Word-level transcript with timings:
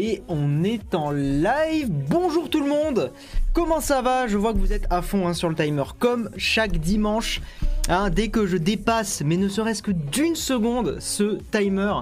Et 0.00 0.22
on 0.28 0.62
est 0.62 0.94
en 0.94 1.10
live. 1.10 1.90
Bonjour 1.90 2.48
tout 2.48 2.60
le 2.60 2.68
monde. 2.68 3.10
Comment 3.52 3.80
ça 3.80 4.00
va? 4.00 4.28
Je 4.28 4.36
vois 4.36 4.52
que 4.52 4.58
vous 4.58 4.72
êtes 4.72 4.86
à 4.90 5.02
fond 5.02 5.26
hein, 5.26 5.34
sur 5.34 5.48
le 5.48 5.56
timer, 5.56 5.82
comme 5.98 6.30
chaque 6.36 6.78
dimanche. 6.78 7.40
Hein, 7.88 8.08
dès 8.08 8.28
que 8.28 8.46
je 8.46 8.56
dépasse, 8.56 9.22
mais 9.26 9.36
ne 9.36 9.48
serait-ce 9.48 9.82
que 9.82 9.90
d'une 9.90 10.36
seconde, 10.36 10.98
ce 11.00 11.40
timer, 11.50 11.94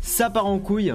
ça 0.00 0.30
part 0.30 0.46
en 0.46 0.58
couille. 0.58 0.94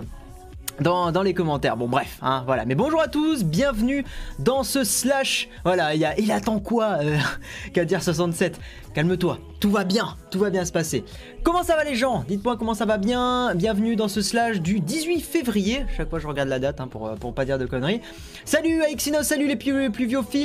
Dans, 0.81 1.21
les 1.23 1.33
commentaires. 1.33 1.75
Bon 1.75 1.87
bref, 1.87 2.17
hein, 2.21 2.43
voilà. 2.45 2.63
Mais 2.63 2.75
bonjour 2.75 3.01
à 3.01 3.07
tous, 3.07 3.43
bienvenue 3.43 4.05
dans 4.39 4.63
ce 4.63 4.85
slash. 4.85 5.49
Voilà, 5.65 5.93
il, 5.93 6.07
il 6.17 6.31
attend 6.31 6.59
quoi 6.59 6.99
euh, 7.01 7.17
Qu'à 7.73 7.83
dire 7.83 8.01
67 8.01 8.59
Calme-toi, 8.93 9.37
tout 9.59 9.69
va 9.69 9.83
bien, 9.83 10.15
tout 10.31 10.39
va 10.39 10.49
bien 10.49 10.65
se 10.65 10.71
passer. 10.71 11.03
Comment 11.43 11.61
ça 11.61 11.75
va 11.75 11.83
les 11.83 11.93
gens? 11.93 12.23
Dites-moi 12.27 12.57
comment 12.57 12.73
ça 12.73 12.85
va 12.85 12.97
bien. 12.97 13.53
Bienvenue 13.53 13.95
dans 13.95 14.07
ce 14.07 14.21
slash 14.21 14.61
du 14.61 14.79
18 14.79 15.19
février. 15.19 15.85
Chaque 15.95 16.09
fois 16.09 16.17
je 16.17 16.27
regarde 16.27 16.49
la 16.49 16.57
date 16.59 16.81
hein, 16.81 16.87
pour, 16.87 17.11
pour 17.15 17.33
pas 17.35 17.45
dire 17.45 17.59
de 17.59 17.67
conneries. 17.67 18.01
Salut 18.45 18.81
Aixino, 18.81 19.21
salut 19.21 19.47
les 19.47 19.57
plus, 19.57 19.91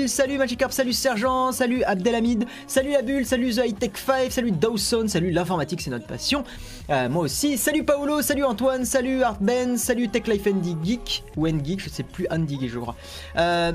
salut 0.08 0.36
Magikarp, 0.36 0.72
salut 0.72 0.92
Sergent, 0.92 1.52
salut 1.52 1.82
Abdelhamid, 1.84 2.44
salut 2.66 2.90
la 2.90 3.02
bulle, 3.02 3.24
salut 3.24 3.54
The 3.54 3.62
High 3.66 3.78
Tech 3.78 3.92
5, 3.94 4.30
salut 4.30 4.52
Dawson, 4.52 5.08
salut 5.08 5.30
l'informatique 5.30 5.80
c'est 5.80 5.90
notre 5.90 6.06
passion. 6.06 6.44
Euh, 6.90 7.08
moi 7.08 7.22
aussi, 7.22 7.56
salut 7.56 7.82
Paolo, 7.82 8.20
salut 8.20 8.44
Antoine, 8.44 8.84
salut 8.84 9.22
Artben, 9.22 9.78
salut 9.78 10.10
Tech 10.10 10.26
Life 10.26 10.46
Andy 10.46 10.76
Geek, 10.82 11.24
ou 11.34 11.46
Geek, 11.48 11.80
je 11.80 11.88
sais 11.88 12.02
plus, 12.02 12.26
Andy 12.30 12.60
Geek 12.60 12.70
je 12.70 12.78
crois. 12.78 12.94
Euh, 13.36 13.72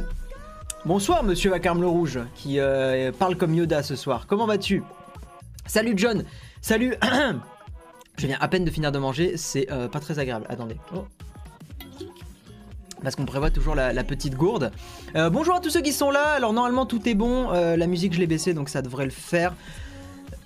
Bonsoir 0.85 1.23
Monsieur 1.23 1.49
Vacarme 1.49 1.81
le 1.81 1.87
Rouge, 1.87 2.19
qui 2.35 2.59
euh, 2.59 3.11
parle 3.11 3.35
comme 3.35 3.55
Yoda 3.55 3.81
ce 3.81 3.95
soir. 3.95 4.25
Comment 4.27 4.45
vas-tu? 4.45 4.83
Salut 5.65 5.93
John 5.95 6.23
Salut 6.61 6.93
Je 8.17 8.27
viens 8.27 8.37
à 8.39 8.47
peine 8.47 8.63
de 8.63 8.69
finir 8.69 8.91
de 8.91 8.99
manger, 8.99 9.37
c'est 9.37 9.67
pas 9.91 9.99
très 9.99 10.19
agréable. 10.19 10.45
Attendez. 10.47 10.77
Oh. 10.93 11.05
Parce 13.01 13.15
qu'on 13.15 13.25
prévoit 13.25 13.49
toujours 13.49 13.75
la, 13.75 14.03
petite 14.03 14.35
gourde. 14.35 14.71
Bonjour 15.15 15.55
à 15.55 15.61
tous 15.61 15.69
ceux 15.69 15.81
qui 15.81 15.93
sont 15.93 16.11
là. 16.11 16.33
Alors 16.33 16.51
normalement 16.51 16.85
tout 16.85 17.07
est 17.07 17.16
bon. 17.16 17.49
La 17.49 17.88
musique 17.88 18.13
je 18.13 18.19
l'ai 18.19 18.27
baissée 18.27 18.53
donc 18.53 18.67
ça 18.67 18.81
devrait 18.81 19.05
le 19.05 19.11
faire. 19.11 19.55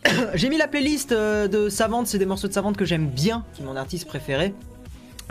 J'ai 0.34 0.50
mis 0.50 0.58
la 0.58 0.68
playlist 0.68 1.12
euh, 1.12 1.48
de 1.48 1.70
Savante, 1.70 2.08
c'est 2.08 2.18
des 2.18 2.26
morceaux 2.26 2.48
de 2.48 2.54
Savante 2.54 2.78
que 2.78 2.86
j'aime 2.86 3.08
bien, 3.08 3.46
qui 3.54 3.62
est 3.62 3.66
mon 3.66 3.76
artiste 3.76 4.08
préféré. 4.08 4.54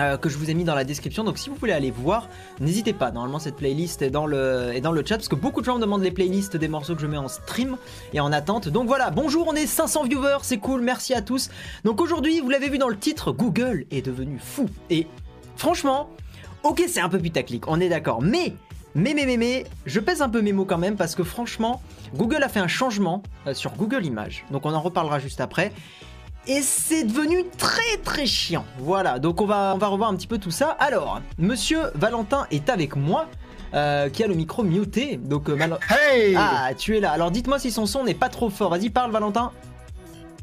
Euh, 0.00 0.16
que 0.16 0.30
je 0.30 0.38
vous 0.38 0.48
ai 0.48 0.54
mis 0.54 0.64
dans 0.64 0.74
la 0.74 0.84
description. 0.84 1.22
Donc 1.22 1.36
si 1.36 1.50
vous 1.50 1.56
voulez 1.56 1.72
aller 1.72 1.90
voir, 1.90 2.28
n'hésitez 2.60 2.94
pas. 2.94 3.10
Normalement 3.10 3.38
cette 3.38 3.56
playlist 3.56 4.00
est 4.00 4.08
dans, 4.08 4.26
le, 4.26 4.72
chat 5.04 5.16
parce 5.16 5.28
que 5.28 5.34
beaucoup 5.34 5.60
de 5.60 5.66
gens 5.66 5.76
me 5.76 5.82
demandent 5.82 6.02
les 6.02 6.10
playlists 6.10 6.56
des 6.56 6.68
morceaux 6.68 6.94
que 6.94 7.02
je 7.02 7.06
mets 7.06 7.18
en 7.18 7.28
stream 7.28 7.76
et 8.14 8.20
en 8.20 8.32
attente. 8.32 8.68
Donc 8.68 8.86
voilà, 8.86 9.10
bonjour, 9.10 9.46
on 9.48 9.54
est 9.54 9.66
500 9.66 10.04
viewers, 10.04 10.38
c'est 10.42 10.56
cool, 10.56 10.80
merci 10.80 11.12
à 11.12 11.20
tous. 11.20 11.50
Donc 11.84 12.00
aujourd'hui, 12.00 12.40
vous 12.40 12.48
l'avez 12.48 12.70
vu 12.70 12.78
dans 12.78 12.88
le 12.88 12.96
titre, 12.96 13.32
Google 13.32 13.84
est 13.90 14.00
devenu 14.00 14.38
fou. 14.42 14.66
Et 14.88 15.06
franchement, 15.56 16.08
ok 16.62 16.82
c'est 16.88 17.00
un 17.00 17.10
peu 17.10 17.18
putaclic, 17.18 17.68
on 17.68 17.78
est 17.78 17.90
d'accord. 17.90 18.22
Mais, 18.22 18.54
mais, 18.94 19.12
mais, 19.12 19.26
mais, 19.26 19.36
mais, 19.36 19.64
je 19.84 20.00
pèse 20.00 20.22
un 20.22 20.30
peu 20.30 20.40
mes 20.40 20.54
mots 20.54 20.64
quand 20.64 20.78
même 20.78 20.96
parce 20.96 21.14
que 21.14 21.22
franchement, 21.22 21.82
Google 22.14 22.42
a 22.42 22.48
fait 22.48 22.60
un 22.60 22.68
changement 22.68 23.22
euh, 23.46 23.54
sur 23.54 23.72
Google 23.72 24.04
Images. 24.04 24.44
Donc 24.50 24.66
on 24.66 24.72
en 24.74 24.80
reparlera 24.80 25.18
juste 25.18 25.40
après 25.40 25.72
et 26.46 26.60
c'est 26.60 27.04
devenu 27.04 27.44
très 27.56 27.96
très 28.02 28.26
chiant. 28.26 28.64
Voilà, 28.78 29.18
donc 29.20 29.40
on 29.40 29.46
va, 29.46 29.72
on 29.74 29.78
va 29.78 29.86
revoir 29.86 30.10
un 30.10 30.16
petit 30.16 30.26
peu 30.26 30.38
tout 30.38 30.50
ça. 30.50 30.70
Alors, 30.80 31.20
monsieur 31.38 31.82
Valentin 31.94 32.46
est 32.50 32.68
avec 32.68 32.96
moi. 32.96 33.28
Euh, 33.74 34.10
qui 34.10 34.22
a 34.22 34.26
le 34.26 34.34
micro 34.34 34.62
muté. 34.62 35.16
Donc, 35.16 35.48
euh, 35.48 35.56
Mal- 35.56 35.78
Hey 35.88 36.34
Ah, 36.36 36.74
tu 36.76 36.94
es 36.94 37.00
là. 37.00 37.10
Alors, 37.12 37.30
dites-moi 37.30 37.58
si 37.58 37.70
son 37.70 37.86
son 37.86 38.04
n'est 38.04 38.12
pas 38.12 38.28
trop 38.28 38.50
fort. 38.50 38.68
Vas-y, 38.68 38.90
parle, 38.90 39.10
Valentin. 39.12 39.50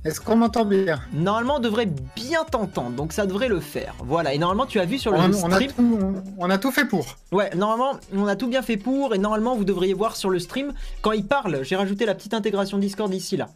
Est-ce 0.05 0.21
qu'on 0.21 0.37
m'entend 0.37 0.63
bien 0.63 0.99
Normalement, 1.13 1.57
on 1.57 1.59
devrait 1.59 1.89
bien 2.15 2.45
t'entendre. 2.49 2.91
Donc, 2.91 3.11
ça 3.11 3.25
devrait 3.25 3.49
le 3.49 3.59
faire. 3.59 3.95
Voilà. 3.99 4.33
Et 4.33 4.37
normalement, 4.37 4.65
tu 4.65 4.79
as 4.79 4.85
vu 4.85 4.97
sur 4.97 5.11
le 5.11 5.17
on, 5.17 5.23
on 5.43 5.51
a 5.51 5.55
stream. 5.55 5.71
tout, 5.71 6.13
on 6.37 6.49
a 6.49 6.57
tout 6.57 6.71
fait 6.71 6.85
pour. 6.85 7.17
Ouais, 7.33 7.53
normalement, 7.55 7.99
on 8.15 8.25
a 8.27 8.37
tout 8.37 8.47
bien 8.47 8.61
fait 8.61 8.77
pour. 8.77 9.13
Et 9.13 9.17
normalement, 9.17 9.55
vous 9.57 9.65
devriez 9.65 9.93
voir 9.93 10.15
sur 10.15 10.29
le 10.29 10.39
stream 10.39 10.73
quand 11.01 11.11
il 11.11 11.25
parle. 11.25 11.63
J'ai 11.63 11.75
rajouté 11.75 12.05
la 12.05 12.15
petite 12.15 12.33
intégration 12.33 12.77
Discord 12.77 13.13
ici, 13.13 13.35
là. 13.35 13.49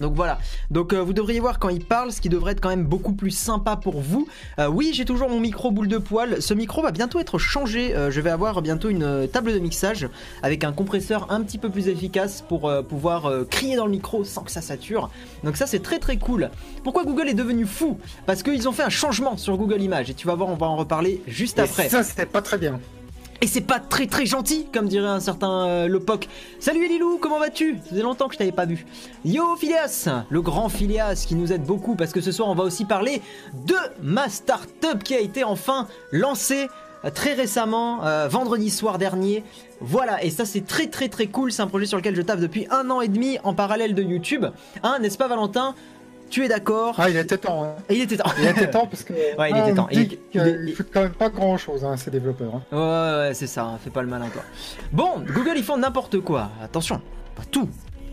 Donc 0.00 0.14
voilà, 0.14 0.38
donc 0.70 0.92
euh, 0.92 1.02
vous 1.02 1.12
devriez 1.12 1.40
voir 1.40 1.58
quand 1.58 1.68
il 1.68 1.84
parle, 1.84 2.12
ce 2.12 2.20
qui 2.20 2.28
devrait 2.28 2.52
être 2.52 2.60
quand 2.60 2.70
même 2.70 2.84
beaucoup 2.84 3.12
plus 3.12 3.30
sympa 3.30 3.76
pour 3.76 4.00
vous. 4.00 4.26
Euh, 4.58 4.68
oui, 4.68 4.92
j'ai 4.94 5.04
toujours 5.04 5.28
mon 5.28 5.40
micro 5.40 5.70
boule 5.70 5.88
de 5.88 5.98
poil. 5.98 6.40
Ce 6.40 6.54
micro 6.54 6.82
va 6.82 6.90
bientôt 6.90 7.18
être 7.18 7.38
changé. 7.38 7.94
Euh, 7.94 8.10
je 8.10 8.20
vais 8.20 8.30
avoir 8.30 8.62
bientôt 8.62 8.88
une 8.88 9.28
table 9.30 9.52
de 9.52 9.58
mixage 9.58 10.08
avec 10.42 10.64
un 10.64 10.72
compresseur 10.72 11.30
un 11.30 11.42
petit 11.42 11.58
peu 11.58 11.68
plus 11.68 11.88
efficace 11.88 12.42
pour 12.48 12.70
pouvoir 12.88 13.30
crier 13.50 13.76
dans 13.76 13.84
le 13.84 13.92
micro 13.92 14.24
sans 14.24 14.42
que 14.42 14.50
ça 14.50 14.62
sature. 14.62 15.10
Donc 15.44 15.56
ça 15.56 15.66
c'est 15.66 15.80
très 15.80 15.98
très 15.98 16.16
cool. 16.16 16.50
Pourquoi 16.82 17.04
Google 17.04 17.28
est 17.28 17.34
devenu 17.34 17.66
fou? 17.66 17.98
Parce 18.26 18.42
qu'ils 18.42 18.68
ont 18.68 18.72
fait 18.72 18.82
un 18.82 18.88
changement 18.90 19.36
sur 19.36 19.56
Google 19.56 19.82
Images 19.82 20.10
et 20.10 20.14
tu 20.14 20.26
vas 20.26 20.34
voir, 20.34 20.48
on 20.48 20.56
va 20.56 20.66
en 20.66 20.76
reparler 20.76 21.22
juste 21.26 21.58
Et 21.58 21.62
après. 21.62 21.88
ça, 21.88 22.02
c'était 22.02 22.26
pas 22.26 22.42
très 22.42 22.58
bien. 22.58 22.80
Et 23.42 23.46
c'est 23.46 23.62
pas 23.62 23.80
très 23.80 24.06
très 24.06 24.26
gentil, 24.26 24.66
comme 24.70 24.86
dirait 24.86 25.08
un 25.08 25.18
certain 25.20 25.66
euh, 25.66 25.88
Lopoc. 25.88 26.28
Salut 26.58 26.84
Elilou, 26.84 27.16
comment 27.18 27.38
vas-tu? 27.38 27.78
Ça 27.82 27.90
faisait 27.90 28.02
longtemps 28.02 28.28
que 28.28 28.34
je 28.34 28.38
t'avais 28.38 28.52
pas 28.52 28.66
vu. 28.66 28.84
Yo 29.24 29.56
Phileas, 29.56 30.10
le 30.28 30.42
grand 30.42 30.68
Phileas 30.68 31.24
qui 31.26 31.34
nous 31.34 31.50
aide 31.50 31.64
beaucoup 31.64 31.94
parce 31.94 32.12
que 32.12 32.20
ce 32.20 32.32
soir 32.32 32.50
on 32.50 32.54
va 32.54 32.64
aussi 32.64 32.84
parler 32.84 33.22
de 33.66 33.76
ma 34.02 34.28
startup 34.28 35.02
qui 35.02 35.14
a 35.14 35.20
été 35.20 35.42
enfin 35.42 35.88
lancée 36.12 36.68
euh, 37.06 37.10
très 37.10 37.32
récemment, 37.32 38.04
euh, 38.04 38.28
vendredi 38.28 38.68
soir 38.68 38.98
dernier. 38.98 39.42
Voilà, 39.80 40.22
et 40.22 40.28
ça 40.28 40.44
c'est 40.44 40.66
très 40.66 40.88
très 40.88 41.08
très 41.08 41.26
cool, 41.26 41.50
c'est 41.50 41.62
un 41.62 41.66
projet 41.66 41.86
sur 41.86 41.96
lequel 41.96 42.14
je 42.14 42.20
taffe 42.20 42.40
depuis 42.40 42.66
un 42.70 42.90
an 42.90 43.00
et 43.00 43.08
demi 43.08 43.38
en 43.42 43.54
parallèle 43.54 43.94
de 43.94 44.02
YouTube. 44.02 44.44
Hein, 44.82 44.98
n'est-ce 45.00 45.16
pas 45.16 45.28
Valentin? 45.28 45.74
Tu 46.30 46.44
es 46.44 46.48
d'accord 46.48 46.94
Ah, 46.98 47.10
il 47.10 47.16
était 47.16 47.36
temps. 47.38 47.64
hein. 47.64 47.74
Et 47.88 47.96
il 47.96 48.02
était 48.02 48.16
temps. 48.16 48.30
Il 48.38 48.46
était 48.46 48.70
temps 48.70 48.86
parce 48.86 49.02
que. 49.02 49.12
Ouais, 49.38 49.50
il 49.50 49.56
était 49.56 49.72
on 49.72 49.74
temps. 49.74 49.88
Il- 49.90 50.18
il- 50.32 50.58
il- 50.68 50.74
foutent 50.74 50.90
quand 50.92 51.02
même 51.02 51.12
pas 51.12 51.28
grand 51.28 51.56
chose, 51.56 51.84
hein, 51.84 51.96
ces 51.96 52.10
développeurs. 52.10 52.54
hein. 52.54 52.62
Ouais, 52.72 52.78
ouais, 52.78 53.28
ouais, 53.28 53.34
c'est 53.34 53.46
ça, 53.48 53.64
hein, 53.64 53.78
fais 53.82 53.90
pas 53.90 54.02
le 54.02 54.08
malin 54.08 54.28
toi. 54.28 54.42
Bon, 54.92 55.18
Google 55.26 55.54
ils 55.56 55.64
font 55.64 55.76
n'importe 55.76 56.20
quoi, 56.20 56.50
attention, 56.62 57.00
pas 57.34 57.42
tout, 57.50 57.68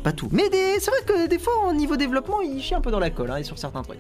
pas 0.07 0.13
tout. 0.13 0.29
Mais 0.31 0.47
des- 0.50 0.79
c'est 0.79 0.90
vrai 0.91 1.00
que 1.06 1.28
des 1.28 1.38
fois, 1.40 1.53
au 1.69 1.73
niveau 1.73 1.97
développement, 1.97 2.40
ils 2.41 2.62
chient 2.62 2.75
un 2.75 2.81
peu 2.81 2.91
dans 2.91 3.00
la 3.00 3.09
colle 3.09 3.29
hein, 3.31 3.44
sur 3.44 3.57
certains 3.57 3.81
trucs. 3.84 4.00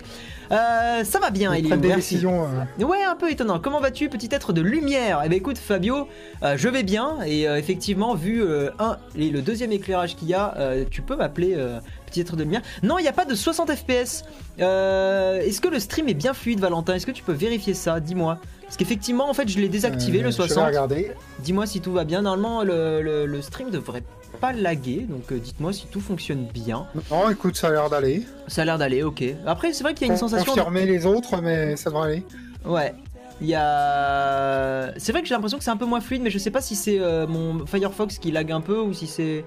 Euh, 0.51 1.03
ça 1.03 1.19
va 1.19 1.29
bien, 1.31 1.51
Elio, 1.53 1.75
des 1.75 1.87
merci. 1.89 2.13
décisions. 2.15 2.45
euh, 2.79 2.83
Ouais, 2.85 3.03
un 3.03 3.15
peu 3.15 3.29
étonnant. 3.29 3.59
Comment 3.59 3.79
vas-tu, 3.81 4.07
petit 4.09 4.29
être 4.31 4.53
de 4.53 4.61
lumière? 4.61 5.21
Eh 5.25 5.29
ben 5.29 5.35
écoute, 5.35 5.57
Fabio, 5.57 6.07
euh, 6.43 6.55
je 6.57 6.69
vais 6.69 6.83
bien. 6.83 7.17
Et 7.25 7.43
effectivement, 7.43 8.15
vu 8.15 8.41
un, 8.79 8.97
et 9.17 9.29
le 9.29 9.41
deuxième 9.41 9.71
éclairage 9.71 10.15
qu'il 10.15 10.29
y 10.29 10.33
a, 10.33 10.55
tu 10.89 11.01
peux 11.01 11.15
m'appeler 11.15 11.57
petit 12.05 12.21
être 12.21 12.35
de 12.37 12.43
lumière. 12.43 12.61
Non, 12.83 12.97
il 12.99 13.01
n'y 13.01 13.09
a 13.09 13.13
pas 13.13 13.25
de 13.25 13.35
60 13.35 13.69
FPS. 13.75 14.23
Est-ce 14.59 15.59
que 15.61 15.67
le 15.67 15.79
stream 15.79 16.07
est 16.09 16.13
bien 16.13 16.33
fluide, 16.33 16.59
Valentin? 16.59 16.95
Est-ce 16.95 17.05
que 17.05 17.11
tu 17.11 17.23
peux 17.23 17.33
vérifier 17.33 17.73
ça? 17.73 17.99
Dis-moi. 17.99 18.37
Parce 18.63 18.75
qu'effectivement, 18.75 19.29
en 19.29 19.33
fait, 19.33 19.47
je 19.47 19.59
l'ai 19.59 19.69
désactivé 19.69 20.17
le 20.19 20.25
Je 20.31 20.37
vais 20.37 20.47
60. 20.47 20.67
regarder. 20.67 21.11
Dis-moi 21.39 21.65
si 21.65 21.79
tout 21.79 21.93
va 21.93 22.03
bien. 22.03 22.21
Normalement, 22.21 22.63
le, 22.63 23.01
le- 23.01 23.25
le 23.25 23.41
stream 23.41 23.69
devrait 23.69 24.03
pas 24.41 24.53
laguer. 24.53 25.05
Donc, 25.09 25.31
euh, 25.31 25.39
dites-moi 25.39 25.73
si 25.73 25.87
tout 25.87 26.01
fonctionne 26.01 26.45
bien. 26.45 26.85
Non, 27.11 27.29
écoute, 27.29 27.55
ça 27.55 27.67
a 27.67 27.71
l'air 27.71 27.89
d'aller. 27.89 28.25
Ça 28.47 28.61
a 28.61 28.65
l'air 28.65 28.77
d'aller, 28.77 29.03
ok. 29.03 29.23
Après, 29.45 29.73
c'est 29.73 29.83
vrai 29.83 29.93
qu'il 29.93 30.07
y 30.07 30.09
a 30.09 30.13
une 30.13 30.19
sensation. 30.19 30.53
de- 30.53 30.57
Confirmer 30.59 30.85
les 30.85 31.05
autres, 31.05 31.41
mais 31.41 31.75
ça 31.75 31.89
devrait 31.89 32.07
aller. 32.11 32.23
Ouais. 32.65 32.93
Il 33.41 33.47
y 33.47 33.55
a. 33.55 34.91
C'est 34.97 35.11
vrai 35.11 35.21
que 35.21 35.27
j'ai 35.27 35.33
l'impression 35.35 35.57
que 35.57 35.63
c'est 35.63 35.69
un 35.71 35.77
peu 35.77 35.85
moins 35.85 36.01
fluide, 36.01 36.21
mais 36.23 36.29
je 36.29 36.37
sais 36.37 36.51
pas 36.51 36.61
si 36.61 36.75
c'est 36.75 36.99
euh, 36.99 37.27
mon 37.27 37.65
Firefox 37.65 38.17
qui 38.17 38.31
lag 38.31 38.51
un 38.51 38.61
peu 38.61 38.79
ou 38.79 38.93
si 38.93 39.07
c'est 39.07 39.45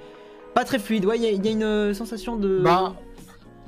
pas 0.54 0.64
très 0.64 0.78
fluide. 0.78 1.04
Ouais, 1.04 1.16
il 1.16 1.22
y, 1.24 1.26
a- 1.26 1.30
il 1.30 1.44
y 1.44 1.48
a 1.48 1.52
une 1.52 1.62
euh, 1.64 1.94
sensation 1.94 2.36
de. 2.36 2.60
Bah, 2.62 2.94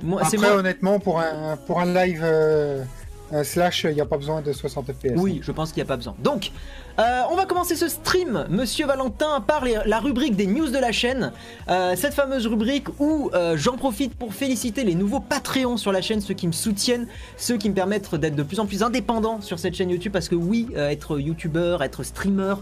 Moi, 0.01 0.21
c'est 0.25 0.37
après, 0.37 0.49
moi. 0.49 0.57
honnêtement, 0.59 0.99
pour 0.99 1.19
un, 1.19 1.57
pour 1.67 1.79
un 1.79 1.85
live 1.93 2.21
euh, 2.23 2.83
un 3.31 3.43
slash, 3.43 3.85
il 3.89 3.95
n'y 3.95 4.01
a 4.01 4.05
pas 4.05 4.17
besoin 4.17 4.41
de 4.41 4.53
60 4.53 4.91
FPS. 4.93 5.13
Oui, 5.17 5.41
je 5.43 5.51
pense 5.51 5.71
qu'il 5.71 5.81
n'y 5.83 5.87
a 5.87 5.89
pas 5.89 5.97
besoin. 5.97 6.15
Donc, 6.19 6.51
euh, 6.99 7.21
on 7.31 7.35
va 7.35 7.45
commencer 7.45 7.75
ce 7.75 7.87
stream, 7.87 8.45
Monsieur 8.49 8.85
Valentin, 8.85 9.41
par 9.41 9.65
la 9.65 9.99
rubrique 9.99 10.35
des 10.35 10.45
news 10.45 10.69
de 10.69 10.77
la 10.77 10.91
chaîne. 10.91 11.31
Euh, 11.67 11.95
cette 11.95 12.13
fameuse 12.13 12.45
rubrique 12.45 12.87
où 12.99 13.31
euh, 13.33 13.57
j'en 13.57 13.77
profite 13.77 14.13
pour 14.13 14.35
féliciter 14.35 14.83
les 14.83 14.93
nouveaux 14.93 15.19
Patreons 15.19 15.77
sur 15.77 15.91
la 15.91 16.03
chaîne, 16.03 16.21
ceux 16.21 16.35
qui 16.35 16.45
me 16.45 16.51
soutiennent, 16.51 17.07
ceux 17.35 17.57
qui 17.57 17.69
me 17.69 17.73
permettent 17.73 18.13
d'être 18.13 18.35
de 18.35 18.43
plus 18.43 18.59
en 18.59 18.67
plus 18.67 18.83
indépendant 18.83 19.41
sur 19.41 19.57
cette 19.57 19.73
chaîne 19.73 19.89
YouTube. 19.89 20.11
Parce 20.13 20.29
que 20.29 20.35
oui, 20.35 20.67
euh, 20.75 20.89
être 20.89 21.17
youtubeur, 21.17 21.81
être 21.81 22.03
streamer, 22.03 22.55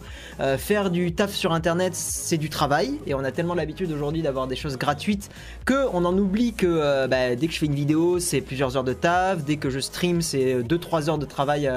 faire 0.57 0.92
du 0.92 1.13
taf 1.13 1.34
sur 1.34 1.51
internet, 1.51 1.94
c'est 1.94 2.38
du 2.38 2.50
travail. 2.50 3.00
Et 3.07 3.13
on 3.13 3.24
a 3.25 3.31
tellement 3.31 3.54
l'habitude 3.54 3.92
aujourd'hui 3.92 4.22
d'avoir 4.22 4.48
des 4.48 4.56
choses 4.56 4.77
gratuites 4.77 5.30
que 5.66 5.88
on 5.94 6.06
en 6.06 6.18
oublie 6.18 6.54
que 6.54 7.06
bah, 7.07 7.36
dès 7.36 7.48
que 7.48 7.54
je 7.54 7.60
fais 7.60 7.66
une 7.66 7.75
vidéo, 7.75 8.19
c'est 8.19 8.39
plusieurs 8.39 8.77
heures 8.77 8.84
de 8.84 8.94
taf. 8.94 9.44
Dès 9.44 9.57
que 9.57 9.69
je 9.69 9.80
stream, 9.80 10.22
c'est 10.22 10.62
2-3 10.62 11.10
heures 11.10 11.18
de 11.18 11.25
travail 11.25 11.69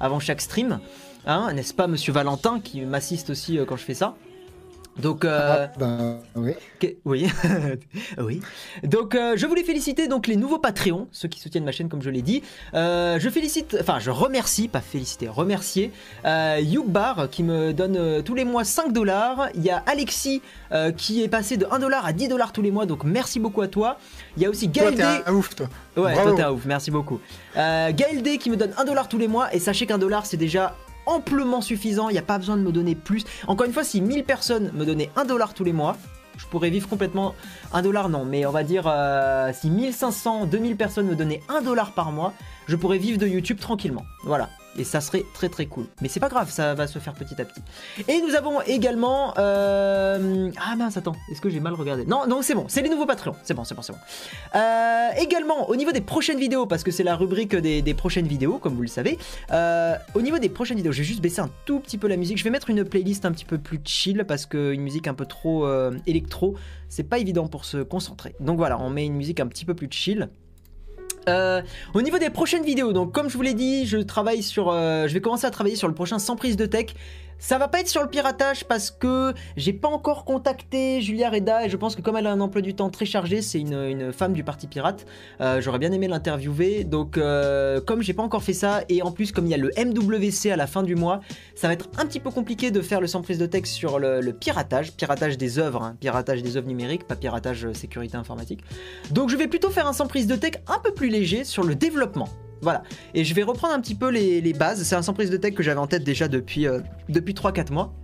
avant 0.00 0.20
chaque 0.20 0.40
stream. 0.40 0.80
Hein, 1.28 1.52
N'est-ce 1.52 1.74
pas, 1.74 1.86
monsieur 1.86 2.12
Valentin, 2.12 2.58
qui 2.58 2.80
m'assiste 2.80 3.28
aussi 3.30 3.58
euh, 3.58 3.64
quand 3.66 3.76
je 3.76 3.84
fais 3.84 3.92
ça? 3.94 4.14
Donc, 4.98 5.24
euh, 5.24 5.66
Ah, 5.68 5.78
ben, 5.78 6.18
oui. 6.34 6.54
que- 6.80 6.96
oui, 7.04 7.28
oui. 8.18 8.40
Donc, 8.82 9.14
euh, 9.14 9.34
je 9.36 9.46
voulais 9.46 9.62
féliciter 9.62 10.08
donc 10.08 10.26
les 10.26 10.34
nouveaux 10.36 10.58
Patreons, 10.58 11.06
ceux 11.12 11.28
qui 11.28 11.38
soutiennent 11.38 11.64
ma 11.66 11.70
chaîne 11.70 11.88
comme 11.90 12.00
je 12.02 12.10
l'ai 12.10 12.22
dit. 12.22 12.42
Euh, 12.74 13.18
je 13.20 13.28
félicite, 13.28 13.76
enfin, 13.80 13.98
je 14.00 14.10
remercie, 14.10 14.66
pas 14.66 14.80
féliciter, 14.80 15.28
remercier 15.28 15.92
euh, 16.24 16.58
Yougbar 16.60 17.28
qui 17.30 17.44
me 17.44 17.72
donne 17.72 17.96
euh, 17.96 18.22
tous 18.22 18.34
les 18.34 18.44
mois 18.44 18.64
5 18.64 18.92
dollars. 18.92 19.50
Il 19.54 19.62
y 19.62 19.70
a 19.70 19.84
Alexis 19.86 20.40
euh, 20.72 20.90
qui 20.90 21.22
est 21.22 21.28
passé 21.28 21.56
de 21.58 21.66
1 21.70 21.78
dollar 21.78 22.04
à 22.06 22.12
10 22.12 22.26
dollars 22.26 22.52
tous 22.52 22.62
les 22.62 22.72
mois, 22.72 22.86
donc 22.86 23.04
merci 23.04 23.38
beaucoup 23.38 23.60
à 23.60 23.68
toi. 23.68 23.98
Il 24.36 24.42
y 24.42 24.46
a 24.46 24.50
aussi 24.50 24.68
Toi, 24.68 24.90
Gaël 24.90 24.94
t'es 24.96 25.02
D. 25.02 25.30
un 25.30 25.34
ouf, 25.34 25.54
toi. 25.54 25.66
Ouais, 25.96 26.14
Bravo. 26.14 26.30
toi 26.30 26.36
t'es 26.38 26.42
un 26.42 26.50
ouf, 26.50 26.64
merci 26.64 26.90
beaucoup. 26.90 27.20
Euh, 27.56 27.92
Gaël 27.92 28.20
D 28.22 28.38
qui 28.38 28.50
me 28.50 28.56
donne 28.56 28.72
1 28.78 28.84
dollar 28.84 29.08
tous 29.08 29.18
les 29.18 29.28
mois 29.28 29.54
et 29.54 29.60
sachez 29.60 29.86
qu'un 29.86 29.98
dollar 29.98 30.26
c'est 30.26 30.36
déjà 30.38 30.74
amplement 31.08 31.60
suffisant, 31.60 32.08
il 32.08 32.12
n'y 32.12 32.18
a 32.18 32.22
pas 32.22 32.38
besoin 32.38 32.56
de 32.56 32.62
me 32.62 32.72
donner 32.72 32.94
plus. 32.94 33.24
Encore 33.46 33.66
une 33.66 33.72
fois, 33.72 33.84
si 33.84 34.00
1000 34.00 34.24
personnes 34.24 34.70
me 34.74 34.84
donnaient 34.84 35.10
1 35.16 35.24
dollar 35.24 35.54
tous 35.54 35.64
les 35.64 35.72
mois, 35.72 35.96
je 36.36 36.46
pourrais 36.46 36.70
vivre 36.70 36.88
complètement 36.88 37.34
1 37.72 37.82
dollar 37.82 38.08
non, 38.08 38.24
mais 38.24 38.46
on 38.46 38.52
va 38.52 38.62
dire 38.62 38.84
euh, 38.86 39.50
si 39.52 39.70
1500, 39.70 40.46
2000 40.46 40.76
personnes 40.76 41.06
me 41.06 41.16
donnaient 41.16 41.42
1 41.48 41.62
dollar 41.62 41.92
par 41.92 42.12
mois, 42.12 42.32
je 42.66 42.76
pourrais 42.76 42.98
vivre 42.98 43.18
de 43.18 43.26
YouTube 43.26 43.58
tranquillement. 43.58 44.06
Voilà 44.24 44.48
et 44.78 44.84
ça 44.84 45.00
serait 45.00 45.24
très 45.34 45.48
très 45.48 45.66
cool. 45.66 45.86
Mais 46.00 46.08
c'est 46.08 46.20
pas 46.20 46.28
grave, 46.28 46.50
ça 46.50 46.74
va 46.74 46.86
se 46.86 46.98
faire 46.98 47.14
petit 47.14 47.40
à 47.40 47.44
petit. 47.44 47.60
Et 48.08 48.20
nous 48.20 48.34
avons 48.34 48.60
également... 48.62 49.34
Euh, 49.38 50.50
ah 50.60 50.76
mince, 50.76 50.96
attends, 50.96 51.16
est-ce 51.30 51.40
que 51.40 51.50
j'ai 51.50 51.60
mal 51.60 51.74
regardé? 51.74 52.04
Non, 52.06 52.26
non, 52.26 52.42
c'est 52.42 52.54
bon, 52.54 52.66
c'est 52.68 52.82
les 52.82 52.88
nouveaux 52.88 53.06
Patreons, 53.06 53.34
c'est 53.42 53.54
bon, 53.54 53.64
c'est 53.64 53.74
bon, 53.74 53.82
c'est 53.82 53.92
bon. 53.92 53.98
Euh, 54.54 55.08
également, 55.18 55.68
au 55.68 55.76
niveau 55.76 55.92
des 55.92 56.00
prochaines 56.00 56.38
vidéos, 56.38 56.66
parce 56.66 56.82
que 56.82 56.90
c'est 56.90 57.02
la 57.02 57.16
rubrique 57.16 57.56
des, 57.56 57.94
prochaines 57.94 58.28
vidéos, 58.28 58.58
comme 58.58 58.74
vous 58.74 58.82
le 58.82 58.88
savez, 58.88 59.18
euh, 59.50 59.96
au 60.14 60.22
niveau 60.22 60.38
des 60.38 60.48
prochaines 60.48 60.76
vidéos, 60.76 60.92
je 60.92 60.98
vais 60.98 61.04
juste 61.04 61.20
baisser 61.20 61.40
un 61.40 61.50
tout 61.64 61.80
petit 61.80 61.98
peu 61.98 62.06
la 62.06 62.16
musique. 62.16 62.38
Je 62.38 62.44
vais 62.44 62.50
mettre 62.50 62.70
une 62.70 62.84
playlist 62.84 63.24
un 63.24 63.32
petit 63.32 63.44
peu 63.44 63.58
plus 63.58 63.80
chill, 63.84 64.24
parce 64.26 64.46
qu'une 64.46 64.80
musique 64.80 65.08
un 65.08 65.14
peu 65.14 65.26
trop 65.26 65.68
électro, 66.06 66.54
c'est 66.88 67.02
pas 67.02 67.18
évident 67.18 67.48
pour 67.48 67.64
se 67.64 67.78
concentrer. 67.78 68.34
Donc 68.40 68.56
voilà, 68.56 68.78
on 68.78 68.90
met 68.90 69.04
une 69.04 69.14
musique 69.14 69.40
un 69.40 69.46
petit 69.46 69.64
peu 69.64 69.74
plus 69.74 69.88
chill. 69.90 70.28
Euh, 71.28 71.62
au 71.94 72.02
niveau 72.02 72.18
des 72.18 72.30
prochaines 72.30 72.64
vidéos, 72.64 72.92
donc 72.92 73.12
comme 73.12 73.28
je 73.28 73.36
vous 73.36 73.42
l'ai 73.42 73.54
dit, 73.54 73.86
je 73.86 73.98
travaille 73.98 74.42
sur, 74.42 74.70
euh, 74.70 75.06
je 75.06 75.14
vais 75.14 75.20
commencer 75.20 75.46
à 75.46 75.50
travailler 75.50 75.76
sur 75.76 75.88
le 75.88 75.94
prochain 75.94 76.18
sans 76.18 76.36
prise 76.36 76.56
de 76.56 76.66
tech. 76.66 76.86
Ça 77.40 77.56
va 77.56 77.68
pas 77.68 77.80
être 77.80 77.88
sur 77.88 78.02
le 78.02 78.08
piratage 78.08 78.64
parce 78.64 78.90
que 78.90 79.32
j'ai 79.56 79.72
pas 79.72 79.88
encore 79.88 80.24
contacté 80.24 81.00
Julia 81.00 81.30
Reda 81.30 81.64
et 81.64 81.68
je 81.68 81.76
pense 81.76 81.94
que 81.94 82.02
comme 82.02 82.16
elle 82.16 82.26
a 82.26 82.32
un 82.32 82.40
emploi 82.40 82.62
du 82.62 82.74
temps 82.74 82.90
très 82.90 83.04
chargé, 83.04 83.42
c'est 83.42 83.60
une, 83.60 84.12
femme 84.12 84.32
du 84.32 84.42
parti 84.42 84.66
pirate, 84.66 85.06
euh, 85.40 85.60
j'aurais 85.60 85.78
bien 85.78 85.92
aimé 85.92 86.08
l'interviewer. 86.08 86.82
Donc 86.82 87.16
euh, 87.16 87.80
comme 87.80 88.02
j'ai 88.02 88.12
pas 88.12 88.24
encore 88.24 88.42
fait 88.42 88.54
ça 88.54 88.82
et 88.88 89.02
en 89.02 89.12
plus 89.12 89.30
comme 89.30 89.46
il 89.46 89.50
y 89.50 89.54
a 89.54 89.56
le 89.56 89.70
MWC 89.78 90.50
à 90.50 90.56
la 90.56 90.66
fin 90.66 90.82
du 90.82 90.96
mois, 90.96 91.20
ça 91.54 91.68
va 91.68 91.74
être 91.74 91.88
un 91.96 92.06
petit 92.06 92.20
peu 92.20 92.30
compliqué 92.30 92.72
de 92.72 92.80
faire 92.80 93.00
le 93.00 93.06
sans 93.06 93.22
prise 93.22 93.38
de 93.38 93.46
texte 93.46 93.72
sur 93.72 94.00
le, 94.00 94.32
piratage, 94.32 94.92
piratage 94.92 95.38
des 95.38 95.60
œuvres, 95.60 95.82
hein. 95.82 95.96
piratage 96.00 96.42
des 96.42 96.56
œuvres 96.56 96.66
numériques, 96.66 97.06
pas 97.06 97.16
piratage 97.16 97.66
euh, 97.66 97.72
sécurité 97.72 98.16
informatique. 98.16 98.60
Donc 99.12 99.30
je 99.30 99.36
vais 99.36 99.46
plutôt 99.46 99.70
faire 99.70 99.86
un 99.86 99.92
sans 99.92 100.08
prise 100.08 100.26
de 100.26 100.34
texte 100.34 100.60
un 100.66 100.80
peu 100.80 100.92
plus 100.92 101.08
léger 101.08 101.44
sur 101.44 101.62
le 101.62 101.76
développement. 101.76 102.28
Voilà. 102.62 102.82
Et 103.14 103.24
je 103.24 103.34
vais 103.34 103.42
reprendre 103.42 103.74
un 103.74 103.80
petit 103.80 103.94
peu 103.94 104.10
les, 104.10 104.52
bases. 104.52 104.82
C'est 104.82 104.96
un 104.96 105.02
sans 105.02 105.14
prise 105.14 105.30
de 105.30 105.36
tech 105.36 105.54
que 105.54 105.62
j'avais 105.62 105.80
en 105.80 105.86
tête 105.86 106.04
déjà 106.04 106.28
depuis, 106.28 106.66
euh, 106.66 106.80
depuis 107.08 107.34
3-4 107.34 107.72
mois. 107.72 107.94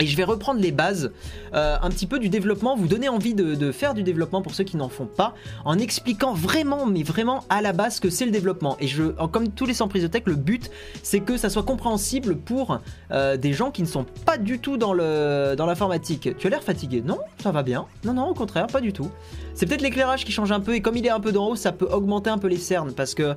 Et 0.00 0.06
je 0.06 0.16
vais 0.16 0.24
reprendre 0.24 0.60
les 0.60 0.72
bases 0.72 1.12
euh, 1.54 1.76
un 1.80 1.88
petit 1.90 2.06
peu 2.06 2.18
du 2.18 2.28
développement, 2.28 2.76
vous 2.76 2.88
donner 2.88 3.08
envie 3.08 3.34
de, 3.34 3.72
faire 3.72 3.94
du 3.94 4.02
développement 4.02 4.42
pour 4.42 4.54
ceux 4.54 4.64
qui 4.64 4.76
n'en 4.76 4.88
font 4.88 5.06
pas, 5.06 5.34
en 5.64 5.78
expliquant 5.78 6.34
vraiment, 6.34 6.86
mais 6.86 7.02
vraiment 7.02 7.44
à 7.48 7.62
la 7.62 7.72
base 7.72 8.00
que 8.00 8.10
c'est 8.10 8.24
le 8.24 8.32
développement. 8.32 8.76
Et 8.80 8.88
je, 8.88 9.04
comme 9.26 9.50
tous 9.50 9.66
les 9.66 9.74
sans 9.74 9.88
prise 9.88 10.02
de 10.02 10.08
tech, 10.08 10.22
le 10.26 10.34
but 10.34 10.70
c'est 11.02 11.20
que 11.20 11.36
ça 11.36 11.48
soit 11.48 11.62
compréhensible 11.62 12.36
pour 12.36 12.80
euh, 13.12 13.36
des 13.36 13.52
gens 13.52 13.70
qui 13.70 13.82
ne 13.82 13.86
sont 13.86 14.04
pas 14.24 14.36
du 14.36 14.58
tout 14.58 14.76
dans 14.76 14.92
l'informatique. 14.94 16.28
Dans 16.28 16.34
tu 16.38 16.46
as 16.48 16.50
l'air 16.50 16.62
fatigué 16.62 17.02
Non, 17.04 17.18
ça 17.42 17.52
va 17.52 17.62
bien. 17.62 17.86
Non, 18.04 18.14
non, 18.14 18.26
au 18.26 18.34
contraire, 18.34 18.66
pas 18.66 18.80
du 18.80 18.92
tout. 18.92 19.10
C'est 19.54 19.66
peut-être 19.66 19.82
l'éclairage 19.82 20.24
qui 20.24 20.32
change 20.32 20.50
un 20.50 20.60
peu, 20.60 20.74
et 20.74 20.80
comme 20.80 20.96
il 20.96 21.06
est 21.06 21.10
un 21.10 21.20
peu 21.20 21.30
d'en 21.30 21.48
haut, 21.48 21.56
ça 21.56 21.70
peut 21.70 21.86
augmenter 21.86 22.30
un 22.30 22.38
peu 22.38 22.48
les 22.48 22.56
cernes, 22.56 22.92
parce 22.92 23.14
que 23.14 23.34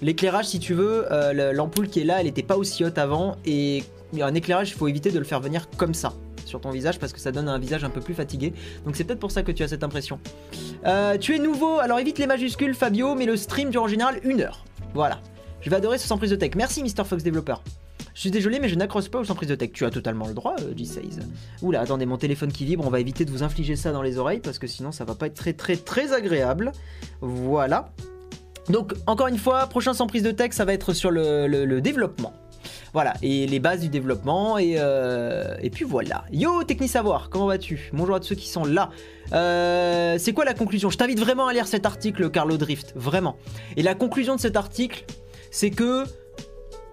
l'éclairage, 0.00 0.46
si 0.46 0.58
tu 0.58 0.74
veux, 0.74 1.06
euh, 1.12 1.52
l'ampoule 1.52 1.88
qui 1.88 2.00
est 2.00 2.04
là, 2.04 2.18
elle 2.18 2.26
n'était 2.26 2.42
pas 2.42 2.56
aussi 2.56 2.84
haute 2.84 2.98
avant, 2.98 3.36
et 3.46 3.84
un 4.20 4.34
éclairage, 4.34 4.70
il 4.70 4.74
faut 4.74 4.88
éviter 4.88 5.10
de 5.10 5.18
le 5.18 5.24
faire 5.24 5.40
venir 5.40 5.68
comme 5.76 5.94
ça 5.94 6.12
sur 6.44 6.60
ton 6.60 6.70
visage 6.70 6.98
parce 6.98 7.12
que 7.12 7.20
ça 7.20 7.32
donne 7.32 7.48
un 7.48 7.58
visage 7.58 7.84
un 7.84 7.90
peu 7.90 8.00
plus 8.00 8.14
fatigué. 8.14 8.52
Donc 8.84 8.96
c'est 8.96 9.04
peut-être 9.04 9.20
pour 9.20 9.30
ça 9.30 9.42
que 9.42 9.52
tu 9.52 9.62
as 9.62 9.68
cette 9.68 9.84
impression. 9.84 10.20
Euh, 10.86 11.16
tu 11.16 11.34
es 11.34 11.38
nouveau, 11.38 11.78
alors 11.78 11.98
évite 11.98 12.18
les 12.18 12.26
majuscules 12.26 12.74
Fabio, 12.74 13.14
mais 13.14 13.26
le 13.26 13.36
stream 13.36 13.70
dure 13.70 13.84
en 13.84 13.88
général 13.88 14.20
une 14.24 14.40
heure. 14.40 14.64
Voilà. 14.94 15.20
Je 15.60 15.70
vais 15.70 15.76
adorer 15.76 15.98
ce 15.98 16.06
sans 16.06 16.18
prise 16.18 16.30
de 16.30 16.36
tech. 16.36 16.52
Merci 16.56 16.82
Mr. 16.82 17.04
Fox 17.04 17.22
Developer. 17.22 17.54
Je 18.14 18.20
suis 18.20 18.30
désolé, 18.30 18.60
mais 18.60 18.68
je 18.68 18.74
n'accroche 18.74 19.08
pas 19.08 19.20
au 19.20 19.24
sans 19.24 19.34
prise 19.34 19.48
de 19.48 19.54
tech. 19.54 19.70
Tu 19.72 19.86
as 19.86 19.90
totalement 19.90 20.26
le 20.26 20.34
droit, 20.34 20.56
euh, 20.60 20.76
G-Says. 20.76 21.20
Oula, 21.62 21.80
attendez, 21.80 22.04
mon 22.04 22.18
téléphone 22.18 22.52
qui 22.52 22.64
vibre, 22.64 22.84
on 22.86 22.90
va 22.90 23.00
éviter 23.00 23.24
de 23.24 23.30
vous 23.30 23.42
infliger 23.42 23.76
ça 23.76 23.92
dans 23.92 24.02
les 24.02 24.18
oreilles 24.18 24.40
parce 24.40 24.58
que 24.58 24.66
sinon 24.66 24.92
ça 24.92 25.04
va 25.04 25.14
pas 25.14 25.28
être 25.28 25.34
très 25.34 25.54
très 25.54 25.76
très 25.76 26.12
agréable. 26.12 26.72
Voilà. 27.20 27.90
Donc, 28.68 28.92
encore 29.06 29.28
une 29.28 29.38
fois, 29.38 29.66
prochain 29.66 29.94
sans 29.94 30.06
prise 30.06 30.22
de 30.22 30.30
tech, 30.30 30.52
ça 30.52 30.64
va 30.64 30.72
être 30.74 30.92
sur 30.92 31.10
le 31.10 31.80
développement. 31.80 32.34
Voilà, 32.92 33.14
et 33.22 33.46
les 33.46 33.58
bases 33.58 33.80
du 33.80 33.88
développement, 33.88 34.58
et, 34.58 34.74
euh, 34.78 35.54
et 35.62 35.70
puis 35.70 35.84
voilà. 35.84 36.24
Yo, 36.32 36.62
Techni 36.64 36.88
Savoir, 36.88 37.30
comment 37.30 37.46
vas-tu? 37.46 37.90
Bonjour 37.92 38.14
à 38.16 38.20
tous 38.20 38.28
ceux 38.28 38.34
qui 38.34 38.48
sont 38.48 38.64
là. 38.64 38.90
Euh, 39.32 40.16
c'est 40.18 40.32
quoi 40.32 40.44
la 40.44 40.54
conclusion? 40.54 40.90
Je 40.90 40.98
t'invite 40.98 41.20
vraiment 41.20 41.46
à 41.46 41.52
lire 41.52 41.66
cet 41.66 41.86
article, 41.86 42.30
Carlo 42.30 42.56
Drift, 42.56 42.92
vraiment. 42.96 43.36
Et 43.76 43.82
la 43.82 43.94
conclusion 43.94 44.36
de 44.36 44.40
cet 44.40 44.56
article, 44.56 45.04
c'est 45.50 45.70
que 45.70 46.04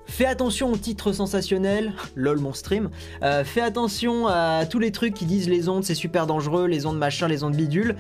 Fais 0.10 0.26
attention 0.26 0.72
aux 0.72 0.76
titres 0.76 1.14
sensationnels, 1.14 1.94
lol 2.16 2.40
mon 2.40 2.52
stream. 2.52 2.90
Euh, 3.22 3.44
fais 3.44 3.62
attention 3.62 4.28
à 4.28 4.66
tous 4.66 4.80
les 4.80 4.92
trucs 4.92 5.14
qui 5.14 5.26
disent 5.26 5.48
les 5.48 5.70
ondes 5.70 5.84
c'est 5.84 5.96
super 5.96 6.26
dangereux, 6.26 6.66
les 6.66 6.88
ondes 6.88 6.98
machin, 6.98 7.28
les 7.28 7.44
ondes 7.44 7.56
bidule. 7.56 7.96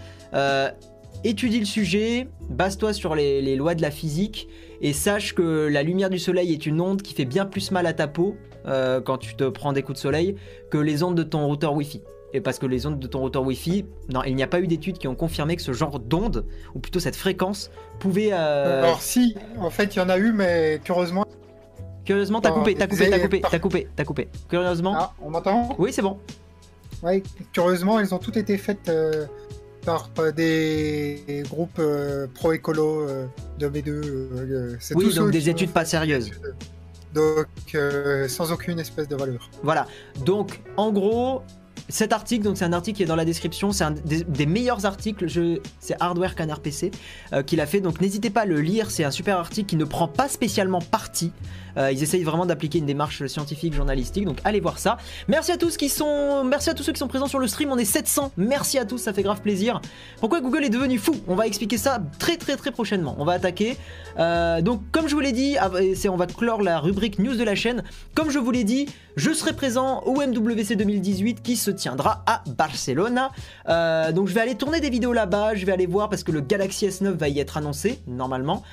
Étudie 1.24 1.60
le 1.60 1.66
sujet, 1.66 2.27
base-toi 2.50 2.94
sur 2.94 3.16
les, 3.16 3.56
lois 3.56 3.75
de 3.75 3.81
la 3.81 3.92
physique 3.92 4.48
et 4.81 4.94
sache 4.94 5.33
que 5.33 5.68
la 5.68 5.83
lumière 5.83 6.10
du 6.10 6.19
soleil 6.19 6.54
est 6.54 6.66
une 6.66 6.80
onde 6.81 7.01
qui 7.01 7.13
fait 7.13 7.25
bien 7.25 7.45
plus 7.45 7.71
mal 7.71 7.86
à 7.86 7.94
ta 7.94 8.07
peau 8.07 8.36
euh, 8.66 9.01
quand 9.01 9.18
tu 9.18 9.36
te 9.36 9.44
prends 9.45 9.74
des 9.74 9.81
coups 9.81 9.98
de 9.98 10.01
soleil 10.01 10.36
que 10.69 10.77
les 10.77 11.04
ondes 11.04 11.16
de 11.16 11.24
ton 11.24 11.45
routeur 11.45 11.74
Wi-Fi. 11.74 12.01
Et 12.31 12.42
parce 12.42 12.60
que 12.60 12.68
les 12.68 12.86
ondes 12.86 13.00
de 13.00 13.07
ton 13.07 13.19
routeur 13.19 13.44
Wi-Fi, 13.44 13.86
non, 14.13 14.24
il 14.24 14.36
n'y 14.36 14.44
a 14.44 14.48
pas 14.48 14.60
eu 14.60 14.68
d'études 14.68 15.00
qui 15.00 15.07
ont 15.07 15.16
confirmé 15.16 15.56
que 15.56 15.63
ce 15.63 15.74
genre 15.74 16.00
d'onde, 16.00 16.45
ou 16.75 16.80
plutôt 16.80 17.00
cette 17.00 17.16
fréquence, 17.16 17.71
pouvait. 18.00 18.30
Euh, 18.31 18.83
Alors 18.83 19.01
si, 19.01 19.36
en 19.57 19.71
fait, 19.71 19.95
il 19.95 20.00
y 20.00 20.01
en 20.01 20.10
a 20.10 20.18
eu, 20.18 20.31
mais 20.31 20.80
curieusement. 20.83 21.25
Curieusement, 22.06 22.39
t'as 22.39 22.51
coupé, 22.51 22.75
t'as 22.75 22.88
coupé, 22.88 23.10
t'as 23.10 23.19
coupé, 23.19 23.42
t'as 23.42 23.60
coupé, 23.60 23.88
t'as 23.95 24.04
coupé. 24.04 24.27
Curieusement. 24.48 24.95
Ah, 24.95 25.13
on 25.21 25.31
m'entend? 25.31 25.75
Oui, 25.80 25.92
c'est 25.92 26.01
bon. 26.01 26.19
Ouais, 27.01 27.24
curieusement, 27.54 28.00
elles 28.00 28.13
ont 28.13 28.18
toutes 28.18 28.38
été 28.38 28.57
faites 28.57 28.89
euh, 28.89 29.25
par 29.86 30.10
euh, 30.20 30.31
des 30.31 31.44
groupes 31.50 31.80
euh, 31.80 32.28
pro-écolo 32.34 33.02
euh, 33.02 33.26
de 33.58 33.70
B2. 33.70 34.78
oui, 34.96 35.14
donc 35.14 35.31
des 35.31 35.50
études 35.50 35.72
pas 35.72 35.86
sérieuses. 35.86 36.31
Donc, 37.14 37.48
sans 38.28 38.52
aucune 38.52 38.80
espèce 38.80 39.08
de 39.08 39.16
valeur. 39.16 39.50
Voilà. 39.64 39.88
Donc, 40.26 40.62
en 40.78 40.92
gros, 40.92 41.42
cet 41.89 42.13
article, 42.13 42.44
donc 42.44 42.57
c'est 42.57 42.65
un 42.65 42.74
article 42.74 42.97
qui 42.97 43.03
est 43.03 43.07
dans 43.07 43.15
la 43.15 43.25
description, 43.25 43.71
c'est 43.71 43.83
un 43.83 43.91
des, 43.91 44.45
meilleurs 44.45 44.86
articles, 44.86 45.25
c'est 45.80 45.95
Hardware 46.00 46.36
Canard 46.36 46.59
PC 46.59 46.91
qu'il 47.45 47.59
a 47.62 47.65
fait, 47.65 47.81
donc 47.81 48.01
n'hésitez 48.01 48.30
pas 48.30 48.41
à 48.41 48.45
le 48.45 48.62
lire, 48.62 48.91
c'est 48.91 49.03
un 49.03 49.12
super 49.12 49.38
article 49.38 49.68
qui 49.68 49.75
ne 49.75 49.86
prend 49.86 50.07
pas 50.07 50.30
spécialement 50.30 50.80
parti 50.80 51.31
euh, 51.77 51.91
ils 51.91 52.03
essayent 52.03 52.24
vraiment 52.24 52.45
d'appliquer 52.45 52.80
une 52.80 52.86
démarche 52.86 53.25
scientifique, 53.27 53.74
journalistique. 53.74 54.25
Donc 54.25 54.39
allez 54.44 54.59
voir 54.59 54.80
ça. 54.80 54.97
Merci 55.27 55.51
à 55.51 55.57
tous 55.57 55.78
qui 55.78 55.90
sont, 55.90 56.44
merci 56.44 56.69
à 56.69 56.73
tous 56.73 56.83
ceux 56.83 56.92
qui 56.92 56.99
sont 56.99 57.07
présents 57.07 57.28
sur 57.28 57.40
le 57.40 57.47
stream. 57.47 57.71
On 57.71 57.78
est 57.78 57.85
700. 57.85 58.31
Merci 58.37 58.78
à 58.78 58.85
tous, 58.85 58.97
ça 58.97 59.14
fait 59.14 59.23
grave 59.23 59.42
plaisir. 59.42 59.81
Pourquoi 60.19 60.42
Google 60.42 60.64
est 60.64 60.69
devenu 60.69 60.97
fou? 60.97 61.16
On 61.28 61.35
va 61.35 61.47
expliquer 61.47 61.78
ça 61.78 62.02
très 62.19 62.37
très 62.37 62.56
très 62.57 62.71
prochainement. 62.71 63.16
On 63.19 63.25
va 63.25 63.33
attaquer. 63.33 63.78
Euh, 64.18 64.61
donc 64.61 64.81
comme 64.92 65.07
je 65.07 65.16
vous 65.16 65.21
l'ai 65.21 65.31
dit, 65.31 65.57
on 66.09 66.18
va 66.18 66.28
clore 66.28 66.61
la 66.61 66.80
rubrique 66.80 67.19
news 67.19 67.35
de 67.35 67.44
la 67.44 67.56
chaîne. 67.56 67.83
Comme 68.14 68.30
je 68.30 68.40
vous 68.40 68.52
l'ai 68.52 68.64
dit, 68.64 68.87
je 69.16 69.31
serai 69.31 69.54
présent 69.54 70.02
au 70.06 70.16
MWC 70.16 70.75
2018 70.75 71.42
qui 71.42 71.56
se 71.56 71.71
tiendra 71.80 72.24
à 72.26 72.44
Barcelona. 72.57 73.31
Euh, 73.68 74.12
donc 74.12 74.28
je 74.28 74.33
vais 74.33 74.42
aller 74.42 74.56
tourner 74.56 74.80
des 74.80 74.90
vidéos 74.90 75.14
là-bas. 75.14 75.56
Je 75.56 75.66
vais 75.66 75.71
aller 75.71 75.88
voir 75.88 76.09
parce 76.09 76.24
que 76.24 76.31
le 76.31 76.42
Galaxy 76.42 76.88
S9 76.88 77.12
va 77.12 77.30
y 77.30 77.40
être 77.40 77.57
annoncé 77.57 78.02
normalement. 78.07 78.64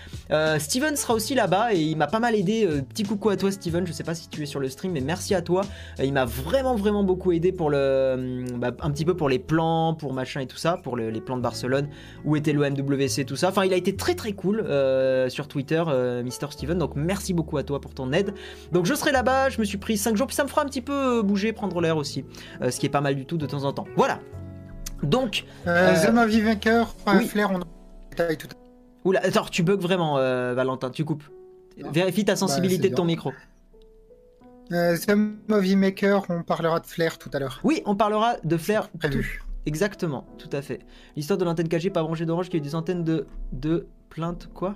Steven 0.58 0.96
sera 0.96 1.14
aussi 1.14 1.34
là-bas 1.34 1.72
et 1.72 1.80
il 1.80 1.96
m'a 1.96 2.06
pas 2.06 2.20
mal 2.20 2.34
aidé 2.34 2.66
Petit 2.88 3.04
coucou 3.04 3.30
à 3.30 3.36
toi 3.36 3.50
Steven, 3.50 3.86
je 3.86 3.92
sais 3.92 4.04
pas 4.04 4.14
si 4.14 4.28
tu 4.28 4.42
es 4.42 4.46
sur 4.46 4.60
le 4.60 4.68
stream, 4.68 4.92
mais 4.92 5.00
merci 5.00 5.34
à 5.34 5.42
toi. 5.42 5.62
Euh, 6.00 6.04
il 6.04 6.12
m'a 6.12 6.24
vraiment 6.24 6.74
vraiment 6.74 7.04
beaucoup 7.04 7.32
aidé 7.32 7.52
pour 7.52 7.70
le, 7.70 7.76
euh, 7.78 8.44
bah, 8.56 8.70
un 8.80 8.90
petit 8.90 9.04
peu 9.04 9.14
pour 9.14 9.28
les 9.28 9.38
plans, 9.38 9.94
pour 9.94 10.12
machin 10.12 10.40
et 10.40 10.46
tout 10.46 10.56
ça, 10.56 10.78
pour 10.82 10.96
les 10.96 11.20
plans 11.20 11.36
de 11.36 11.42
Barcelone, 11.42 11.88
où 12.24 12.36
était 12.36 12.52
le 12.52 12.68
MWC, 12.68 13.24
tout 13.26 13.36
ça. 13.36 13.48
Enfin, 13.48 13.64
il 13.64 13.72
a 13.72 13.76
été 13.76 13.96
très 13.96 14.14
très 14.14 14.32
cool 14.32 14.60
euh, 14.60 15.28
sur 15.28 15.48
Twitter, 15.48 15.82
Mister 16.24 16.46
Steven. 16.50 16.78
Donc 16.78 16.92
merci 16.96 17.32
beaucoup 17.32 17.56
à 17.58 17.62
toi 17.62 17.80
pour 17.80 17.94
ton 17.94 18.12
aide. 18.12 18.34
Donc 18.72 18.86
je 18.86 18.94
serai 18.94 19.12
là-bas, 19.12 19.50
je 19.50 19.60
me 19.60 19.64
suis 19.64 19.78
pris 19.78 19.96
5 19.96 20.16
jours, 20.16 20.26
puis 20.26 20.36
ça 20.36 20.44
me 20.44 20.48
fera 20.48 20.62
un 20.62 20.66
petit 20.66 20.80
peu 20.80 21.22
bouger, 21.22 21.52
prendre 21.52 21.80
l'air 21.80 21.96
aussi, 21.96 22.24
ce 22.60 22.78
qui 22.78 22.86
est 22.86 22.90
pas 22.96 23.02
mal 23.02 23.14
du 23.14 23.26
tout 23.26 23.36
de 23.36 23.44
temps 23.44 23.64
en 23.64 23.72
temps. 23.74 23.86
Voilà. 23.94 24.20
Donc. 25.02 25.44
Euh, 25.66 26.26
vie 26.26 26.40
vainqueur, 26.40 26.94
oui. 27.06 27.26
flair, 27.26 27.50
on 27.52 27.58
tout. 27.58 28.48
Oula, 29.04 29.20
attends, 29.22 29.44
tu 29.44 29.62
bugs 29.62 29.76
vraiment, 29.76 30.14
Valentin, 30.16 30.88
tu 30.88 31.04
coupes. 31.04 31.24
Vérifie 31.92 32.24
ta 32.24 32.32
bah, 32.32 32.36
sensibilité 32.36 32.88
de 32.88 32.94
ton 32.94 33.04
micro. 33.04 33.32
Euh, 34.72 34.96
The 34.96 35.12
Movie 35.48 35.76
Maker, 35.76 36.24
on 36.30 36.42
parlera 36.42 36.80
de 36.80 36.86
Flair 36.86 37.18
tout 37.18 37.30
à 37.34 37.38
l'heure. 37.38 37.60
Oui, 37.62 37.82
on 37.84 37.94
parlera 37.94 38.36
de 38.42 38.56
Flair. 38.56 38.88
Prévu. 38.98 39.42
Exactement, 39.66 40.24
tout 40.38 40.48
à 40.52 40.62
fait. 40.62 40.80
L'histoire 41.16 41.38
de 41.38 41.44
l'antenne 41.44 41.68
KG 41.68 41.90
pas 41.90 42.02
branchée 42.02 42.24
d'orange 42.24 42.48
qui 42.48 42.56
a 42.56 42.58
eu 42.58 42.62
des 42.62 42.74
antennes 42.74 43.04
de, 43.04 43.26
de 43.52 43.86
plainte, 44.08 44.48
quoi? 44.54 44.74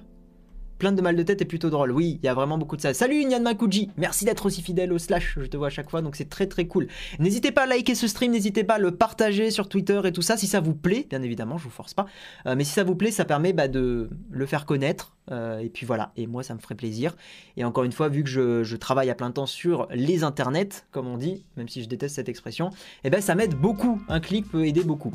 Plein 0.80 0.92
de 0.92 1.02
mal 1.02 1.14
de 1.14 1.22
tête 1.22 1.42
et 1.42 1.44
plutôt 1.44 1.70
drôle. 1.70 1.92
Oui, 1.92 2.18
il 2.20 2.26
y 2.26 2.28
a 2.28 2.34
vraiment 2.34 2.58
beaucoup 2.58 2.74
de 2.74 2.80
ça. 2.80 2.94
Salut 2.94 3.22
Nyan 3.24 3.42
Makuji, 3.42 3.90
merci 3.98 4.24
d'être 4.24 4.46
aussi 4.46 4.62
fidèle 4.62 4.92
au 4.92 4.98
slash, 4.98 5.38
je 5.38 5.46
te 5.46 5.56
vois 5.56 5.66
à 5.68 5.70
chaque 5.70 5.90
fois, 5.90 6.00
donc 6.00 6.16
c'est 6.16 6.28
très 6.28 6.46
très 6.46 6.66
cool. 6.66 6.88
N'hésitez 7.18 7.52
pas 7.52 7.64
à 7.64 7.66
liker 7.66 7.94
ce 7.94 8.08
stream, 8.08 8.32
n'hésitez 8.32 8.64
pas 8.64 8.74
à 8.74 8.78
le 8.78 8.90
partager 8.90 9.50
sur 9.50 9.68
Twitter 9.68 10.00
et 10.04 10.10
tout 10.10 10.22
ça, 10.22 10.38
si 10.38 10.46
ça 10.46 10.60
vous 10.60 10.74
plaît, 10.74 11.06
bien 11.08 11.22
évidemment, 11.22 11.58
je 11.58 11.64
vous 11.64 11.70
force 11.70 11.92
pas. 11.92 12.06
Euh, 12.46 12.56
mais 12.56 12.64
si 12.64 12.72
ça 12.72 12.82
vous 12.82 12.96
plaît, 12.96 13.10
ça 13.10 13.26
permet 13.26 13.52
bah, 13.52 13.68
de 13.68 14.08
le 14.30 14.46
faire 14.46 14.64
connaître. 14.64 15.14
euh, 15.30 15.58
et 15.58 15.68
puis 15.68 15.84
voilà, 15.84 16.12
et 16.16 16.26
moi 16.26 16.42
ça 16.42 16.54
me 16.54 16.58
ferait 16.58 16.74
plaisir. 16.74 17.14
Et 17.58 17.64
encore 17.64 17.84
une 17.84 17.92
fois, 17.92 18.08
vu 18.08 18.24
que 18.24 18.30
je, 18.30 18.76
travaille 18.76 19.10
à 19.10 19.14
plein 19.14 19.30
temps 19.30 19.46
sur 19.46 19.86
les 19.92 20.24
internets, 20.24 20.86
comme 20.90 21.06
on 21.06 21.18
dit, 21.18 21.44
même 21.58 21.68
si 21.68 21.82
je 21.82 21.88
déteste 21.88 22.14
cette 22.16 22.30
expression, 22.30 22.70
eh 23.04 23.10
ben 23.10 23.20
ça 23.20 23.34
m'aide 23.34 23.54
beaucoup. 23.54 24.00
Un 24.08 24.20
clic 24.20 24.50
peut 24.50 24.66
aider 24.66 24.82
beaucoup. 24.82 25.12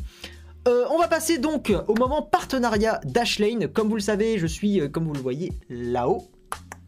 Euh, 0.68 0.86
on 0.90 0.98
va 0.98 1.08
passer 1.08 1.38
donc 1.38 1.72
au 1.88 1.94
moment 1.94 2.24
partenariat 2.24 3.00
Dashlane. 3.04 3.68
Comme 3.68 3.88
vous 3.88 3.96
le 3.96 4.02
savez, 4.02 4.40
je 4.40 4.48
suis, 4.48 4.82
euh, 4.82 4.90
comme 4.90 5.06
vous 5.06 5.14
le 5.14 5.20
voyez, 5.20 5.54
là-haut. 5.70 6.28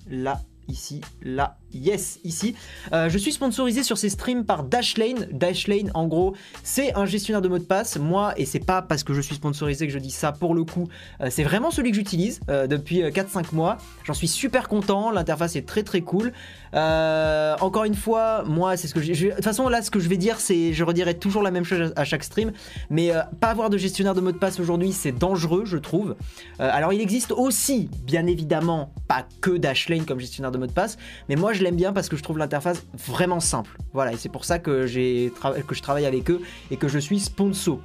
Là, 0.10 0.42
ici, 0.68 1.02
là, 1.22 1.58
yes, 1.74 2.20
ici. 2.24 2.56
Euh, 2.94 3.10
je 3.10 3.18
suis 3.18 3.32
sponsorisé 3.32 3.84
sur 3.84 3.98
ces 3.98 4.10
streams 4.10 4.46
par 4.46 4.64
Dashlane. 4.64 5.28
Dashlane, 5.32 5.92
en 5.94 6.08
gros, 6.08 6.36
c'est 6.64 6.96
un 6.96 7.06
gestionnaire 7.06 7.42
de 7.42 7.48
mots 7.48 7.60
de 7.60 7.64
passe. 7.64 7.98
Moi, 7.98 8.34
et 8.38 8.46
c'est 8.46 8.60
pas 8.60 8.82
parce 8.82 9.04
que 9.04 9.14
je 9.14 9.22
suis 9.22 9.36
sponsorisé 9.36 9.88
que 9.88 9.94
je 9.94 10.00
dis 10.00 10.12
ça 10.12 10.32
pour 10.32 10.54
le 10.54 10.64
coup, 10.64 10.88
euh, 11.22 11.28
c'est 11.30 11.44
vraiment 11.44 11.72
celui 11.72 11.92
que 11.92 11.96
j'utilise 11.96 12.40
euh, 12.50 12.68
depuis 12.68 13.04
euh, 13.04 13.10
4-5 13.10 13.54
mois. 13.54 13.78
J'en 14.04 14.14
suis 14.14 14.28
super 14.28 14.68
content. 14.68 15.12
L'interface 15.12 15.56
est 15.56 15.66
très 15.66 15.84
très 15.84 16.02
cool. 16.02 16.34
Encore 16.74 17.86
une 17.86 17.96
fois, 17.96 18.44
moi, 18.46 18.78
c'est 18.78 18.88
ce 18.88 18.94
que 18.94 19.02
j'ai. 19.02 19.14
De 19.14 19.36
toute 19.36 19.44
façon, 19.44 19.68
là, 19.68 19.82
ce 19.82 19.92
que 19.92 20.00
je 20.00 20.10
vais 20.10 20.18
dire, 20.18 20.40
c'est. 20.40 20.74
Je 20.74 20.84
redirai 20.84 21.18
toujours 21.18 21.42
la 21.42 21.52
même 21.52 21.64
chose 21.64 21.94
à 21.96 22.04
chaque 22.04 22.24
stream. 22.24 22.52
Mais 22.90 23.12
pas 23.40 23.50
avoir 23.50 23.70
de 23.70 23.78
gestionnaire 23.78 24.14
de 24.14 24.22
mots 24.22 24.32
de 24.32 24.38
passe 24.38 24.60
aujourd'hui, 24.60 24.92
c'est 24.92 25.12
dangereux, 25.12 25.64
je 25.66 25.78
trouve. 25.78 26.16
Alors, 26.60 26.94
il 26.94 27.02
existe 27.02 27.32
aussi, 27.32 27.90
bien 28.04 28.28
évidemment, 28.28 28.92
pas 29.08 29.26
que 29.42 29.52
Dashlane 29.52 30.06
comme 30.06 30.20
gestionnaire 30.20 30.52
de 30.52 30.58
mots 30.58 30.68
de 30.68 30.72
passe. 30.72 30.98
Mais 31.30 31.36
moi, 31.36 31.54
je 31.58 31.64
l'aime 31.64 31.76
bien 31.76 31.94
parce 31.94 32.10
que 32.10 32.16
je 32.16 32.24
trouve 32.24 32.38
l'interface 32.38 32.86
vraiment 33.08 33.40
simple. 33.40 33.78
Voilà, 33.94 34.14
et 34.14 34.18
c'est 34.18 34.30
pour 34.30 34.46
ça 34.46 34.60
que, 34.60 34.88
j'ai 34.88 35.32
que 35.68 35.76
je 35.76 35.82
travaille 35.82 36.06
avec 36.06 36.30
eux 36.32 36.42
et 36.72 36.78
que 36.78 36.88
je 36.88 37.00
suis 37.00 37.20
sponsor. 37.20 37.80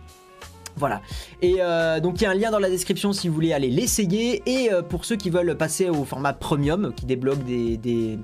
Voilà. 0.76 1.02
Et 1.42 1.56
euh, 1.60 2.00
donc 2.00 2.20
il 2.20 2.24
y 2.24 2.26
a 2.26 2.30
un 2.30 2.34
lien 2.34 2.50
dans 2.50 2.58
la 2.58 2.70
description 2.70 3.12
si 3.12 3.28
vous 3.28 3.34
voulez 3.34 3.52
aller 3.52 3.68
l'essayer. 3.68 4.42
Et 4.46 4.72
euh, 4.72 4.82
pour 4.82 5.04
ceux 5.04 5.16
qui 5.16 5.30
veulent 5.30 5.56
passer 5.56 5.88
au 5.88 6.04
format 6.04 6.32
premium, 6.32 6.92
qui 6.94 7.06
débloque 7.06 7.44
des, 7.44 8.18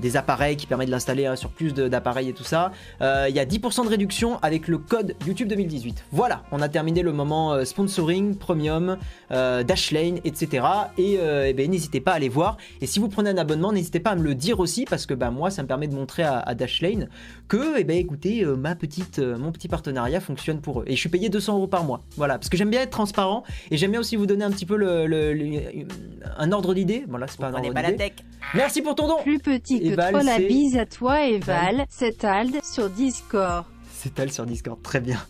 des 0.00 0.16
appareils, 0.16 0.56
qui 0.56 0.66
permet 0.66 0.86
de 0.86 0.90
l'installer 0.90 1.26
hein, 1.26 1.36
sur 1.36 1.50
plus 1.50 1.74
d'appareils 1.74 2.28
et 2.28 2.32
tout 2.32 2.44
ça, 2.44 2.72
euh, 3.00 3.26
il 3.28 3.34
y 3.34 3.40
a 3.40 3.44
10% 3.44 3.84
de 3.84 3.88
réduction 3.88 4.38
avec 4.42 4.68
le 4.68 4.78
code 4.78 5.14
YouTube 5.26 5.48
2018. 5.48 6.04
Voilà, 6.12 6.42
on 6.52 6.60
a 6.60 6.68
terminé 6.68 7.02
le 7.02 7.12
moment 7.12 7.52
euh, 7.52 7.64
sponsoring, 7.64 8.36
premium, 8.36 8.98
euh, 9.30 9.62
Dashlane, 9.62 10.18
etc. 10.24 10.66
Et, 10.98 11.18
euh, 11.18 11.46
eh 11.48 11.52
ben, 11.52 11.70
n'hésitez 11.70 12.00
pas 12.00 12.12
à 12.12 12.14
aller 12.14 12.28
voir. 12.28 12.56
Et 12.80 12.86
si 12.86 12.98
vous 12.98 13.08
prenez 13.08 13.30
un 13.30 13.36
abonnement, 13.38 13.72
n'hésitez 13.72 14.00
pas 14.00 14.10
à 14.10 14.14
me 14.16 14.22
le 14.22 14.34
dire 14.34 14.60
aussi 14.60 14.84
parce 14.84 15.06
que 15.06 15.14
bah, 15.14 15.30
moi, 15.30 15.50
ça 15.50 15.62
me 15.62 15.68
permet 15.68 15.88
de 15.88 15.94
montrer 15.94 16.22
à, 16.22 16.38
à 16.38 16.54
Dashlane 16.54 17.08
que, 17.48 17.78
eh 17.78 17.84
ben, 17.84 17.96
écoutez, 17.96 18.44
euh, 18.44 18.54
ma 18.56 18.74
petite, 18.74 19.18
euh, 19.18 19.36
mon 19.38 19.52
petit 19.52 19.68
partenariat 19.68 20.20
fonctionne 20.20 20.60
pour 20.60 20.80
eux. 20.80 20.84
Et 20.86 20.94
je 20.94 21.00
suis 21.00 21.08
payé 21.08 21.28
200 21.28 21.54
euros 21.56 21.66
par 21.66 21.84
mois. 21.84 22.02
Voilà, 22.16 22.38
parce 22.38 22.48
que 22.48 22.56
j'aime 22.56 22.70
bien 22.70 22.82
être 22.82 22.90
transparent 22.90 23.42
et 23.70 23.76
j'aime 23.76 23.90
bien 23.92 24.00
aussi 24.00 24.16
vous 24.16 24.26
donner 24.26 24.44
un 24.44 24.50
petit 24.50 24.66
peu 24.66 24.76
le, 24.76 25.06
le- 25.06 25.32
le- 25.32 25.60
un 26.38 26.52
ordre 26.52 26.74
d'idée. 26.74 27.04
Voilà, 27.08 27.26
c'est 27.26 27.38
pas 27.40 27.48
un 27.48 27.52
On 27.52 27.56
ordre 27.56 27.66
est 27.68 27.72
pas 27.72 27.82
la 27.82 27.90
d'idée. 27.92 28.04
tech. 28.10 28.24
Merci 28.54 28.82
pour 28.82 28.94
ton 28.94 29.06
don. 29.08 29.16
Plus 29.22 29.38
petit 29.38 29.61
Et 29.70 29.90
que 29.90 29.94
Val, 29.94 30.14
trop 30.14 30.24
la 30.24 30.38
bise 30.38 30.76
à 30.76 30.86
toi 30.86 31.26
et 31.26 31.38
Val, 31.38 31.86
c'est 31.88 32.24
Ald 32.24 32.62
sur 32.64 32.90
Discord. 32.90 33.64
C'est 33.92 34.18
elle 34.18 34.32
sur 34.32 34.46
Discord, 34.46 34.80
très 34.82 35.00
bien. 35.00 35.18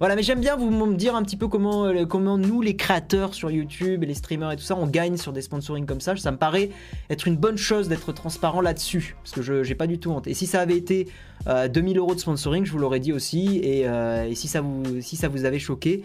Voilà, 0.00 0.16
mais 0.16 0.22
j'aime 0.22 0.40
bien 0.40 0.56
vous 0.56 0.70
me 0.70 0.96
dire 0.96 1.14
un 1.14 1.22
petit 1.22 1.36
peu 1.36 1.46
comment, 1.46 1.86
euh, 1.86 2.04
comment 2.04 2.36
nous, 2.36 2.60
les 2.60 2.74
créateurs 2.74 3.32
sur 3.32 3.50
YouTube 3.50 4.02
et 4.02 4.06
les 4.06 4.14
streamers 4.14 4.50
et 4.50 4.56
tout 4.56 4.62
ça, 4.62 4.76
on 4.76 4.86
gagne 4.86 5.16
sur 5.16 5.32
des 5.32 5.40
sponsorings 5.40 5.86
comme 5.86 6.00
ça. 6.00 6.16
Ça 6.16 6.32
me 6.32 6.36
paraît 6.36 6.70
être 7.10 7.28
une 7.28 7.36
bonne 7.36 7.56
chose 7.56 7.88
d'être 7.88 8.12
transparent 8.12 8.60
là-dessus, 8.60 9.16
parce 9.22 9.32
que 9.32 9.40
je 9.40 9.62
j'ai 9.62 9.76
pas 9.76 9.86
du 9.86 9.98
tout 9.98 10.10
honte. 10.10 10.26
Et 10.26 10.34
si 10.34 10.46
ça 10.46 10.60
avait 10.60 10.76
été 10.76 11.08
euh, 11.46 11.68
2000 11.68 11.96
euros 11.96 12.14
de 12.14 12.20
sponsoring, 12.20 12.64
je 12.64 12.72
vous 12.72 12.78
l'aurais 12.78 13.00
dit 13.00 13.12
aussi. 13.12 13.60
Et, 13.62 13.86
euh, 13.86 14.28
et 14.28 14.34
si, 14.34 14.48
ça 14.48 14.60
vous, 14.60 14.82
si 15.00 15.16
ça 15.16 15.28
vous 15.28 15.44
avait 15.44 15.60
choqué, 15.60 16.02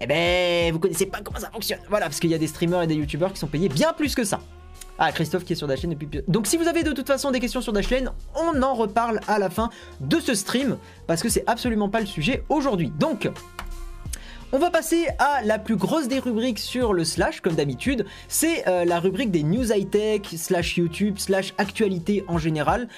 eh 0.00 0.06
ben, 0.06 0.72
vous 0.72 0.78
connaissez 0.78 1.06
pas 1.06 1.20
comment 1.22 1.38
ça 1.38 1.50
fonctionne. 1.50 1.80
Voilà, 1.90 2.06
parce 2.06 2.20
qu'il 2.20 2.30
y 2.30 2.34
a 2.34 2.38
des 2.38 2.46
streamers 2.46 2.82
et 2.82 2.86
des 2.86 2.94
youtubeurs 2.94 3.32
qui 3.32 3.38
sont 3.38 3.46
payés 3.46 3.68
bien 3.68 3.92
plus 3.92 4.14
que 4.14 4.24
ça. 4.24 4.40
Ah, 4.98 5.12
Christophe 5.12 5.44
qui 5.44 5.52
est 5.52 5.56
sur 5.56 5.68
Dashlane 5.68 5.92
depuis. 5.92 6.22
Donc, 6.26 6.46
si 6.46 6.56
vous 6.56 6.66
avez 6.66 6.82
de 6.82 6.92
toute 6.92 7.06
façon 7.06 7.30
des 7.30 7.38
questions 7.38 7.60
sur 7.60 7.72
Dashlane, 7.72 8.10
on 8.34 8.60
en 8.62 8.74
reparle 8.74 9.20
à 9.28 9.38
la 9.38 9.48
fin 9.48 9.70
de 10.00 10.18
ce 10.18 10.34
stream 10.34 10.76
parce 11.06 11.22
que 11.22 11.28
c'est 11.28 11.44
absolument 11.46 11.88
pas 11.88 12.00
le 12.00 12.06
sujet 12.06 12.42
aujourd'hui. 12.48 12.92
Donc, 12.98 13.30
on 14.50 14.58
va 14.58 14.70
passer 14.70 15.06
à 15.18 15.42
la 15.44 15.58
plus 15.58 15.76
grosse 15.76 16.08
des 16.08 16.18
rubriques 16.18 16.58
sur 16.58 16.94
le 16.94 17.04
slash, 17.04 17.42
comme 17.42 17.54
d'habitude. 17.54 18.06
C'est 18.28 18.66
euh, 18.66 18.84
la 18.86 18.98
rubrique 18.98 19.30
des 19.30 19.42
news 19.42 19.72
high-tech, 19.72 20.22
slash 20.36 20.78
YouTube, 20.78 21.18
slash 21.18 21.52
actualité 21.58 22.24
en 22.28 22.38
général. 22.38 22.88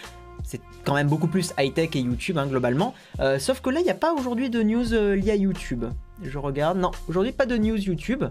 C'est 0.45 0.61
quand 0.85 0.95
même 0.95 1.09
beaucoup 1.09 1.27
plus 1.27 1.53
high-tech 1.59 1.91
et 1.95 2.01
YouTube 2.01 2.39
hein, 2.39 2.47
globalement. 2.47 2.95
Euh, 3.19 3.39
sauf 3.39 3.61
que 3.61 3.69
là, 3.69 3.81
il 3.81 3.85
n'y 3.85 3.91
a 3.91 3.95
pas 3.95 4.15
aujourd'hui 4.15 4.49
de 4.49 4.63
news 4.63 4.95
euh, 4.95 5.17
liées 5.17 5.33
à 5.33 5.37
YouTube. 5.37 5.85
Je 6.23 6.39
regarde. 6.39 6.79
Non, 6.79 6.93
aujourd'hui, 7.09 7.33
pas 7.33 7.47
de 7.47 7.57
news 7.57 7.77
YouTube. 7.77 8.25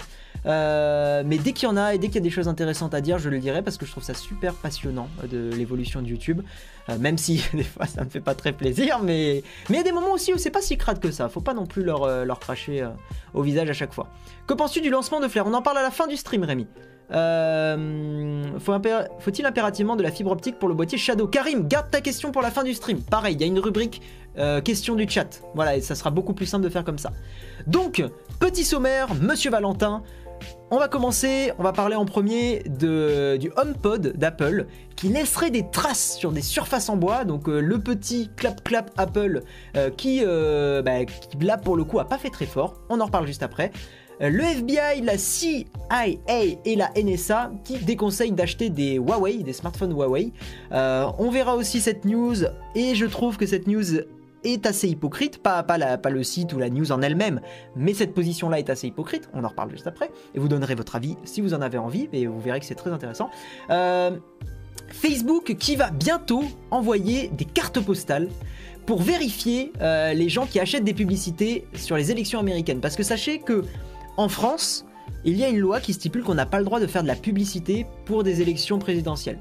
Euh, 0.45 1.23
mais 1.25 1.37
dès 1.37 1.51
qu'il 1.53 1.67
y 1.67 1.71
en 1.71 1.77
a 1.77 1.93
et 1.93 1.97
dès 1.97 2.07
qu'il 2.07 2.15
y 2.15 2.19
a 2.19 2.21
des 2.21 2.29
choses 2.29 2.47
intéressantes 2.47 2.93
à 2.93 3.01
dire, 3.01 3.19
je 3.19 3.29
le 3.29 3.39
dirai 3.39 3.61
parce 3.61 3.77
que 3.77 3.85
je 3.85 3.91
trouve 3.91 4.03
ça 4.03 4.13
super 4.13 4.53
passionnant 4.53 5.09
euh, 5.23 5.27
de 5.27 5.55
l'évolution 5.55 6.01
de 6.01 6.07
YouTube. 6.07 6.41
Euh, 6.89 6.97
même 6.97 7.17
si 7.17 7.43
des 7.53 7.63
fois 7.63 7.85
ça 7.85 8.03
me 8.03 8.09
fait 8.09 8.21
pas 8.21 8.35
très 8.35 8.51
plaisir, 8.53 8.99
mais 9.03 9.43
mais 9.69 9.75
il 9.75 9.77
y 9.77 9.81
a 9.81 9.83
des 9.83 9.91
moments 9.91 10.13
aussi 10.13 10.33
où 10.33 10.37
c'est 10.37 10.51
pas 10.51 10.61
si 10.61 10.77
crade 10.77 10.99
que 10.99 11.11
ça. 11.11 11.29
Faut 11.29 11.41
pas 11.41 11.53
non 11.53 11.65
plus 11.65 11.83
leur, 11.83 12.25
leur 12.25 12.39
cracher 12.39 12.87
au 13.33 13.41
visage 13.41 13.69
à 13.69 13.73
chaque 13.73 13.93
fois. 13.93 14.07
Que 14.47 14.53
penses-tu 14.53 14.81
du 14.81 14.89
lancement 14.89 15.19
de 15.19 15.27
Flair? 15.27 15.45
On 15.45 15.53
en 15.53 15.61
parle 15.61 15.77
à 15.77 15.83
la 15.83 15.91
fin 15.91 16.07
du 16.07 16.17
stream, 16.17 16.43
Rémi. 16.43 16.67
Faut-il 19.19 19.45
impérativement 19.45 19.95
de 19.95 20.03
la 20.03 20.11
fibre 20.11 20.31
optique 20.31 20.57
pour 20.59 20.69
le 20.69 20.75
boîtier 20.75 20.97
Shadow? 20.97 21.27
Karim, 21.27 21.67
garde 21.67 21.89
ta 21.91 22.01
question 22.01 22.31
pour 22.31 22.41
la 22.41 22.51
fin 22.51 22.63
du 22.63 22.73
stream. 22.73 23.01
Pareil, 23.01 23.35
il 23.35 23.41
y 23.41 23.43
a 23.43 23.47
une 23.47 23.59
rubrique 23.59 24.01
question 24.63 24.95
du 24.95 25.07
chat. 25.09 25.41
Voilà, 25.53 25.75
et 25.75 25.81
ça 25.81 25.95
sera 25.95 26.11
beaucoup 26.11 26.33
plus 26.33 26.45
simple 26.45 26.63
de 26.63 26.69
faire 26.69 26.83
comme 26.83 26.99
ça. 26.99 27.11
Donc, 27.67 28.03
petit 28.39 28.63
sommaire, 28.63 29.13
Monsieur 29.15 29.51
Valentin. 29.51 30.03
On 30.71 30.77
va 30.77 30.87
commencer, 30.87 31.51
on 31.57 31.63
va 31.63 31.73
parler 31.73 31.95
en 31.95 32.05
premier 32.05 32.63
du 32.67 33.51
HomePod 33.57 34.13
d'Apple 34.17 34.67
qui 34.95 35.07
laisserait 35.07 35.49
des 35.49 35.65
traces 35.71 36.17
sur 36.17 36.31
des 36.31 36.41
surfaces 36.41 36.89
en 36.89 36.97
bois. 36.97 37.25
Donc 37.25 37.47
euh, 37.47 37.59
le 37.59 37.79
petit 37.79 38.29
clap-clap 38.35 38.91
Apple 38.97 39.43
euh, 39.75 39.89
qui, 39.89 40.21
euh, 40.23 40.81
bah, 40.81 41.05
qui, 41.05 41.37
là 41.39 41.57
pour 41.57 41.75
le 41.75 41.85
coup 41.85 41.99
a 41.99 42.05
pas 42.05 42.17
fait 42.17 42.29
très 42.29 42.45
fort. 42.45 42.75
On 42.89 42.99
en 42.99 43.05
reparle 43.05 43.25
juste 43.25 43.43
après. 43.43 43.71
Le 44.21 44.43
FBI, 44.43 45.01
la 45.01 45.17
CIA 45.17 46.07
et 46.27 46.75
la 46.75 46.91
NSA 47.01 47.51
qui 47.63 47.77
déconseillent 47.77 48.33
d'acheter 48.33 48.69
des 48.69 48.95
Huawei, 48.95 49.43
des 49.43 49.53
smartphones 49.53 49.93
Huawei. 49.93 50.33
On 50.71 51.31
verra 51.31 51.55
aussi 51.55 51.79
cette 51.79 52.03
news 52.03 52.35
et 52.75 52.95
je 52.95 53.05
trouve 53.05 53.37
que 53.37 53.45
cette 53.45 53.67
news 53.67 54.01
est 54.43 54.65
assez 54.65 54.87
hypocrite, 54.87 55.41
pas, 55.41 55.63
pas, 55.63 55.97
pas 55.97 56.09
le 56.09 56.23
site 56.23 56.53
ou 56.53 56.59
la 56.59 56.69
news 56.69 56.91
en 56.91 57.01
elle-même, 57.01 57.41
mais 57.75 57.93
cette 57.93 58.13
position-là 58.13 58.59
est 58.59 58.69
assez 58.69 58.87
hypocrite, 58.87 59.29
on 59.33 59.43
en 59.43 59.49
reparle 59.49 59.71
juste 59.71 59.87
après, 59.87 60.11
et 60.33 60.39
vous 60.39 60.47
donnerez 60.47 60.75
votre 60.75 60.95
avis 60.95 61.17
si 61.23 61.41
vous 61.41 61.53
en 61.53 61.61
avez 61.61 61.77
envie, 61.77 62.09
et 62.13 62.27
vous 62.27 62.39
verrez 62.39 62.59
que 62.59 62.65
c'est 62.65 62.75
très 62.75 62.91
intéressant. 62.91 63.29
Euh, 63.69 64.17
Facebook 64.87 65.55
qui 65.59 65.75
va 65.75 65.91
bientôt 65.91 66.43
envoyer 66.71 67.29
des 67.29 67.45
cartes 67.45 67.79
postales 67.79 68.27
pour 68.85 69.01
vérifier 69.01 69.71
euh, 69.81 70.13
les 70.13 70.29
gens 70.29 70.45
qui 70.45 70.59
achètent 70.59 70.83
des 70.83 70.93
publicités 70.93 71.67
sur 71.75 71.95
les 71.95 72.11
élections 72.11 72.39
américaines. 72.39 72.81
Parce 72.81 72.95
que 72.95 73.03
sachez 73.03 73.39
que 73.39 73.63
en 74.17 74.29
France, 74.29 74.85
il 75.25 75.37
y 75.37 75.43
a 75.43 75.49
une 75.49 75.59
loi 75.59 75.79
qui 75.79 75.93
stipule 75.93 76.23
qu'on 76.23 76.33
n'a 76.33 76.45
pas 76.45 76.59
le 76.59 76.65
droit 76.65 76.79
de 76.79 76.87
faire 76.87 77.03
de 77.03 77.07
la 77.07 77.15
publicité 77.15 77.85
pour 78.05 78.23
des 78.23 78.41
élections 78.41 78.79
présidentielles. 78.79 79.39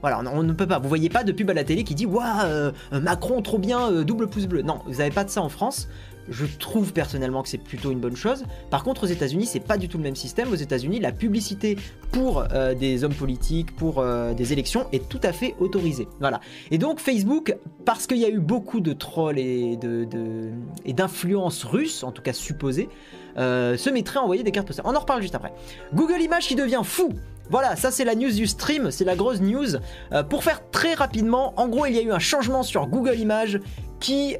Voilà, 0.00 0.22
on, 0.32 0.42
ne 0.42 0.52
peut 0.52 0.66
pas. 0.66 0.78
Vous 0.78 0.88
voyez 0.88 1.08
pas 1.08 1.24
de 1.24 1.32
pub 1.32 1.50
à 1.50 1.54
la 1.54 1.64
télé 1.64 1.84
qui 1.84 1.94
dit 1.94 2.06
Waouh, 2.06 2.72
Macron 2.92 3.42
trop 3.42 3.58
bien, 3.58 3.90
euh, 3.90 4.04
double 4.04 4.28
pouce 4.28 4.46
bleu. 4.46 4.62
Non, 4.62 4.80
vous 4.86 4.98
n'avez 4.98 5.10
pas 5.10 5.24
de 5.24 5.30
ça 5.30 5.42
en 5.42 5.48
France. 5.48 5.88
Je 6.28 6.46
trouve 6.46 6.92
personnellement 6.92 7.42
que 7.42 7.48
c'est 7.48 7.58
plutôt 7.58 7.90
une 7.90 7.98
bonne 7.98 8.14
chose. 8.14 8.44
Par 8.70 8.84
contre, 8.84 9.04
aux 9.04 9.08
États-Unis, 9.08 9.46
c'est 9.46 9.60
pas 9.60 9.76
du 9.76 9.88
tout 9.88 9.98
le 9.98 10.04
même 10.04 10.14
système. 10.14 10.52
Aux 10.52 10.56
États-Unis, 10.56 11.00
la 11.00 11.10
publicité 11.10 11.76
pour 12.12 12.44
euh, 12.52 12.74
des 12.74 13.02
hommes 13.02 13.14
politiques, 13.14 13.74
pour 13.74 13.98
euh, 13.98 14.32
des 14.32 14.52
élections, 14.52 14.86
est 14.92 15.08
tout 15.08 15.20
à 15.24 15.32
fait 15.32 15.56
autorisée. 15.58 16.06
Voilà. 16.20 16.40
Et 16.70 16.78
donc, 16.78 17.00
Facebook, 17.00 17.56
parce 17.84 18.06
qu'il 18.06 18.18
y 18.18 18.24
a 18.24 18.28
eu 18.28 18.38
beaucoup 18.38 18.80
de 18.80 18.92
trolls 18.92 19.38
et 19.38 19.76
d'influences 20.86 21.64
russes, 21.64 22.04
en 22.04 22.12
tout 22.12 22.22
cas 22.22 22.32
supposées, 22.32 22.88
se 23.36 23.90
mettrait 23.90 24.20
à 24.20 24.22
envoyer 24.22 24.44
des 24.44 24.52
cartes 24.52 24.68
postales. 24.68 24.86
On 24.88 24.94
en 24.94 25.00
reparle 25.00 25.22
juste 25.22 25.34
après. 25.34 25.52
Google 25.92 26.20
Images 26.20 26.46
qui 26.46 26.54
devient 26.54 26.82
fou. 26.84 27.08
Voilà, 27.52 27.76
ça 27.76 27.90
c'est 27.90 28.06
la 28.06 28.14
news 28.14 28.30
du 28.30 28.46
stream, 28.46 28.90
c'est 28.90 29.04
la 29.04 29.14
grosse 29.14 29.42
news. 29.42 29.76
Euh, 30.12 30.22
pour 30.22 30.42
faire 30.42 30.70
très 30.70 30.94
rapidement, 30.94 31.52
en 31.58 31.68
gros, 31.68 31.84
il 31.84 31.94
y 31.94 31.98
a 31.98 32.02
eu 32.02 32.10
un 32.10 32.18
changement 32.18 32.62
sur 32.62 32.86
Google 32.86 33.18
Images 33.18 33.60
qui 34.00 34.38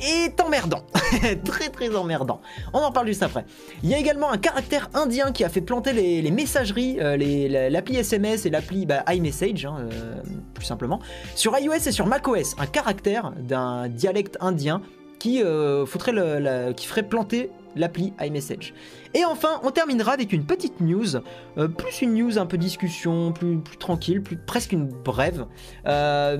est 0.00 0.40
emmerdant. 0.40 0.80
très 1.44 1.68
très 1.68 1.94
emmerdant. 1.94 2.40
On 2.72 2.78
en 2.78 2.90
parle 2.90 3.08
juste 3.08 3.22
après. 3.22 3.44
Il 3.82 3.90
y 3.90 3.94
a 3.94 3.98
également 3.98 4.30
un 4.30 4.38
caractère 4.38 4.88
indien 4.94 5.30
qui 5.30 5.44
a 5.44 5.50
fait 5.50 5.60
planter 5.60 5.92
les, 5.92 6.30
messageries, 6.30 6.96
euh, 7.00 7.68
l'appli 7.68 7.96
SMS 7.96 8.46
et 8.46 8.50
l'appli 8.50 8.86
bah, 8.86 9.04
iMessage, 9.08 9.66
hein, 9.66 9.76
euh, 9.92 10.14
plus 10.54 10.64
simplement, 10.64 11.00
sur 11.34 11.54
iOS 11.58 11.86
et 11.86 11.92
sur 11.92 12.06
macOS. 12.06 12.54
Un 12.58 12.66
caractère 12.66 13.32
d'un 13.36 13.88
dialecte 13.88 14.38
indien 14.40 14.80
qui 15.18 15.40
ferait 15.40 17.02
planter 17.02 17.50
l'appli 17.76 18.14
iMessage. 18.20 18.72
Et 19.14 19.24
enfin, 19.24 19.60
on 19.62 19.70
terminera 19.70 20.12
avec 20.12 20.32
une 20.32 20.44
petite 20.44 20.80
news, 20.80 21.16
euh, 21.58 21.68
plus 21.68 22.02
une 22.02 22.14
news 22.14 22.38
un 22.38 22.46
peu 22.46 22.56
discussion, 22.56 23.32
plus, 23.32 23.58
plus 23.58 23.76
tranquille, 23.76 24.22
plus, 24.22 24.36
presque 24.36 24.72
une 24.72 24.86
brève, 24.86 25.46
euh, 25.86 26.38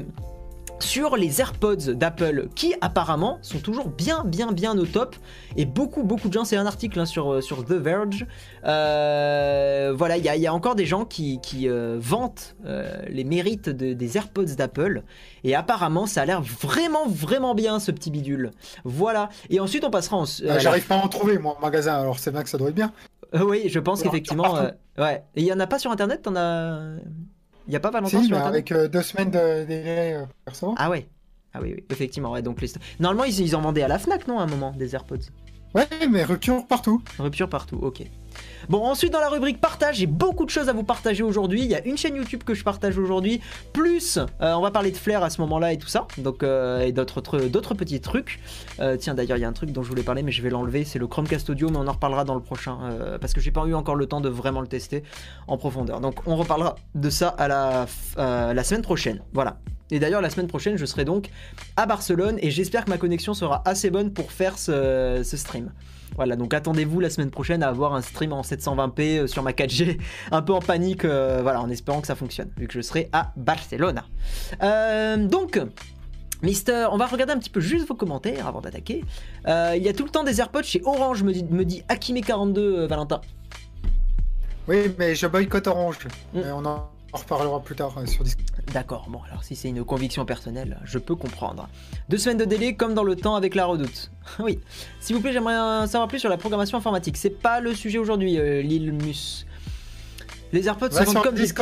sur 0.82 1.16
les 1.16 1.40
AirPods 1.40 1.94
d'Apple 1.94 2.48
qui 2.54 2.74
apparemment 2.80 3.38
sont 3.42 3.58
toujours 3.60 3.88
bien 3.88 4.24
bien 4.24 4.52
bien 4.52 4.76
au 4.78 4.84
top 4.86 5.16
et 5.56 5.64
beaucoup 5.64 6.02
beaucoup 6.02 6.28
de 6.28 6.32
gens 6.34 6.44
c'est 6.44 6.56
un 6.56 6.66
article 6.66 6.98
hein, 7.00 7.06
sur, 7.06 7.42
sur 7.42 7.64
The 7.64 7.72
Verge 7.72 8.26
euh, 8.64 9.92
voilà 9.96 10.16
il 10.16 10.24
y, 10.24 10.28
a- 10.28 10.36
il 10.36 10.42
y 10.42 10.46
a 10.46 10.54
encore 10.54 10.74
des 10.74 10.86
gens 10.86 11.04
qui, 11.04 11.40
qui, 11.40 11.68
euh, 11.68 11.96
vantent 12.00 12.56
euh, 12.66 13.00
les 13.08 13.24
mérites 13.24 13.68
de- 13.68 13.92
des 13.92 14.16
AirPods 14.16 14.54
d'Apple 14.56 15.02
et 15.44 15.54
apparemment 15.54 16.06
ça 16.06 16.22
a 16.22 16.26
l'air 16.26 16.42
vraiment 16.42 17.06
vraiment 17.06 17.54
bien 17.54 17.78
ce 17.78 17.90
petit 17.90 18.10
bidule 18.10 18.50
voilà 18.84 19.28
et 19.50 19.60
ensuite 19.60 19.84
on 19.84 19.90
passera 19.90 20.16
en, 20.16 20.24
Euh, 20.24 20.46
la 20.46 20.58
J'arrive 20.58 20.86
pas 20.86 20.96
à 20.96 21.04
en 21.04 21.08
trouver, 21.08 21.38
moi, 21.38 21.56
en 21.58 21.60
magasin, 21.60 21.94
alors 21.94 22.18
c'est 22.18 22.30
bien 22.30 22.42
que 22.42 22.48
ça 22.48 22.58
doit 22.58 22.68
être 22.68 22.74
bien. 22.74 22.92
euh, 23.34 23.44
oui, 23.44 23.64
je 23.66 23.78
pense 23.80 24.02
qu'effectivement. 24.02 24.56
euh, 24.56 24.70
ouais. 24.98 25.22
Et 25.34 25.40
il 25.42 25.46
y 25.46 25.52
en 25.52 25.60
a 25.60 25.66
pas 25.66 25.78
sur 25.78 25.90
internet, 25.90 26.22
t'en 26.22 26.36
as. 26.36 26.78
Il 27.66 27.73
y 27.73 27.76
a 27.76 27.81
pas 27.81 27.90
Valentin 27.90 28.21
Si, 28.21 28.26
sur 28.26 28.37
avec 28.38 28.73
euh, 28.73 28.88
deux 28.88 29.02
semaines 29.02 29.31
de 29.31 29.64
délai 29.64 30.14
euh, 30.14 30.25
recevoir. 30.47 30.76
Ah 30.78 30.90
ouais. 30.90 31.09
Ah 31.54 31.61
oui, 31.61 31.75
oui, 31.76 31.85
effectivement. 31.90 32.33
Ouais, 32.33 32.42
donc 32.42 32.61
les... 32.61 32.69
Normalement, 32.99 33.25
ils, 33.25 33.40
ils 33.40 33.54
en 33.54 33.61
vendaient 33.61 33.83
à 33.83 33.88
la 33.88 33.99
Fnac, 33.99 34.26
non, 34.26 34.38
à 34.38 34.42
un 34.42 34.47
moment, 34.47 34.73
des 34.73 34.95
AirPods? 34.95 35.16
Ouais, 35.75 35.87
mais 36.11 36.25
rupture 36.25 36.66
partout. 36.66 37.02
Rupture 37.19 37.49
partout, 37.49 37.78
ok. 37.81 38.02
Bon, 38.69 38.85
ensuite 38.85 39.12
dans 39.12 39.21
la 39.21 39.28
rubrique 39.28 39.61
partage, 39.61 39.97
j'ai 39.97 40.07
beaucoup 40.07 40.45
de 40.45 40.50
choses 40.50 40.69
à 40.69 40.73
vous 40.73 40.85
partager 40.85 41.23
aujourd'hui. 41.23 41.62
Il 41.62 41.71
y 41.71 41.75
a 41.75 41.85
une 41.85 41.97
chaîne 41.97 42.14
YouTube 42.14 42.45
que 42.45 42.54
je 42.54 42.62
partage 42.62 42.97
aujourd'hui, 42.97 43.40
plus 43.73 44.19
euh, 44.19 44.54
on 44.54 44.61
va 44.61 44.71
parler 44.71 44.92
de 44.92 44.97
flair 44.97 45.23
à 45.23 45.31
ce 45.31 45.40
moment-là 45.40 45.73
et 45.73 45.78
tout 45.78 45.88
ça, 45.88 46.07
donc 46.19 46.42
euh, 46.42 46.81
et 46.81 46.92
d'autres 46.92 47.75
petits 47.75 48.00
trucs. 48.00 48.40
Euh, 48.78 48.97
tiens, 48.97 49.14
d'ailleurs, 49.14 49.37
il 49.37 49.40
y 49.40 49.45
a 49.45 49.49
un 49.49 49.52
truc 49.52 49.73
dont 49.73 49.83
je 49.83 49.88
voulais 49.88 50.04
parler, 50.04 50.23
mais 50.23 50.33
je 50.33 50.42
vais 50.42 50.50
l'enlever. 50.50 50.85
C'est 50.85 50.99
le 50.99 51.07
Chromecast 51.07 51.50
Audio, 51.50 51.71
mais 51.71 51.78
on 51.78 51.88
en 51.88 51.92
reparlera 51.92 52.25
dans 52.25 52.35
le 52.35 52.40
prochain 52.40 52.78
parce 53.21 53.33
que 53.33 53.40
j'ai 53.40 53.50
pas 53.50 53.64
eu 53.66 53.75
encore 53.75 53.97
le 53.97 54.07
temps 54.07 54.21
de 54.21 54.28
vraiment 54.28 54.61
le 54.61 54.69
tester 54.69 55.02
en 55.49 55.57
profondeur. 55.57 56.00
Donc, 56.00 56.26
on 56.26 56.37
reparlera 56.37 56.76
de 56.95 57.11
ça 57.11 57.28
à 57.28 57.49
la 57.49 58.64
semaine 58.64 58.83
prochaine. 58.83 59.23
Voilà. 59.33 59.59
Et 59.90 59.99
d'ailleurs, 59.99 60.21
la 60.21 60.31
semaine 60.31 60.47
prochaine, 60.47 60.76
je 60.76 60.87
serai 60.87 61.04
donc 61.04 61.28
à 61.76 61.87
Barcelone 61.87 62.38
et 62.40 62.50
j'espère 62.50 62.85
que 62.85 62.90
ma 62.90 62.99
connexion 62.99 63.35
sera 63.35 63.62
assez 63.66 63.90
bonne 63.90 64.12
pour 64.12 64.33
faire 64.33 64.59
ce 64.59 65.23
stream. 65.25 65.71
Voilà, 66.16 66.37
donc 66.37 66.54
attendez-vous 66.54 67.00
la 67.00 67.11
semaine 67.11 67.31
prochaine 67.31 67.62
à 67.62 67.69
avoir 67.69 67.95
un 67.95 68.02
stream 68.02 68.33
en 68.33 68.42
720p 68.42 69.00
euh, 69.00 69.26
sur 69.26 69.42
ma 69.42 69.52
4G, 69.52 69.99
un 70.31 70.42
peu 70.42 70.52
en 70.52 70.61
panique, 70.61 71.04
euh, 71.04 71.40
voilà, 71.42 71.61
en 71.61 71.71
espérant 71.71 72.00
que 72.00 72.07
ça 72.07 72.14
fonctionne, 72.14 72.50
vu 72.57 72.66
que 72.66 72.75
je 72.75 72.81
serai 72.81 73.09
à 73.12 73.33
Barcelone. 73.37 74.02
Euh, 74.62 75.16
donc, 75.16 75.59
Mister, 76.42 76.88
on 76.90 76.97
va 76.97 77.07
regarder 77.07 77.33
un 77.33 77.38
petit 77.38 77.50
peu 77.50 77.61
juste 77.61 77.87
vos 77.87 77.95
commentaires 77.95 78.49
avant 78.49 78.61
d'attaquer. 78.61 79.04
Euh, 79.47 79.75
il 79.76 79.83
y 79.83 79.88
a 79.88 79.92
tout 79.92 80.04
le 80.04 80.11
temps 80.11 80.25
des 80.25 80.40
AirPods 80.40 80.64
chez 80.64 80.83
Orange, 80.85 81.23
me 81.23 81.33
dit, 81.33 81.45
me 81.45 81.64
dit 81.64 81.85
Akime42 81.88 82.59
euh, 82.59 82.87
Valentin. 82.88 83.21
Oui, 84.66 84.92
mais 84.99 85.14
je 85.14 85.26
boycotte 85.28 85.69
Orange. 85.69 85.99
Mm. 86.35 86.40
On 86.52 86.66
en 86.66 86.91
en 87.12 87.19
reparlera 87.19 87.61
plus 87.61 87.75
tard 87.75 87.97
euh, 87.99 88.07
sur 88.07 88.25
Discord. 88.25 88.49
D'accord, 88.73 89.07
bon 89.09 89.21
alors 89.28 89.45
si 89.45 89.54
c'est 89.54 89.69
une 89.69 89.85
conviction 89.85 90.25
personnelle, 90.25 90.78
je 90.85 90.99
peux 90.99 91.14
comprendre. 91.14 91.69
Deux 92.09 92.19
semaines 92.19 92.38
de 92.38 92.45
délai 92.45 92.75
comme 92.75 92.95
dans 92.95 93.04
le 93.04 93.16
temps 93.16 93.35
avec 93.35 93.54
la 93.54 93.66
redoute. 93.66 94.11
oui. 94.38 94.59
S'il 95.00 95.16
vous 95.16 95.23
plaît, 95.23 95.33
j'aimerais 95.33 95.59
en 95.59 95.87
savoir 95.87 96.09
plus 96.09 96.19
sur 96.19 96.31
la 96.31 96.38
programmation 96.38 96.78
informatique. 96.78 97.16
C'est 97.16 97.31
pas 97.31 97.61
le 97.61 97.75
sujet 97.75 97.99
aujourd'hui, 97.99 98.38
euh, 98.38 98.62
Lil 98.62 98.92
Mus. 98.92 99.47
Les 100.52 100.66
AirPods 100.66 100.90
se 100.90 101.02
vendent 101.02 101.23
comme 101.23 101.35
des... 101.35 101.52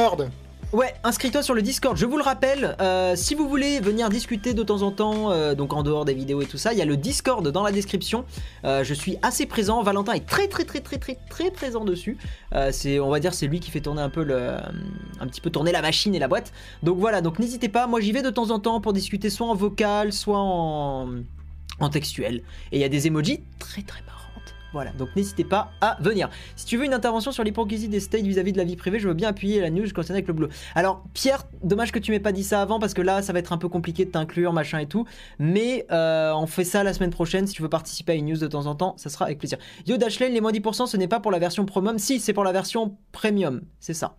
Ouais, 0.73 0.95
inscris-toi 1.03 1.43
sur 1.43 1.55
le 1.55 1.63
Discord. 1.63 1.97
Je 1.97 2.07
vous 2.07 2.17
le 2.17 2.23
rappelle, 2.23 2.77
euh, 2.81 3.17
si 3.17 3.35
vous 3.35 3.49
voulez 3.49 3.81
venir 3.81 4.09
discuter 4.09 4.55
de 4.55 4.63
temps 4.63 4.83
en 4.83 4.93
temps, 4.93 5.33
euh, 5.33 5.57
donc 5.57 5.73
en 5.73 5.83
dehors 5.83 6.05
des 6.05 6.15
vidéos 6.15 6.43
et 6.43 6.47
tout 6.47 6.59
ça, 6.59 6.73
il 6.73 6.79
y 6.79 6.83
a 6.83 6.85
le 6.85 6.97
Discord 6.97 7.47
dans 7.49 7.65
la 7.65 7.73
description. 7.73 8.25
Euh, 8.65 8.85
je 8.85 8.95
suis 8.95 9.17
assez 9.23 9.47
présent. 9.47 9.83
Valentin 9.83 10.13
est 10.13 10.25
très 10.25 10.47
très 10.47 10.63
très 10.63 10.79
très 10.79 10.99
très 10.99 11.19
très 11.29 11.51
présent 11.51 11.85
dessus. 11.85 12.19
C'est, 12.71 13.01
on 13.01 13.11
va 13.11 13.19
dire, 13.19 13.35
c'est 13.35 13.49
lui 13.49 13.59
qui 13.59 13.73
fait 13.73 13.81
tourner 13.81 14.01
un 14.01 14.11
peu 14.11 14.23
le, 14.23 14.59
un 15.19 15.27
petit 15.27 15.41
peu 15.41 15.51
tourner 15.51 15.73
la 15.73 15.83
machine 15.83 16.15
et 16.15 16.21
la 16.21 16.29
boîte. 16.29 16.53
Donc 16.85 16.99
voilà, 16.99 17.21
donc 17.21 17.41
n'hésitez 17.41 17.69
pas. 17.69 17.89
Moi, 17.89 18.01
j'y 18.01 18.13
vais 18.13 18.23
de 18.23 18.31
temps 18.31 18.51
en 18.51 18.61
temps 18.61 18.81
pour 18.81 18.93
discuter 18.93 19.29
soit 19.29 19.49
en 19.49 19.57
vocal, 19.57 20.13
soit 20.13 20.39
en 20.39 21.09
en 21.81 21.89
textuel. 21.89 22.43
Et 22.71 22.77
il 22.77 22.81
y 22.81 22.85
a 22.85 22.89
des 22.89 23.09
emojis 23.09 23.41
très 23.59 23.83
très 23.83 24.03
marrantes. 24.03 24.20
Voilà, 24.73 24.93
donc 24.93 25.09
n'hésitez 25.17 25.45
pas 25.45 25.73
à 25.81 25.97
venir. 26.01 26.31
Si 26.55 26.65
tu 26.65 26.77
veux 26.77 26.85
une 26.85 26.95
intervention 26.95 27.33
sur 27.33 27.43
l'hypocrisie 27.43 27.89
des 27.89 28.01
states 28.01 28.23
vis-à-vis 28.23 28.53
de 28.53 28.59
la 28.59 28.65
vie 28.65 28.77
privée, 28.77 29.01
je 29.01 29.09
veux 29.09 29.15
bien 29.15 29.29
appuyer 29.29 29.61
la 29.61 29.71
news 29.71 29.87
concernant 29.95 30.17
avec 30.17 30.29
le 30.29 30.35
boulot. 30.35 30.49
Alors, 30.75 31.03
Pierre, 31.13 31.45
dommage 31.63 31.91
que 31.93 31.99
tu 31.99 32.13
m'aies 32.13 32.21
pas 32.21 32.33
dit 32.33 32.45
ça 32.45 32.63
avant 32.63 32.79
parce 32.79 32.95
que 32.95 33.03
là, 33.03 33.23
ça 33.23 33.33
va 33.33 33.41
être 33.41 33.53
un 33.53 33.59
peu 33.59 33.69
compliqué 33.69 34.05
de 34.05 34.11
t'inclure, 34.11 34.53
machin 34.53 34.79
et 34.79 34.87
tout. 34.87 35.07
Mais 35.39 35.87
euh, 35.91 36.33
on 36.35 36.47
fait 36.47 36.65
ça 36.65 36.85
la 36.85 36.93
semaine 36.93 37.11
prochaine. 37.11 37.47
Si 37.47 37.55
tu 37.55 37.63
veux 37.63 37.69
participer 37.69 38.13
à 38.13 38.15
une 38.15 38.27
news 38.27 38.39
de 38.39 38.47
temps 38.47 38.67
en 38.67 38.75
temps, 38.75 38.95
ça 38.97 39.11
sera 39.11 39.25
avec 39.25 39.39
plaisir. 39.39 39.59
Yo 39.87 39.97
Dashlane, 39.97 40.33
les 40.33 40.41
moins 40.41 40.53
10%, 40.53 40.87
ce 40.87 40.97
n'est 40.97 41.09
pas 41.09 41.21
pour 41.21 41.33
la 41.33 41.39
version 41.39 41.65
premium. 41.65 41.99
Si, 41.99 42.21
c'est 42.21 42.33
pour 42.33 42.45
la 42.45 42.53
version 42.53 42.97
premium. 43.13 43.63
C'est 43.81 43.95
ça. 43.95 44.15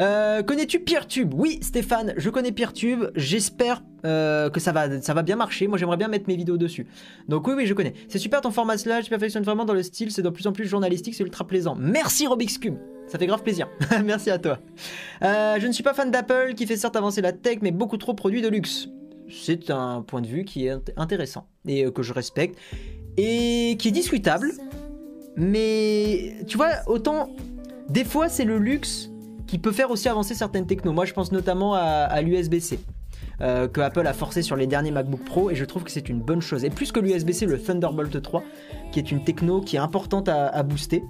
Euh, 0.00 0.42
Connais-tu 0.42 0.80
PeerTube? 0.80 1.34
Oui, 1.34 1.58
Stéphane, 1.62 2.14
je 2.16 2.30
connais 2.30 2.52
PeerTube. 2.52 3.04
J'espère 3.14 3.82
euh, 4.04 4.50
que 4.50 4.58
ça 4.60 4.72
va, 4.72 5.00
ça 5.00 5.14
va 5.14 5.22
bien 5.22 5.36
marcher. 5.36 5.66
Moi, 5.68 5.78
j'aimerais 5.78 5.96
bien 5.96 6.08
mettre 6.08 6.24
mes 6.28 6.36
vidéos 6.36 6.56
dessus. 6.56 6.86
Donc 7.28 7.46
oui, 7.46 7.54
oui, 7.56 7.66
je 7.66 7.74
connais. 7.74 7.94
C'est 8.08 8.18
super 8.18 8.40
ton 8.40 8.50
format 8.50 8.78
slash, 8.78 9.04
tu 9.04 9.10
perfectionnes 9.10 9.42
vraiment 9.44 9.64
dans 9.64 9.74
le 9.74 9.82
style. 9.82 10.10
C'est 10.10 10.22
de 10.22 10.28
plus 10.30 10.46
en 10.46 10.52
plus 10.52 10.66
journalistique, 10.66 11.14
c'est 11.14 11.24
ultra 11.24 11.46
plaisant. 11.46 11.74
Merci 11.78 12.26
Robix 12.26 12.58
Cube. 12.58 12.76
Ça 13.08 13.18
fait 13.18 13.26
grave 13.26 13.42
plaisir. 13.42 13.68
Merci 14.04 14.30
à 14.30 14.38
toi. 14.38 14.58
Euh, 15.22 15.58
je 15.60 15.66
ne 15.66 15.72
suis 15.72 15.82
pas 15.82 15.92
fan 15.92 16.10
d'Apple, 16.10 16.54
qui 16.56 16.66
fait 16.66 16.76
certes 16.76 16.96
avancer 16.96 17.20
la 17.20 17.32
tech, 17.32 17.58
mais 17.60 17.70
beaucoup 17.70 17.96
trop 17.98 18.14
produit 18.14 18.40
de 18.40 18.48
luxe. 18.48 18.88
C'est 19.30 19.70
un 19.70 20.02
point 20.02 20.20
de 20.20 20.26
vue 20.26 20.44
qui 20.44 20.66
est 20.66 20.70
int- 20.70 20.92
intéressant 20.96 21.46
et 21.66 21.90
que 21.92 22.02
je 22.02 22.12
respecte 22.12 22.58
et 23.16 23.76
qui 23.78 23.88
est 23.88 23.92
discutable. 23.92 24.52
Mais 25.36 26.36
tu 26.46 26.56
vois, 26.56 26.70
autant 26.86 27.30
des 27.88 28.04
fois 28.04 28.28
c'est 28.28 28.44
le 28.44 28.58
luxe 28.58 29.10
qui 29.52 29.58
peut 29.58 29.70
faire 29.70 29.90
aussi 29.90 30.08
avancer 30.08 30.34
certaines 30.34 30.66
technos. 30.66 30.94
Moi, 30.94 31.04
je 31.04 31.12
pense 31.12 31.30
notamment 31.30 31.74
à, 31.74 32.22
l'USB-C. 32.22 32.80
euh, 33.42 33.68
que 33.68 33.82
Apple 33.82 34.06
a 34.06 34.14
forcé 34.14 34.40
sur 34.40 34.56
les 34.56 34.66
derniers 34.66 34.92
MacBook 34.92 35.22
Pro 35.26 35.50
et 35.50 35.54
je 35.54 35.66
trouve 35.66 35.84
que 35.84 35.90
c'est 35.90 36.08
une 36.08 36.20
bonne 36.20 36.40
chose. 36.40 36.64
Et 36.64 36.70
plus 36.70 36.90
que 36.90 37.00
l'USB-C, 37.00 37.44
le 37.44 37.60
Thunderbolt 37.60 38.22
3, 38.22 38.42
qui 38.92 38.98
est 38.98 39.10
une 39.10 39.22
techno 39.24 39.60
qui 39.60 39.76
est 39.76 39.78
importante 39.78 40.30
à, 40.30 40.62
booster. 40.62 41.04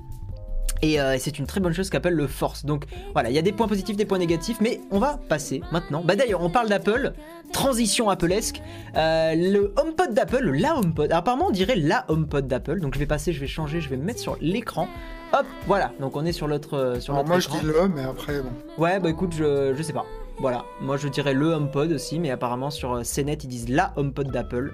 Et 0.82 1.00
euh, 1.00 1.18
c'est 1.20 1.38
une 1.38 1.46
très 1.46 1.60
bonne 1.60 1.72
chose 1.72 1.88
qu'Apple 1.88 2.08
le 2.08 2.26
force. 2.26 2.64
Donc 2.64 2.86
voilà, 3.12 3.30
il 3.30 3.36
y 3.36 3.38
a 3.38 3.42
des 3.42 3.52
points 3.52 3.68
positifs, 3.68 3.96
des 3.96 4.06
points 4.06 4.18
négatifs, 4.18 4.60
mais 4.60 4.80
on 4.90 4.98
va 4.98 5.20
passer 5.28 5.62
maintenant. 5.70 6.02
Bah 6.04 6.16
d'ailleurs, 6.16 6.42
on 6.42 6.50
parle 6.50 6.68
d'Apple, 6.68 7.12
transition 7.52 8.10
Applesque. 8.10 8.60
Euh, 8.96 9.36
le 9.36 9.72
HomePod 9.76 10.14
d'Apple, 10.14 10.50
la 10.50 10.76
HomePod. 10.78 11.12
Apparemment, 11.12 11.46
on 11.50 11.52
dirait 11.52 11.76
la 11.76 12.06
HomePod 12.08 12.48
d'Apple. 12.48 12.80
Donc 12.80 12.94
je 12.94 12.98
vais 12.98 13.06
passer, 13.06 13.32
je 13.32 13.38
vais 13.38 13.46
changer, 13.46 13.80
je 13.80 13.88
vais 13.88 13.96
me 13.96 14.04
mettre 14.04 14.18
sur 14.18 14.36
l'écran. 14.40 14.88
Hop, 15.32 15.46
voilà. 15.66 15.92
Donc 16.00 16.16
on 16.16 16.24
est 16.24 16.32
sur 16.32 16.46
l'autre 16.46 16.76
euh, 16.76 17.00
sur 17.00 17.14
Alors 17.14 17.24
l'autre 17.24 17.50
moi, 17.50 17.60
je 17.60 17.66
dis 17.66 17.66
le, 17.66 17.88
mais 17.88 18.04
après, 18.04 18.40
bon. 18.40 18.50
Ouais, 18.76 19.00
bah 19.00 19.10
écoute, 19.10 19.32
je, 19.36 19.74
je 19.74 19.82
sais 19.82 19.92
pas. 19.92 20.04
Voilà, 20.38 20.64
moi 20.80 20.96
je 20.96 21.08
dirais 21.08 21.34
le 21.34 21.52
HomePod 21.52 21.92
aussi, 21.92 22.18
mais 22.18 22.30
apparemment 22.30 22.70
sur 22.70 22.94
euh, 22.94 23.02
CNET 23.02 23.38
ils 23.42 23.48
disent 23.48 23.68
la 23.68 23.92
HomePod 23.96 24.30
d'Apple. 24.30 24.72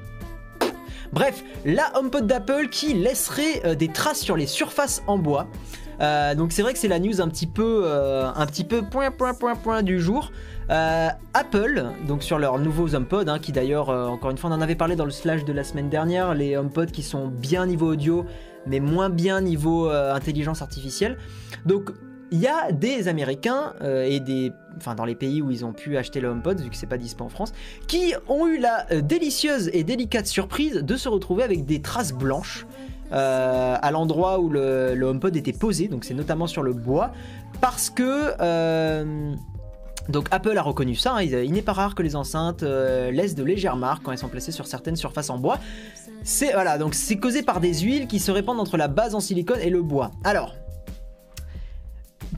Bref, 1.12 1.42
la 1.64 1.90
HomePod 1.98 2.26
d'Apple 2.26 2.68
qui 2.70 2.94
laisserait 2.94 3.62
euh, 3.64 3.74
des 3.74 3.88
traces 3.88 4.20
sur 4.20 4.36
les 4.36 4.46
surfaces 4.46 5.02
en 5.06 5.18
bois. 5.18 5.46
Euh, 6.00 6.34
donc 6.34 6.52
c'est 6.52 6.62
vrai 6.62 6.72
que 6.72 6.78
c'est 6.78 6.88
la 6.88 7.00
news 7.00 7.20
un 7.20 7.28
petit 7.28 7.46
peu, 7.46 7.82
euh, 7.84 8.30
un 8.32 8.46
petit 8.46 8.64
peu 8.64 8.82
point 8.82 9.10
point 9.10 9.34
point 9.34 9.56
point 9.56 9.82
du 9.82 10.00
jour. 10.00 10.30
Euh, 10.70 11.08
Apple, 11.34 11.86
donc 12.06 12.22
sur 12.22 12.38
leurs 12.38 12.58
nouveaux 12.58 12.94
HomePod, 12.94 13.28
hein, 13.28 13.38
qui 13.38 13.52
d'ailleurs, 13.52 13.88
encore 13.88 14.30
une 14.30 14.38
fois, 14.38 14.50
on 14.50 14.52
en 14.52 14.60
avait 14.60 14.74
parlé 14.74 14.96
dans 14.96 15.06
le 15.06 15.10
slash 15.10 15.44
de 15.44 15.52
la 15.52 15.64
semaine 15.64 15.88
dernière, 15.88 16.34
les 16.34 16.56
HomePod 16.56 16.90
qui 16.92 17.02
sont 17.02 17.26
bien 17.26 17.66
niveau 17.66 17.92
audio, 17.92 18.26
mais 18.66 18.80
moins 18.80 19.10
bien 19.10 19.40
niveau 19.40 19.88
euh, 19.88 20.14
intelligence 20.14 20.62
artificielle. 20.62 21.18
Donc 21.66 21.90
il 22.30 22.40
y 22.40 22.46
a 22.46 22.72
des 22.72 23.08
Américains 23.08 23.72
euh, 23.80 24.04
et 24.04 24.20
des, 24.20 24.52
enfin 24.76 24.94
dans 24.94 25.06
les 25.06 25.14
pays 25.14 25.40
où 25.40 25.50
ils 25.50 25.64
ont 25.64 25.72
pu 25.72 25.96
acheter 25.96 26.20
le 26.20 26.28
HomePod, 26.28 26.60
vu 26.60 26.68
que 26.68 26.76
c'est 26.76 26.86
pas 26.86 26.98
dispo 26.98 27.24
en 27.24 27.30
France, 27.30 27.52
qui 27.86 28.14
ont 28.28 28.46
eu 28.46 28.58
la 28.58 28.86
euh, 28.92 29.00
délicieuse 29.00 29.70
et 29.72 29.82
délicate 29.82 30.26
surprise 30.26 30.74
de 30.74 30.96
se 30.96 31.08
retrouver 31.08 31.42
avec 31.42 31.64
des 31.64 31.80
traces 31.80 32.12
blanches 32.12 32.66
à 33.10 33.90
l'endroit 33.90 34.38
où 34.38 34.50
le, 34.50 35.00
HomePod 35.00 35.34
était 35.34 35.54
posé, 35.54 35.88
donc 35.88 36.04
c'est 36.04 36.12
notamment 36.12 36.46
sur 36.46 36.62
le 36.62 36.74
bois, 36.74 37.10
parce 37.58 37.88
que 37.88 38.34
donc 40.10 40.28
Apple 40.30 40.58
a 40.58 40.60
reconnu 40.60 40.94
ça, 40.94 41.14
hein, 41.14 41.22
il, 41.22 41.52
n'est 41.52 41.62
pas 41.62 41.72
rare 41.72 41.94
que 41.94 42.02
les 42.02 42.16
enceintes 42.16 42.60
laissent 42.60 43.34
de 43.34 43.44
légères 43.44 43.76
marques 43.76 44.02
quand 44.02 44.12
elles 44.12 44.18
sont 44.18 44.28
placées 44.28 44.52
sur 44.52 44.66
certaines 44.66 44.96
surfaces 44.96 45.30
en 45.30 45.38
bois. 45.38 45.58
C'est 46.24 46.52
voilà, 46.52 46.78
donc 46.78 46.94
c'est 46.94 47.16
causé 47.16 47.42
par 47.42 47.60
des 47.60 47.74
huiles 47.80 48.06
qui 48.06 48.18
se 48.18 48.30
répandent 48.30 48.60
entre 48.60 48.76
la 48.76 48.88
base 48.88 49.14
en 49.14 49.20
silicone 49.20 49.60
et 49.60 49.70
le 49.70 49.82
bois. 49.82 50.10
Alors, 50.24 50.54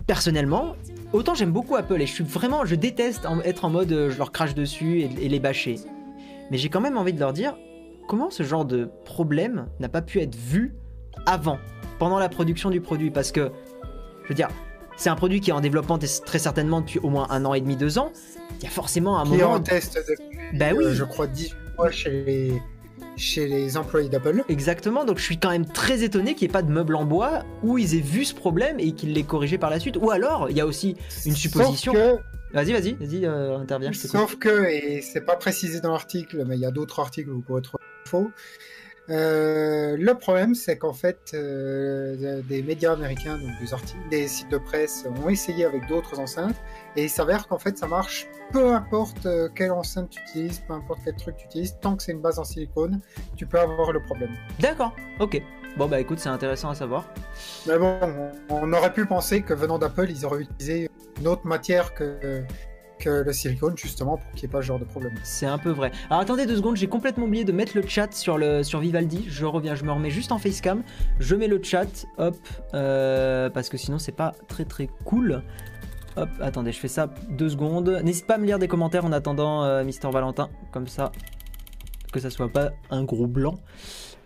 personnellement, 0.07 0.77
autant 1.13 1.35
j'aime 1.35 1.53
beaucoup 1.53 1.77
Apple 1.77 2.01
et 2.01 2.07
je 2.07 2.13
suis 2.13 2.25
vraiment, 2.25 2.65
je 2.65 2.75
déteste 2.75 3.27
en- 3.27 3.41
être 3.41 3.65
en 3.65 3.71
mode 3.71 3.93
euh, 3.93 4.11
je 4.11 4.19
leur 4.19 4.33
crache 4.33 4.55
dessus 4.55 5.01
et, 5.01 5.11
et 5.25 5.29
les 5.29 5.41
bâcher. 5.41 5.77
Mais 6.51 6.59
j'ai 6.59 6.69
quand 6.69 6.81
même 6.81 6.97
envie 6.97 7.13
de 7.13 7.21
leur 7.21 7.33
dire 7.33 7.57
comment 8.09 8.31
ce 8.31 8.43
genre 8.43 8.65
de 8.65 8.91
problème 9.05 9.67
n'a 9.79 9.89
pas 9.89 10.03
pu 10.03 10.21
être 10.21 10.35
vu 10.37 10.75
avant, 11.27 11.59
pendant 11.99 12.19
la 12.19 12.29
production 12.29 12.71
du 12.71 12.81
produit, 12.81 13.11
parce 13.11 13.31
que 13.33 13.51
je 14.25 14.29
veux 14.29 14.35
dire. 14.35 14.49
C'est 14.97 15.09
un 15.09 15.15
produit 15.17 15.41
qui 15.41 15.49
est 15.49 15.55
en 15.55 15.63
développement 15.63 15.99
très 16.27 16.39
certainement 16.39 16.81
depuis 16.83 16.99
au 16.99 17.09
moins 17.09 17.27
un 17.31 17.47
an 17.47 17.55
et 17.55 17.61
demi, 17.63 17.75
deux 17.75 17.99
ans. 17.99 18.13
Il 18.59 18.65
y 18.65 18.67
a 18.67 18.71
forcément 18.71 19.19
un 19.19 19.25
Qui 19.25 19.35
est 19.37 19.39
moment. 19.39 19.55
en 19.55 19.61
test 19.61 19.97
depuis, 20.07 20.59
Bah 20.59 20.67
oui. 20.77 20.85
euh, 20.85 20.95
je 20.95 21.05
crois, 21.05 21.27
18 21.27 21.55
mois 21.79 21.91
chez 21.91 22.11
les, 22.25 22.63
chez 23.21 23.47
les 23.47 23.77
employés 23.77 24.09
d'Apple. 24.09 24.43
Exactement, 24.49 25.05
donc 25.05 25.19
je 25.19 25.25
suis 25.25 25.39
quand 25.39 25.51
même 25.51 25.67
très 25.67 26.03
étonné 26.03 26.35
qu'il 26.35 26.49
n'y 26.49 26.51
ait 26.51 26.53
pas 26.53 26.63
de 26.63 26.71
meubles 26.71 26.97
en 26.97 27.05
bois 27.05 27.45
où 27.63 27.79
ils 27.79 27.95
aient 27.95 28.01
vu 28.01 28.25
ce 28.25 28.35
problème 28.35 28.81
et 28.81 28.93
qu'ils 28.93 29.13
l'aient 29.13 29.23
corrigé 29.23 29.59
par 29.59 29.71
la 29.71 29.79
suite. 29.79 29.97
Ou 30.01 30.11
alors, 30.11 30.51
il 30.51 30.57
y 30.57 30.61
a 30.61 30.67
aussi 30.67 30.97
une 31.27 31.37
supposition. 31.37 31.93
Que, 31.93 32.19
Vas-y, 32.53 32.73
vas-y, 32.73 32.95
vas-y, 32.95 33.27
euh, 33.27 33.59
interviens, 33.59 33.93
je 33.93 34.09
sauf 34.09 34.37
que, 34.37 34.65
et 34.65 35.03
c'est 35.03 35.21
pas 35.21 35.37
précisé 35.37 35.81
dans 35.81 35.93
l'article, 35.93 36.45
mais 36.45 36.57
il 36.57 36.61
y 36.61 36.67
a 36.67 36.73
d'autres 36.73 36.99
articles 36.99 37.31
où 37.31 37.35
vous 37.35 37.43
pourrez 37.43 37.63
trouver 37.63 37.85
faux. 38.07 38.33
Euh, 39.11 39.97
le 39.99 40.15
problème, 40.15 40.55
c'est 40.55 40.79
qu'en 40.79 40.93
fait, 40.93 41.33
euh, 41.35 42.43
des 42.43 42.63
médias 42.63 42.93
américains, 42.93 43.39
donc 43.39 43.51
des, 43.61 43.73
articles, 43.73 43.99
des 44.11 44.29
sites 44.29 44.51
de 44.51 44.59
presse, 44.59 45.05
ont 45.25 45.29
essayé 45.29 45.65
avec 45.65 45.87
d'autres 45.89 46.21
enceintes, 46.21 46.57
et 46.97 47.05
il 47.05 47.11
s'avère 47.11 47.49
qu'en 47.49 47.59
fait, 47.59 47.77
ça 47.77 47.89
marche 47.89 48.29
peu 48.53 48.73
importe 48.73 49.27
euh, 49.27 49.49
quelle 49.55 49.73
enceinte 49.73 50.11
tu 50.11 50.21
utilises, 50.23 50.61
peu 50.67 50.75
importe 50.75 51.01
quel 51.05 51.15
truc 51.17 51.37
tu 51.37 51.47
utilises, 51.47 51.77
tant 51.81 51.97
que 51.97 52.03
c'est 52.03 52.13
une 52.13 52.21
base 52.21 52.39
en 52.39 52.45
silicone, 52.45 53.01
tu 53.37 53.47
peux 53.47 53.59
avoir 53.59 53.93
le 53.93 54.01
problème. 54.03 54.31
D'accord, 54.61 54.95
ok. 55.19 55.41
Bon, 55.77 55.87
bah 55.87 56.01
écoute, 56.01 56.19
c'est 56.19 56.29
intéressant 56.29 56.71
à 56.71 56.75
savoir. 56.75 57.09
Mais 57.67 57.79
bon, 57.79 57.97
on, 58.03 58.57
on 58.57 58.73
aurait 58.73 58.93
pu 58.93 59.07
penser 59.07 59.43
que 59.43 59.55
venant 59.55 59.79
d'Apple, 59.79 60.11
ils 60.11 60.27
auraient 60.27 60.43
utilisé 60.43 60.91
une 61.21 61.29
autre 61.29 61.47
matière 61.47 61.95
que, 61.95 62.43
que 63.01 63.25
le 63.25 63.33
silicone, 63.33 63.77
justement, 63.77 64.19
pour 64.19 64.31
qu'il 64.33 64.47
n'y 64.47 64.51
ait 64.51 64.53
pas 64.53 64.61
ce 64.61 64.67
genre 64.67 64.79
de 64.79 64.85
problème. 64.85 65.15
C'est 65.25 65.47
un 65.47 65.59
peu 65.59 65.71
vrai. 65.71 65.91
Alors 66.09 66.23
attendez 66.23 66.47
deux 66.47 66.57
secondes, 66.57 66.77
j'ai 66.77 66.87
complètement 66.87 67.25
oublié 67.25 67.43
de 67.43 67.51
mettre 67.51 67.77
le 67.77 67.85
chat 67.85 68.13
sur, 68.13 68.39
le, 68.39 68.63
sur 68.63 68.79
Vivaldi. 68.79 69.25
Je 69.27 69.45
reviens, 69.45 69.75
je 69.75 69.85
me 69.85 69.91
remets 69.91 70.11
juste 70.11 70.31
en 70.31 70.39
facecam. 70.39 70.85
Je 71.19 71.35
mets 71.35 71.49
le 71.49 71.61
chat, 71.61 72.07
hop, 72.19 72.37
euh, 72.75 73.51
parce 73.51 73.69
que 73.69 73.77
sinon 73.77 73.99
c'est 73.99 74.13
pas 74.13 74.33
très 74.47 74.65
très 74.65 74.89
cool. 75.05 75.43
Hop, 76.17 76.29
attendez, 76.41 76.71
je 76.73 76.79
fais 76.79 76.89
ça 76.89 77.09
deux 77.31 77.49
secondes. 77.49 78.01
N'hésite 78.05 78.27
pas 78.27 78.35
à 78.35 78.39
me 78.39 78.47
lire 78.47 78.59
des 78.59 78.69
commentaires 78.69 79.05
en 79.05 79.13
attendant 79.13 79.65
euh, 79.65 79.83
Mister 79.83 80.09
Valentin, 80.11 80.51
comme 80.71 80.87
ça, 80.87 81.11
que 82.13 82.21
ça 82.21 82.31
soit 82.31 82.49
pas 82.49 82.71
un 82.91 83.05
gros 83.05 83.27
blanc. 83.27 83.55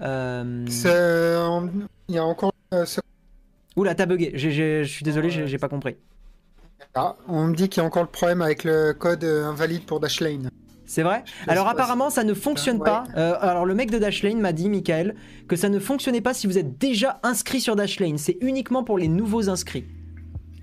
Euh... 0.00 0.64
Il 2.08 2.14
y 2.14 2.18
a 2.18 2.24
encore 2.24 2.52
euh, 2.72 2.84
Oula, 3.76 3.94
t'as 3.94 4.06
bugué. 4.06 4.32
Je 4.34 4.82
suis 4.84 5.04
désolé, 5.04 5.30
j'ai 5.30 5.58
pas 5.58 5.68
compris. 5.68 5.96
Ah, 6.94 7.16
on 7.28 7.44
me 7.46 7.54
dit 7.54 7.68
qu'il 7.68 7.80
y 7.80 7.84
a 7.84 7.86
encore 7.86 8.02
le 8.04 8.08
problème 8.08 8.40
avec 8.40 8.62
le 8.64 8.92
code 8.92 9.24
euh, 9.24 9.46
invalide 9.46 9.84
pour 9.84 9.98
Dashlane. 10.00 10.48
C'est 10.86 11.02
vrai 11.02 11.24
Alors 11.48 11.66
apparemment 11.66 12.10
ça 12.10 12.22
ne 12.24 12.34
fonctionne 12.34 12.76
Ouais. 12.76 12.84
pas. 12.84 13.04
Euh, 13.16 13.34
alors 13.40 13.64
le 13.64 13.74
mec 13.74 13.90
de 13.90 13.98
Dashlane 13.98 14.38
m'a 14.38 14.52
dit, 14.52 14.68
Michael, 14.68 15.14
que 15.48 15.56
ça 15.56 15.68
ne 15.68 15.78
fonctionnait 15.80 16.20
pas 16.20 16.34
si 16.34 16.46
vous 16.46 16.56
êtes 16.58 16.78
déjà 16.78 17.18
inscrit 17.22 17.60
sur 17.60 17.74
Dashlane. 17.74 18.18
C'est 18.18 18.36
uniquement 18.42 18.84
pour 18.84 18.98
les 18.98 19.08
nouveaux 19.08 19.48
inscrits. 19.48 19.86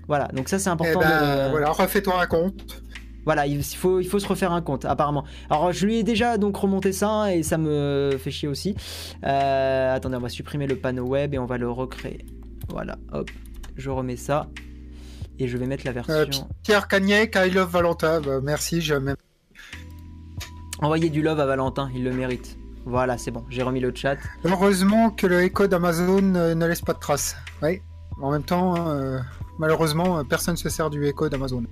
Voilà, 0.08 0.28
donc 0.28 0.48
ça 0.48 0.58
c'est 0.58 0.70
Eh 0.70 0.72
important. 0.72 1.00
ben, 1.00 1.46
de... 1.46 1.50
voilà, 1.50 1.70
refais-toi 1.70 2.20
un 2.20 2.26
compte. 2.26 2.82
Voilà, 3.24 3.46
il 3.46 3.62
faut, 3.62 4.00
il 4.00 4.06
faut 4.08 4.18
se 4.18 4.26
refaire 4.26 4.52
un 4.52 4.62
compte, 4.62 4.84
apparemment. 4.84 5.24
Alors, 5.48 5.70
je 5.72 5.86
lui 5.86 5.98
ai 5.98 6.02
déjà 6.02 6.38
donc 6.38 6.56
remonté 6.56 6.90
ça 6.92 7.32
et 7.32 7.44
ça 7.44 7.56
me 7.56 8.16
fait 8.18 8.32
chier 8.32 8.48
aussi. 8.48 8.74
Euh, 9.24 9.94
attendez, 9.94 10.16
on 10.16 10.20
va 10.20 10.28
supprimer 10.28 10.66
le 10.66 10.74
panneau 10.76 11.06
web 11.06 11.32
et 11.34 11.38
on 11.38 11.46
va 11.46 11.56
le 11.56 11.70
recréer. 11.70 12.24
Voilà, 12.68 12.96
hop, 13.12 13.30
je 13.76 13.90
remets 13.90 14.16
ça 14.16 14.48
et 15.42 15.48
je 15.48 15.56
vais 15.58 15.66
mettre 15.66 15.84
la 15.84 15.92
version. 15.92 16.14
Euh, 16.14 16.26
Pierre 16.62 16.88
Cagnec, 16.88 17.36
I 17.36 17.50
love 17.50 17.70
Valentin. 17.70 18.20
Bah, 18.20 18.40
merci, 18.42 18.80
je 18.80 18.94
même. 18.94 19.16
Envoyez 20.80 21.10
du 21.10 21.22
love 21.22 21.38
à 21.40 21.46
Valentin, 21.46 21.90
il 21.94 22.04
le 22.04 22.12
mérite. 22.12 22.56
Voilà, 22.84 23.16
c'est 23.16 23.30
bon, 23.30 23.44
j'ai 23.48 23.62
remis 23.62 23.78
le 23.80 23.92
chat. 23.94 24.16
Heureusement 24.44 25.10
que 25.10 25.26
le 25.26 25.42
Echo 25.42 25.68
d'Amazon 25.68 26.34
euh, 26.34 26.54
ne 26.54 26.66
laisse 26.66 26.80
pas 26.80 26.94
de 26.94 26.98
traces. 26.98 27.36
Oui. 27.62 27.80
En 28.20 28.32
même 28.32 28.42
temps, 28.42 28.74
euh, 28.88 29.18
malheureusement, 29.58 30.24
personne 30.24 30.54
ne 30.54 30.58
se 30.58 30.68
sert 30.68 30.90
du 30.90 31.06
Echo 31.06 31.28
d'Amazon. 31.28 31.64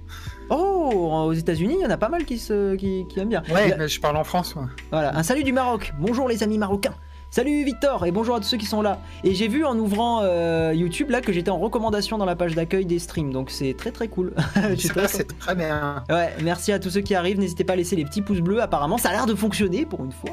Oh, 0.48 1.24
aux 1.26 1.32
États-Unis, 1.32 1.76
il 1.80 1.82
y 1.82 1.86
en 1.86 1.90
a 1.90 1.96
pas 1.96 2.08
mal 2.08 2.24
qui, 2.24 2.38
se, 2.38 2.76
qui, 2.76 3.04
qui 3.08 3.18
aiment 3.18 3.28
bien. 3.30 3.42
Ouais, 3.52 3.70
La- 3.70 3.76
mais 3.76 3.88
je 3.88 4.00
parle 4.00 4.16
en 4.16 4.24
France. 4.24 4.54
Voilà, 4.92 5.16
un 5.16 5.22
salut 5.24 5.42
du 5.42 5.52
Maroc. 5.52 5.92
Bonjour 5.98 6.28
les 6.28 6.42
amis 6.44 6.58
marocains. 6.58 6.94
Salut 7.32 7.64
Victor 7.64 8.04
et 8.06 8.10
bonjour 8.10 8.34
à 8.34 8.40
tous 8.40 8.48
ceux 8.48 8.56
qui 8.56 8.66
sont 8.66 8.82
là. 8.82 8.98
Et 9.22 9.36
j'ai 9.36 9.46
vu 9.46 9.64
en 9.64 9.78
ouvrant 9.78 10.22
euh, 10.24 10.72
YouTube 10.74 11.10
là 11.10 11.20
que 11.20 11.32
j'étais 11.32 11.52
en 11.52 11.60
recommandation 11.60 12.18
dans 12.18 12.24
la 12.24 12.34
page 12.34 12.56
d'accueil 12.56 12.84
des 12.84 12.98
streams, 12.98 13.32
donc 13.32 13.52
c'est 13.52 13.74
très 13.78 13.92
très 13.92 14.08
cool. 14.08 14.34
C'est 14.76 15.38
très 15.38 15.54
bien. 15.54 16.02
Ouais, 16.10 16.34
merci 16.42 16.72
à 16.72 16.80
tous 16.80 16.90
ceux 16.90 17.02
qui 17.02 17.14
arrivent. 17.14 17.38
N'hésitez 17.38 17.62
pas 17.62 17.74
à 17.74 17.76
laisser 17.76 17.94
les 17.94 18.04
petits 18.04 18.20
pouces 18.20 18.40
bleus. 18.40 18.60
Apparemment, 18.60 18.98
ça 18.98 19.10
a 19.10 19.12
l'air 19.12 19.26
de 19.26 19.34
fonctionner 19.36 19.86
pour 19.86 20.04
une 20.04 20.10
fois. 20.10 20.30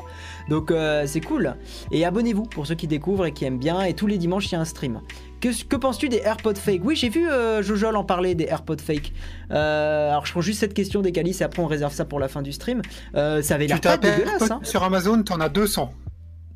Donc, 0.49 0.71
euh, 0.71 1.03
c'est 1.05 1.21
cool. 1.21 1.55
Et 1.91 2.03
abonnez-vous 2.03 2.43
pour 2.43 2.65
ceux 2.65 2.75
qui 2.75 2.88
découvrent 2.88 3.27
et 3.27 3.31
qui 3.31 3.45
aiment 3.45 3.60
bien. 3.60 3.83
Et 3.83 3.93
tous 3.93 4.07
les 4.07 4.17
dimanches, 4.17 4.47
il 4.47 4.53
y 4.53 4.55
a 4.55 4.60
un 4.60 4.65
stream. 4.65 5.01
Que, 5.39 5.49
que 5.65 5.75
penses-tu 5.75 6.10
des 6.10 6.17
AirPods 6.17 6.55
fake? 6.55 6.81
Oui, 6.83 6.95
j'ai 6.95 7.10
vu 7.10 7.29
euh, 7.29 7.62
Jojol 7.62 7.95
en 7.95 8.03
parler 8.03 8.33
des 8.33 8.45
AirPods 8.45 8.81
fake. 8.83 9.13
Euh, 9.51 10.10
alors, 10.10 10.25
je 10.25 10.31
prends 10.31 10.41
juste 10.41 10.60
cette 10.60 10.73
question 10.73 11.01
des 11.01 11.12
Calices 11.12 11.41
et 11.41 11.43
après, 11.43 11.62
on 11.62 11.67
réserve 11.67 11.93
ça 11.93 12.05
pour 12.05 12.19
la 12.19 12.27
fin 12.27 12.41
du 12.41 12.51
stream. 12.51 12.81
Euh, 13.15 13.43
ça 13.43 13.55
avait 13.55 13.67
l'air 13.67 13.81
pas 13.81 13.97
dégueulasse. 13.97 14.49
Hein. 14.49 14.62
sur 14.63 14.83
Amazon, 14.83 15.21
t'en 15.21 15.39
as 15.39 15.49
200. 15.49 15.93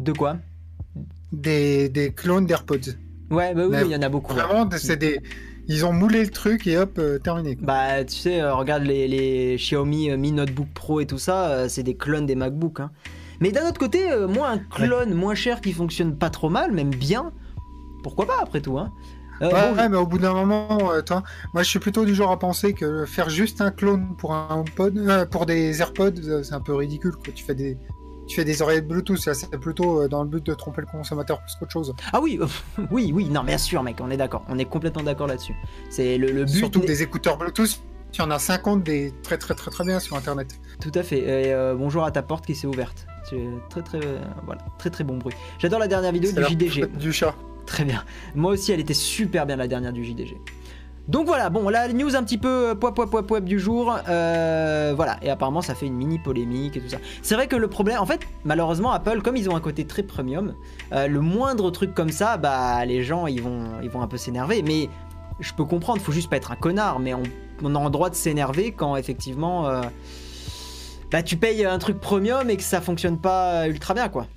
De 0.01 0.11
quoi? 0.13 0.37
Des, 1.31 1.89
des 1.89 2.11
clones 2.11 2.45
d'AirPods. 2.45 2.91
Ouais, 3.29 3.53
bah 3.53 3.63
oui, 3.69 3.77
il 3.85 3.91
y 3.91 3.95
en 3.95 4.01
a 4.01 4.09
beaucoup. 4.09 4.33
ouais. 4.33 4.41
Vraiment, 4.41 4.69
c'est 4.77 4.97
des. 4.97 5.19
Ils 5.67 5.85
ont 5.85 5.93
moulé 5.93 6.23
le 6.23 6.29
truc 6.31 6.67
et 6.67 6.77
hop, 6.77 6.97
euh, 6.97 7.19
terminé. 7.19 7.55
quoi. 7.55 7.65
Bah, 7.67 8.03
tu 8.03 8.15
sais, 8.15 8.41
euh, 8.41 8.53
regarde 8.53 8.83
les, 8.83 9.07
les 9.07 9.55
Xiaomi 9.55 10.09
euh, 10.09 10.17
Mi 10.17 10.31
Notebook 10.31 10.67
Pro 10.73 10.99
et 10.99 11.05
tout 11.05 11.19
ça, 11.19 11.69
c'est 11.69 11.83
des 11.83 11.95
clones 11.95 12.25
des 12.25 12.35
MacBook. 12.35 12.79
hein. 12.81 12.91
Mais 13.39 13.51
d'un 13.51 13.67
autre 13.69 13.79
côté, 13.79 14.01
moi, 14.27 14.49
un 14.49 14.57
clone 14.57 15.13
moins 15.13 15.35
cher 15.35 15.61
qui 15.61 15.71
fonctionne 15.71 16.15
pas 16.17 16.29
trop 16.29 16.49
mal, 16.49 16.71
même 16.73 16.89
bien, 16.89 17.31
pourquoi 18.03 18.25
pas 18.27 18.37
après 18.41 18.61
tout, 18.61 18.77
hein 18.77 18.91
Ouais, 19.39 19.49
bon, 19.49 19.75
ouais, 19.75 19.89
mais 19.89 19.97
au 19.97 20.05
bout 20.05 20.19
d'un 20.19 20.33
moment, 20.33 20.91
toi, 21.03 21.23
moi 21.55 21.63
je 21.63 21.69
suis 21.69 21.79
plutôt 21.79 22.05
du 22.05 22.13
genre 22.13 22.29
à 22.31 22.37
penser 22.37 22.73
que 22.73 23.05
faire 23.07 23.31
juste 23.31 23.59
un 23.59 23.71
clone 23.71 24.15
pour 24.19 24.33
un 24.35 24.63
euh, 24.79 25.25
pour 25.25 25.47
des 25.47 25.81
AirPods, 25.81 26.43
c'est 26.43 26.53
un 26.53 26.59
peu 26.59 26.75
ridicule. 26.75 27.13
Quoi. 27.13 27.33
Tu 27.33 27.43
fais 27.43 27.55
des, 27.55 27.77
tu 28.31 28.37
fais 28.37 28.45
des 28.45 28.61
oreillettes 28.61 28.87
Bluetooth, 28.87 29.25
là, 29.25 29.33
c'est 29.33 29.49
plutôt 29.59 30.03
euh, 30.03 30.07
dans 30.07 30.23
le 30.23 30.29
but 30.29 30.45
de 30.45 30.53
tromper 30.53 30.81
le 30.81 30.87
consommateur 30.87 31.41
plus 31.41 31.55
qu'autre 31.59 31.71
chose. 31.71 31.93
Ah 32.13 32.21
oui, 32.21 32.39
euh, 32.41 32.47
oui, 32.91 33.11
oui, 33.13 33.25
non, 33.25 33.43
bien 33.43 33.57
sûr, 33.57 33.83
mec, 33.83 33.97
on 34.01 34.09
est 34.09 34.17
d'accord, 34.17 34.45
on 34.47 34.57
est 34.57 34.65
complètement 34.65 35.03
d'accord 35.03 35.27
là-dessus. 35.27 35.55
C'est 35.89 36.17
le, 36.17 36.31
le 36.31 36.45
but. 36.45 36.57
Surtout 36.57 36.79
des 36.79 37.03
écouteurs 37.03 37.37
Bluetooth, 37.37 37.81
tu 38.11 38.21
en 38.21 38.31
as 38.31 38.39
50 38.39 38.83
des 38.83 39.13
très 39.23 39.37
très 39.37 39.53
très 39.53 39.71
très 39.71 39.83
bien 39.85 39.99
sur 39.99 40.15
Internet. 40.15 40.59
Tout 40.81 40.91
à 40.95 41.03
fait. 41.03 41.19
Et 41.19 41.53
euh, 41.53 41.75
bonjour 41.75 42.03
à 42.03 42.11
ta 42.11 42.21
porte 42.21 42.45
qui 42.45 42.55
s'est 42.55 42.67
ouverte. 42.67 43.07
Très 43.69 43.81
très 43.81 43.99
euh, 44.05 44.19
voilà, 44.45 44.61
très 44.77 44.89
très 44.89 45.03
bon 45.03 45.17
bruit. 45.17 45.33
J'adore 45.59 45.79
la 45.79 45.87
dernière 45.87 46.11
vidéo 46.11 46.31
du 46.31 46.43
JDG. 46.43 46.87
du 46.87 47.13
chat. 47.13 47.35
Très 47.65 47.85
bien. 47.85 48.03
Moi 48.35 48.51
aussi, 48.51 48.71
elle 48.71 48.81
était 48.81 48.93
super 48.93 49.45
bien 49.45 49.55
la 49.55 49.67
dernière 49.67 49.93
du 49.93 50.03
JDG. 50.03 50.37
Donc 51.07 51.25
voilà, 51.25 51.49
bon, 51.49 51.67
la 51.69 51.91
news 51.91 52.15
un 52.15 52.23
petit 52.23 52.37
peu 52.37 52.69
euh, 52.69 52.75
poip 52.75 52.93
poip 52.95 53.09
poip 53.09 53.25
poip 53.25 53.43
du 53.43 53.59
jour. 53.59 53.97
euh, 54.07 54.93
voilà, 54.95 55.17
et 55.21 55.29
apparemment 55.29 55.61
ça 55.61 55.75
fait 55.75 55.87
une 55.87 55.95
mini 55.95 56.19
polémique 56.19 56.77
et 56.77 56.81
tout 56.81 56.89
ça. 56.89 56.97
C'est 57.21 57.35
vrai 57.35 57.47
que 57.47 57.55
le 57.55 57.67
problème, 57.67 57.99
en 57.99 58.05
fait, 58.05 58.21
malheureusement, 58.45 58.91
Apple, 58.91 59.21
comme 59.21 59.35
ils 59.35 59.49
ont 59.49 59.55
un 59.55 59.61
côté 59.61 59.85
très 59.85 60.03
premium, 60.03 60.53
euh, 60.93 61.07
le 61.07 61.21
moindre 61.21 61.71
truc 61.71 61.93
comme 61.95 62.11
ça, 62.11 62.37
bah 62.37 62.85
les 62.85 63.03
gens 63.03 63.27
ils 63.27 63.41
vont, 63.41 63.63
ils 63.81 63.89
vont 63.89 64.01
un 64.01 64.07
peu 64.07 64.17
s'énerver. 64.17 64.61
Mais 64.61 64.89
je 65.39 65.53
peux 65.53 65.65
comprendre, 65.65 66.01
faut 66.01 66.11
juste 66.11 66.29
pas 66.29 66.37
être 66.37 66.51
un 66.51 66.55
connard, 66.55 66.99
mais 66.99 67.13
on, 67.13 67.23
a 67.75 67.83
le 67.83 67.89
droit 67.89 68.09
de 68.09 68.15
s'énerver 68.15 68.71
quand 68.71 68.95
effectivement. 68.95 69.69
bah 71.11 71.23
tu 71.23 71.35
payes 71.35 71.65
un 71.65 71.77
truc 71.79 71.99
premium 71.99 72.49
et 72.49 72.57
que 72.57 72.63
ça 72.63 72.79
fonctionne 72.79 73.19
pas 73.19 73.67
ultra 73.67 73.93
bien 73.93 74.07
quoi. 74.07 74.27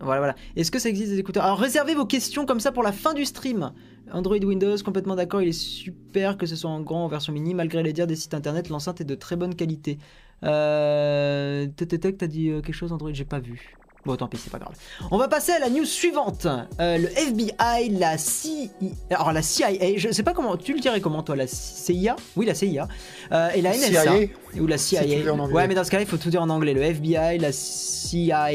Voilà, 0.00 0.20
voilà. 0.20 0.34
Est-ce 0.56 0.70
que 0.70 0.78
ça 0.78 0.88
existe 0.88 1.10
des 1.10 1.18
écouteurs? 1.18 1.44
Alors 1.44 1.58
réservez 1.58 1.94
vos 1.94 2.04
questions 2.04 2.44
comme 2.44 2.60
ça 2.60 2.70
pour 2.70 2.82
la 2.82 2.92
fin 2.92 3.14
du 3.14 3.24
stream. 3.24 3.72
Android 4.12 4.38
Windows, 4.38 4.76
complètement 4.84 5.16
d'accord, 5.16 5.42
il 5.42 5.48
est 5.48 5.52
super 5.52 6.36
que 6.36 6.46
ce 6.46 6.56
soit 6.56 6.70
en 6.70 6.80
grand 6.80 7.02
ou 7.02 7.04
en 7.04 7.08
version 7.08 7.32
mini, 7.32 7.54
malgré 7.54 7.82
les 7.82 7.92
dires 7.92 8.06
des 8.06 8.16
sites 8.16 8.34
internet, 8.34 8.68
l'enceinte 8.68 9.00
est 9.00 9.04
de 9.04 9.14
très 9.14 9.36
bonne 9.36 9.54
qualité. 9.54 9.98
Euh... 10.42 11.66
T'as 11.76 12.26
dit 12.26 12.50
euh, 12.50 12.60
quelque 12.60 12.74
chose 12.74 12.92
Android? 12.92 13.12
J'ai 13.12 13.24
pas 13.24 13.38
vu. 13.38 13.76
Bon, 14.04 14.16
tant 14.16 14.28
pis, 14.28 14.36
c'est 14.36 14.52
pas 14.52 14.58
grave. 14.58 14.74
On 15.10 15.16
va 15.16 15.28
passer 15.28 15.52
à 15.52 15.58
la 15.58 15.70
news 15.70 15.86
suivante. 15.86 16.46
Euh, 16.78 16.98
le 16.98 17.08
FBI, 17.08 17.88
la 17.98 18.18
CIA, 18.18 18.68
alors 19.08 19.32
la 19.32 19.40
CIA, 19.40 19.96
je 19.96 20.12
sais 20.12 20.22
pas 20.22 20.34
comment, 20.34 20.58
tu 20.58 20.74
le 20.74 20.80
dirais 20.80 21.00
comment 21.00 21.22
toi, 21.22 21.36
la 21.36 21.46
CIA 21.46 22.14
Oui, 22.36 22.44
la 22.44 22.54
CIA. 22.54 22.86
Euh, 23.32 23.48
et 23.54 23.62
la 23.62 23.70
NSA. 23.70 24.02
CIA, 24.02 24.28
Ou 24.60 24.66
la 24.66 24.76
CIA. 24.76 25.02
Si 25.04 25.26
ouais, 25.26 25.68
mais 25.68 25.74
dans 25.74 25.84
ce 25.84 25.90
cas-là, 25.90 26.02
il 26.02 26.08
faut 26.08 26.18
tout 26.18 26.28
dire 26.28 26.42
en 26.42 26.50
anglais. 26.50 26.74
Le 26.74 26.82
FBI, 26.82 27.38
la 27.38 27.50
CIA 27.50 28.52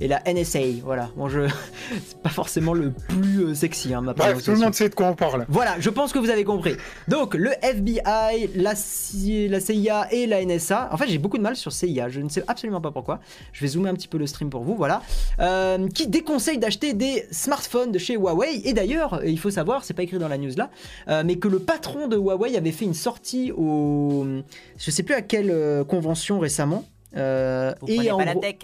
et 0.00 0.08
la 0.08 0.22
NSA. 0.26 0.58
Voilà. 0.84 1.10
Bon, 1.16 1.28
je. 1.28 1.40
C'est 2.06 2.18
pas 2.18 2.28
forcément 2.30 2.74
le 2.74 2.90
plus 2.92 3.44
euh, 3.44 3.54
sexy, 3.54 3.94
hein, 3.94 4.00
ma 4.00 4.12
Bref, 4.12 4.42
tout 4.42 4.50
le 4.52 4.58
monde 4.58 4.74
sait 4.74 4.88
de 4.88 4.94
quoi 4.94 5.06
on 5.06 5.14
parle. 5.14 5.46
Voilà, 5.48 5.76
je 5.78 5.90
pense 5.90 6.12
que 6.12 6.18
vous 6.18 6.30
avez 6.30 6.44
compris. 6.44 6.74
Donc, 7.08 7.34
le 7.34 7.50
FBI, 7.62 8.50
la, 8.54 8.74
C- 8.74 9.48
la 9.48 9.60
CIA 9.60 10.08
et 10.12 10.26
la 10.26 10.44
NSA. 10.44 10.88
En 10.92 10.96
fait, 10.96 11.06
j'ai 11.08 11.18
beaucoup 11.18 11.38
de 11.38 11.42
mal 11.42 11.56
sur 11.56 11.72
CIA. 11.72 12.08
Je 12.08 12.20
ne 12.20 12.28
sais 12.28 12.42
absolument 12.48 12.80
pas 12.80 12.90
pourquoi. 12.90 13.20
Je 13.52 13.60
vais 13.60 13.68
zoomer 13.68 13.88
un 13.90 13.94
petit 13.94 14.08
peu 14.08 14.18
le 14.18 14.26
stream 14.26 14.50
pour 14.50 14.62
vous. 14.62 14.74
Voilà. 14.76 15.02
Euh, 15.40 15.88
qui 15.88 16.06
déconseille 16.08 16.58
d'acheter 16.58 16.92
des 16.94 17.24
smartphones 17.30 17.92
de 17.92 17.98
chez 17.98 18.14
Huawei. 18.14 18.62
Et 18.64 18.72
d'ailleurs, 18.72 19.20
il 19.24 19.38
faut 19.38 19.50
savoir, 19.50 19.84
c'est 19.84 19.94
pas 19.94 20.02
écrit 20.02 20.18
dans 20.18 20.28
la 20.28 20.38
news 20.38 20.50
là, 20.56 20.70
euh, 21.08 21.22
mais 21.24 21.36
que 21.36 21.48
le 21.48 21.58
patron 21.58 22.08
de 22.08 22.16
Huawei 22.16 22.56
avait 22.56 22.72
fait 22.72 22.84
une 22.84 22.94
sortie 22.94 23.52
au. 23.52 24.26
Je 24.78 24.90
sais 24.90 25.02
plus 25.02 25.14
à 25.14 25.22
quelle 25.22 25.50
euh, 25.50 25.84
convention 25.84 26.38
récemment. 26.38 26.84
Euh, 27.16 27.72
Vous 27.80 27.86
prenez 27.86 28.10
en 28.10 28.18
pas 28.18 28.24
la 28.24 28.32
gros- 28.32 28.40
tech. 28.40 28.56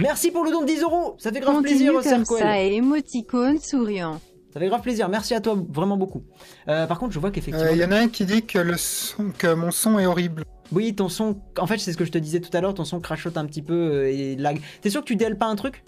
Merci 0.00 0.30
pour 0.30 0.44
le 0.44 0.50
don 0.50 0.60
de 0.62 0.66
10 0.66 0.82
euros. 0.82 1.16
Ça 1.18 1.32
fait 1.32 1.40
grave 1.40 1.54
Continue 1.56 1.90
plaisir, 1.92 1.92
comme 2.12 2.24
ça 2.24 2.62
et 2.62 2.74
émoticône 2.74 3.58
souriant. 3.58 4.20
Ça 4.52 4.60
fait 4.60 4.68
grave 4.68 4.80
plaisir. 4.82 5.08
Merci 5.08 5.34
à 5.34 5.40
toi, 5.40 5.56
vraiment 5.70 5.96
beaucoup. 5.96 6.22
Euh, 6.68 6.86
par 6.86 6.98
contre, 6.98 7.12
je 7.12 7.18
vois 7.18 7.30
Il 7.30 7.32
qu'effectivement. 7.32 7.70
y 7.72 7.84
en 7.84 7.92
a 7.92 7.96
un 7.98 8.08
qui 8.08 8.24
dit 8.24 8.42
que, 8.44 8.58
le 8.58 8.76
son, 8.76 9.30
que 9.36 9.52
mon 9.54 9.70
son 9.70 9.98
est 9.98 10.06
horrible. 10.06 10.44
Oui, 10.72 10.94
ton 10.94 11.08
son. 11.08 11.36
En 11.58 11.66
fait, 11.66 11.78
c'est 11.78 11.92
ce 11.92 11.96
que 11.96 12.04
je 12.04 12.12
te 12.12 12.18
disais 12.18 12.40
tout 12.40 12.54
à 12.56 12.60
l'heure, 12.60 12.74
ton 12.74 12.84
son 12.84 13.00
crachote 13.00 13.36
un 13.36 13.44
petit 13.46 13.62
peu 13.62 13.74
euh, 13.74 14.10
et 14.10 14.36
lag. 14.36 14.60
T'es 14.82 14.90
sûr 14.90 15.00
que 15.02 15.06
tu 15.06 15.16
DL 15.16 15.36
pas 15.38 15.46
un 15.46 15.56
truc? 15.56 15.84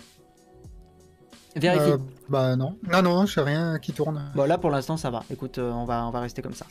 Vérifie. 1.56 1.90
Euh, 1.92 1.98
bah 2.28 2.56
non. 2.56 2.76
Non, 2.92 3.02
non, 3.02 3.26
je 3.26 3.40
rien 3.40 3.78
qui 3.80 3.92
tourne. 3.92 4.30
Bon, 4.36 4.44
là 4.44 4.58
pour 4.58 4.70
l'instant, 4.70 4.96
ça 4.96 5.10
va. 5.10 5.24
Écoute, 5.32 5.58
euh, 5.58 5.72
on, 5.72 5.84
va, 5.84 6.06
on 6.06 6.10
va 6.10 6.20
rester 6.20 6.42
comme 6.42 6.52
ça. 6.54 6.66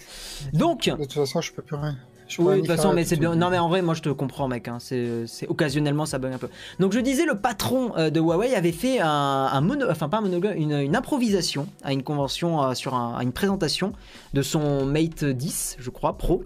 Donc. 0.53 0.85
De 0.87 0.95
toute 0.95 1.13
façon, 1.13 1.41
je 1.41 1.51
peux 1.51 1.61
plus 1.63 1.75
rien. 1.75 1.97
Oui, 2.39 2.55
de 2.55 2.57
toute 2.61 2.67
façon, 2.67 2.93
mais 2.93 3.05
c'est 3.05 3.15
bien. 3.15 3.35
Non, 3.35 3.49
mais 3.49 3.57
en 3.57 3.69
vrai, 3.69 3.81
moi 3.81 3.93
je 3.93 4.01
te 4.01 4.09
comprends, 4.09 4.47
mec. 4.47 4.67
hein. 4.67 4.77
C'est 4.79 5.25
c'est- 5.27 5.47
occasionnellement 5.47 6.05
ça 6.05 6.19
bug 6.19 6.33
un 6.33 6.37
peu. 6.37 6.49
Donc 6.79 6.93
je 6.93 6.99
disais, 6.99 7.25
le 7.25 7.35
patron 7.35 7.93
euh, 7.97 8.09
de 8.09 8.19
Huawei 8.19 8.53
avait 8.55 8.71
fait 8.71 8.99
un, 8.99 9.07
un 9.07 9.61
mono, 9.61 9.85
enfin 9.89 10.09
pas 10.09 10.17
un 10.17 10.21
monologue, 10.21 10.53
une, 10.57 10.73
une 10.73 10.95
improvisation 10.95 11.67
à 11.83 11.93
une 11.93 12.03
convention 12.03 12.61
euh, 12.63 12.73
sur 12.73 12.95
un- 12.95 13.15
à 13.17 13.23
une 13.23 13.31
présentation 13.31 13.93
de 14.33 14.41
son 14.41 14.85
Mate 14.85 15.23
10, 15.25 15.77
je 15.79 15.89
crois, 15.89 16.17
Pro. 16.17 16.43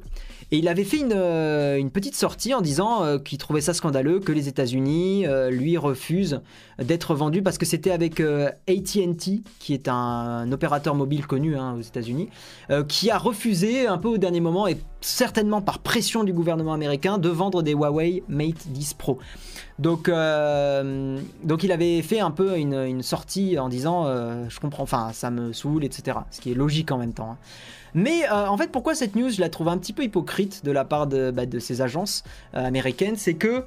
Et 0.53 0.57
il 0.57 0.67
avait 0.67 0.83
fait 0.83 0.97
une, 0.97 1.13
euh, 1.15 1.81
petite 1.93 2.15
sortie 2.15 2.53
en 2.53 2.59
disant 2.59 3.03
euh, 3.03 3.17
qu'il 3.19 3.37
trouvait 3.37 3.61
ça 3.61 3.73
scandaleux 3.73 4.19
que 4.19 4.33
les 4.33 4.49
États-Unis 4.49 5.25
euh, 5.25 5.49
lui 5.49 5.77
refusent 5.77 6.41
d'être 6.77 7.15
vendu 7.15 7.41
parce 7.41 7.57
que 7.57 7.65
c'était 7.65 7.91
avec 7.91 8.19
AT&T, 8.19 9.43
qui 9.59 9.73
est 9.73 9.87
un, 9.87 10.51
opérateur 10.51 10.93
mobile 10.93 11.25
connu 11.25 11.55
hein, 11.55 11.75
aux 11.77 11.81
États-Unis, 11.81 12.29
qui 12.87 13.11
a 13.11 13.17
refusé 13.17 13.85
un 13.87 13.97
peu 13.99 14.07
au 14.07 14.17
dernier 14.17 14.39
moment 14.39 14.67
et 14.67 14.77
certainement 14.99 15.61
par 15.61 15.79
pression 15.79 16.23
du 16.23 16.33
gouvernement 16.33 16.73
américain 16.73 17.19
de 17.19 17.29
vendre 17.29 17.61
des 17.61 17.73
Huawei 17.73 18.23
Mate 18.27 18.67
10 18.67 18.95
Pro. 18.95 19.19
Donc, 19.77 20.09
il 20.09 21.71
avait 21.71 22.01
fait 22.01 22.19
un 22.19 22.31
peu 22.31 22.57
une, 22.57 23.03
sortie 23.03 23.59
en 23.59 23.69
disant 23.69 24.05
je 24.49 24.59
comprends, 24.59 24.83
enfin 24.83 25.11
ça 25.13 25.29
me 25.29 25.53
saoule, 25.53 25.85
etc. 25.85 26.17
Ce 26.31 26.41
qui 26.41 26.51
est 26.51 26.55
logique 26.55 26.91
en 26.91 26.97
même 26.97 27.13
temps. 27.13 27.31
hein. 27.31 27.37
Mais 27.93 28.25
euh, 28.25 28.47
en 28.47 28.57
fait, 28.57 28.71
pourquoi 28.71 28.95
cette 28.95 29.15
news 29.15 29.29
je 29.29 29.41
la 29.41 29.49
trouve 29.49 29.67
un 29.67 29.77
petit 29.77 29.93
peu 29.93 30.03
hypocrite 30.03 30.63
de 30.63 30.71
la 30.71 30.85
part 30.85 31.07
de, 31.07 31.31
bah, 31.31 31.43
ces 31.59 31.81
agences 31.81 32.23
euh, 32.55 32.65
américaines, 32.65 33.15
c'est 33.17 33.33
que 33.33 33.63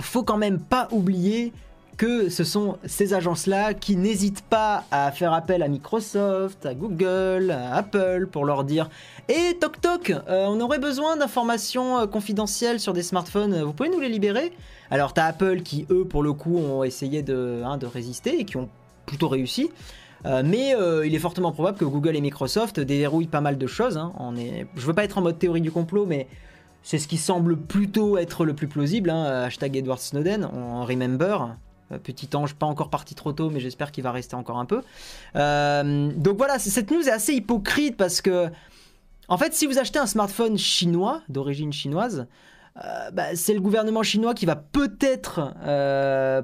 faut 0.00 0.22
quand 0.22 0.36
même 0.36 0.60
pas 0.60 0.88
oublier 0.92 1.52
que 1.96 2.28
ce 2.28 2.44
sont 2.44 2.78
ces 2.84 3.12
agences-là 3.12 3.74
qui 3.74 3.96
n'hésitent 3.96 4.44
pas 4.44 4.84
à 4.92 5.10
faire 5.10 5.32
appel 5.32 5.64
à 5.64 5.68
Microsoft, 5.68 6.64
à 6.64 6.74
Google, 6.74 7.50
à 7.50 7.74
Apple 7.74 8.28
pour 8.30 8.44
leur 8.44 8.62
dire 8.62 8.88
Et 9.28 9.56
toc 9.58 9.80
toc, 9.80 10.10
euh, 10.10 10.46
on 10.46 10.60
aurait 10.60 10.78
besoin 10.78 11.16
d'informations 11.16 12.06
confidentielles 12.06 12.78
sur 12.78 12.92
des 12.92 13.02
smartphones, 13.02 13.62
vous 13.62 13.72
pouvez 13.72 13.88
nous 13.88 13.98
les 13.98 14.08
libérer? 14.08 14.52
Alors 14.92 15.12
t'as 15.12 15.26
Apple 15.26 15.62
qui, 15.62 15.86
eux, 15.90 16.04
pour 16.04 16.22
le 16.22 16.32
coup, 16.32 16.56
ont 16.56 16.84
essayé 16.84 17.22
de, 17.22 17.62
hein, 17.64 17.76
de 17.78 17.86
résister 17.86 18.38
et 18.38 18.44
qui 18.44 18.56
ont 18.56 18.68
plutôt 19.04 19.28
réussi. 19.28 19.68
Euh, 20.26 20.42
mais 20.44 20.74
euh, 20.74 21.06
il 21.06 21.14
est 21.14 21.18
fortement 21.18 21.52
probable 21.52 21.78
que 21.78 21.84
Google 21.84 22.16
et 22.16 22.20
Microsoft 22.20 22.80
déverrouillent 22.80 23.28
pas 23.28 23.40
mal 23.40 23.56
de 23.58 23.66
choses. 23.66 23.96
hein. 23.96 24.12
On 24.18 24.36
est... 24.36 24.66
Je 24.76 24.86
veux 24.86 24.94
pas 24.94 25.04
être 25.04 25.18
en 25.18 25.22
mode 25.22 25.38
théorie 25.38 25.60
du 25.60 25.70
complot, 25.70 26.06
mais 26.06 26.26
c'est 26.82 26.98
ce 26.98 27.06
qui 27.06 27.18
semble 27.18 27.56
plutôt 27.56 28.18
être 28.18 28.44
le 28.44 28.54
plus 28.54 28.68
plausible. 28.68 29.10
hein. 29.10 29.24
Hashtag 29.44 29.76
Edward 29.76 30.00
Snowden, 30.00 30.48
on 30.52 30.84
remember. 30.84 31.56
Euh, 31.92 31.98
Petit 31.98 32.28
ange, 32.34 32.54
pas 32.54 32.66
encore 32.66 32.90
parti 32.90 33.14
trop 33.14 33.32
tôt, 33.32 33.48
mais 33.50 33.60
j'espère 33.60 33.92
qu'il 33.92 34.04
va 34.04 34.12
rester 34.12 34.34
encore 34.34 34.58
un 34.58 34.66
peu. 34.66 34.82
Euh, 35.36 36.10
donc 36.16 36.36
voilà, 36.36 36.58
cette 36.58 36.90
news 36.90 37.08
est 37.08 37.12
assez 37.12 37.34
hypocrite 37.34 37.96
parce 37.96 38.20
que, 38.20 38.48
en 39.28 39.38
fait, 39.38 39.54
si 39.54 39.66
vous 39.66 39.78
achetez 39.78 39.98
un 39.98 40.06
smartphone 40.06 40.58
chinois, 40.58 41.22
d'origine 41.28 41.72
chinoise, 41.72 42.26
euh, 42.84 43.10
bah, 43.10 43.34
c'est 43.34 43.54
le 43.54 43.60
gouvernement 43.60 44.02
chinois 44.02 44.34
qui 44.34 44.46
va 44.46 44.56
peut-être, 44.56 45.54
euh, 45.64 46.42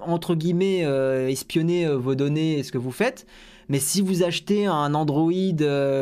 entre 0.00 0.34
guillemets, 0.34 0.84
euh, 0.84 1.28
espionner 1.28 1.88
vos 1.88 2.14
données 2.14 2.58
et 2.58 2.62
ce 2.62 2.72
que 2.72 2.78
vous 2.78 2.90
faites. 2.90 3.26
Mais 3.68 3.78
si 3.78 4.00
vous 4.00 4.22
achetez 4.22 4.66
un 4.66 4.94
Android 4.94 5.32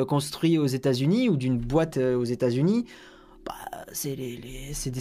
construit 0.08 0.56
aux 0.56 0.66
États-Unis 0.66 1.28
ou 1.28 1.36
d'une 1.36 1.58
boîte 1.58 1.96
aux 1.96 2.24
États-Unis, 2.24 2.86
bah, 3.44 3.54
c'est 3.92 4.16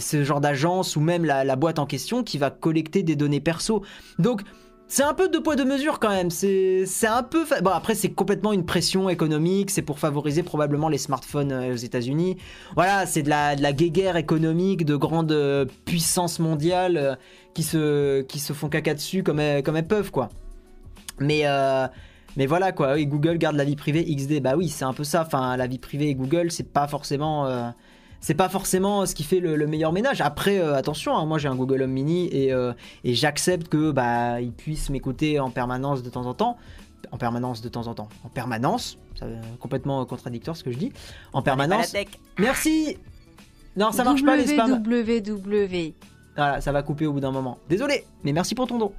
ce 0.00 0.24
genre 0.24 0.40
d'agence 0.40 0.96
ou 0.96 1.00
même 1.00 1.24
la, 1.24 1.44
la 1.44 1.56
boîte 1.56 1.78
en 1.78 1.86
question 1.86 2.24
qui 2.24 2.38
va 2.38 2.50
collecter 2.50 3.04
des 3.04 3.14
données 3.14 3.40
perso. 3.40 3.84
Donc, 4.18 4.42
c'est 4.88 5.02
un 5.02 5.14
peu 5.14 5.28
deux 5.28 5.42
poids 5.42 5.56
deux 5.56 5.64
mesures 5.64 5.98
quand 5.98 6.10
même. 6.10 6.30
C'est 6.30 6.86
un 7.06 7.22
peu. 7.22 7.44
Bon, 7.62 7.70
après, 7.70 7.94
c'est 7.94 8.10
complètement 8.10 8.52
une 8.52 8.64
pression 8.64 9.08
économique. 9.08 9.70
C'est 9.70 9.82
pour 9.82 9.98
favoriser 9.98 10.42
probablement 10.42 10.88
les 10.88 10.98
smartphones 10.98 11.52
euh, 11.52 11.72
aux 11.72 11.76
États-Unis. 11.76 12.36
Voilà, 12.76 13.04
c'est 13.06 13.22
de 13.22 13.28
la, 13.28 13.56
de 13.56 13.62
la 13.62 13.72
guéguerre 13.72 14.16
économique 14.16 14.84
de 14.84 14.94
grandes 14.94 15.32
euh, 15.32 15.64
puissances 15.84 16.38
mondiales 16.38 16.96
euh, 16.96 17.14
qui, 17.54 17.64
se, 17.64 18.22
qui 18.22 18.38
se 18.38 18.52
font 18.52 18.68
caca 18.68 18.94
dessus 18.94 19.24
comme 19.24 19.40
elles, 19.40 19.62
comme 19.64 19.76
elles 19.76 19.88
peuvent, 19.88 20.10
quoi. 20.12 20.28
Mais. 21.18 21.44
mais 22.36 22.46
voilà 22.46 22.70
quoi, 22.72 22.94
oui, 22.94 23.06
Google 23.06 23.38
garde 23.38 23.56
la 23.56 23.64
vie 23.64 23.76
privée 23.76 24.04
XD. 24.04 24.40
Bah 24.40 24.54
oui, 24.56 24.68
c'est 24.68 24.84
un 24.84 24.92
peu 24.92 25.04
ça. 25.04 25.22
Enfin, 25.26 25.56
la 25.56 25.66
vie 25.66 25.78
privée 25.78 26.08
et 26.10 26.14
Google, 26.14 26.52
c'est 26.52 26.70
pas 26.70 26.86
forcément. 26.86 27.72
C'est 28.26 28.34
pas 28.34 28.48
forcément 28.48 29.06
ce 29.06 29.14
qui 29.14 29.22
fait 29.22 29.38
le, 29.38 29.54
le 29.54 29.68
meilleur 29.68 29.92
ménage. 29.92 30.20
Après, 30.20 30.58
euh, 30.58 30.74
attention, 30.74 31.16
hein, 31.16 31.24
moi 31.26 31.38
j'ai 31.38 31.46
un 31.46 31.54
Google 31.54 31.82
Home 31.82 31.92
Mini 31.92 32.28
et, 32.32 32.52
euh, 32.52 32.72
et 33.04 33.14
j'accepte 33.14 33.68
que 33.68 33.92
bah 33.92 34.40
il 34.40 34.50
puisse 34.50 34.90
m'écouter 34.90 35.38
en 35.38 35.48
permanence 35.50 36.02
de 36.02 36.10
temps 36.10 36.26
en 36.26 36.34
temps. 36.34 36.56
En 37.12 37.18
permanence 37.18 37.60
de 37.62 37.68
temps 37.68 37.86
en 37.86 37.94
temps. 37.94 38.08
En 38.24 38.28
permanence, 38.28 38.98
c'est 39.16 39.26
complètement 39.60 40.04
contradictoire 40.06 40.56
ce 40.56 40.64
que 40.64 40.72
je 40.72 40.76
dis. 40.76 40.92
En 41.32 41.40
permanence. 41.40 41.94
Merci. 42.36 42.98
Non, 43.76 43.92
ça 43.92 44.02
marche 44.02 44.24
pas 44.24 44.36
les 44.36 44.48
spams. 44.48 44.82
www. 44.84 45.94
Voilà, 46.34 46.60
ça 46.60 46.72
va 46.72 46.82
couper 46.82 47.06
au 47.06 47.12
bout 47.12 47.20
d'un 47.20 47.30
moment. 47.30 47.58
Désolé, 47.68 48.06
mais 48.24 48.32
merci 48.32 48.56
pour 48.56 48.66
ton 48.66 48.78
don. 48.78 48.92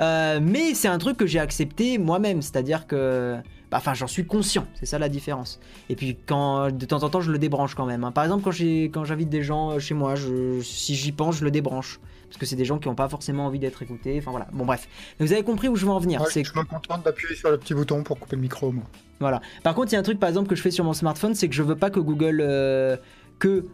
Euh, 0.00 0.38
mais 0.42 0.74
c'est 0.74 0.88
un 0.88 0.98
truc 0.98 1.16
que 1.16 1.26
j'ai 1.26 1.40
accepté 1.40 1.96
moi-même, 1.96 2.42
c'est-à-dire 2.42 2.86
que. 2.86 3.38
Enfin, 3.76 3.94
j'en 3.94 4.06
suis 4.06 4.26
conscient, 4.26 4.66
c'est 4.74 4.86
ça 4.86 4.98
la 4.98 5.08
différence. 5.08 5.60
Et 5.88 5.96
puis, 5.96 6.16
quand 6.26 6.70
de 6.70 6.86
temps 6.86 7.02
en 7.02 7.08
temps, 7.10 7.20
je 7.20 7.30
le 7.30 7.38
débranche 7.38 7.74
quand 7.74 7.86
même. 7.86 8.04
hein. 8.04 8.12
Par 8.12 8.24
exemple, 8.24 8.44
quand 8.44 9.04
j'invite 9.04 9.28
des 9.28 9.42
gens 9.42 9.72
euh, 9.72 9.78
chez 9.78 9.94
moi, 9.94 10.14
je, 10.14 10.60
si 10.62 10.94
j'y 10.94 11.12
pense, 11.12 11.36
je 11.38 11.44
le 11.44 11.50
débranche. 11.50 12.00
Parce 12.28 12.38
que 12.38 12.46
c'est 12.46 12.56
des 12.56 12.64
gens 12.64 12.78
qui 12.78 12.88
n'ont 12.88 12.96
pas 12.96 13.08
forcément 13.08 13.46
envie 13.46 13.60
d'être 13.60 13.82
écoutés. 13.82 14.16
Enfin 14.18 14.32
voilà, 14.32 14.48
bon 14.52 14.64
bref. 14.66 14.88
Mais 15.20 15.26
vous 15.26 15.32
avez 15.32 15.44
compris 15.44 15.68
où 15.68 15.76
je 15.76 15.86
veux 15.86 15.92
en 15.92 16.00
venir. 16.00 16.20
Ouais, 16.20 16.26
c'est 16.30 16.42
je 16.42 16.52
me 16.58 16.64
contente 16.64 17.04
d'appuyer 17.04 17.36
sur 17.36 17.50
le 17.50 17.56
petit 17.56 17.72
bouton 17.72 18.02
pour 18.02 18.18
couper 18.18 18.34
le 18.36 18.42
micro, 18.42 18.72
moi. 18.72 18.82
voilà. 19.20 19.40
Par 19.62 19.74
contre, 19.76 19.92
il 19.92 19.94
y 19.94 19.96
a 19.96 20.00
un 20.00 20.02
truc, 20.02 20.18
par 20.18 20.28
exemple, 20.28 20.48
que 20.48 20.56
je 20.56 20.62
fais 20.62 20.72
sur 20.72 20.84
mon 20.84 20.92
smartphone, 20.92 21.34
c'est 21.36 21.48
que 21.48 21.54
je 21.54 21.62
veux 21.62 21.76
pas 21.76 21.90
que 21.90 22.00
Google. 22.00 22.40
euh, 22.42 22.96
que. 23.38 23.66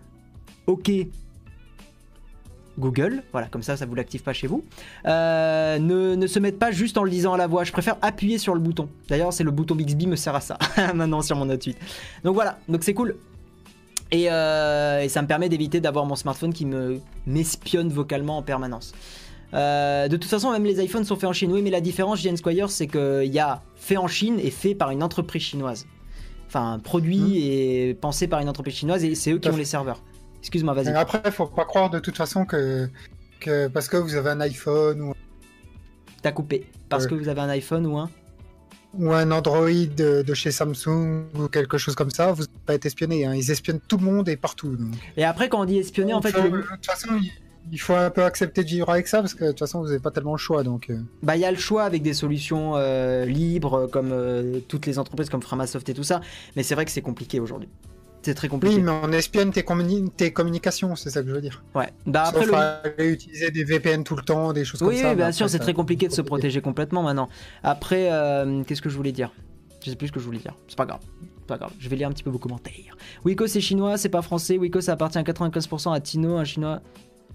OK. 0.67 0.91
Google, 2.79 3.23
voilà, 3.33 3.49
comme 3.49 3.63
ça, 3.63 3.77
ça 3.77 3.85
vous 3.87 3.95
l'active 3.95 4.23
pas 4.23 4.33
chez 4.33 4.47
vous, 4.47 4.65
euh, 5.07 5.79
ne, 5.79 6.15
ne 6.15 6.27
se 6.27 6.39
mette 6.39 6.59
pas 6.59 6.71
juste 6.71 6.97
en 6.97 7.05
le 7.05 7.11
disant 7.11 7.35
à 7.35 7.37
la 7.37 7.47
voix. 7.47 7.65
Je 7.65 7.73
préfère 7.73 7.97
appuyer 8.03 8.39
sur 8.39 8.55
le 8.55 8.61
bouton. 8.61 8.89
D'ailleurs, 9.09 9.33
c'est 9.33 9.45
le 9.45 9.51
bouton 9.51 9.75
Bixby 9.75 10.07
me 10.07 10.17
sert 10.17 10.35
à 10.35 10.41
ça 10.41 10.59
maintenant 10.95 11.21
sur 11.23 11.37
mon 11.37 11.45
Note 11.45 11.63
8. 11.65 11.77
Donc 12.25 12.35
voilà, 12.35 12.59
donc 12.69 12.83
c'est 12.85 12.95
cool. 12.95 13.17
Et, 14.11 14.27
euh, 14.31 15.01
et 15.03 15.09
ça 15.09 15.23
me 15.23 15.27
permet 15.27 15.49
d'éviter 15.49 15.81
d'avoir 15.81 16.05
mon 16.07 16.17
smartphone 16.17 16.53
qui 16.53 16.67
me 16.67 17.01
m'espionne 17.27 17.89
vocalement 17.89 18.39
en 18.39 18.43
permanence. 18.43 18.93
Euh, 19.55 20.09
de 20.09 20.17
toute 20.17 20.31
façon, 20.31 20.51
même 20.53 20.65
les 20.65 20.83
iPhones 20.83 21.05
sont 21.05 21.17
faits 21.17 21.29
en 21.29 21.33
Chine. 21.33 21.53
Oui, 21.53 21.61
mais 21.63 21.71
la 21.71 21.81
différence, 21.83 22.21
Jens 22.21 22.37
Squire, 22.39 22.71
c'est 22.71 22.87
qu'il 22.87 23.33
y 23.33 23.39
a 23.39 23.63
fait 23.77 23.97
en 23.99 24.09
Chine 24.09 24.39
et 24.39 24.51
fait 24.51 24.75
par 24.75 24.91
une 24.91 25.03
entreprise 25.03 25.43
chinoise. 25.43 25.87
Enfin, 26.47 26.79
produit 26.83 27.19
Mhm. 27.19 27.33
et 27.35 27.97
pensé 28.01 28.29
par 28.29 28.41
une 28.41 28.49
entreprise 28.49 28.75
chinoise 28.75 29.05
et 29.05 29.15
c'est 29.15 29.33
eux 29.33 29.39
qui 29.39 29.49
ont 29.49 29.57
les 29.57 29.65
serveurs. 29.65 30.03
Excuse-moi, 30.42 30.74
vas-y. 30.74 30.88
Après, 30.88 31.31
faut 31.31 31.46
pas 31.46 31.64
croire 31.64 31.88
de 31.90 31.98
toute 31.98 32.16
façon 32.16 32.44
que, 32.44 32.88
que 33.40 33.68
parce 33.68 33.88
que 33.88 33.96
vous 33.96 34.14
avez 34.16 34.31
un 34.31 34.40
iPhone 34.40 35.00
ou, 35.02 35.14
T'as 36.22 36.31
coupé. 36.33 36.66
Parce 36.88 37.07
que 37.07 37.14
vous 37.16 37.28
avez 37.28 37.40
un 37.40 37.48
iPhone 37.48 37.85
ou 37.87 37.96
un. 37.98 38.09
ou 38.96 39.11
un 39.12 39.31
Android 39.33 39.68
de, 39.70 40.22
de 40.22 40.35
chez 40.35 40.50
Samsung 40.52 41.24
ou 41.35 41.48
quelque 41.48 41.78
chose 41.78 41.94
comme 41.96 42.11
ça, 42.11 42.31
vous 42.33 42.42
n'allez 42.42 42.59
pas 42.66 42.74
être 42.74 42.87
espionné. 42.87 43.24
hein. 43.24 43.35
Ils 43.35 43.50
espionnent 43.50 43.81
tout 43.88 43.96
le 43.96 44.05
monde 44.05 44.28
et 44.28 44.37
partout. 44.37 44.76
donc. 44.76 44.92
Et 45.16 45.24
après, 45.24 45.48
quand 45.48 45.61
on 45.61 45.64
dit 45.64 45.78
espionner, 45.78 46.14
en 46.14 46.22
fait, 46.22 46.31
Faut- 46.31 46.42
le- 46.42 46.50
de 46.62 46.66
toute 46.66 46.87
façon, 46.87 47.09
il, 47.20 47.31
il 47.72 47.78
faut 47.81 47.94
un 47.94 48.11
peu 48.11 48.22
accepter 48.24 48.62
de 48.62 48.68
vivre 48.68 48.88
avec 48.90 49.09
ça 49.09 49.20
parce 49.20 49.35
que 49.35 49.44
de 49.46 49.50
toute 49.50 49.59
façon, 49.61 49.81
vous 49.81 49.87
n'avez 49.87 49.98
pas 49.98 50.11
tellement 50.12 50.33
le 50.33 50.38
choix. 50.38 50.62
Donc, 50.62 50.90
euh. 50.90 50.98
bah, 51.24 51.35
il 51.37 51.40
y 51.40 51.44
a 51.44 51.50
le 51.50 51.57
choix 51.59 51.83
avec 51.85 52.02
des 52.02 52.14
solutions 52.14 52.74
euh, 52.76 53.24
libres, 53.24 53.88
comme 53.90 54.11
euh, 54.12 54.61
toutes 54.68 54.87
les 54.87 54.98
entreprises 55.00 55.28
comme 55.31 55.42
Framasoft 55.42 55.88
et 55.88 55.94
tout 55.94 56.05
ça. 56.05 56.20
Mais 56.57 56.62
c'est 56.62 56.74
vrai 56.76 56.85
que 56.85 56.90
c'est 56.92 57.02
compliqué 57.02 57.40
aujourd'hui. 57.40 57.68
C'est 58.23 58.35
très 58.35 58.49
compliqué. 58.49 58.77
Oui, 58.77 58.83
mais 58.83 58.93
on 59.03 59.11
espionne 59.13 59.51
tes, 59.51 59.63
communi- 59.63 60.09
tes 60.11 60.33
communications, 60.33 60.95
c'est 60.97 61.11
ça 61.11 61.23
que 61.23 61.29
je 61.29 61.35
veux 61.35 61.41
dire. 61.41 61.63
Ouais. 61.75 61.89
Bah, 62.07 62.25
après, 62.27 62.47
Sauf 62.47 62.55
le. 62.99 63.11
utiliser 63.13 63.51
des 63.51 63.65
VPN 63.65 64.05
tout 64.05 64.15
le 64.17 64.23
temps, 64.23 64.53
des 64.53 64.65
choses 64.65 64.81
comme 64.81 64.95
ça. 64.95 65.11
oui, 65.11 65.17
bien 65.17 65.33
sûr, 65.33 65.49
c'est 65.51 65.59
très 65.59 65.75
compliqué 65.75 66.07
de 66.09 66.13
se 66.13 66.23
protéger 66.23 66.61
complètement 66.61 67.03
maintenant. 67.03 67.29
Après, 67.63 68.09
euh, 68.13 68.63
qu'est-ce 68.65 68.81
que 68.83 68.89
je 68.89 68.97
voulais 68.97 69.13
dire? 69.13 69.33
Je 69.85 69.91
sais 69.91 69.97
plus 69.97 70.07
ce 70.09 70.13
que 70.13 70.21
je 70.21 70.25
voulais 70.25 70.39
dire. 70.39 70.55
C'est 70.69 70.77
pas 70.79 70.87
grave. 70.87 71.01
C'est 71.41 71.47
Pas 71.49 71.59
grave. 71.59 71.73
Je 71.81 71.89
vais 71.89 71.97
lire 71.97 72.07
un 72.09 72.13
petit 72.13 72.23
peu 72.23 72.31
vos 72.31 72.39
commentaires. 72.39 72.97
Wiko, 73.25 73.49
c'est 73.49 73.61
chinois, 73.61 73.99
c'est 73.99 74.09
pas 74.09 74.23
français. 74.23 74.57
Wiko, 74.57 74.81
ça 74.81 74.93
appartient 74.93 75.19
à 75.19 75.23
95% 75.25 75.93
à 75.93 76.01
Tino, 76.01 76.37
un 76.37 76.45
chinois. 76.45 76.81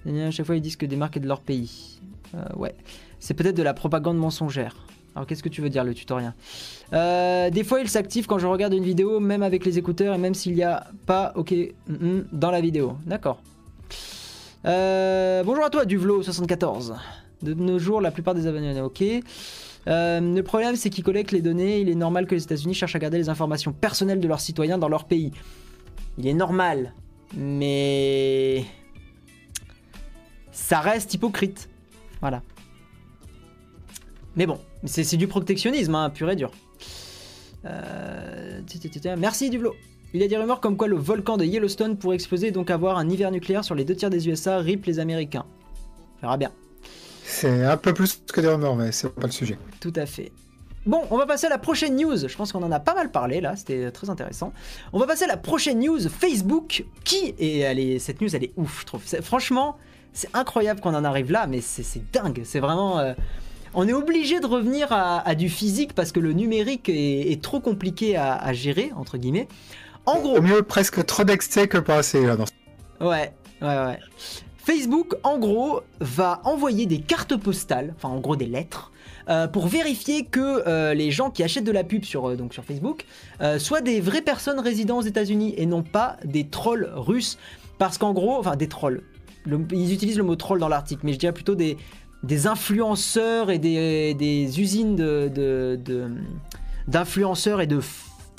À 0.08 0.32
chaque 0.32 0.46
fois, 0.46 0.56
ils 0.56 0.62
disent 0.62 0.78
que 0.78 0.86
des 0.86 0.96
marques 0.96 1.18
est 1.18 1.20
de 1.20 1.28
leur 1.28 1.42
pays. 1.42 2.00
Euh, 2.34 2.38
ouais. 2.56 2.74
C'est 3.20 3.34
peut-être 3.34 3.58
de 3.58 3.64
la 3.64 3.74
propagande 3.74 4.18
mensongère. 4.18 4.88
Alors, 5.18 5.26
qu'est-ce 5.26 5.42
que 5.42 5.50
tu 5.50 5.62
veux 5.62 5.70
dire, 5.70 5.84
le 5.84 5.96
tutoriel? 5.96 6.32
Euh, 6.94 7.50
Des 7.50 7.64
fois, 7.64 7.80
il 7.80 7.90
s'active 7.90 8.28
quand 8.28 8.38
je 8.38 8.46
regarde 8.46 8.76
une 8.76 8.84
vidéo, 8.84 9.20
même 9.20 9.42
avec 9.42 9.66
les 9.66 9.80
écouteurs 9.80 10.14
et 10.14 10.20
même 10.20 10.36
s'il 10.36 10.54
n'y 10.54 10.62
a 10.62 10.86
pas 11.08 11.34
OK 11.36 11.52
mm, 11.52 11.94
mm, 11.94 12.26
dans 12.34 12.52
la 12.52 12.62
vidéo. 12.62 12.98
D'accord. 13.08 13.42
Euh, 14.66 15.42
bonjour 15.44 15.66
à 15.66 15.72
toi, 15.72 15.86
Duvlo74. 15.86 16.94
De 17.42 17.56
nos 17.56 17.80
jours, 17.80 18.00
la 18.00 18.12
plupart 18.12 18.36
des 18.36 18.46
abonnés, 18.46 18.80
ok. 18.80 19.02
Euh, 19.88 20.20
le 20.20 20.44
problème, 20.44 20.76
c'est 20.76 20.92
qu'ils 20.92 21.04
collectent 21.04 21.32
les 21.32 21.42
données. 21.42 21.82
Il 21.82 21.90
est 21.90 21.96
normal 21.96 22.28
que 22.28 22.36
les 22.36 22.44
États-Unis 22.44 22.76
cherchent 22.76 22.96
à 22.96 23.00
garder 23.00 23.18
les 23.18 23.30
informations 23.30 23.74
personnelles 23.74 24.20
de 24.20 24.28
leurs 24.28 24.40
citoyens 24.40 24.78
dans 24.78 24.88
leur 24.88 25.06
pays. 25.06 25.32
Il 26.20 26.28
est 26.28 26.34
normal 26.36 26.94
mais 27.36 28.64
ça 30.52 30.80
reste 30.80 31.14
hypocrite. 31.14 31.70
Voilà. 32.22 32.42
Mais 34.36 34.46
bon, 34.46 34.60
c'est 34.86 35.18
du 35.18 35.28
protectionnisme, 35.28 35.96
hein, 35.96 36.10
pur 36.10 36.30
et 36.30 36.36
dur. 36.36 36.52
Euh. 37.66 38.62
Merci 39.18 39.50
Duvlo. 39.50 39.76
Il 40.14 40.22
y 40.22 40.24
a 40.24 40.28
des 40.28 40.38
rumeurs 40.38 40.62
comme 40.62 40.78
quoi 40.78 40.88
le 40.88 40.96
volcan 40.96 41.38
de 41.38 41.44
Yellowstone 41.44 41.98
pourrait 41.98 42.16
exploser 42.16 42.48
et 42.48 42.52
donc 42.52 42.70
avoir 42.72 42.98
un 42.98 43.10
hiver 43.10 43.30
nucléaire 43.32 43.64
sur 43.66 43.76
les 43.76 43.84
deux 43.84 43.96
tiers 43.96 44.10
des 44.10 44.28
USA, 44.30 44.60
rip 44.60 44.86
les 44.86 45.00
Américains. 45.00 45.46
On 46.18 46.22
verra 46.22 46.38
bien. 46.38 46.52
C'est 47.24 47.66
un 47.66 47.76
peu 47.78 47.94
plus 47.94 48.22
que 48.32 48.40
des 48.40 48.48
rumeurs, 48.48 48.76
mais 48.76 48.92
c'est 48.92 49.10
pas 49.14 49.28
le 49.28 49.32
sujet. 49.32 49.58
Tout 49.82 49.94
à 49.96 50.06
fait. 50.06 50.32
Bon, 50.86 51.04
on 51.12 51.18
va 51.18 51.26
passer 51.26 51.48
à 51.48 51.50
la 51.50 51.58
prochaine 51.58 51.98
news. 51.98 52.16
Je 52.28 52.36
pense 52.38 52.54
qu'on 52.54 52.64
en 52.64 52.72
a 52.72 52.80
pas 52.80 52.96
mal 52.96 53.12
parlé 53.12 53.42
là, 53.42 53.58
c'était 53.58 53.92
très 53.92 54.10
intéressant. 54.10 54.54
On 54.94 55.00
va 55.00 55.06
passer 55.06 55.26
à 55.26 55.28
la 55.28 55.36
prochaine 55.36 55.80
news 55.80 56.00
Facebook 56.08 56.86
qui 57.04 57.36
et 57.38 57.60
elle 57.60 57.80
est, 57.80 58.00
cette 58.00 58.22
news 58.22 58.34
elle 58.34 58.46
est 58.46 58.54
ouf, 58.56 58.82
je 58.82 58.86
trouve. 58.86 59.04
Franchement, 59.22 59.78
c'est 60.14 60.30
incroyable 60.34 60.80
qu'on 60.80 60.96
en 60.96 61.04
arrive 61.04 61.32
là, 61.32 61.48
mais 61.48 61.60
c'est 61.60 61.84
c'est 61.84 62.10
dingue. 62.14 62.42
C'est 62.46 62.62
vraiment. 62.62 63.00
euh, 63.00 63.14
on 63.74 63.88
est 63.88 63.94
obligé 63.94 64.40
de 64.40 64.46
revenir 64.46 64.92
à, 64.92 65.20
à 65.28 65.36
du 65.36 65.50
physique 65.50 65.94
parce 65.94 66.12
que 66.12 66.20
le 66.20 66.34
numérique 66.34 66.90
est, 66.90 67.32
est 67.32 67.42
trop 67.42 67.60
compliqué 67.60 68.16
à, 68.16 68.36
à 68.36 68.54
gérer 68.54 68.92
entre 68.96 69.18
guillemets. 69.18 69.48
En 70.06 70.20
gros, 70.22 70.38
Au 70.38 70.42
mieux, 70.42 70.62
presque 70.64 71.06
trop 71.06 71.24
d'excès 71.24 71.68
que 71.68 71.78
pas 71.78 71.98
assez. 71.98 72.26
Là, 72.26 72.36
dans 72.38 72.46
ce- 72.46 72.52
Ouais, 73.06 73.34
ouais, 73.62 73.68
ouais. 73.68 74.00
Facebook, 74.58 75.16
en 75.24 75.38
gros, 75.38 75.82
va 76.02 76.42
envoyer 76.44 76.86
des 76.86 77.00
cartes 77.00 77.36
postales, 77.38 77.94
enfin 77.96 78.10
en 78.10 78.20
gros 78.20 78.36
des 78.36 78.46
lettres, 78.48 78.92
euh, 79.30 79.48
pour 79.48 79.68
vérifier 79.68 80.26
que 80.26 80.64
euh, 80.68 80.94
les 80.94 81.12
gens 81.12 81.30
qui 81.30 81.44
achètent 81.44 81.64
de 81.64 81.72
la 81.72 81.84
pub 81.84 82.04
sur, 82.04 82.30
euh, 82.30 82.36
donc 82.36 82.54
sur 82.54 82.64
Facebook 82.66 83.06
soient 83.60 83.82
des 83.82 84.02
vraies 84.02 84.22
personnes 84.22 84.60
résidant 84.60 84.98
aux 84.98 85.04
États-Unis 85.04 85.54
et 85.58 85.66
non 85.66 85.84
pas 85.84 86.18
des 86.26 86.48
trolls 86.48 86.90
russes. 86.96 87.38
Parce 87.78 87.98
qu'en 87.98 88.12
gros, 88.14 88.38
enfin 88.40 88.56
des 88.56 88.68
trolls. 88.68 89.04
Le- 89.46 89.60
ils 89.72 89.94
utilisent 89.94 90.18
le 90.18 90.24
mot 90.24 90.36
troll 90.36 90.60
dans 90.60 90.68
l'article, 90.68 91.02
mais 91.04 91.14
je 91.14 91.20
dirais 91.20 91.34
plutôt 91.34 91.56
des, 91.56 91.78
des 92.28 92.48
influenceurs 92.48 93.50
et 93.50 93.58
des, 93.60 94.14
des 94.14 94.60
usines 94.60 94.96
de, 94.96 95.32
de- 95.34 95.80
de- 95.84 96.12
d'influenceurs 96.88 97.62
et 97.62 97.68
de 97.68 97.80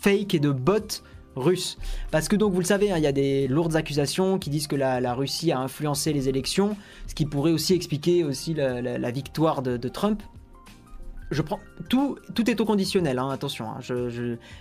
fake 0.02 0.34
et 0.34 0.38
de 0.40 0.50
bots 0.50 1.02
russes. 1.36 1.78
Parce 2.10 2.28
que 2.28 2.36
donc 2.36 2.52
vous 2.52 2.60
le 2.60 2.66
savez, 2.66 2.90
hein, 2.90 2.96
il 2.98 3.02
y 3.04 3.06
a 3.06 3.12
des 3.12 3.48
lourdes 3.48 3.76
accusations 3.76 4.38
qui 4.38 4.50
disent 4.50 4.66
que 4.66 4.76
la, 4.76 5.00
la 5.00 5.14
Russie 5.14 5.52
a 5.52 5.58
influencé 5.58 6.12
les 6.12 6.28
élections, 6.28 6.76
ce 7.06 7.14
qui 7.14 7.26
pourrait 7.26 7.52
aussi 7.52 7.74
expliquer 7.74 8.24
aussi 8.24 8.54
la, 8.54 9.10
victoire 9.10 9.62
de 9.62 9.88
Trump. 9.88 10.22
Je 11.30 11.42
prends 11.42 11.60
tout, 11.90 12.16
tout 12.34 12.48
est 12.50 12.58
au 12.60 12.64
conditionnel, 12.64 13.18
hein, 13.18 13.28
attention. 13.30 13.66
hein, 13.68 13.76
je 13.80 14.08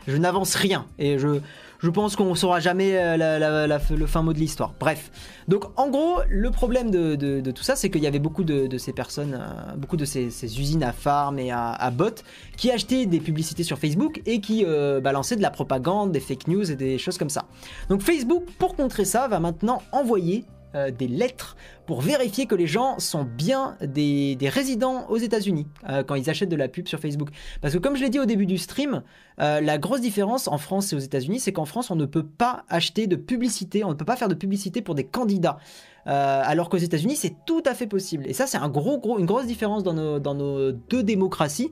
je, 0.08 0.18
n'avance 0.18 0.54
rien 0.56 0.86
et 1.00 1.18
je, 1.18 1.40
je 1.80 1.90
pense 1.90 2.16
qu'on 2.18 2.36
saura 2.36 2.60
jamais 2.60 2.98
euh, 2.98 3.78
le 3.92 4.06
fin 4.06 4.22
mot 4.22 4.34
de 4.34 4.40
l'histoire. 4.40 4.74
Bref, 4.80 5.12
donc 5.48 5.64
en 5.80 5.90
gros, 5.90 6.20
le 6.30 6.52
problème 6.52 6.92
de, 6.92 7.16
de- 7.16 7.52
tout 7.52 7.64
ça, 7.64 7.76
c'est 7.78 7.90
qu'il 7.90 8.04
y 8.04 8.08
avait 8.08 8.20
beaucoup 8.20 8.44
de, 8.44 8.68
de 8.68 8.78
ces 8.78 8.92
personnes, 8.92 9.40
euh, 9.40 9.76
beaucoup 9.78 9.96
de 9.96 10.04
ces, 10.06 10.30
ces 10.30 10.60
usines 10.60 10.84
à 10.84 10.92
farm 10.92 11.40
et 11.40 11.52
à, 11.52 11.72
à 11.72 11.90
bots 11.90 12.22
qui 12.58 12.70
achetaient 12.70 13.06
des 13.06 13.20
publicités 13.22 13.64
sur 13.64 13.78
Facebook 13.80 14.22
et 14.26 14.42
qui 14.42 14.66
euh, 14.66 15.00
balançaient 15.00 15.38
de 15.38 15.42
la 15.42 15.52
propagande, 15.52 16.12
des 16.12 16.20
fake 16.20 16.48
news 16.48 16.70
et 16.70 16.76
des 16.76 16.98
choses 16.98 17.18
comme 17.18 17.30
ça. 17.30 17.46
Donc 17.90 18.02
Facebook, 18.02 18.44
pour 18.60 18.76
contrer 18.76 19.06
ça, 19.06 19.28
va 19.30 19.40
maintenant 19.40 19.82
envoyer 19.94 20.44
euh, 20.78 20.92
des 20.92 21.08
lettres 21.08 21.56
pour 21.86 22.02
vérifier 22.02 22.46
que 22.46 22.56
les 22.56 22.68
gens 22.68 23.00
sont 23.00 23.24
bien 23.24 23.78
des, 23.82 24.38
résidents 24.42 25.06
aux 25.10 25.18
États-Unis 25.18 25.68
euh, 25.90 26.04
quand 26.04 26.16
ils 26.16 26.30
achètent 26.30 26.50
de 26.50 26.56
la 26.56 26.68
pub 26.68 26.88
sur 26.88 27.00
Facebook. 27.00 27.30
Parce 27.62 27.74
que 27.74 27.80
comme 27.80 27.96
je 27.96 28.04
l'ai 28.04 28.10
dit 28.10 28.20
au 28.20 28.26
début 28.26 28.46
du 28.46 28.58
stream, 28.58 29.04
euh, 29.40 29.62
la 29.62 29.78
grosse 29.78 30.02
différence 30.02 30.48
en 30.48 30.58
France 30.58 30.94
et 30.94 30.96
aux 30.96 31.00
États-Unis, 31.00 31.40
c'est 31.40 31.52
qu'en 31.52 31.66
France, 31.66 31.92
on 31.92 31.96
ne 31.96 32.06
peut 32.06 32.26
pas 32.26 32.66
acheter 32.70 33.08
de 33.08 33.16
publicité, 33.16 33.84
on 33.84 33.90
ne 33.90 33.94
peut 33.94 34.06
pas 34.06 34.16
faire 34.16 34.28
de 34.28 34.36
publicité 34.36 34.82
pour 34.82 34.96
des 34.96 35.06
candidats. 35.06 35.58
Alors 36.06 36.70
qu'aux 36.70 36.78
États-Unis, 36.78 37.18
c'est 37.18 37.36
tout 37.46 37.62
à 37.66 37.74
fait 37.74 37.86
possible. 37.86 38.26
Et 38.28 38.34
ça, 38.34 38.48
c'est 38.48 38.58
un 38.58 38.70
gros, 38.70 38.98
gros, 38.98 39.20
une 39.20 39.26
grosse 39.26 39.46
différence 39.46 39.84
dans 39.84 39.94
nos, 39.94 40.20
dans 40.20 40.36
nos 40.36 40.72
deux 40.72 41.04
démocraties. 41.04 41.70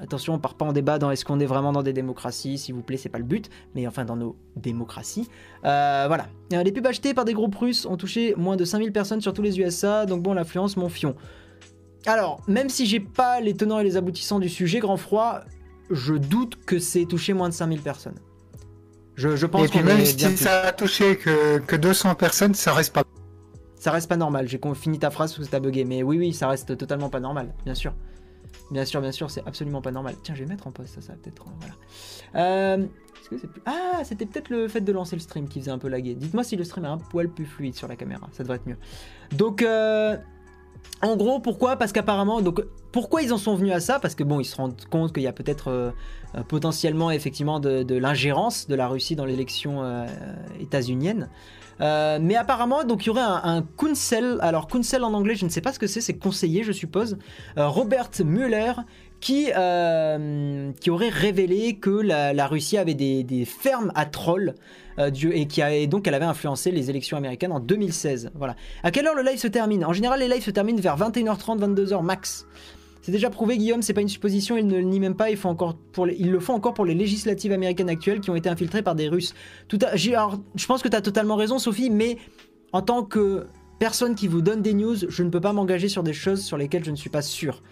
Attention, 0.00 0.34
on 0.34 0.38
part 0.38 0.54
pas 0.54 0.64
en 0.64 0.72
débat 0.72 0.98
dans 0.98 1.10
est-ce 1.10 1.24
qu'on 1.24 1.40
est 1.40 1.46
vraiment 1.46 1.72
dans 1.72 1.82
des 1.82 1.92
démocraties, 1.92 2.56
s'il 2.56 2.74
vous 2.74 2.82
plaît, 2.82 2.96
c'est 2.96 3.08
pas 3.08 3.18
le 3.18 3.24
but, 3.24 3.50
mais 3.74 3.86
enfin 3.86 4.04
dans 4.04 4.14
nos 4.14 4.36
démocraties. 4.54 5.28
Euh, 5.64 6.04
voilà. 6.06 6.28
Euh, 6.52 6.62
Les 6.62 6.70
pubs 6.70 6.86
achetées 6.86 7.14
par 7.14 7.24
des 7.24 7.34
groupes 7.34 7.56
russes 7.56 7.84
ont 7.84 7.96
touché 7.96 8.34
moins 8.36 8.56
de 8.56 8.64
5000 8.64 8.92
personnes 8.92 9.20
sur 9.20 9.32
tous 9.32 9.42
les 9.42 9.58
USA, 9.58 10.06
donc 10.06 10.22
bon, 10.22 10.34
l'influence, 10.34 10.76
mon 10.76 10.88
fion. 10.88 11.16
Alors, 12.06 12.40
même 12.46 12.68
si 12.68 12.86
j'ai 12.86 13.00
pas 13.00 13.40
les 13.40 13.54
tenants 13.54 13.80
et 13.80 13.84
les 13.84 13.96
aboutissants 13.96 14.38
du 14.38 14.48
sujet, 14.48 14.78
grand 14.78 14.96
froid, 14.96 15.40
je 15.90 16.14
doute 16.14 16.64
que 16.64 16.78
c'est 16.78 17.04
touché 17.04 17.32
moins 17.32 17.48
de 17.48 17.54
5000 17.54 17.80
personnes. 17.80 18.18
Je, 19.16 19.34
je 19.34 19.46
pense 19.46 19.64
Et 19.64 19.68
puis 19.68 19.80
qu'on 19.80 19.84
même 19.84 19.98
est 19.98 20.04
si 20.04 20.16
bien 20.16 20.36
ça 20.36 20.60
a 20.60 20.72
touché 20.72 21.16
que, 21.16 21.58
que 21.58 21.74
200 21.74 22.14
personnes, 22.14 22.54
ça 22.54 22.72
reste 22.72 22.92
pas. 22.92 23.02
Ça 23.74 23.90
reste 23.90 24.08
pas 24.08 24.16
normal. 24.16 24.46
J'ai 24.46 24.60
fini 24.74 24.98
ta 25.00 25.10
phrase 25.10 25.34
parce 25.34 25.46
que 25.48 25.50
t'as 25.50 25.60
bugué. 25.60 25.84
Mais 25.84 26.04
oui, 26.04 26.18
oui, 26.18 26.32
ça 26.32 26.48
reste 26.48 26.76
totalement 26.76 27.08
pas 27.10 27.18
normal, 27.18 27.52
bien 27.64 27.74
sûr. 27.74 27.94
Bien 28.70 28.84
sûr, 28.84 29.00
bien 29.00 29.12
sûr, 29.12 29.30
c'est 29.30 29.46
absolument 29.46 29.80
pas 29.80 29.90
normal. 29.90 30.14
Tiens, 30.22 30.34
je 30.34 30.44
vais 30.44 30.48
mettre 30.48 30.66
en 30.66 30.70
pause 30.72 30.86
ça, 30.86 31.00
ça 31.00 31.12
va 31.12 31.18
peut-être. 31.18 31.44
euh. 32.36 32.78
Euh, 32.82 32.86
Ah, 33.66 34.00
c'était 34.04 34.26
peut-être 34.26 34.50
le 34.50 34.68
fait 34.68 34.80
de 34.80 34.92
lancer 34.92 35.16
le 35.16 35.20
stream 35.20 35.48
qui 35.48 35.60
faisait 35.60 35.70
un 35.70 35.78
peu 35.78 35.88
laguer. 35.88 36.14
Dites-moi 36.14 36.44
si 36.44 36.56
le 36.56 36.64
stream 36.64 36.84
est 36.84 36.88
un 36.88 36.98
poil 36.98 37.28
plus 37.28 37.46
fluide 37.46 37.74
sur 37.74 37.88
la 37.88 37.96
caméra. 37.96 38.28
Ça 38.32 38.42
devrait 38.42 38.56
être 38.56 38.66
mieux. 38.66 38.78
Donc, 39.32 39.62
euh, 39.62 40.16
en 41.02 41.16
gros, 41.16 41.40
pourquoi? 41.40 41.76
Parce 41.76 41.92
qu'apparemment, 41.92 42.40
donc, 42.40 42.62
pourquoi 42.92 43.22
ils 43.22 43.32
en 43.32 43.38
sont 43.38 43.54
venus 43.54 43.72
à 43.72 43.80
ça? 43.80 43.98
Parce 44.00 44.14
que 44.14 44.24
bon, 44.24 44.40
ils 44.40 44.44
se 44.44 44.56
rendent 44.56 44.80
compte 44.90 45.12
qu'il 45.12 45.22
y 45.22 45.26
a 45.26 45.32
peut-être 45.32 45.92
potentiellement 46.48 47.10
effectivement 47.10 47.60
de, 47.60 47.94
l'ingérence 47.94 48.66
de 48.68 48.74
la 48.74 48.88
Russie 48.88 49.16
dans 49.16 49.24
l'élection 49.24 50.06
états-unienne. 50.60 51.28
Euh, 51.80 52.18
mais 52.20 52.36
apparemment, 52.36 52.84
donc 52.84 53.04
il 53.04 53.08
y 53.08 53.10
aurait 53.10 53.20
un, 53.20 53.64
un. 53.64 54.38
Alors 54.40 54.66
counsel 54.66 55.04
en 55.04 55.12
anglais, 55.14 55.34
je 55.34 55.44
ne 55.44 55.50
sais 55.50 55.60
pas 55.60 55.72
ce 55.72 55.78
que 55.78 55.86
c'est. 55.86 56.00
C'est 56.00 56.14
conseiller, 56.14 56.64
je 56.64 56.72
suppose. 56.72 57.18
Euh, 57.56 57.68
Robert 57.68 58.10
Mueller 58.24 58.72
qui 59.20 59.50
euh, 59.56 60.70
qui 60.80 60.90
aurait 60.90 61.08
révélé 61.08 61.76
que 61.76 61.90
la, 61.90 62.46
Russie 62.46 62.78
avait 62.78 62.94
des, 62.94 63.44
fermes 63.44 63.92
à 63.94 64.06
trolls 64.06 64.54
et 64.98 65.46
qui 65.46 65.62
a, 65.62 65.86
donc 65.86 66.08
elle 66.08 66.14
avait 66.14 66.24
influencé 66.24 66.72
les 66.72 66.90
élections 66.90 67.16
américaines 67.16 67.52
en 67.52 67.60
2016. 67.60 68.32
Voilà. 68.34 68.56
À 68.82 68.90
quelle 68.90 69.06
heure 69.06 69.14
le 69.14 69.22
live 69.22 69.38
se 69.38 69.48
termine? 69.48 69.84
En 69.84 69.92
général, 69.92 70.20
les 70.20 70.28
lives 70.28 70.42
se 70.42 70.50
terminent 70.50 70.80
vers 70.80 70.96
21h30, 70.96 71.58
22h 71.58 72.02
max. 72.02 72.46
C'est 73.08 73.12
déjà 73.12 73.30
prouvé, 73.30 73.56
Guillaume, 73.56 73.80
c'est 73.80 73.94
pas 73.94 74.02
une 74.02 74.08
supposition, 74.08 74.58
ils 74.58 74.66
ne 74.66 74.76
le 74.76 74.98
même 74.98 75.14
pas, 75.14 75.30
ils 75.30 75.32
le 75.32 76.40
font 76.40 76.52
encore 76.52 76.74
pour 76.74 76.84
les 76.84 76.94
législatives 76.94 77.52
américaines 77.52 77.88
actuelles 77.88 78.20
qui 78.20 78.28
ont 78.28 78.36
été 78.36 78.50
infiltrées 78.50 78.82
par 78.82 78.94
des 78.94 79.08
Russes. 79.08 79.32
Alors, 80.12 80.38
je 80.54 80.66
pense 80.66 80.82
que 80.82 80.88
tu 80.88 80.94
as 80.94 81.00
totalement 81.00 81.36
raison, 81.36 81.58
Sophie, 81.58 81.88
mais 81.88 82.18
en 82.72 82.82
tant 82.82 83.04
que 83.04 83.46
personne 83.78 84.14
qui 84.14 84.28
vous 84.28 84.42
donne 84.42 84.60
des 84.60 84.74
news, 84.74 84.94
je 85.08 85.22
ne 85.22 85.30
peux 85.30 85.40
pas 85.40 85.54
m'engager 85.54 85.88
sur 85.88 86.02
des 86.02 86.12
choses 86.12 86.44
sur 86.44 86.58
lesquelles 86.58 86.84
je 86.84 86.90
ne 86.90 86.96
suis 86.96 87.08
pas 87.08 87.22
sûr. 87.22 87.62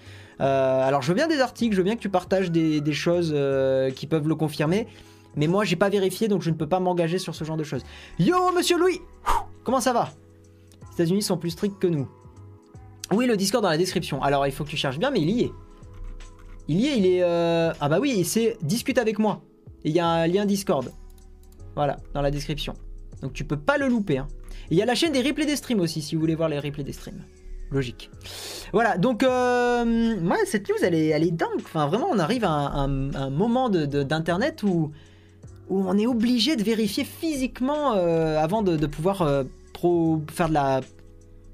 Euh, 0.40 0.88
alors, 0.88 1.02
je 1.02 1.08
veux 1.08 1.14
bien 1.14 1.28
des 1.28 1.40
articles, 1.40 1.74
je 1.74 1.80
veux 1.82 1.84
bien 1.84 1.96
que 1.96 2.00
tu 2.00 2.08
partages 2.08 2.50
des, 2.50 2.80
des 2.80 2.94
choses 2.94 3.30
euh, 3.36 3.90
qui 3.90 4.06
peuvent 4.06 4.28
le 4.28 4.36
confirmer, 4.36 4.86
mais 5.36 5.48
moi, 5.48 5.64
j'ai 5.64 5.76
pas 5.76 5.90
vérifié, 5.90 6.28
donc 6.28 6.40
je 6.40 6.48
ne 6.48 6.54
peux 6.54 6.66
pas 6.66 6.80
m'engager 6.80 7.18
sur 7.18 7.34
ce 7.34 7.44
genre 7.44 7.58
de 7.58 7.64
choses. 7.64 7.84
Yo, 8.18 8.52
monsieur 8.56 8.78
Louis 8.78 9.02
Comment 9.64 9.80
ça 9.80 9.92
va? 9.92 10.08
Les 10.80 10.94
États-Unis 10.94 11.20
sont 11.20 11.36
plus 11.36 11.50
stricts 11.50 11.78
que 11.78 11.88
nous. 11.88 12.08
Oui, 13.12 13.26
le 13.26 13.36
Discord 13.36 13.62
dans 13.62 13.70
la 13.70 13.78
description. 13.78 14.22
Alors, 14.22 14.46
il 14.46 14.52
faut 14.52 14.64
que 14.64 14.70
tu 14.70 14.76
cherches 14.76 14.98
bien, 14.98 15.10
mais 15.10 15.20
il 15.20 15.30
y 15.30 15.42
est. 15.44 15.52
Il 16.68 16.80
y 16.80 16.86
est, 16.88 16.98
il 16.98 17.06
est. 17.06 17.22
euh, 17.22 17.72
Ah 17.80 17.88
bah 17.88 17.98
oui, 18.00 18.24
c'est 18.24 18.56
discute 18.62 18.98
avec 18.98 19.18
moi. 19.18 19.42
Il 19.84 19.92
y 19.92 20.00
a 20.00 20.06
un 20.06 20.26
lien 20.26 20.44
Discord. 20.46 20.90
Voilà, 21.76 21.96
dans 22.14 22.22
la 22.22 22.30
description. 22.30 22.74
Donc 23.22 23.32
tu 23.32 23.44
peux 23.44 23.56
pas 23.58 23.78
le 23.78 23.86
louper. 23.86 24.18
hein. 24.18 24.26
Et 24.70 24.74
il 24.74 24.76
y 24.78 24.82
a 24.82 24.86
la 24.86 24.96
chaîne 24.96 25.12
des 25.12 25.22
replays 25.22 25.46
des 25.46 25.54
streams 25.56 25.78
aussi, 25.80 26.02
si 26.02 26.16
vous 26.16 26.20
voulez 26.20 26.34
voir 26.34 26.48
les 26.48 26.58
replays 26.58 26.82
des 26.82 26.92
streams. 26.92 27.22
Logique. 27.70 28.10
Voilà, 28.72 28.96
donc 28.98 29.22
euh, 29.22 30.16
ouais, 30.20 30.44
cette 30.46 30.68
news, 30.68 30.76
elle 30.82 30.94
est, 30.94 31.30
dingue. 31.30 31.48
Enfin, 31.58 31.86
vraiment, 31.86 32.08
on 32.10 32.18
arrive 32.18 32.44
à 32.44 32.50
un, 32.50 32.88
moment 33.30 33.68
de- 33.68 33.86
de- 33.86 34.02
d'internet 34.02 34.62
où, 34.64 34.90
où 35.68 35.80
on 35.88 35.96
est 35.98 36.06
obligé 36.06 36.56
de 36.56 36.62
vérifier 36.64 37.04
physiquement 37.04 37.94
euh, 37.94 38.38
avant 38.40 38.62
de, 38.62 38.86
pouvoir 38.86 39.22
euh, 39.22 39.44
faire 40.32 40.48
de 40.48 40.54
la 40.54 40.80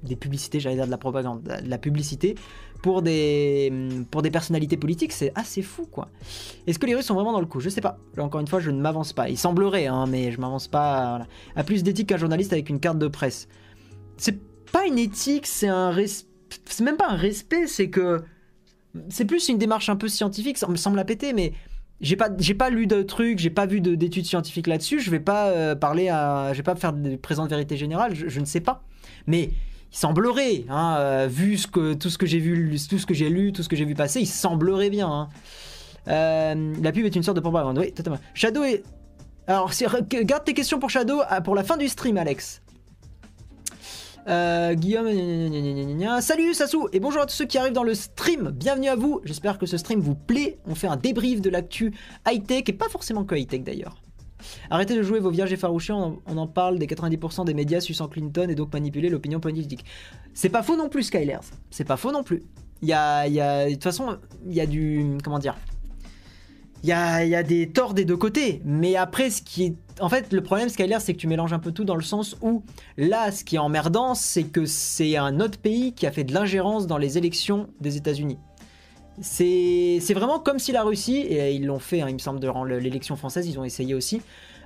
des 0.03 0.15
publicités, 0.15 0.59
j'allais 0.59 0.75
dire 0.75 0.85
de 0.85 0.91
la 0.91 0.97
propagande, 0.97 1.43
de 1.43 1.69
la 1.69 1.77
publicité 1.77 2.35
pour 2.81 3.01
des, 3.01 3.71
pour 4.11 4.21
des 4.21 4.29
personnalités 4.29 4.75
politiques, 4.75 5.13
c'est 5.13 5.31
assez 5.35 5.61
fou 5.61 5.85
quoi. 5.89 6.09
Est-ce 6.67 6.77
que 6.77 6.85
les 6.85 6.95
Russes 6.95 7.05
sont 7.05 7.15
vraiment 7.15 7.31
dans 7.31 7.39
le 7.39 7.45
coup? 7.45 7.61
Je 7.61 7.69
sais 7.69 7.79
pas. 7.79 7.97
Encore 8.17 8.41
une 8.41 8.47
fois, 8.47 8.59
je 8.59 8.71
ne 8.71 8.81
m'avance 8.81 9.13
pas. 9.13 9.29
Il 9.29 9.37
semblerait, 9.37 9.87
hein, 9.87 10.05
mais 10.05 10.31
je 10.31 10.39
m'avance 10.41 10.67
pas. 10.67 11.09
Voilà. 11.09 11.27
À 11.55 11.63
plus 11.63 11.81
d'éthique 11.81 12.09
qu'un 12.09 12.17
journaliste 12.17 12.51
avec 12.51 12.69
une 12.69 12.81
carte 12.81 12.99
de 12.99 13.07
presse. 13.07 13.47
C'est 14.17 14.37
pas 14.71 14.85
une 14.85 14.99
éthique, 14.99 15.47
c'est 15.47 15.69
un 15.69 15.91
respect. 15.91 16.29
C'est 16.65 16.83
même 16.83 16.97
pas 16.97 17.09
un 17.09 17.15
respect, 17.15 17.67
c'est 17.67 17.89
que. 17.89 18.21
C'est 19.09 19.25
plus 19.25 19.47
une 19.49 19.57
démarche 19.57 19.89
un 19.89 19.95
peu 19.95 20.07
scientifique, 20.07 20.57
ça 20.57 20.67
me 20.67 20.75
semble 20.75 20.97
la 20.97 21.05
péter, 21.05 21.33
mais 21.33 21.53
j'ai 22.01 22.15
pas, 22.15 22.29
j'ai 22.37 22.53
pas 22.53 22.69
lu 22.69 22.85
de 22.85 23.01
trucs, 23.01 23.39
j'ai 23.39 23.49
pas 23.49 23.65
vu 23.65 23.81
de- 23.81 23.95
d'études 23.95 24.25
scientifiques 24.25 24.67
là-dessus, 24.67 24.99
je 24.99 25.09
vais 25.09 25.19
pas 25.21 25.47
euh, 25.47 25.73
parler 25.73 26.09
à. 26.09 26.49
Je 26.51 26.57
vais 26.57 26.63
pas 26.63 26.75
faire 26.75 26.93
de 26.93 27.15
présente 27.15 27.49
vérité 27.49 27.77
générale, 27.77 28.13
je 28.13 28.39
ne 28.39 28.45
sais 28.45 28.59
pas. 28.59 28.83
Mais 29.25 29.51
il 29.93 29.97
semblerait, 29.97 30.65
hein, 30.69 30.95
euh, 30.97 31.27
vu 31.29 31.55
ce 31.57 31.67
que, 31.67 31.93
tout 31.93 32.09
ce 32.09 32.17
que 32.17 32.25
j'ai 32.25 32.39
vu, 32.39 32.75
tout 32.89 32.97
ce 32.97 33.05
que 33.05 33.13
j'ai 33.13 33.29
lu, 33.29 33.53
tout 33.53 33.61
ce 33.61 33.69
que 33.69 33.75
j'ai 33.75 33.85
vu 33.85 33.93
passer, 33.93 34.21
il 34.21 34.25
semblerait 34.25 34.89
bien. 34.89 35.07
hein. 35.07 35.29
Euh, 36.07 36.73
la 36.81 36.91
pub 36.91 37.05
est 37.05 37.15
une 37.15 37.23
sorte 37.23 37.37
de 37.37 37.41
propagande, 37.41 37.77
oui, 37.77 37.93
totalement. 37.93 38.19
Shadow 38.33 38.63
est. 38.63 38.83
Alors, 39.45 39.71
garde 40.23 40.43
tes 40.43 40.53
questions 40.53 40.79
pour 40.79 40.89
Shadow 40.89 41.21
pour 41.43 41.53
la 41.53 41.63
fin 41.63 41.77
du 41.77 41.87
stream, 41.87 42.17
Alex. 42.17 42.61
Euh, 44.27 44.73
Guillaume, 44.73 46.21
salut 46.21 46.53
Sassou 46.53 46.87
et 46.93 47.01
bonjour 47.01 47.21
à 47.21 47.25
tous 47.25 47.35
ceux 47.35 47.45
qui 47.45 47.57
arrivent 47.57 47.73
dans 47.73 47.83
le 47.83 47.93
stream. 47.93 48.51
Bienvenue 48.51 48.87
à 48.87 48.95
vous. 48.95 49.21
J'espère 49.25 49.57
que 49.57 49.65
ce 49.65 49.77
stream 49.77 49.99
vous 49.99 50.15
plaît. 50.15 50.59
On 50.65 50.75
fait 50.75 50.87
un 50.87 50.95
débrief 50.95 51.41
de 51.41 51.49
l'actu 51.49 51.93
high 52.27 52.45
tech 52.45 52.63
et 52.67 52.73
pas 52.73 52.87
forcément 52.89 53.25
que 53.25 53.35
high 53.35 53.47
tech 53.47 53.61
d'ailleurs. 53.63 54.02
Arrêtez 54.69 54.95
de 54.95 55.03
jouer 55.03 55.19
vos 55.19 55.29
vierges 55.29 55.53
effarouchés. 55.53 55.93
On, 55.93 56.19
on 56.27 56.37
en 56.37 56.47
parle 56.47 56.79
des 56.79 56.87
90% 56.87 57.45
des 57.45 57.53
médias 57.53 57.79
suçant 57.79 58.07
Clinton 58.07 58.47
et 58.49 58.55
donc 58.55 58.73
manipuler 58.73 59.09
l'opinion 59.09 59.39
politique. 59.39 59.85
C'est 60.33 60.49
pas 60.49 60.63
faux 60.63 60.75
non 60.75 60.89
plus, 60.89 61.03
Skyler. 61.03 61.37
C'est 61.69 61.83
pas 61.85 61.97
faux 61.97 62.11
non 62.11 62.23
plus. 62.23 62.43
Il 62.81 62.89
y 62.89 62.93
a, 62.93 63.27
y 63.27 63.39
a- 63.39 63.67
de 63.67 63.73
toute 63.73 63.83
façon, 63.83 64.17
il 64.47 64.53
y 64.53 64.61
a 64.61 64.65
du, 64.65 65.17
comment 65.23 65.39
dire. 65.39 65.55
Il 66.83 66.89
y 66.89 66.91
a, 66.91 67.23
y 67.23 67.33
a 67.33 67.43
des 67.43 67.69
torts 67.69 67.93
des 67.93 68.03
deux 68.03 68.17
côtés, 68.17 68.61
mais 68.65 68.97
après, 68.97 69.29
ce 69.29 69.41
qui 69.41 69.63
est. 69.63 69.75
En 70.01 70.09
fait, 70.09 70.33
le 70.33 70.41
problème, 70.41 70.67
Skyler, 70.67 70.97
c'est 70.99 71.13
que 71.13 71.17
tu 71.19 71.27
mélanges 71.27 71.53
un 71.53 71.59
peu 71.59 71.71
tout 71.71 71.85
dans 71.85 71.95
le 71.95 72.01
sens 72.01 72.35
où, 72.41 72.61
là, 72.97 73.31
ce 73.31 73.45
qui 73.45 73.55
est 73.55 73.59
emmerdant, 73.59 74.15
c'est 74.15 74.43
que 74.43 74.65
c'est 74.65 75.15
un 75.15 75.39
autre 75.39 75.57
pays 75.59 75.93
qui 75.93 76.05
a 76.07 76.11
fait 76.11 76.25
de 76.25 76.33
l'ingérence 76.33 76.85
dans 76.85 76.97
les 76.97 77.17
élections 77.17 77.69
des 77.79 77.95
États-Unis. 77.95 78.37
C'est 79.21 80.13
vraiment 80.13 80.39
comme 80.39 80.59
si 80.59 80.71
la 80.71 80.83
Russie, 80.83 81.17
et 81.17 81.53
ils 81.53 81.65
l'ont 81.65 81.79
fait, 81.79 82.01
hein, 82.01 82.07
il 82.09 82.13
me 82.13 82.19
semble, 82.19 82.39
durant 82.39 82.63
le- 82.63 82.79
l'élection 82.79 83.15
française, 83.15 83.47
ils 83.47 83.59
ont 83.59 83.63
essayé 83.63 83.93
aussi, 83.93 84.21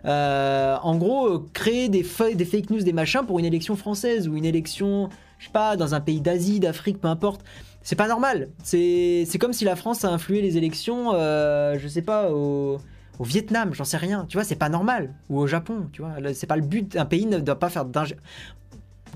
euh, 0.06 0.78
en 0.82 0.96
gros, 0.96 1.28
euh, 1.28 1.46
créer 1.54 1.90
des, 1.90 2.06
des 2.36 2.46
fake 2.46 2.70
news, 2.70 2.82
des 2.82 2.94
machins 2.94 3.26
pour 3.26 3.40
une 3.40 3.46
élection 3.46 3.76
française 3.76 4.28
ou 4.28 4.38
une 4.38 4.46
élection, 4.46 5.10
je 5.40 5.46
sais 5.46 5.52
pas, 5.52 5.76
dans 5.76 5.96
un 5.96 6.00
pays 6.00 6.22
d'Asie, 6.22 6.60
d'Afrique, 6.60 7.00
peu 7.02 7.08
importe. 7.08 7.42
C'est 7.84 7.96
pas 7.96 8.08
normal. 8.08 8.50
C'est 8.64 9.26
comme 9.40 9.54
si 9.54 9.64
la 9.66 9.76
France 9.76 10.04
a 10.06 10.10
influé 10.12 10.42
les 10.42 10.58
élections, 10.58 11.12
euh, 11.14 11.78
je 11.80 11.88
sais 11.88 12.02
pas, 12.02 12.32
au, 12.32 12.80
au 13.20 13.24
Vietnam, 13.24 13.74
j'en 13.74 13.86
sais 13.86 13.98
rien. 13.98 14.26
Tu 14.28 14.38
vois, 14.38 14.44
c'est 14.44 14.56
pas 14.58 14.70
normal. 14.70 15.14
Ou 15.30 15.40
au 15.40 15.48
Japon, 15.48 15.88
tu 15.94 16.02
vois. 16.02 16.12
C'est 16.34 16.48
pas 16.48 16.58
le 16.58 16.64
but. 16.64 16.96
Un 16.98 17.06
pays 17.06 17.26
ne 17.26 17.40
doit 17.40 17.60
pas 17.60 17.70
faire 17.70 17.86
d'ingé- 17.86 18.18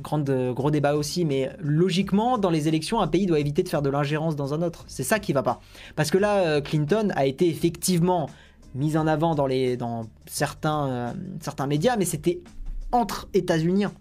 Grande, 0.02 0.30
gros 0.56 0.72
débat 0.72 0.96
aussi, 0.96 1.26
mais 1.26 1.52
logiquement, 1.60 2.38
dans 2.38 2.50
les 2.50 2.68
élections, 2.68 3.02
un 3.02 3.08
pays 3.08 3.26
doit 3.26 3.39
éviter 3.39 3.64
de 3.64 3.70
faire 3.70 3.82
de 3.82 3.89
l'ingérence 3.89 4.36
dans 4.36 4.54
un 4.54 4.62
autre. 4.62 4.84
C'est 4.88 5.04
ça 5.04 5.20
qui 5.20 5.34
va 5.34 5.44
pas. 5.44 5.60
Parce 5.96 6.10
que 6.12 6.18
là, 6.18 6.38
euh, 6.38 6.62
Clinton 6.62 7.10
a 7.16 7.26
été 7.26 7.48
effectivement 7.50 8.30
mise 8.74 8.96
en 8.96 9.06
avant 9.08 9.36
dans, 9.36 9.48
les, 9.48 9.76
dans 9.76 10.06
certains, 10.26 10.88
euh, 10.88 11.12
certains 11.42 11.68
médias, 11.68 11.98
mais 11.98 12.06
c'était 12.06 12.39
entre 12.92 13.28
États-Uniens. 13.34 13.92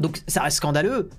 Donc 0.00 0.22
ça 0.26 0.42
reste 0.42 0.56
scandaleux, 0.56 1.10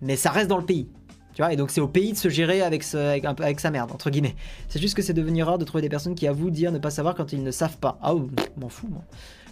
mais 0.00 0.16
ça 0.16 0.30
reste 0.30 0.48
dans 0.48 0.58
le 0.58 0.64
pays. 0.64 0.88
Tu 1.34 1.42
vois, 1.42 1.52
et 1.52 1.56
donc 1.56 1.70
c'est 1.70 1.82
au 1.82 1.88
pays 1.88 2.12
de 2.12 2.16
se 2.16 2.30
gérer 2.30 2.62
avec, 2.62 2.82
ce- 2.82 2.96
avec 2.96 3.60
sa 3.60 3.70
merde, 3.70 3.92
entre 3.92 4.08
guillemets. 4.08 4.36
C'est 4.68 4.80
juste 4.80 4.94
que 4.96 5.02
c'est 5.02 5.12
devenu 5.12 5.42
rare 5.42 5.58
de 5.58 5.66
trouver 5.66 5.82
des 5.82 5.90
personnes 5.90 6.14
qui 6.14 6.26
avouent 6.26 6.48
dire 6.50 6.72
ne 6.72 6.78
pas 6.78 6.88
savoir 6.90 7.14
quand 7.14 7.30
ils 7.34 7.42
ne 7.42 7.50
savent 7.50 7.76
pas. 7.76 7.98
Ah, 8.00 8.14
oh, 8.14 8.26
m'en 8.56 8.70
fous, 8.70 8.88
moi. 8.88 9.02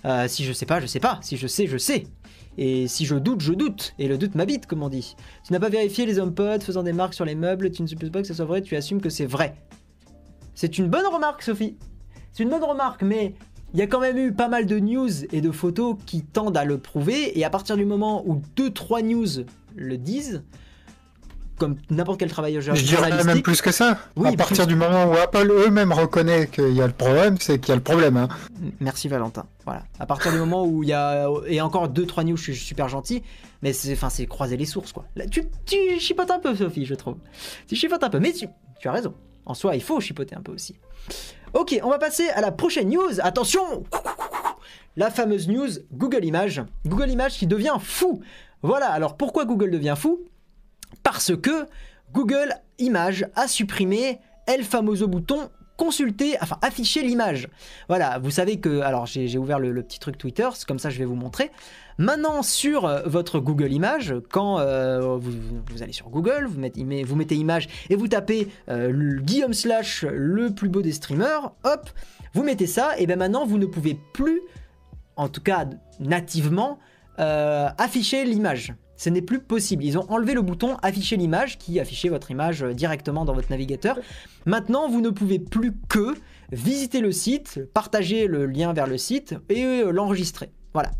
Euh, 0.07 0.27
si 0.27 0.45
je 0.45 0.53
sais 0.55 0.65
pas, 0.65 0.81
je 0.81 0.87
sais 0.87 1.01
pas. 1.01 1.19
Si 1.21 1.37
je 1.37 1.47
sais, 1.47 1.67
je 1.67 1.77
sais. 1.77 2.07
Et 2.59 2.87
si 2.89 3.05
je 3.05 3.17
doute, 3.17 3.41
je 3.41 3.53
doute. 3.53 3.95
Et 3.99 4.09
le 4.09 4.19
doute 4.19 4.35
m'habite, 4.35 4.67
comme 4.67 4.83
on 4.83 4.89
dit. 4.89 5.17
Tu 5.45 5.53
n'as 5.53 5.61
pas 5.61 5.69
vérifié 5.69 6.07
les 6.07 6.19
hommes 6.19 6.35
faisant 6.61 6.83
des 6.83 6.93
marques 6.93 7.15
sur 7.15 7.25
les 7.25 7.35
meubles, 7.35 7.71
tu 7.71 7.83
ne 7.83 7.87
supposes 7.87 8.11
pas 8.11 8.23
que 8.23 8.29
ce 8.29 8.35
soit 8.35 8.45
vrai, 8.45 8.63
tu 8.63 8.77
assumes 8.77 9.01
que 9.01 9.11
c'est 9.11 9.27
vrai. 9.27 9.57
C'est 10.55 10.79
une 10.79 10.89
bonne 10.89 11.07
remarque, 11.07 11.43
Sophie. 11.43 11.77
C'est 12.33 12.43
une 12.43 12.51
bonne 12.51 12.65
remarque, 12.65 13.03
mais 13.03 13.35
il 13.73 13.81
y 13.81 13.83
a 13.83 13.87
quand 13.87 14.01
même 14.01 14.19
eu 14.19 14.33
pas 14.33 14.49
mal 14.49 14.67
de 14.67 14.79
news 14.79 15.25
et 15.33 15.41
de 15.41 15.51
photos 15.51 15.97
qui 16.07 16.23
tendent 16.23 16.57
à 16.57 16.65
le 16.65 16.79
prouver. 16.79 17.39
Et 17.39 17.45
à 17.45 17.51
partir 17.51 17.77
du 17.77 17.85
moment 17.85 18.23
où 18.27 18.41
2-3 18.57 19.03
news 19.03 19.47
le 19.75 19.99
disent, 19.99 20.45
comme 21.59 21.77
n'importe 21.91 22.19
quel 22.21 22.29
travailleur 22.31 22.63
Je 22.63 22.73
dirais 22.83 23.23
même 23.25 23.43
plus 23.43 23.61
que 23.63 23.71
ça. 23.73 23.99
Oui, 24.17 24.29
à 24.29 24.33
partir 24.37 24.65
plus. 24.67 24.75
du 24.75 24.77
moment 24.77 25.07
où 25.07 25.13
Apple 25.15 25.51
eux-mêmes 25.51 25.93
reconnaît 25.93 26.49
qu'il 26.49 26.73
y 26.73 26.83
a 26.83 26.87
le 26.87 26.93
problème, 26.93 27.37
c'est 27.41 27.59
qu'il 27.59 27.69
y 27.69 27.73
a 27.73 27.77
le 27.77 27.83
problème. 27.83 28.17
hein. 28.17 28.29
Merci 28.81 29.09
Valentin. 29.09 29.47
Voilà. 29.65 29.83
À 30.01 30.07
partir 30.07 30.33
du 30.33 30.39
moment 30.39 30.65
où 30.67 30.83
il 30.83 30.89
y 30.89 30.93
a 30.93 31.27
et 31.47 31.61
encore 31.61 31.89
deux 31.89 32.07
trois 32.07 32.25
news, 32.25 32.37
je 32.37 32.43
suis 32.43 32.57
super 32.57 32.89
gentil, 32.89 33.23
mais 33.63 33.73
c'est 33.73 33.93
enfin 33.93 34.11
c'est 34.11 34.27
croiser 34.27 34.57
les 34.57 34.67
sources 34.67 34.93
quoi. 34.93 35.05
Là, 35.17 35.27
tu 35.27 35.45
tu 35.67 35.77
chipotes 36.01 36.31
un 36.31 36.39
peu 36.39 36.55
Sophie, 36.55 36.85
je 36.87 36.95
trouve. 36.95 37.17
Tu 37.69 37.77
chipotes 37.77 38.03
un 38.05 38.11
peu, 38.11 38.19
mais 38.21 38.33
tu, 38.33 38.47
tu 38.81 38.89
as 38.89 38.93
raison. 38.93 39.15
En 39.47 39.55
soi, 39.55 39.75
il 39.77 39.83
faut 39.83 40.01
chipoter 40.01 40.35
un 40.35 40.41
peu 40.43 40.53
aussi. 40.53 40.75
Ok, 41.53 41.79
on 41.83 41.91
va 41.91 41.99
passer 41.99 42.29
à 42.31 42.41
la 42.41 42.51
prochaine 42.51 42.89
news. 42.89 43.21
Attention, 43.23 43.85
la 44.97 45.11
fameuse 45.11 45.49
news 45.49 45.69
Google 45.93 46.25
Images. 46.25 46.63
Google 46.87 47.11
Images 47.11 47.35
qui 47.35 47.47
devient 47.47 47.77
fou. 47.81 48.23
Voilà. 48.63 48.91
Alors 48.91 49.17
pourquoi 49.17 49.45
Google 49.45 49.71
devient 49.71 49.95
fou? 49.97 50.21
Parce 51.05 51.37
que 51.37 51.67
Google 52.13 52.55
Images 52.79 53.27
a 53.37 53.47
supprimé 53.47 54.19
El 54.47 54.65
famoso 54.65 55.07
bouton 55.07 55.49
consulter, 55.77 56.37
enfin 56.41 56.57
afficher 56.63 57.03
l'image. 57.03 57.49
Voilà, 57.89 58.19
vous 58.19 58.31
savez 58.31 58.61
que, 58.61 58.81
alors 58.81 59.07
j'ai 59.07 59.39
ouvert 59.39 59.59
le, 59.59 59.83
petit 59.83 59.99
truc 59.99 60.19
Twitter, 60.19 60.49
c'est 60.55 60.67
comme 60.67 60.79
ça 60.79 60.91
je 60.91 60.99
vais 60.99 61.05
vous 61.05 61.17
montrer. 61.17 61.51
Maintenant 61.99 62.43
sur 62.43 62.85
euh, 62.85 63.03
votre 63.07 63.39
Google 63.39 63.73
Images, 63.73 64.15
quand 64.31 64.59
euh, 64.59 65.17
vous, 65.17 65.83
allez 65.83 65.93
sur 65.93 66.11
Google, 66.11 66.47
vous 66.49 66.61
mettez, 66.61 67.05
vous 67.05 67.17
mettez 67.17 67.37
image 67.37 67.69
et 67.91 67.97
vous 67.97 68.09
tapez 68.09 68.49
euh, 68.69 69.21
Guillaume 69.21 69.55
slash 69.55 70.05
le 70.05 70.55
plus 70.55 70.69
beau 70.69 70.83
des 70.83 70.93
streamers, 70.93 71.53
hop, 71.65 71.91
vous 72.35 72.43
mettez 72.43 72.67
ça, 72.67 72.99
et 72.99 73.07
bien 73.07 73.17
maintenant 73.17 73.47
vous 73.47 73.59
ne 73.59 73.67
pouvez 73.67 73.99
plus, 74.13 74.41
en 75.17 75.29
tout 75.29 75.43
cas 75.43 75.67
nativement, 76.01 76.79
afficher 77.17 78.25
l'image. 78.25 78.75
Ce 78.97 79.11
n'est 79.11 79.23
plus 79.23 79.41
possible. 79.41 79.85
Ils 79.85 79.99
ont 79.99 80.11
enlevé 80.11 80.35
le 80.35 80.43
bouton 80.43 80.77
afficher 80.83 81.17
l'image 81.17 81.59
qui 81.59 81.81
affichait 81.81 82.09
votre 82.09 82.31
image 82.31 82.63
euh, 82.63 82.73
directement 82.73 83.25
dans 83.25 83.35
votre 83.35 83.51
navigateur. 83.51 83.99
Maintenant, 84.47 84.89
vous 84.89 85.01
ne 85.01 85.11
pouvez 85.11 85.39
plus 85.39 85.73
que 85.89 86.15
visiter 86.53 87.01
le 87.01 87.11
site, 87.11 87.61
partager 87.75 88.27
le 88.27 88.47
lien 88.47 88.73
vers 88.73 88.87
le 88.87 88.99
site 88.99 89.35
et 89.49 89.65
euh, 89.65 89.91
l'enregistrer. 89.91 90.51
Voilà. 90.73 90.91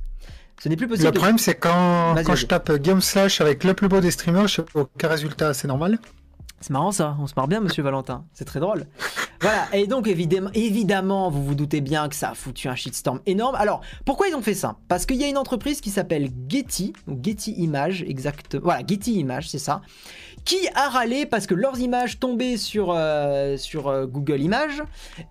Ce 0.61 0.69
n'est 0.69 0.77
plus 0.77 0.89
possible. 0.89 1.09
Le 1.09 1.13
problème, 1.13 1.39
c'est 1.39 1.55
quand, 1.55 2.15
quand 2.25 2.35
je 2.35 2.47
tape 2.47 2.73
Game 2.81 3.01
Slash 3.01 3.41
avec 3.41 3.65
le 3.65 3.75
plus 3.75 3.89
beau 3.89 4.01
des 4.01 4.11
streamers, 4.11 4.49
je 4.49 4.57
sais 4.57 4.65
aucun 4.75 5.09
résultat, 5.09 5.53
c'est 5.53 5.69
normal? 5.69 5.99
C'est 6.61 6.71
marrant 6.71 6.93
ça, 6.93 7.17
on 7.21 7.27
se 7.27 7.35
marre 7.37 7.49
bien, 7.49 7.61
monsieur 7.61 7.83
Valentin. 7.83 8.25
C'est 8.33 8.45
très 8.45 8.61
drôle. 8.61 8.87
Voilà, 9.45 9.69
et 9.75 9.87
donc 9.87 10.07
évidemment, 10.09 11.29
vous 11.29 11.45
vous 11.45 11.55
doutez 11.55 11.83
bien 11.83 12.09
que 12.09 12.15
ça 12.15 12.31
a 12.31 12.35
foutu 12.35 12.67
un 12.69 12.75
shitstorm 12.75 13.21
énorme. 13.27 13.55
Alors, 13.57 13.83
pourquoi 14.07 14.27
ils 14.29 14.35
ont 14.35 14.41
fait 14.41 14.55
ça? 14.55 14.79
Parce 14.89 15.05
qu'il 15.05 15.17
y 15.17 15.25
a 15.25 15.29
une 15.29 15.37
entreprise 15.37 15.83
qui 15.83 15.91
s'appelle 15.91 16.31
Getty, 16.49 16.95
ou 17.07 17.19
Getty 17.23 17.53
Images, 17.59 18.03
exactement. 18.09 18.63
Voilà, 18.65 18.81
Getty 18.87 19.19
Images, 19.19 19.51
c'est 19.51 19.59
ça. 19.59 19.83
Qui 20.45 20.69
a 20.75 20.89
râlé 20.91 21.25
parce 21.25 21.47
que 21.47 21.55
leurs 21.55 21.81
images 21.81 22.19
tombaient 22.19 22.59
sur, 22.59 22.89
euh, 22.91 23.57
sur 23.57 23.89
euh, 23.89 24.07
Google 24.07 24.41
Images 24.41 24.83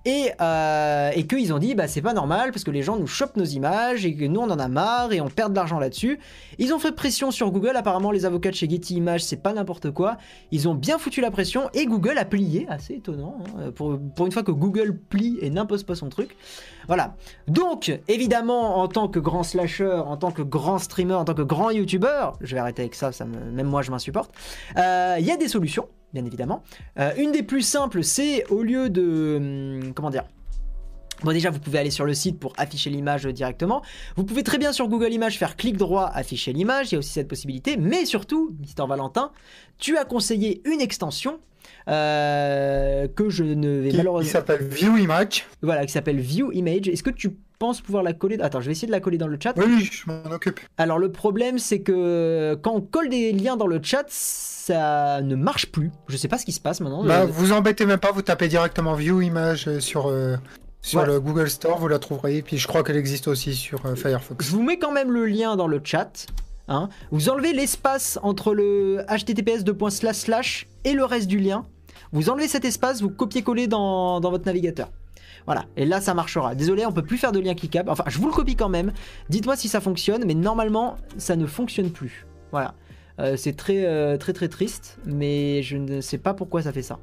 et, 0.05 0.31
euh, 0.41 1.11
et 1.13 1.27
qu'ils 1.27 1.53
ont 1.53 1.59
dit 1.59 1.75
bah 1.75 1.87
c'est 1.87 2.01
pas 2.01 2.13
normal 2.13 2.51
parce 2.51 2.63
que 2.63 2.71
les 2.71 2.81
gens 2.81 2.97
nous 2.97 3.05
chopent 3.05 3.37
nos 3.37 3.45
images 3.45 4.05
et 4.05 4.15
que 4.15 4.25
nous 4.25 4.41
on 4.41 4.49
en 4.49 4.57
a 4.57 4.67
marre 4.67 5.13
et 5.13 5.21
on 5.21 5.27
perd 5.27 5.51
de 5.51 5.55
l'argent 5.55 5.77
là-dessus. 5.77 6.19
Ils 6.57 6.73
ont 6.73 6.79
fait 6.79 6.91
pression 6.91 7.29
sur 7.29 7.51
Google, 7.51 7.75
apparemment 7.75 8.09
les 8.09 8.25
avocats 8.25 8.49
de 8.49 8.55
chez 8.55 8.67
Getty 8.67 8.95
Images 8.95 9.23
c'est 9.23 9.41
pas 9.41 9.53
n'importe 9.53 9.91
quoi. 9.91 10.17
Ils 10.51 10.67
ont 10.67 10.73
bien 10.73 10.97
foutu 10.97 11.21
la 11.21 11.29
pression 11.29 11.69
et 11.73 11.85
Google 11.85 12.17
a 12.17 12.25
plié, 12.25 12.65
assez 12.69 12.95
étonnant, 12.95 13.37
hein, 13.59 13.71
pour, 13.71 13.99
pour 14.15 14.25
une 14.25 14.31
fois 14.31 14.43
que 14.43 14.51
Google 14.51 14.97
plie 14.97 15.37
et 15.41 15.51
n'impose 15.51 15.83
pas 15.83 15.95
son 15.95 16.09
truc. 16.09 16.35
Voilà. 16.87 17.15
Donc, 17.47 17.97
évidemment, 18.07 18.79
en 18.79 18.87
tant 18.87 19.07
que 19.07 19.19
grand 19.19 19.43
slasher, 19.43 20.01
en 20.05 20.17
tant 20.17 20.31
que 20.31 20.41
grand 20.41 20.79
streamer, 20.79 21.13
en 21.13 21.25
tant 21.25 21.33
que 21.33 21.41
grand 21.41 21.71
youtubeur, 21.71 22.37
je 22.41 22.55
vais 22.55 22.59
arrêter 22.59 22.81
avec 22.81 22.95
ça, 22.95 23.11
ça 23.11 23.25
me, 23.25 23.51
même 23.51 23.67
moi 23.67 23.81
je 23.81 23.91
m'insupporte, 23.91 24.31
euh, 24.77 25.02
y 25.19 25.31
a 25.31 25.37
des 25.37 25.47
solutions, 25.47 25.87
bien 26.13 26.25
évidemment. 26.25 26.63
Euh, 26.99 27.11
une 27.17 27.31
des 27.31 27.43
plus 27.43 27.61
simples, 27.61 28.03
c'est 28.03 28.45
au 28.49 28.63
lieu 28.63 28.89
de... 28.89 29.35
hum, 29.83 29.93
comment 29.93 30.09
dire 30.09 30.25
Bon 31.23 31.31
déjà 31.31 31.51
vous 31.51 31.59
pouvez 31.59 31.79
aller 31.79 31.91
sur 31.91 32.03
le 32.03 32.13
site 32.13 32.37
pour 32.37 32.51
afficher 32.57 32.89
l'image 32.89 33.23
directement. 33.25 33.81
Vous 34.17 34.25
pouvez 34.25 34.43
très 34.43 34.57
bien 34.57 34.73
sur 34.73 34.89
Google 34.89 35.13
Images 35.13 35.37
faire 35.37 35.55
clic 35.55 35.77
droit 35.77 36.11
afficher 36.13 36.51
l'image, 36.51 36.91
il 36.91 36.93
y 36.93 36.97
a 36.97 36.99
aussi 36.99 37.11
cette 37.11 37.29
possibilité. 37.29 37.77
Mais 37.77 38.05
surtout, 38.05 38.53
Mister 38.59 38.83
Valentin, 38.85 39.31
tu 39.77 39.97
as 39.97 40.03
conseillé 40.03 40.61
une 40.65 40.81
extension 40.81 41.39
euh, 41.87 43.07
que 43.07 43.29
je 43.29 43.45
ne 43.45 43.79
vais 43.79 43.89
Qui, 43.89 43.97
malheureusement... 43.97 44.25
qui 44.25 44.31
s'appelle 44.31 44.67
View 44.67 44.97
Image. 44.97 45.45
Voilà, 45.61 45.85
qui 45.85 45.93
s'appelle 45.93 46.19
View 46.19 46.51
Image. 46.51 46.89
Est-ce 46.89 47.03
que 47.03 47.09
tu 47.09 47.37
penses 47.59 47.81
pouvoir 47.81 48.03
la 48.03 48.13
coller 48.13 48.37
Attends, 48.41 48.61
je 48.61 48.65
vais 48.67 48.71
essayer 48.73 48.87
de 48.87 48.91
la 48.91 48.99
coller 48.99 49.17
dans 49.17 49.27
le 49.27 49.37
chat. 49.41 49.53
Oui, 49.57 49.89
je 49.91 50.03
m'en 50.11 50.31
occupe. 50.33 50.59
Alors 50.77 50.99
le 50.99 51.11
problème 51.11 51.59
c'est 51.59 51.81
que 51.81 52.57
quand 52.61 52.73
on 52.73 52.81
colle 52.81 53.09
des 53.09 53.31
liens 53.31 53.55
dans 53.57 53.67
le 53.67 53.79
chat, 53.81 54.05
ça 54.07 55.21
ne 55.21 55.35
marche 55.35 55.67
plus. 55.71 55.91
Je 56.07 56.17
sais 56.17 56.27
pas 56.27 56.37
ce 56.37 56.45
qui 56.45 56.51
se 56.51 56.59
passe 56.61 56.79
maintenant. 56.81 57.03
Bah, 57.03 57.25
vous 57.25 57.51
embêtez 57.51 57.85
même 57.85 57.99
pas, 57.99 58.11
vous 58.11 58.21
tapez 58.21 58.47
directement 58.47 58.93
View 58.95 59.21
Image 59.21 59.79
sur, 59.79 60.07
euh, 60.09 60.35
sur 60.81 60.99
Voilà. 60.99 61.13
le 61.13 61.19
Google 61.19 61.49
Store, 61.49 61.77
vous 61.79 61.87
la 61.87 61.99
trouverez. 61.99 62.41
Puis 62.41 62.57
je 62.57 62.67
crois 62.67 62.83
qu'elle 62.83 62.97
existe 62.97 63.27
aussi 63.27 63.55
sur 63.55 63.85
euh, 63.85 63.95
Firefox. 63.95 64.45
Je 64.45 64.51
vous 64.51 64.63
mets 64.63 64.77
quand 64.79 64.91
même 64.91 65.11
le 65.11 65.25
lien 65.25 65.55
dans 65.55 65.67
le 65.67 65.81
chat. 65.83 66.27
hein. 66.67 66.89
Vous 67.11 67.29
enlevez 67.29 67.53
l'espace 67.53 68.17
entre 68.23 68.53
le 68.53 69.03
https 69.09 69.63
et 70.85 70.93
le 70.93 71.03
reste 71.05 71.27
du 71.27 71.39
lien. 71.39 71.65
Vous 72.11 72.29
enlevez 72.29 72.47
cet 72.47 72.63
espace, 72.63 73.01
vous 73.01 73.09
copiez-collez 73.09 73.67
dans, 73.67 74.19
dans 74.19 74.29
votre 74.29 74.45
navigateur. 74.45 74.89
Voilà, 75.45 75.65
et 75.75 75.85
là 75.85 75.99
ça 76.01 76.13
marchera. 76.13 76.55
Désolé, 76.55 76.85
on 76.85 76.91
peut 76.91 77.03
plus 77.03 77.17
faire 77.17 77.31
de 77.31 77.39
lien 77.39 77.53
cliquable. 77.53 77.89
Enfin, 77.89 78.05
je 78.07 78.17
vous 78.17 78.27
le 78.27 78.33
copie 78.33 78.55
quand 78.55 78.69
même. 78.69 78.93
Dites-moi 79.29 79.55
si 79.55 79.67
ça 79.67 79.81
fonctionne, 79.81 80.23
mais 80.25 80.33
normalement 80.33 80.95
ça 81.17 81.35
ne 81.35 81.45
fonctionne 81.45 81.89
plus. 81.89 82.25
Voilà, 82.51 82.75
Euh, 83.19 83.35
c'est 83.37 83.53
très 83.53 83.85
euh, 83.85 84.17
très 84.17 84.33
très 84.33 84.47
triste, 84.47 84.97
mais 85.05 85.61
je 85.61 85.77
ne 85.77 86.01
sais 86.01 86.17
pas 86.17 86.33
pourquoi 86.33 86.63
ça 86.63 86.71
fait 86.71 86.81
ça. 86.81 86.99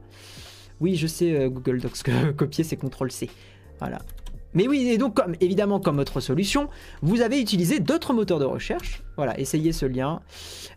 Oui, 0.80 0.96
je 0.96 1.06
sais 1.06 1.32
euh, 1.32 1.48
Google 1.48 1.80
Docs 1.80 2.02
que 2.02 2.30
copier 2.36 2.64
c'est 2.64 2.76
CTRL 2.76 3.12
C. 3.12 3.30
Voilà. 3.78 3.98
Mais 4.54 4.66
oui, 4.66 4.88
et 4.88 4.98
donc 4.98 5.14
comme, 5.14 5.34
évidemment 5.40 5.78
comme 5.78 6.00
autre 6.00 6.18
solution, 6.20 6.68
vous 7.02 7.20
avez 7.20 7.40
utilisé 7.40 7.78
d'autres 7.78 8.12
moteurs 8.12 8.40
de 8.40 8.44
recherche. 8.44 9.04
Voilà, 9.16 9.38
essayez 9.38 9.72
ce 9.72 9.86
lien. 9.86 10.20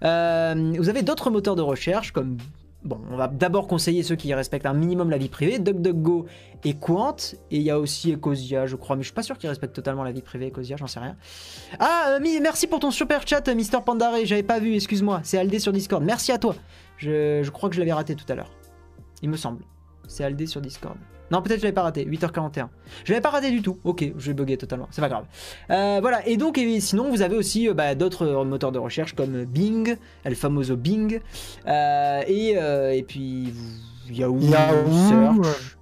Vous 0.02 0.90
avez 0.90 1.02
d'autres 1.02 1.32
moteurs 1.32 1.56
de 1.56 1.64
recherche 1.64 2.12
comme 2.12 2.38
Bon, 2.84 3.00
on 3.10 3.16
va 3.16 3.30
d'abord 3.30 3.68
conseiller 3.68 4.04
ceux 4.04 4.18
qui 4.18 4.34
respectent 4.34 4.66
un 4.66 4.74
minimum 4.74 5.10
la 5.10 5.18
vie 5.18 5.30
privée, 5.30 5.58
DuckDuckGo 5.58 6.26
et 6.66 6.74
Quant, 6.74 7.16
et 7.50 7.56
il 7.56 7.62
y 7.62 7.70
a 7.70 7.80
aussi 7.80 8.12
Ecosia, 8.12 8.66
je 8.68 8.76
crois, 8.76 8.98
mais 8.98 9.04
je 9.04 9.08
suis 9.08 9.14
pas 9.14 9.24
sûr 9.24 9.38
qu'ils 9.38 9.48
respectent 9.48 9.76
totalement 9.76 10.04
la 10.04 10.12
vie 10.12 10.22
privée, 10.22 10.48
Ecosia, 10.48 10.76
j'en 10.76 10.88
sais 10.88 11.00
rien. 11.00 11.16
Ah, 11.80 12.18
euh, 12.22 12.40
merci 12.42 12.68
pour 12.68 12.80
ton 12.80 12.92
super 12.92 13.26
chat, 13.26 13.48
Mister 13.56 13.78
Pandaré, 13.86 14.26
j'avais 14.26 14.44
pas 14.44 14.60
vu, 14.60 14.76
excuse-moi, 14.76 15.22
c'est 15.24 15.38
Aldé 15.38 15.60
sur 15.60 15.72
Discord, 15.72 16.04
merci 16.04 16.34
à 16.34 16.38
toi. 16.38 16.56
Je, 16.98 17.42
je 17.42 17.52
crois 17.52 17.70
que 17.70 17.76
je 17.76 17.80
l'avais 17.80 17.94
raté 17.94 18.16
tout 18.16 18.30
à 18.30 18.36
l'heure, 18.36 18.52
il 19.22 19.30
me 19.30 19.38
semble. 19.38 19.64
C'est 20.08 20.26
Aldé 20.26 20.46
sur 20.46 20.60
Discord. 20.60 20.98
Non, 21.34 21.42
peut-être 21.42 21.58
je 21.60 21.64
l'avais 21.64 21.74
pas 21.74 21.82
raté. 21.82 22.06
8h41. 22.06 22.68
Je 23.04 23.12
l'avais 23.12 23.22
pas 23.22 23.32
raté 23.32 23.50
du 23.52 23.62
tout. 23.62 23.80
Ok, 23.84 24.06
je 24.18 24.28
vais 24.28 24.34
bugger 24.34 24.56
totalement. 24.58 24.88
C'est 24.92 25.02
pas 25.02 25.10
grave. 25.10 25.26
Euh, 25.72 25.98
voilà. 26.00 26.26
Et 26.28 26.38
donc, 26.38 26.58
et 26.58 26.80
sinon, 26.80 27.10
vous 27.10 27.22
avez 27.24 27.36
aussi 27.36 27.68
euh, 27.68 27.74
bah, 27.74 27.96
d'autres 27.96 28.44
moteurs 28.46 28.72
de 28.72 28.78
recherche 28.80 29.14
comme 29.16 29.44
Bing, 29.46 29.98
El 30.24 30.36
Famoso 30.36 30.76
Bing, 30.78 31.20
euh, 31.68 32.22
et, 32.28 32.54
euh, 32.58 32.92
et 32.94 33.02
puis 33.04 33.52
Yahoo, 34.12 34.38
Yahoo, 34.40 34.92
Search. 35.10 35.78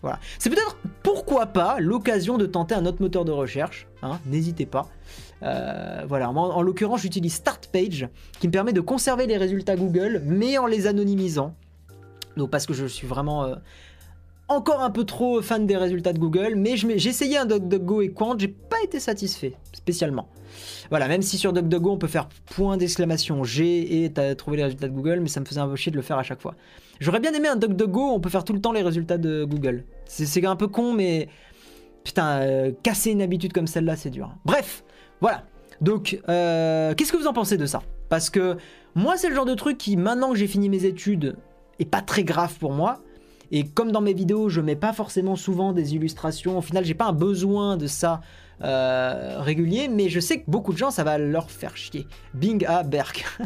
Voilà. 0.00 0.18
C'est 0.38 0.48
peut-être 0.50 0.76
pourquoi 1.02 1.46
pas 1.46 1.78
l'occasion 1.80 2.38
de 2.38 2.46
tenter 2.46 2.74
un 2.74 2.86
autre 2.86 3.00
moteur 3.02 3.24
de 3.24 3.32
recherche. 3.32 3.86
hein, 4.02 4.20
N'hésitez 4.26 4.66
pas. 4.66 4.86
Euh, 5.42 6.02
voilà, 6.06 6.30
moi 6.30 6.54
en 6.54 6.62
l'occurrence 6.62 7.00
j'utilise 7.02 7.34
Start 7.34 7.68
Page 7.72 8.08
qui 8.38 8.46
me 8.46 8.52
permet 8.52 8.72
de 8.72 8.80
conserver 8.80 9.26
les 9.26 9.36
résultats 9.36 9.76
Google 9.76 10.22
mais 10.24 10.56
en 10.56 10.66
les 10.66 10.86
anonymisant. 10.86 11.54
Donc 12.36 12.50
parce 12.50 12.66
que 12.66 12.72
je 12.74 12.86
suis 12.86 13.06
vraiment 13.06 13.44
euh, 13.44 13.54
encore 14.48 14.82
un 14.82 14.90
peu 14.90 15.04
trop 15.04 15.40
fan 15.42 15.66
des 15.66 15.76
résultats 15.76 16.12
de 16.12 16.18
Google, 16.18 16.54
mais 16.56 16.76
j'ai 16.76 17.08
essayé 17.08 17.38
un 17.38 17.46
DuckDuckGo 17.46 18.02
et 18.02 18.10
Quant, 18.10 18.38
j'ai 18.38 18.48
pas 18.48 18.82
été 18.82 19.00
satisfait 19.00 19.54
spécialement. 19.72 20.28
Voilà, 20.90 21.08
même 21.08 21.22
si 21.22 21.38
sur 21.38 21.52
DuckDuckGo 21.52 21.90
on 21.90 21.98
peut 21.98 22.08
faire 22.08 22.28
point 22.54 22.76
d'exclamation 22.76 23.42
G 23.44 24.04
et 24.04 24.12
t'as 24.12 24.34
trouvé 24.34 24.58
les 24.58 24.64
résultats 24.64 24.88
de 24.88 24.92
Google, 24.92 25.20
mais 25.20 25.28
ça 25.28 25.40
me 25.40 25.44
faisait 25.44 25.60
un 25.60 25.68
peu 25.68 25.76
chier 25.76 25.90
de 25.90 25.96
le 25.96 26.02
faire 26.02 26.18
à 26.18 26.22
chaque 26.22 26.40
fois. 26.40 26.54
J'aurais 27.00 27.20
bien 27.20 27.32
aimé 27.32 27.48
un 27.48 27.56
DuckDuckGo, 27.56 28.12
on 28.12 28.20
peut 28.20 28.30
faire 28.30 28.44
tout 28.44 28.52
le 28.52 28.60
temps 28.60 28.72
les 28.72 28.82
résultats 28.82 29.18
de 29.18 29.44
Google. 29.44 29.84
C'est 30.06 30.26
c'est 30.26 30.44
un 30.44 30.56
peu 30.56 30.68
con, 30.68 30.92
mais 30.92 31.28
putain, 32.04 32.40
euh, 32.42 32.72
casser 32.82 33.10
une 33.10 33.22
habitude 33.22 33.52
comme 33.52 33.66
celle-là, 33.66 33.96
c'est 33.96 34.10
dur. 34.10 34.34
Bref, 34.44 34.84
voilà. 35.20 35.44
Donc, 35.80 36.20
euh, 36.28 36.94
qu'est-ce 36.94 37.12
que 37.12 37.16
vous 37.16 37.26
en 37.26 37.32
pensez 37.32 37.56
de 37.56 37.66
ça? 37.66 37.82
Parce 38.08 38.30
que 38.30 38.56
moi, 38.94 39.16
c'est 39.16 39.28
le 39.28 39.34
genre 39.34 39.46
de 39.46 39.54
truc 39.54 39.78
qui, 39.78 39.96
maintenant 39.96 40.30
que 40.30 40.36
j'ai 40.36 40.46
fini 40.46 40.68
mes 40.68 40.84
études, 40.84 41.36
est 41.80 41.84
pas 41.84 42.02
très 42.02 42.22
grave 42.22 42.56
pour 42.58 42.72
moi. 42.72 43.00
Et 43.56 43.62
comme 43.62 43.92
dans 43.92 44.00
mes 44.00 44.14
vidéos, 44.14 44.48
je 44.48 44.60
mets 44.60 44.74
pas 44.74 44.92
forcément 44.92 45.36
souvent 45.36 45.72
des 45.72 45.94
illustrations. 45.94 46.58
Au 46.58 46.60
final, 46.60 46.84
j'ai 46.84 46.94
pas 46.94 47.06
un 47.06 47.12
besoin 47.12 47.76
de 47.76 47.86
ça 47.86 48.20
euh, 48.64 49.36
régulier, 49.38 49.86
mais 49.86 50.08
je 50.08 50.18
sais 50.18 50.40
que 50.40 50.50
beaucoup 50.50 50.72
de 50.72 50.76
gens, 50.76 50.90
ça 50.90 51.04
va 51.04 51.18
leur 51.18 51.48
faire 51.52 51.76
chier. 51.76 52.08
Bing 52.34 52.66
à 52.66 52.82
Berk. 52.82 53.24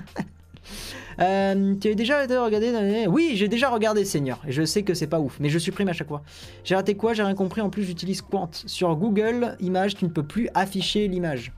Euh, 1.20 1.74
tu 1.80 1.88
as 1.88 1.94
déjà 1.94 2.20
regardé 2.44 3.06
Oui, 3.09 3.32
j'ai 3.34 3.48
déjà 3.48 3.70
regardé 3.70 4.04
Seigneur, 4.04 4.40
et 4.46 4.52
je 4.52 4.64
sais 4.64 4.84
que 4.84 4.94
c'est 4.94 5.09
pas 5.09 5.18
ouf, 5.18 5.38
mais 5.40 5.48
je 5.48 5.59
supprime 5.59 5.88
à 5.88 5.92
chaque 5.92 6.06
fois. 6.06 6.22
J'ai 6.62 6.76
raté 6.76 6.94
quoi? 6.94 7.12
J'ai 7.12 7.24
rien 7.24 7.34
compris. 7.34 7.61
En 7.61 7.70
plus, 7.70 7.82
j'utilise 7.82 8.22
Quant. 8.22 8.50
Sur 8.52 8.94
Google 8.94 9.56
Images, 9.59 9.96
tu 9.96 10.04
ne 10.04 10.11
peux 10.11 10.22
plus 10.22 10.48
afficher 10.54 11.09
l'image. 11.09 11.52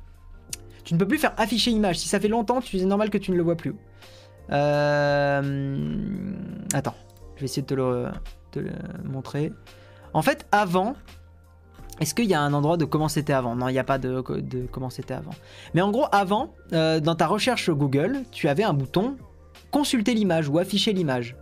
Tu 0.84 0.94
ne 0.94 0.98
peux 0.98 1.06
plus 1.06 1.18
faire 1.18 1.34
afficher 1.36 1.72
image. 1.72 1.98
Si 1.98 2.08
ça 2.08 2.18
fait 2.20 2.28
longtemps, 2.28 2.62
c'est 2.62 2.82
normal 2.86 3.10
que 3.10 3.18
tu 3.18 3.32
ne 3.32 3.36
le 3.36 3.42
vois 3.42 3.56
plus. 3.56 3.74
Euh, 4.50 5.82
Attends, 6.72 6.94
je 7.34 7.40
vais 7.40 7.44
essayer 7.44 7.62
de 7.62 7.66
te 7.66 7.74
le, 7.74 8.06
te 8.50 8.58
le 8.58 8.72
montrer. 9.04 9.52
En 10.12 10.22
fait, 10.22 10.46
avant, 10.52 10.94
est-ce 12.00 12.14
qu'il 12.14 12.24
y 12.26 12.34
a 12.34 12.40
un 12.40 12.52
endroit 12.52 12.76
de 12.76 12.84
comment 12.84 13.08
c'était 13.08 13.32
avant? 13.32 13.54
Non, 13.54 13.68
il 13.68 13.72
n'y 13.72 13.78
a 13.78 13.84
pas 13.84 13.98
de, 13.98 14.20
comment 14.72 14.90
c'était 14.90 15.14
avant. 15.14 15.32
Mais 15.74 15.80
en 15.82 15.90
gros, 15.90 16.06
avant, 16.12 16.54
euh, 16.72 16.98
dans 17.00 17.14
ta 17.14 17.26
recherche 17.26 17.70
Google, 17.70 18.22
tu 18.32 18.48
avais 18.48 18.64
un 18.64 18.72
bouton 18.72 19.16
consulter 19.70 20.14
l'image 20.14 20.48
ou 20.48 20.58
afficher 20.58 20.92
l'image. 20.92 21.36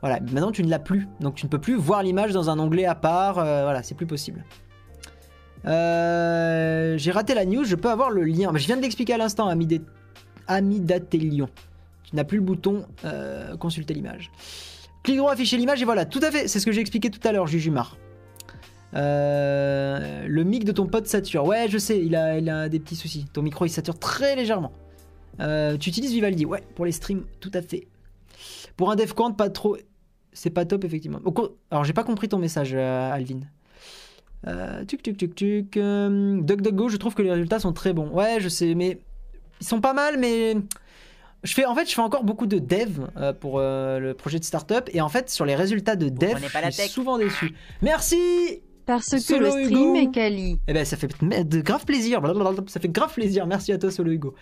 Voilà, 0.00 0.18
maintenant 0.20 0.50
tu 0.50 0.62
ne 0.62 0.70
l'as 0.70 0.78
plus, 0.78 1.06
donc 1.20 1.34
tu 1.34 1.44
ne 1.44 1.50
peux 1.50 1.58
plus 1.60 1.74
voir 1.74 2.02
l'image 2.02 2.32
dans 2.32 2.48
un 2.48 2.58
onglet 2.58 2.86
à 2.86 2.94
part. 2.94 3.38
euh, 3.38 3.64
voilà, 3.64 3.82
c'est 3.82 3.94
plus 3.94 4.06
possible. 4.06 4.44
Euh, 5.66 6.96
J'ai 6.96 7.10
raté 7.10 7.34
la 7.34 7.44
news, 7.44 7.64
je 7.64 7.76
peux 7.76 7.90
avoir 7.90 8.10
le 8.10 8.24
lien. 8.24 8.50
Je 8.54 8.66
viens 8.66 8.76
de 8.76 8.82
l'expliquer 8.82 9.14
à 9.14 9.18
l'instant, 9.18 9.48
Amidé- 9.48 9.82
Amidatelion. 10.46 11.48
Tu 12.04 12.16
n'as 12.16 12.24
plus 12.24 12.38
le 12.38 12.44
bouton 12.44 12.86
consulter 13.58 13.92
l'image. 13.94 14.30
Clic 15.02 15.16
droit, 15.16 15.32
afficher 15.32 15.56
l'image, 15.56 15.80
et 15.80 15.84
voilà, 15.84 16.04
tout 16.04 16.20
à 16.22 16.30
fait, 16.30 16.46
c'est 16.48 16.60
ce 16.60 16.66
que 16.66 16.72
j'ai 16.72 16.80
expliqué 16.80 17.10
tout 17.10 17.26
à 17.26 17.32
l'heure, 17.32 17.46
Jujumar. 17.46 17.96
Euh, 18.94 20.26
le 20.26 20.44
mic 20.44 20.64
de 20.64 20.72
ton 20.72 20.86
pote 20.86 21.06
sature. 21.06 21.44
Ouais, 21.44 21.66
je 21.68 21.78
sais, 21.78 21.98
il 22.04 22.16
a, 22.16 22.38
il 22.38 22.50
a 22.50 22.68
des 22.68 22.80
petits 22.80 22.96
soucis. 22.96 23.26
Ton 23.32 23.42
micro, 23.42 23.64
il 23.64 23.70
sature 23.70 23.98
très 23.98 24.36
légèrement. 24.36 24.72
Euh, 25.40 25.76
tu 25.76 25.90
utilises 25.90 26.12
Vivaldi 26.12 26.44
Ouais, 26.44 26.62
pour 26.74 26.84
les 26.84 26.92
streams, 26.92 27.24
tout 27.40 27.50
à 27.54 27.62
fait. 27.62 27.86
Pour 28.76 28.90
un 28.90 28.96
dev 28.96 29.12
quant, 29.12 29.32
pas 29.32 29.48
trop. 29.48 29.76
C'est 30.32 30.50
pas 30.50 30.64
top, 30.64 30.84
effectivement. 30.84 31.20
Alors, 31.70 31.84
j'ai 31.84 31.92
pas 31.92 32.04
compris 32.04 32.28
ton 32.28 32.38
message, 32.38 32.72
euh, 32.74 33.12
Alvin. 33.12 33.40
Euh, 34.46 34.84
tuc, 34.84 35.02
tuc, 35.02 35.16
tuc, 35.16 35.34
tuc. 35.34 35.74
DuckDuckGo, 35.74 36.88
je 36.88 36.96
trouve 36.96 37.14
que 37.14 37.22
les 37.22 37.30
résultats 37.30 37.58
sont 37.58 37.72
très 37.72 37.92
bons. 37.92 38.08
Ouais, 38.10 38.38
je 38.40 38.48
sais, 38.48 38.74
mais 38.74 38.98
ils 39.60 39.66
sont 39.66 39.80
pas 39.80 39.92
mal, 39.92 40.18
mais 40.18 40.56
je 41.42 41.54
fais, 41.54 41.64
en 41.64 41.74
fait, 41.74 41.88
je 41.88 41.94
fais 41.94 42.00
encore 42.02 42.24
beaucoup 42.24 42.46
de 42.46 42.58
dev 42.58 43.06
euh, 43.16 43.32
pour 43.32 43.58
euh, 43.58 43.98
le 43.98 44.14
projet 44.14 44.38
de 44.38 44.44
startup, 44.44 44.88
et 44.92 45.00
en 45.00 45.08
fait, 45.08 45.30
sur 45.30 45.44
les 45.46 45.54
résultats 45.54 45.96
de 45.96 46.08
dev, 46.08 46.36
je 46.64 46.70
suis 46.70 46.88
souvent 46.88 47.18
déçu. 47.18 47.54
Merci. 47.82 48.18
Parce 48.86 49.08
que 49.08 49.18
Solo 49.18 49.44
le 49.44 49.50
stream 49.64 49.78
Hugo. 49.78 49.94
est 49.96 50.10
quali. 50.10 50.58
Eh 50.66 50.72
ben, 50.72 50.84
ça 50.84 50.96
fait 50.96 51.06
de 51.22 51.60
grave 51.60 51.84
plaisir. 51.84 52.20
Blablabla, 52.20 52.64
Ça 52.66 52.80
fait 52.80 52.88
grave 52.88 53.12
plaisir. 53.14 53.46
Merci 53.46 53.70
à 53.72 53.78
toi, 53.78 53.88
Solo 53.92 54.10
Hugo. 54.10 54.34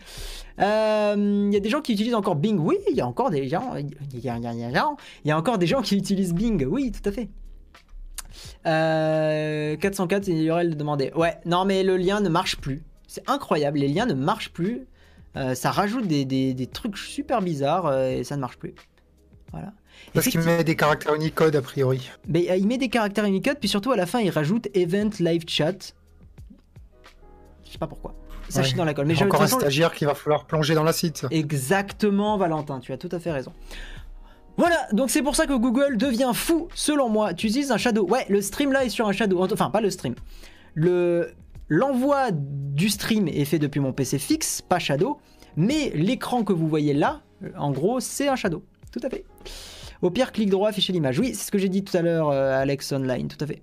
Euh, 0.59 1.15
Il 1.49 1.53
y 1.53 1.57
a 1.57 1.61
des 1.61 1.69
gens 1.69 1.83
qui 1.83 1.93
utilisent 1.93 2.15
encore 2.15 2.35
Bing. 2.37 2.59
Oui, 2.59 2.77
il 2.91 2.97
y 2.97 3.03
a 3.03 3.07
encore 3.07 3.29
des 3.31 3.47
gens. 3.47 3.75
Il 3.77 3.91
y 3.91 4.29
a, 4.31 4.37
il 4.39 4.41
y 4.43 4.47
a- 4.47 4.53
il 4.55 4.59
y 4.61 4.65
a- 4.79 4.89
il 5.25 5.29
y 5.29 5.31
a 5.33 5.37
encore 5.37 5.59
des 5.59 5.67
gens 5.67 5.83
qui 5.83 5.97
utilisent 5.99 6.33
Bing. 6.33 6.65
Oui, 6.65 6.91
tout 6.93 7.07
à 7.07 7.13
fait. 7.13 7.29
Euh, 8.67 9.77
404, 9.77 10.29
il 10.29 10.41
y 10.43 10.51
aurait 10.51 10.65
le 10.65 10.75
demandé. 10.75 11.13
Ouais, 11.15 11.37
non, 11.45 11.65
mais 11.67 11.83
le 11.83 11.97
lien 11.99 12.21
ne 12.21 12.29
marche 12.29 12.57
plus. 12.57 12.83
C'est 13.07 13.29
incroyable. 13.29 13.79
Les 13.79 13.89
liens 13.89 14.07
ne 14.07 14.15
marchent 14.15 14.53
plus. 14.53 14.87
Euh, 15.39 15.55
ça 15.55 15.71
rajoute 15.71 16.07
des, 16.07 16.25
des- 16.25 16.53
des 16.53 16.67
trucs 16.67 16.99
super 16.99 17.41
bizarres 17.41 17.87
euh, 17.87 18.11
et 18.11 18.25
ça 18.25 18.35
ne 18.37 18.41
marche 18.41 18.59
plus. 18.59 18.75
Voilà. 19.53 19.73
Parce 20.13 20.27
qu'il 20.29 20.41
met 20.41 20.65
des 20.65 20.77
caractères 20.77 21.15
Unicode 21.15 21.55
a 21.57 21.63
priori. 21.63 22.11
mais, 22.29 22.51
euh, 22.51 22.57
il 22.57 22.67
met 22.67 22.79
des 22.79 22.89
caractères 22.89 23.25
Unicode, 23.25 23.59
puis 23.59 23.69
surtout 23.69 23.93
à 23.93 23.97
la 23.97 24.07
fin, 24.07 24.21
il 24.21 24.31
rajoute 24.31 24.69
Event 24.75 25.11
Live 25.21 25.45
Chat. 25.47 25.95
Je 27.65 27.73
sais 27.73 27.79
pas 27.79 27.87
pourquoi. 27.87 28.15
Ça 28.49 28.63
Ouais. 28.63 28.73
dans 28.73 28.85
la 28.85 28.95
colle. 28.95 29.07
Mais 29.07 29.23
encore 29.23 29.43
un 29.43 29.47
stagiaire 29.47 29.93
qu'il 29.93 30.07
va 30.07 30.15
falloir 30.15 30.47
plonger 30.47 30.75
dans 30.75 30.83
la 30.85 30.93
site. 30.95 31.27
Exactement, 31.31 32.39
Valentin, 32.39 32.81
tu 32.81 32.93
as 32.93 32.97
tout 32.99 33.11
à 33.13 33.19
fait 33.19 33.31
raison. 33.31 33.53
Voilà, 34.57 34.89
donc 34.93 35.11
c'est 35.11 35.23
pour 35.23 35.37
ça 35.37 35.47
que 35.47 35.53
Google 35.53 35.97
devient 35.99 36.33
fou, 36.35 36.69
selon 36.75 37.09
moi. 37.11 37.35
Tu 37.35 37.47
utilises 37.47 37.71
un 37.71 37.77
shadow. 37.77 38.07
Ouais, 38.09 38.25
le 38.29 38.41
stream 38.41 38.73
là 38.73 38.85
est 38.85 38.89
sur 38.89 39.07
un 39.07 39.13
shadow. 39.13 39.45
Enfin, 39.53 39.71
pas 39.71 39.81
le 39.81 39.91
stream. 39.91 40.15
Le 40.75 41.33
l'envoi 41.69 42.31
du 42.33 42.89
stream 42.89 43.29
est 43.29 43.45
fait 43.45 43.59
depuis 43.59 43.81
mon 43.81 43.93
PC 43.93 44.19
fixe, 44.19 44.63
pas 44.63 44.79
shadow. 44.79 45.19
Mais 45.57 45.91
l'écran 45.95 46.45
que 46.45 46.53
vous 46.53 46.69
voyez 46.69 46.95
là, 46.95 47.23
en 47.57 47.73
gros, 47.73 48.01
c'est 48.01 48.29
un 48.29 48.37
shadow. 48.37 48.63
Tout 48.93 49.01
à 49.03 49.11
fait. 49.11 49.25
Au 50.03 50.11
pire, 50.11 50.33
clic 50.33 50.51
droit, 50.51 50.69
afficher 50.69 50.93
l'image. 50.93 51.19
Oui, 51.19 51.35
c'est 51.35 51.47
ce 51.47 51.51
que 51.51 51.59
j'ai 51.59 51.69
dit 51.69 51.83
tout 51.83 51.97
à 51.97 52.03
l'heure, 52.03 52.31
euh, 52.31 52.61
Alex 52.61 52.93
Online, 52.93 53.27
tout 53.27 53.43
à 53.43 53.47
fait. 53.47 53.63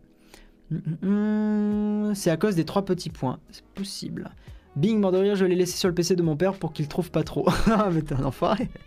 Hum, 0.71 0.81
hum, 1.03 2.07
hum, 2.07 2.15
C'est 2.15 2.31
à 2.31 2.37
cause 2.37 2.55
des 2.55 2.65
trois 2.65 2.83
petits 2.83 3.09
points. 3.09 3.39
C'est 3.51 3.63
possible. 3.67 4.31
Bing, 4.75 4.99
mort 4.99 5.11
de 5.11 5.19
rire, 5.19 5.35
je 5.35 5.45
l'ai 5.45 5.55
laissé 5.55 5.77
sur 5.77 5.87
le 5.87 5.95
PC 5.95 6.15
de 6.15 6.21
mon 6.21 6.35
père 6.35 6.53
pour 6.53 6.73
qu'il 6.73 6.87
trouve 6.87 7.11
pas 7.11 7.23
trop. 7.23 7.47
Ah, 7.67 7.89
mais 7.91 8.01
t'es 8.01 8.15
un 8.15 8.23
enfoiré. 8.23 8.69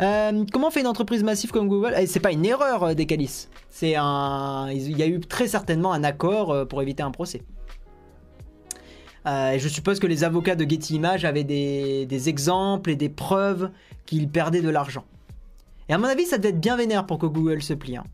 Euh, 0.00 0.44
comment 0.52 0.70
fait 0.70 0.78
une 0.78 0.86
entreprise 0.86 1.24
massive 1.24 1.50
comme 1.50 1.66
Google? 1.66 1.92
Eh, 1.98 2.06
C'est 2.06 2.20
pas 2.20 2.30
une 2.30 2.44
erreur 2.44 2.84
euh. 2.84 2.94
C'est 3.68 3.96
un. 3.96 4.68
Il 4.70 4.96
y 4.96 5.02
a 5.02 5.08
eu 5.08 5.18
très 5.18 5.48
certainement 5.48 5.92
un 5.92 6.04
accord 6.04 6.52
euh, 6.52 6.64
pour 6.64 6.80
éviter 6.82 7.02
un 7.02 7.10
procès. 7.10 7.42
Euh, 9.26 9.52
et 9.52 9.58
je 9.58 9.68
suppose 9.68 9.98
que 9.98 10.06
les 10.06 10.24
avocats 10.24 10.54
de 10.54 10.68
Getty 10.68 10.94
Images 10.96 11.24
avaient 11.24 11.44
des, 11.44 12.28
exemples 12.28 12.90
et 12.90 12.96
des 12.96 13.08
preuves 13.08 13.70
qu'ils 14.06 14.28
perdaient 14.28 14.62
de 14.62 14.70
l'argent. 14.70 15.04
Et 15.88 15.94
à 15.94 15.98
mon 15.98 16.06
avis, 16.06 16.24
ça 16.26 16.38
devait 16.38 16.50
être 16.50 16.60
bien 16.60 16.76
vénère 16.76 17.06
pour 17.06 17.18
que 17.18 17.26
Google 17.26 17.62
se 17.62 17.74
plie. 17.74 17.96
hein. 17.96 18.04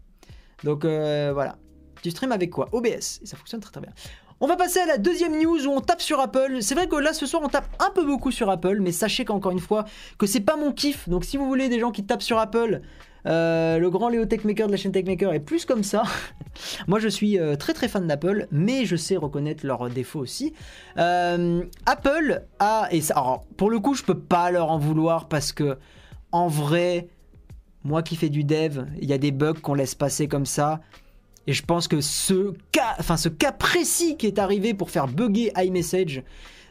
Donc 0.63 0.85
euh, 0.85 1.31
voilà. 1.33 1.57
Tu 2.03 2.11
stream 2.11 2.33
avec 2.33 2.51
quoi? 2.51 2.69
OBS. 2.73 3.21
Et 3.23 3.27
ça 3.27 3.37
fonctionne 3.37 3.61
très 3.61 3.73
très 3.73 3.81
bien. 3.81 3.93
On 4.41 4.47
va 4.47 4.57
passer 4.57 4.81
à 4.81 4.87
la 4.87 4.99
deuxième 4.99 5.41
news 5.41 5.67
où 5.67 5.71
on 5.71 5.81
tape 5.81 6.03
sur 6.03 6.21
Apple. 6.21 6.59
C'est 6.61 6.75
vrai 6.75 6.89
que 6.89 6.97
là 6.97 7.13
ce 7.13 7.25
soir 7.25 7.43
on 7.43 7.49
tape 7.49 7.69
un 7.79 7.91
peu 7.91 8.05
beaucoup 8.05 8.31
sur 8.31 8.51
Apple, 8.51 8.79
mais 8.81 8.93
sachez 8.93 9.25
qu'encore 9.25 9.53
une 9.53 9.61
fois 9.61 9.85
que 10.19 10.27
c'est 10.27 10.41
pas 10.41 10.57
mon 10.57 10.73
kiff. 10.73 11.09
Donc 11.09 11.25
si 11.25 11.37
vous 11.37 11.47
voulez 11.47 11.69
des 11.69 11.79
gens 11.79 11.93
qui 11.93 12.05
tapent 12.05 12.23
sur 12.23 12.39
Apple, 12.39 12.83
euh, 13.27 13.79
le 13.79 13.91
grand 13.91 14.09
Léo 14.09 14.27
Techmaker 14.27 14.67
de 14.67 14.73
la 14.73 14.77
chaîne 14.77 14.93
Techmaker 14.93 15.33
est 15.33 15.41
plus 15.41 15.65
comme 15.65 15.83
ça. 15.83 16.03
Moi 16.89 16.99
je 16.99 17.09
suis 17.09 17.39
euh, 17.39 17.57
très 17.57 17.73
très 17.73 17.89
fan 17.89 18.07
d'Apple, 18.07 18.47
mais 18.51 18.85
je 18.85 18.97
sais 18.97 19.17
reconnaître 19.17 19.67
leurs 19.67 19.89
défauts 19.91 20.21
aussi. 20.21 20.53
Euh, 20.99 21.65
Apple 21.87 22.43
a 22.59 22.89
et 22.91 23.01
alors, 23.11 23.45
pour 23.57 23.71
le 23.71 23.81
coup 23.81 23.95
je 23.95 24.03
peux 24.03 24.19
pas 24.19 24.51
leur 24.51 24.71
en 24.71 24.79
vouloir 24.79 25.29
parce 25.29 25.53
que 25.53 25.79
en 26.33 26.49
vrai, 26.49 27.09
moi 27.85 28.03
qui 28.03 28.17
fais 28.17 28.29
du 28.29 28.45
dev, 28.45 28.85
il 29.01 29.09
y 29.09 29.13
a 29.13 29.19
des 29.19 29.31
bugs 29.31 29.55
qu'on 29.55 29.75
laisse 29.75 29.95
passer 29.95 30.29
comme 30.29 30.47
ça. 30.47 30.81
Et 31.47 31.53
je 31.53 31.63
pense 31.63 31.89
que 31.89 32.01
ce 32.01 32.55
cas, 32.73 32.97
enfin 32.99 33.17
ce 33.17 33.29
cas 33.29 33.53
précis 33.53 34.17
qui 34.17 34.27
est 34.27 34.39
arrivé 34.39 34.73
pour 34.73 34.91
faire 34.91 35.09
bugger 35.09 35.53
iMessage, 35.57 36.23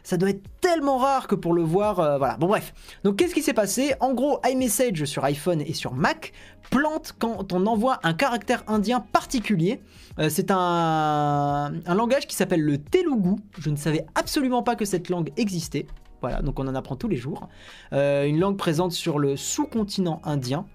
ça 0.04 0.18
doit 0.18 0.30
être 0.30 0.42
tellement 0.60 0.98
rare 0.98 1.26
que 1.26 1.34
pour 1.34 1.54
le 1.54 1.62
voir, 1.62 1.98
euh, 1.98 2.18
voilà. 2.18 2.36
Bon 2.36 2.46
bref. 2.46 2.74
Donc 3.02 3.16
qu'est-ce 3.16 3.34
qui 3.34 3.42
s'est 3.42 3.54
passé? 3.54 3.94
En 4.00 4.12
gros, 4.12 4.38
iMessage 4.48 5.04
sur 5.06 5.24
iPhone 5.24 5.62
et 5.62 5.72
sur 5.72 5.94
Mac 5.94 6.32
plante 6.70 7.14
quand 7.18 7.52
on 7.52 7.66
envoie 7.66 7.98
un 8.02 8.12
caractère 8.12 8.62
indien 8.66 9.00
particulier. 9.00 9.80
Euh, 10.18 10.28
c'est 10.28 10.50
un, 10.50 11.72
langage 11.88 12.26
qui 12.26 12.36
s'appelle 12.36 12.62
le 12.62 12.78
Telugu. 12.78 13.36
Je 13.58 13.70
ne 13.70 13.76
savais 13.76 14.06
absolument 14.14 14.62
pas 14.62 14.76
que 14.76 14.84
cette 14.84 15.08
langue 15.08 15.32
existait. 15.36 15.86
Voilà, 16.20 16.42
donc 16.42 16.58
on 16.58 16.68
en 16.68 16.74
apprend 16.74 16.96
tous 16.96 17.08
les 17.08 17.16
jours. 17.16 17.48
Euh, 17.92 18.24
une 18.24 18.38
langue 18.38 18.56
présente 18.56 18.92
sur 18.92 19.18
le 19.18 19.36
sous-continent 19.36 20.20
indien. 20.24 20.66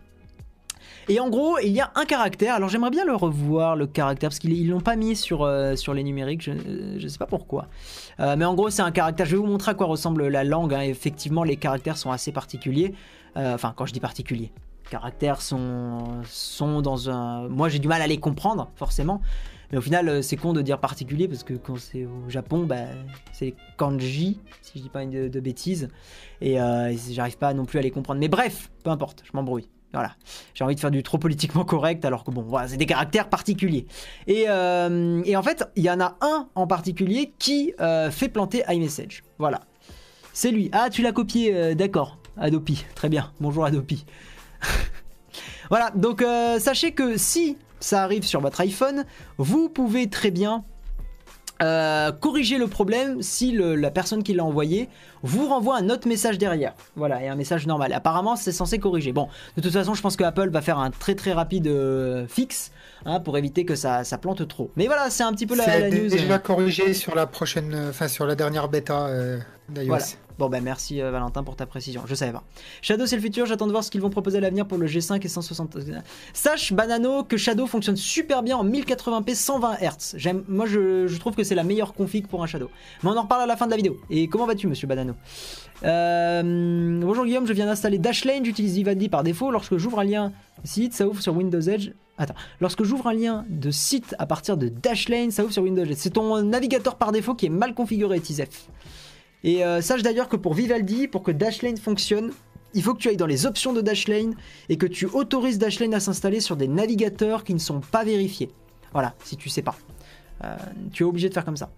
Et 1.12 1.20
en 1.20 1.30
gros, 1.30 1.58
il 1.58 1.72
y 1.72 1.82
a 1.82 1.92
un 1.96 2.06
caractère. 2.06 2.54
Alors 2.54 2.70
j'aimerais 2.70 2.92
bien 2.92 3.04
le 3.04 3.16
revoir, 3.16 3.76
le 3.76 3.88
caractère, 3.88 4.30
parce 4.30 4.38
qu'ils 4.38 4.70
l'ont 4.70 4.80
pas 4.80 4.96
mis 4.96 5.16
sur, 5.16 5.42
euh, 5.42 5.76
sur 5.76 5.96
les 5.96 6.04
numériques. 6.04 6.44
Je 6.44 6.52
ne 7.04 7.08
sais 7.08 7.18
pas 7.18 7.26
pourquoi. 7.26 7.68
Euh, 8.20 8.36
mais 8.38 8.46
en 8.46 8.54
gros, 8.54 8.70
c'est 8.70 8.84
un 8.84 8.92
caractère. 8.92 9.26
Je 9.26 9.32
vais 9.32 9.38
vous 9.42 9.48
montrer 9.48 9.72
à 9.72 9.74
quoi 9.74 9.88
ressemble 9.88 10.28
la 10.28 10.44
langue. 10.44 10.74
hein. 10.74 10.82
Effectivement, 10.82 11.44
les 11.44 11.56
caractères 11.58 11.98
sont 11.98 12.12
assez 12.12 12.32
particuliers. 12.32 12.94
Euh, 13.38 13.56
Enfin, 13.56 13.74
quand 13.76 13.88
je 13.88 13.94
dis 13.94 14.00
particuliers, 14.00 14.52
caractères 14.92 15.42
sont, 15.42 16.22
sont 16.26 16.82
dans 16.82 17.10
un. 17.10 17.48
Moi, 17.50 17.70
j'ai 17.70 17.80
du 17.80 17.88
mal 17.88 18.04
à 18.04 18.08
les 18.08 18.20
comprendre, 18.20 18.70
forcément. 18.76 19.20
Mais 19.72 19.80
au 19.80 19.82
final, 19.82 20.10
euh, 20.10 20.22
c'est 20.22 20.36
con 20.36 20.54
de 20.54 20.62
dire 20.62 20.80
particulier 20.80 21.28
parce 21.28 21.44
que 21.44 21.54
quand 21.56 21.78
c'est 21.80 22.06
au 22.06 22.30
Japon, 22.30 22.66
bah, 22.68 22.86
c'est 23.32 23.56
kanji, 23.78 24.40
si 24.62 24.78
je 24.78 24.84
dis 24.84 24.90
pas 24.90 25.02
une 25.04 25.12
de, 25.12 25.28
de 25.28 25.40
bêtises. 25.40 25.90
Et 26.42 26.62
euh, 26.62 26.94
j'arrive 27.12 27.38
pas 27.38 27.54
non 27.56 27.66
plus 27.66 27.80
à 27.80 27.82
les 27.82 27.92
comprendre. 27.92 28.20
Mais 28.20 28.28
bref, 28.30 28.70
peu 28.84 28.92
importe, 28.92 29.24
je 29.26 29.32
m'embrouille. 29.34 29.68
Voilà. 29.94 30.16
J'ai 30.54 30.64
envie 30.64 30.76
de 30.76 30.80
faire 30.80 30.92
du 30.92 31.02
trop 31.02 31.18
politiquement 31.18 31.66
correct 31.66 32.06
alors 32.06 32.24
que 32.24 32.32
bon, 32.32 32.42
voilà, 32.42 32.68
c'est 32.68 32.78
des 32.78 32.86
caractères 32.86 33.30
particuliers. 33.30 33.88
Et, 34.28 34.46
euh, 34.48 35.24
en 35.36 35.44
fait, 35.44 35.64
il 35.76 35.84
y 35.84 35.90
en 35.90 36.00
a 36.00 36.16
un 36.22 36.48
en 36.56 36.68
particulier 36.68 37.34
qui 37.40 37.74
euh, 37.80 38.12
fait 38.12 38.30
planter 38.30 38.64
iMessage. 38.70 39.24
Voilà. 39.40 39.62
C'est 40.34 40.52
lui. 40.52 40.70
Ah, 40.74 40.90
tu 40.92 41.02
l'as 41.02 41.12
copié, 41.12 41.56
euh, 41.56 41.74
d'accord. 41.74 42.18
Adopi. 42.38 42.86
Très 42.96 43.10
bien. 43.10 43.32
Bonjour 43.40 43.66
Adopi. 43.66 44.06
voilà, 45.70 45.92
donc 45.96 46.24
sachez 46.60 46.92
que 46.92 47.18
si 47.18 47.58
ça 47.80 48.04
arrive 48.04 48.24
sur 48.24 48.40
votre 48.40 48.62
iPhone, 48.62 49.06
vous 49.38 49.70
pouvez 49.70 50.10
très 50.10 50.32
bien 50.32 50.64
euh, 51.62 52.12
corriger 52.12 52.58
le 52.58 52.68
problème 52.68 53.22
si 53.22 53.52
le- 53.52 53.76
la 53.76 53.92
personne 53.92 54.24
qui 54.24 54.34
l'a 54.34 54.44
envoyé 54.46 54.88
vous 55.24 55.48
renvoie 55.48 55.78
un 55.78 55.90
autre 55.90 56.08
message 56.08 56.38
derrière. 56.38 56.74
Voilà, 56.96 57.22
et 57.24 57.28
un 57.28 57.36
message 57.36 57.68
normal. 57.68 57.92
Apparemment, 57.94 58.36
c'est 58.36 58.52
censé 58.52 58.80
corriger. 58.80 59.12
Bon, 59.12 59.28
de 59.58 59.62
toute 59.62 59.74
façon, 59.74 59.94
je 59.94 60.02
pense 60.02 60.16
que 60.16 60.24
Apple 60.24 60.50
va 60.50 60.62
faire 60.62 60.80
un 60.80 60.92
très 60.92 61.16
très 61.16 61.34
rapide 61.34 61.68
euh, 61.68 62.26
fixe 62.28 62.72
hein, 63.06 63.20
pour 63.20 63.38
éviter 63.38 63.66
que 63.66 63.76
ça, 63.76 64.04
ça 64.04 64.18
plante 64.18 64.48
trop. 64.48 64.72
Mais 64.78 64.86
voilà, 64.88 65.10
c'est 65.10 65.24
un 65.24 65.34
petit 65.34 65.46
peu 65.48 65.56
la, 65.56 65.66
C'est 65.66 65.80
la 65.82 65.90
news. 65.90 66.08
déjà 66.10 66.40
corrigé 66.40 66.94
sur 66.94 67.16
la 67.16 67.28
prochaine, 67.28 67.74
euh, 67.74 67.90
enfin 67.90 68.08
sur 68.08 68.26
la 68.26 68.36
dernière 68.36 68.70
bêta 68.70 69.08
euh, 69.08 69.40
d'iOS. 69.70 69.88
Voilà. 69.88 70.06
Bon 70.40 70.48
bah 70.48 70.62
merci 70.62 71.02
euh, 71.02 71.12
Valentin 71.12 71.44
pour 71.44 71.58
ta 71.58 71.66
précision, 71.66 72.04
je 72.06 72.16
savais 72.16 72.32
pas. 72.32 72.46
Shadow 72.82 73.06
c'est 73.06 73.18
le 73.18 73.22
futur, 73.22 73.46
j'attends 73.46 73.68
de 73.68 73.72
voir 73.72 73.84
ce 73.84 73.92
qu'ils 73.92 74.00
vont 74.00 74.10
proposer 74.10 74.38
à 74.38 74.40
l'avenir 74.40 74.66
pour 74.66 74.78
le 74.78 74.88
G5 74.88 75.22
et 75.22 75.28
160. 75.28 75.78
Sache 76.32 76.72
Banano 76.72 77.26
que 77.26 77.36
Shadow 77.36 77.68
fonctionne 77.68 77.98
super 77.98 78.42
bien 78.42 78.56
en 78.56 78.64
1080p 78.64 79.36
120 79.36 79.80
Hz. 79.82 80.16
Moi 80.48 80.66
je, 80.66 81.08
je 81.08 81.20
trouve 81.20 81.36
que 81.36 81.44
c'est 81.44 81.56
la 81.56 81.66
meilleure 81.66 81.94
config 81.94 82.26
pour 82.26 82.42
un 82.42 82.48
Shadow. 82.48 82.70
Mais 83.04 83.10
on 83.10 83.18
en 83.18 83.24
reparle 83.24 83.42
à 83.42 83.48
la 83.48 83.58
fin 83.58 83.66
de 83.66 83.72
la 83.72 83.76
vidéo. 83.76 83.98
Et 84.10 84.30
comment 84.30 84.46
vas-tu 84.46 84.68
Monsieur 84.68 84.88
Banano? 84.88 85.14
Euh, 85.84 87.02
Bonjour 87.02 87.26
Guillaume, 87.26 87.46
je 87.46 87.52
viens 87.52 87.66
d'installer 87.66 87.98
Dashlane, 87.98 88.46
j'utilise 88.46 88.76
Vivaldi 88.76 89.10
par 89.10 89.24
défaut. 89.24 89.52
Lorsque 89.52 89.76
j'ouvre 89.76 90.00
un 90.00 90.06
lien 90.06 90.32
site, 90.64 90.94
ça 90.94 91.06
ouvre 91.06 91.22
sur 91.22 91.36
Windows 91.36 91.60
Edge. 91.60 91.92
Attends, 92.18 92.36
lorsque 92.62 92.84
j'ouvre 92.86 93.08
un 93.08 93.14
lien 93.14 93.46
de 93.50 93.72
site 93.72 94.16
à 94.20 94.26
partir 94.26 94.56
de 94.56 94.70
Dashlane, 94.70 95.32
ça 95.32 95.44
ouvre 95.44 95.52
sur 95.52 95.64
Windows 95.64 95.84
Edge. 95.84 95.98
C'est 95.98 96.12
ton 96.12 96.42
navigateur 96.44 96.96
par 96.96 97.12
défaut 97.12 97.36
qui 97.36 97.48
est 97.48 97.50
mal 97.50 97.74
configuré, 97.74 98.22
Tizef. 98.22 98.70
Et 99.44 99.64
euh, 99.64 99.82
sache 99.82 100.02
d'ailleurs 100.02 100.30
que 100.30 100.36
pour 100.36 100.54
Vivaldi, 100.54 101.08
pour 101.08 101.24
que 101.24 101.32
Dashlane 101.32 101.78
fonctionne, 101.78 102.32
il 102.74 102.84
faut 102.84 102.94
que 102.94 103.00
tu 103.00 103.08
ailles 103.08 103.18
dans 103.18 103.26
les 103.26 103.46
options 103.46 103.74
de 103.74 103.82
Dashlane 103.82 104.36
et 104.68 104.78
que 104.78 104.86
tu 104.86 105.06
autorises 105.06 105.58
Dashlane 105.58 105.94
à 105.94 106.00
s'installer 106.00 106.40
sur 106.40 106.56
des 106.56 106.68
navigateurs 106.68 107.44
qui 107.44 107.54
ne 107.54 107.60
sont 107.60 107.80
pas 107.80 108.04
vérifiés. 108.04 108.52
Voilà, 108.94 109.16
si 109.24 109.38
tu 109.38 109.50
sais 109.50 109.62
pas. 109.62 109.76
Euh, 110.44 110.56
tu 110.92 111.04
es 111.04 111.06
obligé 111.06 111.30
de 111.30 111.34
faire 111.34 111.46
comme 111.46 111.58
ça. 111.58 111.72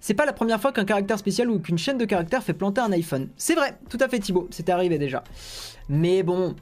C'est 0.00 0.14
pas 0.14 0.26
la 0.26 0.32
première 0.32 0.60
fois 0.60 0.72
qu'un 0.72 0.84
caractère 0.84 1.18
spécial 1.18 1.48
ou 1.48 1.60
qu'une 1.60 1.78
chaîne 1.78 1.96
de 1.96 2.04
caractères 2.04 2.42
fait 2.42 2.54
planter 2.54 2.80
un 2.80 2.90
iPhone. 2.90 3.28
C'est 3.36 3.54
vrai, 3.54 3.78
tout 3.88 3.98
à 4.00 4.08
fait 4.08 4.18
Thibaut, 4.18 4.48
c'était 4.50 4.72
arrivé 4.72 4.98
déjà. 4.98 5.22
Mais 5.88 6.24
bon, 6.24 6.56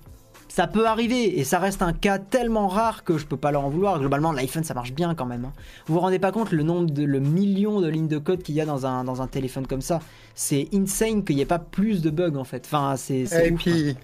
ça 0.52 0.66
peut 0.66 0.86
arriver 0.86 1.38
et 1.38 1.44
ça 1.44 1.58
reste 1.60 1.80
un 1.80 1.92
cas 1.92 2.18
tellement 2.18 2.66
rare 2.68 3.04
que 3.04 3.16
je 3.18 3.24
peux 3.24 3.36
pas 3.36 3.52
leur 3.52 3.64
en 3.64 3.70
vouloir. 3.70 3.98
Globalement, 4.00 4.32
l'iPhone 4.32 4.64
ça 4.64 4.74
marche 4.74 4.92
bien 4.92 5.14
quand 5.14 5.24
même. 5.26 5.44
hein. 5.44 5.52
Vous 5.86 5.94
vous 5.94 6.00
rendez 6.00 6.18
pas 6.18 6.32
compte 6.32 6.50
le 6.50 6.62
nombre 6.64 6.90
de 6.90 7.04
le 7.04 7.20
million 7.20 7.80
de 7.80 7.88
lignes 7.88 8.08
de 8.08 8.18
code 8.18 8.42
qu'il 8.42 8.56
y 8.56 8.60
a 8.60 8.66
dans 8.66 8.84
un, 8.84 9.04
dans 9.04 9.22
un 9.22 9.28
téléphone 9.28 9.66
comme 9.66 9.80
ça? 9.80 10.00
C'est 10.34 10.68
insane 10.74 11.24
qu'il 11.24 11.36
n'y 11.36 11.42
ait 11.42 11.46
pas 11.46 11.60
plus 11.60 12.02
de 12.02 12.10
bugs 12.10 12.34
en 12.36 12.44
fait. 12.44 12.64
Enfin, 12.66 12.96
c'est. 12.96 13.20
Et 13.20 13.24
ouf, 13.24 13.34
hein. 13.36 13.54
puis, 13.56 13.96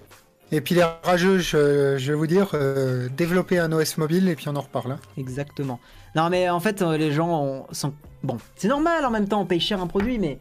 et 0.51 0.61
puis 0.61 0.75
les 0.75 0.83
rageux, 1.03 1.39
je, 1.39 1.97
je 1.97 2.11
vais 2.13 2.17
vous 2.17 2.27
dire, 2.27 2.51
euh, 2.53 3.09
développer 3.17 3.59
un 3.59 3.71
OS 3.73 3.97
mobile 3.97 4.29
et 4.29 4.35
puis 4.35 4.47
on 4.47 4.55
en 4.55 4.61
reparle. 4.61 4.93
hein. 4.93 4.99
Exactement. 5.17 5.79
Non, 6.15 6.29
mais 6.29 6.49
en 6.49 6.61
fait, 6.61 6.81
euh, 6.81 6.97
les 6.97 7.11
gens 7.11 7.43
ont- 7.43 7.65
sont. 7.73 7.93
Bon, 8.23 8.37
c'est 8.55 8.69
normal 8.69 9.03
en 9.05 9.11
même 9.11 9.27
temps, 9.27 9.41
on 9.41 9.45
paye 9.45 9.59
cher 9.59 9.81
un 9.81 9.87
produit, 9.87 10.17
mais 10.17 10.39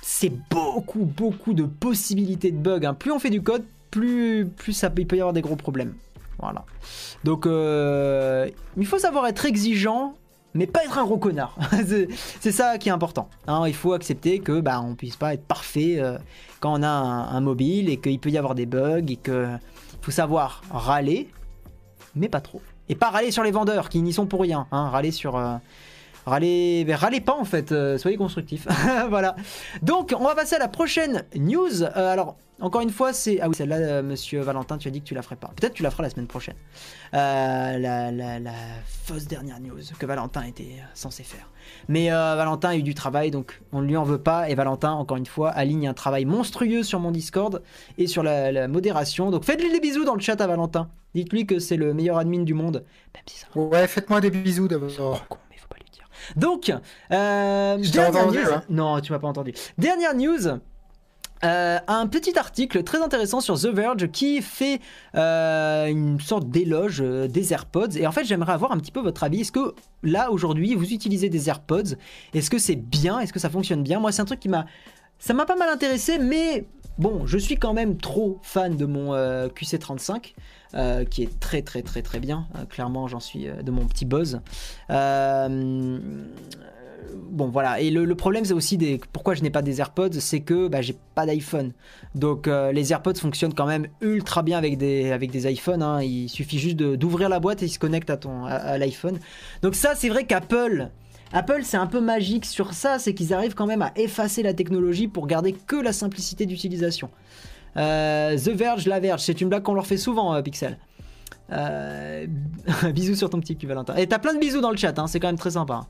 c'est 0.00 0.32
beaucoup, 0.50 1.04
beaucoup 1.04 1.52
de 1.52 1.64
possibilités 1.64 2.52
de 2.52 2.58
bugs. 2.58 2.84
hein. 2.84 2.94
Plus 2.94 3.10
on 3.10 3.18
fait 3.18 3.30
du 3.30 3.42
code, 3.42 3.64
plus, 3.90 4.46
plus 4.56 4.84
il 4.98 5.06
peut 5.06 5.16
y 5.16 5.20
avoir 5.20 5.32
des 5.32 5.42
gros 5.42 5.56
problèmes. 5.56 5.94
Voilà. 6.38 6.64
Donc, 7.24 7.46
euh, 7.46 8.48
il 8.76 8.86
faut 8.86 8.98
savoir 8.98 9.26
être 9.26 9.46
exigeant, 9.46 10.14
mais 10.54 10.66
pas 10.66 10.84
être 10.84 10.98
un 10.98 11.04
gros 11.04 11.16
connard. 11.18 11.56
c'est 12.40 12.52
ça 12.52 12.78
qui 12.78 12.88
est 12.88 12.92
important. 12.92 13.28
hein. 13.46 13.64
Il 13.66 13.74
faut 13.74 13.92
accepter 13.94 14.38
que 14.40 14.60
bah, 14.60 14.80
on 14.82 14.94
puisse 14.94 15.16
pas 15.16 15.34
être 15.34 15.44
parfait 15.44 15.96
euh, 15.98 16.18
quand 16.60 16.78
on 16.78 16.82
a 16.82 16.88
un, 16.88 17.28
un 17.28 17.40
mobile 17.40 17.88
et 17.88 17.96
qu'il 17.98 18.18
peut 18.20 18.30
y 18.30 18.38
avoir 18.38 18.54
des 18.54 18.66
bugs 18.66 19.06
et 19.08 19.16
que 19.16 19.46
faut 20.02 20.10
savoir 20.10 20.62
râler, 20.70 21.28
mais 22.14 22.28
pas 22.28 22.40
trop. 22.40 22.60
Et 22.88 22.94
pas 22.94 23.10
râler 23.10 23.30
sur 23.30 23.42
les 23.42 23.50
vendeurs 23.50 23.88
qui 23.88 24.00
n'y 24.02 24.12
sont 24.12 24.26
pour 24.26 24.42
rien. 24.42 24.66
Hein, 24.72 24.88
râler 24.90 25.10
sur. 25.10 25.36
euh, 25.36 25.56
mais 26.26 26.94
râlez 26.94 27.20
pas 27.20 27.34
en 27.34 27.44
fait, 27.44 27.72
euh, 27.72 27.98
soyez 27.98 28.16
constructifs. 28.16 28.66
voilà. 29.08 29.36
Donc, 29.82 30.14
on 30.18 30.24
va 30.24 30.34
passer 30.34 30.56
à 30.56 30.58
la 30.58 30.68
prochaine 30.68 31.24
news. 31.36 31.82
Euh, 31.82 32.12
alors, 32.12 32.36
encore 32.60 32.80
une 32.80 32.90
fois, 32.90 33.12
c'est. 33.12 33.38
Ah 33.40 33.48
oui, 33.48 33.54
celle-là, 33.54 33.76
euh, 33.76 34.02
monsieur 34.02 34.40
Valentin, 34.40 34.76
tu 34.78 34.88
as 34.88 34.90
dit 34.90 35.00
que 35.00 35.06
tu 35.06 35.14
la 35.14 35.22
ferais 35.22 35.36
pas. 35.36 35.52
Peut-être 35.54 35.74
tu 35.74 35.82
la 35.84 35.90
feras 35.90 36.02
la 36.02 36.10
semaine 36.10 36.26
prochaine. 36.26 36.56
La, 37.12 37.78
la- 37.78 38.40
la 38.40 38.52
fausse 38.86 39.26
dernière 39.26 39.60
news 39.60 39.78
que 39.98 40.06
Valentin 40.06 40.42
était 40.42 40.82
censé 40.94 41.22
faire. 41.22 41.48
Mais 41.88 42.10
Valentin 42.10 42.70
a 42.70 42.76
eu 42.76 42.82
du 42.82 42.94
travail, 42.94 43.30
donc 43.30 43.60
on 43.72 43.80
ne 43.80 43.86
lui 43.86 43.96
en 43.96 44.04
veut 44.04 44.20
pas. 44.20 44.50
Et 44.50 44.54
Valentin, 44.54 44.92
encore 44.92 45.16
une 45.16 45.26
fois, 45.26 45.50
aligne 45.50 45.86
un 45.88 45.94
travail 45.94 46.24
monstrueux 46.24 46.82
sur 46.82 46.98
mon 46.98 47.10
Discord 47.10 47.62
et 47.98 48.06
sur 48.06 48.22
la, 48.22 48.68
modération. 48.68 49.30
Donc 49.30 49.44
faites-lui 49.44 49.70
des 49.70 49.80
bisous 49.80 50.04
dans 50.04 50.14
le 50.14 50.20
chat 50.20 50.40
à 50.40 50.46
Valentin. 50.46 50.88
Dites-lui 51.14 51.46
que 51.46 51.58
c'est 51.58 51.76
le 51.76 51.94
meilleur 51.94 52.18
admin 52.18 52.42
du 52.42 52.54
monde. 52.54 52.84
Ouais, 53.54 53.86
faites-moi 53.86 54.20
des 54.20 54.30
bisous 54.30 54.68
d'abord. 54.68 55.24
Donc, 56.34 56.70
euh, 57.12 57.78
Je 57.80 57.92
dernière 57.92 58.22
entendu, 58.22 58.38
news- 58.38 58.52
hein. 58.52 58.62
Non, 58.68 59.00
tu 59.00 59.12
m'as 59.12 59.18
pas 59.18 59.28
entendu. 59.28 59.52
Dernière 59.78 60.14
news. 60.14 60.48
euh, 61.44 61.78
un 61.86 62.06
petit 62.06 62.38
article 62.38 62.82
très 62.82 63.02
intéressant 63.02 63.40
sur 63.42 63.60
The 63.60 63.66
Verge 63.66 64.08
qui 64.10 64.40
fait 64.40 64.80
euh, 65.14 65.84
une 65.86 66.18
sorte 66.18 66.48
d'éloge 66.48 67.02
euh, 67.02 67.28
des 67.28 67.52
AirPods. 67.52 67.96
Et 67.96 68.06
en 68.06 68.12
fait, 68.12 68.24
j'aimerais 68.24 68.52
avoir 68.54 68.72
un 68.72 68.78
petit 68.78 68.90
peu 68.90 69.00
votre 69.00 69.22
avis. 69.22 69.42
Est-ce 69.42 69.52
que 69.52 69.74
là, 70.02 70.30
aujourd'hui, 70.32 70.74
vous 70.74 70.92
utilisez 70.94 71.28
des 71.28 71.48
AirPods? 71.50 71.94
Est-ce 72.32 72.48
que 72.48 72.58
c'est 72.58 72.76
bien? 72.76 73.20
Est-ce 73.20 73.34
que 73.34 73.38
ça 73.38 73.50
fonctionne 73.50 73.82
bien? 73.82 74.00
Moi, 74.00 74.12
c'est 74.12 74.22
un 74.22 74.26
truc 74.26 74.40
qui 74.40 74.48
m'a. 74.48 74.64
Ça 75.18 75.32
m'a 75.34 75.46
pas 75.46 75.56
mal 75.56 75.68
intéressé, 75.70 76.18
mais 76.18 76.66
bon, 76.98 77.26
je 77.26 77.38
suis 77.38 77.56
quand 77.56 77.72
même 77.74 77.96
trop 77.96 78.38
fan 78.42 78.76
de 78.76 78.86
mon 78.86 79.14
euh, 79.14 79.48
QC35. 79.48 80.34
euh, 80.74 81.04
qui 81.04 81.22
est 81.22 81.40
très 81.40 81.62
très 81.62 81.82
très 81.82 82.02
très 82.02 82.20
bien. 82.20 82.46
Euh, 82.56 82.64
clairement, 82.64 83.06
j'en 83.06 83.20
suis 83.20 83.46
de 83.46 83.70
mon 83.70 83.86
petit 83.86 84.04
buzz. 84.04 84.40
Bon 87.30 87.48
voilà, 87.48 87.80
et 87.80 87.90
le, 87.90 88.14
problème 88.14 88.44
c'est 88.44 88.52
aussi 88.52 88.76
des, 88.76 89.00
pourquoi 89.12 89.34
je 89.34 89.42
n'ai 89.42 89.48
pas 89.50 89.62
des 89.62 89.80
AirPods, 89.80 90.12
c'est 90.18 90.40
que 90.40 90.68
bah, 90.68 90.82
j'ai 90.82 90.96
pas 91.14 91.24
d'iPhone. 91.24 91.72
Donc 92.14 92.46
les 92.46 92.92
AirPods 92.92 93.14
fonctionnent 93.14 93.54
quand 93.54 93.66
même 93.66 93.86
ultra 94.00 94.42
bien 94.42 94.58
avec 94.58 94.76
des, 94.76 95.12
avec 95.12 95.30
des 95.30 95.50
iPhones. 95.50 95.82
hein. 95.82 96.02
Il 96.02 96.28
suffit 96.28 96.58
juste 96.58 96.76
d'ouvrir 96.76 97.28
la 97.28 97.38
boîte 97.40 97.62
et 97.62 97.66
ils 97.66 97.70
se 97.70 97.78
connectent 97.78 98.10
à, 98.10 98.18
à 98.46 98.76
l'iPhone. 98.78 99.18
Donc 99.62 99.76
ça 99.76 99.94
c'est 99.94 100.08
vrai 100.08 100.24
qu'Apple... 100.24 100.90
Apple, 101.32 101.60
c'est 101.64 101.76
un 101.76 101.86
peu 101.86 102.00
magique 102.00 102.44
sur 102.44 102.72
ça, 102.72 102.98
c'est 102.98 103.14
qu'ils 103.14 103.34
arrivent 103.34 103.54
quand 103.54 103.66
même 103.66 103.82
à 103.82 103.92
effacer 103.96 104.42
la 104.42 104.54
technologie 104.54 105.08
pour 105.08 105.26
garder 105.26 105.52
que 105.52 105.76
la 105.76 105.92
simplicité 105.92 106.46
d'utilisation. 106.46 107.10
Euh, 107.76 108.36
The 108.36 108.48
Verge, 108.50 108.86
La 108.86 109.00
Verge, 109.00 109.20
c'est 109.22 109.40
une 109.40 109.48
blague 109.48 109.62
qu'on 109.62 109.74
leur 109.74 109.86
fait 109.86 109.96
souvent, 109.96 110.34
euh, 110.34 110.42
Pixel. 110.42 110.78
Euh, 111.52 112.26
bisous 112.94 113.14
sur 113.16 113.28
ton 113.30 113.40
petit 113.40 113.56
cul, 113.56 113.66
Valentin. 113.66 113.94
Et 113.96 114.06
t'as 114.06 114.18
plein 114.18 114.34
de 114.34 114.38
bisous 114.38 114.60
dans 114.60 114.70
le 114.70 114.76
chat, 114.76 114.98
hein, 114.98 115.06
c'est 115.06 115.20
quand 115.20 115.28
même 115.28 115.38
très 115.38 115.50
sympa. 115.52 115.74
hein. 115.74 115.86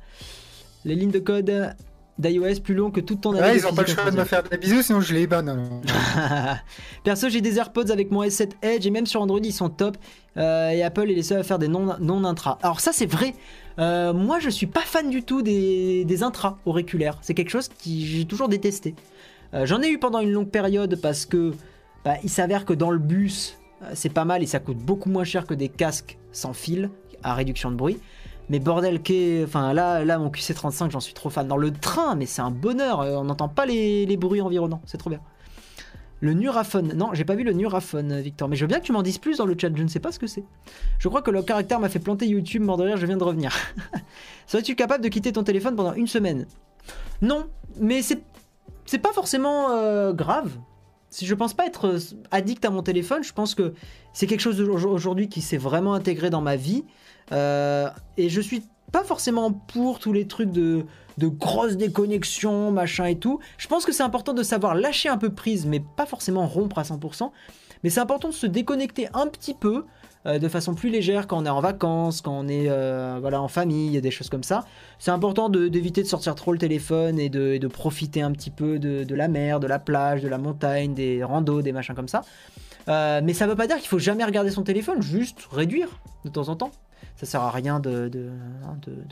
Les 0.85 0.95
lignes 0.95 1.11
de 1.11 1.19
code 1.19 1.75
d'iOS 2.19 2.61
plus 2.63 2.75
long 2.75 2.91
que 2.91 3.01
toute 3.01 3.21
ton 3.21 3.33
année. 3.33 3.43
Ouais, 3.43 3.57
ils 3.59 3.67
ont 3.67 3.75
pas 3.75 3.83
le 3.83 3.89
choix 3.89 4.11
de 4.11 4.17
me 4.17 4.25
faire 4.25 4.43
des 4.43 4.57
bisous, 4.57 4.83
sinon 4.83 5.01
je 5.01 5.13
les 5.13 5.27
banne. 5.27 5.49
alors. 5.49 5.83
Perso, 7.05 7.29
j'ai 7.29 7.41
des 7.41 7.59
AirPods 7.59 7.91
avec 7.91 8.11
mon 8.11 8.23
S7 8.25 8.53
Edge 8.63 8.87
et 8.87 8.91
même 8.91 9.07
sur 9.07 9.21
Android, 9.21 9.41
ils 9.43 9.53
sont 9.53 9.69
top. 9.69 9.97
Et 10.37 10.83
Apple 10.83 11.11
est 11.11 11.15
les 11.15 11.23
seuls 11.23 11.41
à 11.41 11.43
faire 11.43 11.59
des 11.59 11.69
non, 11.69 11.97
non 12.01 12.25
intra. 12.25 12.59
Alors, 12.63 12.81
ça, 12.81 12.93
c'est 12.93 13.07
vrai. 13.07 13.35
Euh, 13.79 14.13
moi, 14.13 14.39
je 14.39 14.49
suis 14.49 14.67
pas 14.67 14.81
fan 14.81 15.11
du 15.11 15.23
tout 15.23 15.43
des, 15.43 16.05
des 16.05 16.23
intras 16.23 16.59
auriculaires. 16.65 17.19
C'est 17.23 17.35
quelque 17.35 17.51
chose 17.51 17.69
que 17.69 17.75
j'ai 17.85 18.25
toujours 18.25 18.49
détesté. 18.49 18.95
Euh, 19.55 19.67
J'en 19.67 19.83
ai 19.83 19.89
eu 19.89 19.99
pendant 19.99 20.21
une 20.21 20.31
longue 20.33 20.51
période 20.51 20.99
parce 21.01 21.27
que 21.27 21.53
bah, 22.05 22.15
il 22.23 22.31
s'avère 22.31 22.65
que 22.65 22.73
dans 22.73 22.91
le 22.91 22.99
bus, 22.99 23.59
euh, 23.83 23.91
c'est 23.95 24.13
pas 24.13 24.25
mal 24.25 24.43
et 24.43 24.47
ça 24.47 24.61
coûte 24.61 24.79
beaucoup 24.79 25.11
moins 25.11 25.25
cher 25.25 25.47
que 25.47 25.55
des 25.55 25.69
casques 25.69 26.19
sans 26.33 26.53
fil 26.53 26.91
à 27.23 27.35
réduction 27.35 27.71
de 27.71 27.77
bruit. 27.77 27.99
Mais 28.49 28.61
bordel 28.61 29.03
qu'est, 29.03 29.43
enfin 29.45 29.73
là, 29.73 30.19
mon 30.19 30.31
QC35, 30.31 30.91
j'en 30.91 31.01
suis 31.01 31.15
trop 31.15 31.31
fan. 31.31 31.49
Dans 31.49 31.57
le 31.57 31.73
train, 31.73 32.15
mais 32.15 32.27
c'est 32.27 32.43
un 32.43 32.53
bonheur. 32.53 33.01
On 33.01 33.25
n'entend 33.25 33.49
pas 33.49 33.67
les 33.67 34.17
bruits 34.17 34.41
environnants, 34.41 34.81
c'est 34.87 34.99
trop 34.99 35.11
bien. 35.11 35.21
Le 36.21 36.33
Nuraphone. 36.33 36.95
Non, 36.95 37.11
j'ai 37.13 37.25
pas 37.25 37.35
vu 37.35 37.45
le 37.45 37.53
Nuraphone, 37.53 38.21
Victor. 38.21 38.49
Mais 38.49 38.57
je 38.57 38.65
veux 38.65 38.69
bien 38.69 38.81
que 38.81 38.85
tu 38.85 38.93
m'en 38.93 39.03
dises 39.03 39.19
plus 39.19 39.39
dans 39.39 39.47
le 39.47 39.55
chat. 39.59 39.71
Je 39.75 39.83
ne 39.83 39.89
sais 39.89 40.01
pas 40.01 40.13
ce 40.13 40.19
que 40.19 40.27
c'est. 40.27 40.45
Je 40.99 41.09
crois 41.09 41.23
que 41.23 41.31
le 41.31 41.43
caractère 41.43 41.79
m'a 41.79 41.89
fait 41.89 41.99
planter 41.99 42.27
YouTube. 42.27 42.63
Mort 42.63 42.79
de 42.79 42.85
rire, 42.85 42.97
je 42.97 43.07
viens 43.07 43.19
de 43.19 43.25
revenir. 43.25 43.55
Serais-tu 44.47 44.75
capable 44.75 45.05
de 45.05 45.09
quitter 45.09 45.33
ton 45.33 45.43
téléphone 45.43 45.77
pendant 45.77 45.93
une 45.93 46.07
semaine? 46.07 46.47
Non, 47.21 47.47
mais 47.79 48.03
c'est 48.03 48.23
c'est 48.87 48.99
pas 48.99 49.13
forcément 49.13 49.71
euh, 49.71 50.13
grave. 50.13 50.53
Si 51.11 51.27
je 51.27 51.35
pense 51.35 51.55
pas 51.55 51.67
être 51.67 51.87
euh, 51.87 51.99
addict 52.31 52.65
à 52.65 52.71
mon 52.71 52.83
téléphone, 52.83 53.23
je 53.23 53.33
pense 53.33 53.55
que 53.55 53.75
c'est 54.13 54.27
quelque 54.27 54.41
chose 54.41 54.61
aujourd'hui 54.61 55.29
qui 55.29 55.41
s'est 55.41 55.57
vraiment 55.57 55.95
intégré 55.95 56.31
dans 56.31 56.41
ma 56.41 56.57
vie. 56.57 56.85
Euh, 57.33 57.91
et 58.17 58.29
je 58.29 58.41
suis 58.41 58.63
pas 58.93 59.05
forcément 59.05 59.53
pour 59.53 59.99
tous 59.99 60.13
les 60.13 60.27
trucs 60.27 60.51
de, 60.51 60.85
de 61.19 61.27
grosses 61.27 61.77
déconnexions, 61.77 62.71
machin 62.71 63.07
et 63.07 63.19
tout. 63.19 63.41
Je 63.59 63.67
pense 63.69 63.85
que 63.85 63.93
c'est 63.93 64.03
important 64.03 64.33
de 64.33 64.43
savoir 64.43 64.75
lâcher 64.75 65.09
un 65.09 65.19
peu 65.19 65.31
prise, 65.31 65.67
mais 65.67 65.81
pas 65.97 66.07
forcément 66.07 66.47
rompre 66.47 66.79
à 66.79 66.83
100%. 66.83 67.31
Mais 67.83 67.91
c'est 67.91 68.01
important 68.01 68.29
de 68.29 68.35
se 68.35 68.47
déconnecter 68.47 69.09
un 69.15 69.27
petit 69.27 69.55
peu, 69.55 69.85
euh, 70.27 70.39
de 70.39 70.49
façon 70.49 70.75
plus 70.75 70.89
légère 70.89 71.27
quand 71.27 71.39
on 71.39 71.47
est 71.47 71.51
en 71.51 71.61
vacances, 71.61 72.21
quand 72.21 72.33
on 72.33 72.49
est 72.49 72.69
euh, 72.69 73.19
voilà, 73.21 73.41
en 73.41 73.49
famille, 73.49 74.01
des 74.01 74.11
choses 74.11 74.29
comme 74.31 74.43
ça. 74.43 74.65
C'est 74.99 75.11
important 75.11 75.49
de- 75.49 75.69
d'éviter 75.69 76.03
de, 76.03 76.09
sortir 76.09 76.35
trop 76.35 76.53
le 76.53 76.59
téléphone 76.59 77.19
et 77.21 77.29
de, 77.29 77.59
de 77.59 77.69
profiter 77.69 78.23
un 78.23 78.33
petit 78.33 78.51
peu 78.51 78.79
de, 78.79 79.05
de 79.05 79.15
la 79.15 79.29
mer, 79.29 79.61
de 79.61 79.67
la 79.67 79.79
plage, 79.79 80.23
de 80.23 80.29
la 80.29 80.39
montagne, 80.39 80.95
des 80.95 81.23
randos, 81.23 81.63
des 81.63 81.73
machins 81.73 81.95
comme 81.95 82.09
ça. 82.09 82.23
Euh, 82.89 83.21
mais 83.23 83.35
ça 83.35 83.47
veut 83.47 83.57
pas 83.57 83.67
dire 83.67 83.77
qu'il 83.77 83.89
faut 83.89 83.99
jamais 83.99 84.25
regarder 84.25 84.51
son 84.51 84.63
téléphone, 84.63 85.03
juste 85.03 85.47
réduire 85.51 86.01
de 86.25 86.31
temps 86.31 86.49
en 86.49 86.57
temps. 86.57 86.71
Ça 87.17 87.25
sert 87.27 87.41
à 87.41 87.51
rien 87.51 87.81
de, 87.81 88.09
de- 88.09 88.31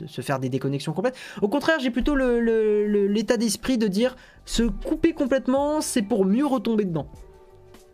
se 0.07 0.21
faire 0.21 0.39
des 0.39 0.49
déconnexions 0.49 0.93
complètes. 0.93 1.15
Au 1.41 1.47
contraire, 1.47 1.79
j'ai 1.79 1.89
plutôt 1.89 2.15
l'état 2.15 3.37
d'esprit 3.37 3.77
de 3.77 3.87
dire 3.87 4.15
se 4.45 4.63
couper 4.63 5.13
complètement, 5.13 5.81
c'est 5.81 6.03
pour 6.03 6.23
mieux 6.25 6.45
retomber 6.45 6.85
dedans. 6.85 7.07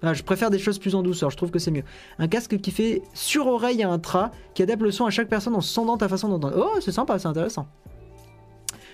Je 0.03 0.23
préfère 0.23 0.49
des 0.49 0.57
choses 0.59 0.79
plus 0.79 0.95
en 0.95 1.03
douceur, 1.03 1.29
je 1.29 1.37
trouve 1.37 1.51
que 1.51 1.59
c'est 1.59 1.71
mieux. 1.71 1.83
Un 2.17 2.27
casque 2.27 2.57
qui 2.59 2.71
fait 2.71 3.03
sur 3.13 3.47
oreille 3.47 3.83
à 3.83 3.89
un 3.89 3.99
tra, 3.99 4.31
qui 4.55 4.63
adapte 4.63 4.81
le 4.81 4.91
son 4.91 5.05
à 5.05 5.11
chaque 5.11 5.29
personne 5.29 5.55
en 5.55 5.61
sondant 5.61 5.95
ta 5.97 6.09
façon 6.09 6.27
d'entendre. 6.27 6.55
Oh, 6.57 6.79
c'est 6.81 6.91
sympa, 6.91 7.19
c'est 7.19 7.27
intéressant. 7.27 7.67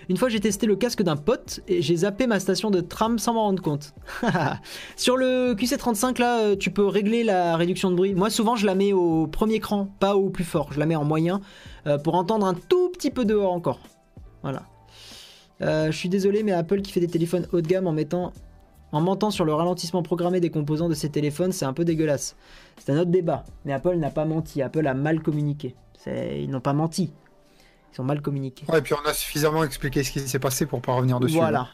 Une 0.09 0.15
fois, 0.15 0.29
j'ai 0.29 0.39
testé 0.39 0.65
le 0.65 0.75
casque 0.77 1.01
d'un 1.01 1.17
pote 1.17 1.59
et 1.67 1.81
j'ai 1.81 1.97
zappé 1.97 2.27
ma 2.27 2.39
station 2.39 2.71
de 2.71 2.79
tram 2.79 3.19
sans 3.19 3.33
m'en 3.33 3.43
rendre 3.43 3.61
compte. 3.61 3.93
Sur 4.95 5.17
le 5.17 5.53
QC35, 5.53 6.19
là, 6.19 6.39
euh, 6.39 6.55
tu 6.55 6.71
peux 6.71 6.85
régler 6.85 7.23
la 7.23 7.57
réduction 7.57 7.91
de 7.91 7.95
bruit. 7.95 8.13
Moi, 8.13 8.29
souvent, 8.29 8.55
je 8.55 8.65
la 8.65 8.73
mets 8.73 8.93
au 8.93 9.27
premier 9.27 9.59
cran, 9.59 9.89
pas 9.99 10.15
au 10.15 10.29
plus 10.29 10.45
fort. 10.45 10.71
Je 10.71 10.79
la 10.79 10.85
mets 10.85 10.95
en 10.95 11.03
moyen 11.03 11.41
euh, 11.87 11.97
pour 11.97 12.15
entendre 12.15 12.45
un 12.45 12.53
tout 12.53 12.89
petit 12.89 13.11
peu 13.11 13.25
dehors 13.25 13.51
encore. 13.51 13.81
Voilà. 14.43 14.63
Euh, 15.61 15.87
je 15.91 15.97
suis 15.97 16.09
désolé, 16.09 16.43
mais 16.43 16.53
Apple 16.53 16.81
qui 16.81 16.93
fait 16.93 17.01
des 17.01 17.07
téléphones 17.07 17.45
haut 17.51 17.61
de 17.61 17.67
gamme 17.67 17.87
en 17.87 17.93
mettant. 17.93 18.31
En 18.93 19.01
mentant 19.01 19.31
sur 19.31 19.43
le 19.43 19.53
ralentissement 19.53 20.01
programmé 20.01 20.39
des 20.39 20.49
composants 20.49 20.87
de 20.87 20.93
ses 20.93 21.09
téléphones, 21.09 21.51
c'est 21.51 21.65
un 21.65 21.73
peu 21.73 21.83
dégueulasse. 21.83 22.37
C'est 22.77 22.93
un 22.93 22.97
autre 22.97 23.11
débat. 23.11 23.43
Mais 23.65 23.73
Apple 23.73 23.97
n'a 23.97 24.09
pas 24.09 24.23
menti. 24.23 24.61
Apple 24.61 24.87
a 24.87 24.93
mal 24.93 25.21
communiqué. 25.21 25.75
Ils 26.05 26.49
n'ont 26.49 26.61
pas 26.61 26.71
menti. 26.71 27.11
Ils 27.97 28.01
ont 28.01 28.05
mal 28.05 28.21
communiqué. 28.21 28.63
Ouais, 28.69 28.79
et 28.79 28.81
puis 28.81 28.93
on 28.93 29.09
a 29.09 29.13
suffisamment 29.13 29.63
expliqué 29.63 30.03
ce 30.03 30.11
qui 30.11 30.19
s'est 30.19 30.39
passé 30.39 30.65
pour 30.65 30.81
pas 30.81 30.93
revenir 30.93 31.19
dessus. 31.19 31.35
Voilà. 31.35 31.69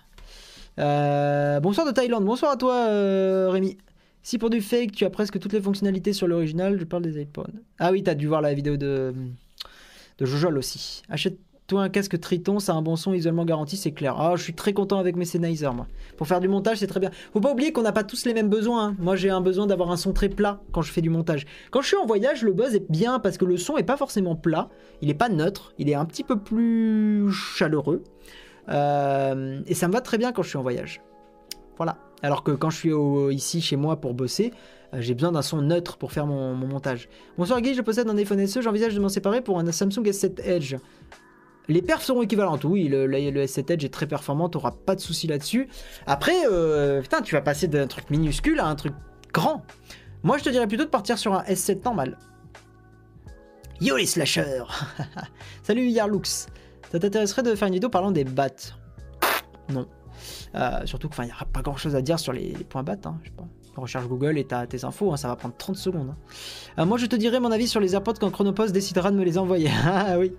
Euh, 0.79 1.59
bonsoir 1.59 1.85
de 1.85 1.91
Thaïlande. 1.91 2.23
Bonsoir 2.23 2.51
à 2.53 2.57
toi, 2.57 2.87
euh, 2.87 3.49
Rémi. 3.49 3.77
Si 4.21 4.37
pour 4.37 4.49
du 4.49 4.61
fake, 4.61 4.93
tu 4.93 5.03
as 5.03 5.09
presque 5.09 5.37
toutes 5.37 5.51
les 5.51 5.61
fonctionnalités 5.61 6.13
sur 6.13 6.27
l'original, 6.27 6.79
je 6.79 6.85
parle 6.85 7.03
des 7.03 7.21
iPhones. 7.21 7.61
Ah 7.77 7.91
oui, 7.91 8.03
t'as 8.03 8.15
dû 8.15 8.27
voir 8.27 8.41
la 8.41 8.53
vidéo 8.53 8.77
de, 8.77 9.13
de 10.17 10.25
Jojol 10.25 10.57
aussi. 10.57 11.03
Achète-toi 11.63 11.81
un 11.81 11.89
casque 11.89 12.19
Triton, 12.19 12.59
ça 12.59 12.73
a 12.73 12.75
un 12.75 12.81
bon 12.81 12.97
son, 12.97 13.13
isolement 13.13 13.45
garanti, 13.45 13.77
c'est 13.77 13.93
clair. 13.93 14.19
Ah, 14.19 14.33
je 14.35 14.43
suis 14.43 14.53
très 14.53 14.73
content 14.73 14.99
avec 14.99 15.15
mes 15.15 15.23
Sennheiser, 15.23 15.69
moi. 15.73 15.87
Pour 16.17 16.27
faire 16.27 16.41
du 16.41 16.49
montage, 16.49 16.79
c'est 16.79 16.87
très 16.87 16.99
bien. 16.99 17.09
Faut 17.31 17.39
pas 17.39 17.53
oublier 17.53 17.71
qu'on 17.71 17.83
n'a 17.83 17.93
pas 17.93 18.03
tous 18.03 18.25
les 18.25 18.33
mêmes 18.33 18.49
besoins. 18.49 18.87
hein. 18.87 18.95
Moi, 18.99 19.15
j'ai 19.15 19.29
un 19.29 19.39
besoin 19.39 19.65
d'avoir 19.65 19.89
un 19.89 19.95
son 19.95 20.11
très 20.11 20.27
plat 20.27 20.59
quand 20.73 20.81
je 20.81 20.91
fais 20.91 20.99
du 20.99 21.09
montage. 21.09 21.45
Quand 21.71 21.79
je 21.79 21.87
suis 21.87 21.95
en 21.95 22.05
voyage, 22.05 22.43
le 22.43 22.51
buzz 22.51 22.75
est 22.75 22.91
bien 22.91 23.17
parce 23.19 23.37
que 23.37 23.45
le 23.45 23.55
son 23.55 23.77
est 23.77 23.83
pas 23.83 23.95
forcément 23.95 24.35
plat. 24.35 24.67
Il 25.01 25.09
est 25.09 25.13
pas 25.13 25.29
neutre. 25.29 25.73
Il 25.77 25.89
est 25.89 25.93
un 25.93 26.03
petit 26.03 26.25
peu 26.25 26.37
plus 26.37 27.31
chaleureux. 27.31 28.03
Euh, 28.67 29.61
et 29.65 29.73
ça 29.73 29.87
me 29.87 29.93
va 29.93 30.01
très 30.01 30.17
bien 30.17 30.33
quand 30.33 30.43
je 30.43 30.49
suis 30.49 30.57
en 30.57 30.63
voyage. 30.63 31.01
Voilà. 31.77 31.97
Alors 32.23 32.43
que 32.43 32.51
quand 32.51 32.71
je 32.71 32.77
suis 32.77 32.91
ici 33.33 33.61
chez 33.61 33.77
moi 33.77 34.01
pour 34.01 34.13
bosser, 34.13 34.51
euh, 34.93 34.97
j'ai 34.99 35.13
besoin 35.13 35.31
d'un 35.31 35.41
son 35.41 35.61
neutre 35.61 35.95
pour 35.95 36.11
faire 36.11 36.27
mon, 36.27 36.55
mon 36.55 36.67
montage. 36.67 37.07
Bonsoir 37.37 37.61
Guy, 37.61 37.73
je 37.73 37.81
possède 37.81 38.09
un 38.09 38.17
iPhone 38.17 38.45
SE, 38.47 38.61
j'envisage 38.61 38.93
de 38.95 38.99
m'en 38.99 39.09
séparer 39.09 39.39
pour 39.39 39.59
un 39.59 39.71
Samsung 39.71 40.03
S7 40.03 40.41
Edge. 40.43 40.75
Les 41.69 41.81
perfs 41.81 42.03
seront 42.03 42.21
équivalentes, 42.21 42.65
oui, 42.65 42.87
le, 42.89 43.07
le- 43.07 43.29
le 43.31 43.43
S7 43.45 43.71
Edge 43.73 43.85
est 43.85 43.93
très 43.93 44.05
performant, 44.07 44.49
t'auras 44.49 44.71
pas 44.71 44.95
de 44.95 44.99
souci 44.99 45.27
là-dessus. 45.27 45.69
Après, 46.05 46.33
euh, 46.51 47.01
putain, 47.01 47.21
tu 47.21 47.35
vas 47.35 47.41
passer 47.41 47.67
d'un 47.67 47.87
truc 47.87 48.09
minuscule 48.09 48.59
à 48.59 48.65
un 48.67 48.75
truc 48.75 48.93
grand. 49.33 49.63
Moi, 50.23 50.37
je 50.37 50.43
te 50.43 50.49
dirais 50.49 50.67
plutôt 50.67 50.83
de 50.83 50.89
partir 50.89 51.17
sur 51.17 51.33
un 51.33 51.43
S7 51.43 51.83
normal. 51.85 52.17
Yo 53.81 53.97
les 53.97 54.05
slashers 54.05 54.63
Salut 55.63 55.87
Yarlux 55.87 56.21
Ça 56.91 56.99
t'intéresserait 56.99 57.43
de 57.43 57.55
faire 57.55 57.67
une 57.67 57.73
vidéo 57.73 57.89
parlant 57.89 58.11
des 58.11 58.23
bats 58.23 58.47
Non. 59.69 59.87
Euh, 60.55 60.85
surtout 60.85 61.09
qu'il 61.09 61.23
n'y 61.25 61.31
aura 61.31 61.45
pas 61.45 61.61
grand 61.61 61.75
chose 61.75 61.95
à 61.95 62.01
dire 62.01 62.19
sur 62.19 62.31
les, 62.33 62.51
points 62.69 62.83
BAT. 62.83 62.97
Hein. 63.05 63.17
Recherche 63.75 64.07
Google 64.07 64.37
et 64.37 64.43
t'as 64.45 64.67
tes 64.67 64.85
infos, 64.85 65.11
hein, 65.11 65.17
ça 65.17 65.27
va 65.27 65.35
prendre 65.35 65.55
30 65.57 65.75
secondes. 65.75 66.09
hein. 66.11 66.17
Euh, 66.79 66.85
moi, 66.85 66.97
je 66.97 67.07
te 67.07 67.15
dirai 67.15 67.39
mon 67.39 67.51
avis 67.51 67.67
sur 67.67 67.79
les 67.79 67.95
AirPods 67.95 68.13
quand 68.19 68.29
Chronopost 68.29 68.71
décidera 68.71 69.11
de 69.11 69.17
me 69.17 69.23
les 69.23 69.37
envoyer. 69.37 69.71
ah 69.85 70.17
oui, 70.19 70.31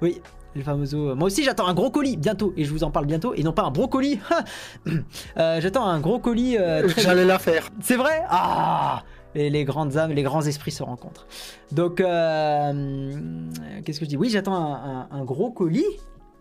oui, 0.00 0.20
le 0.56 0.64
fameux. 0.64 1.14
Moi 1.14 1.26
aussi, 1.26 1.44
j'attends 1.44 1.66
un 1.66 1.74
gros 1.74 1.90
colis 1.90 2.16
bientôt 2.16 2.52
et 2.56 2.64
je 2.64 2.70
vous 2.72 2.82
en 2.84 2.90
parle 2.90 3.06
bientôt. 3.06 3.34
Et 3.34 3.42
non 3.42 3.52
pas 3.52 3.62
un 3.62 3.70
brocoli. 3.70 4.18
Euh, 5.38 5.60
j'attends 5.60 5.86
un 5.86 6.00
gros 6.00 6.18
colis. 6.18 6.56
euh, 6.58 6.88
J'allais 6.96 7.24
la 7.24 7.38
faire. 7.38 7.68
c'est 7.80 7.96
vrai? 7.96 8.22
Ah 8.28 9.02
les, 9.34 9.50
les 9.50 9.64
grandes 9.64 9.98
âmes, 9.98 10.12
les 10.12 10.22
grands 10.22 10.40
esprits 10.42 10.70
se 10.70 10.82
rencontrent. 10.82 11.26
Donc, 11.72 12.00
euh, 12.00 12.72
qu'est-ce 13.84 13.98
que 14.00 14.06
je 14.06 14.10
dis? 14.10 14.16
Oui, 14.16 14.30
j'attends 14.30 14.54
un, 14.54 15.00
un- 15.00 15.08
un 15.10 15.24
gros 15.24 15.50
colis. 15.50 15.84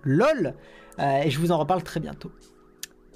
LOL 0.03 0.53
Euh, 0.99 1.21
Et 1.23 1.29
je 1.29 1.39
vous 1.39 1.51
en 1.51 1.57
reparle 1.57 1.83
très 1.83 1.99
bientôt. 1.99 2.31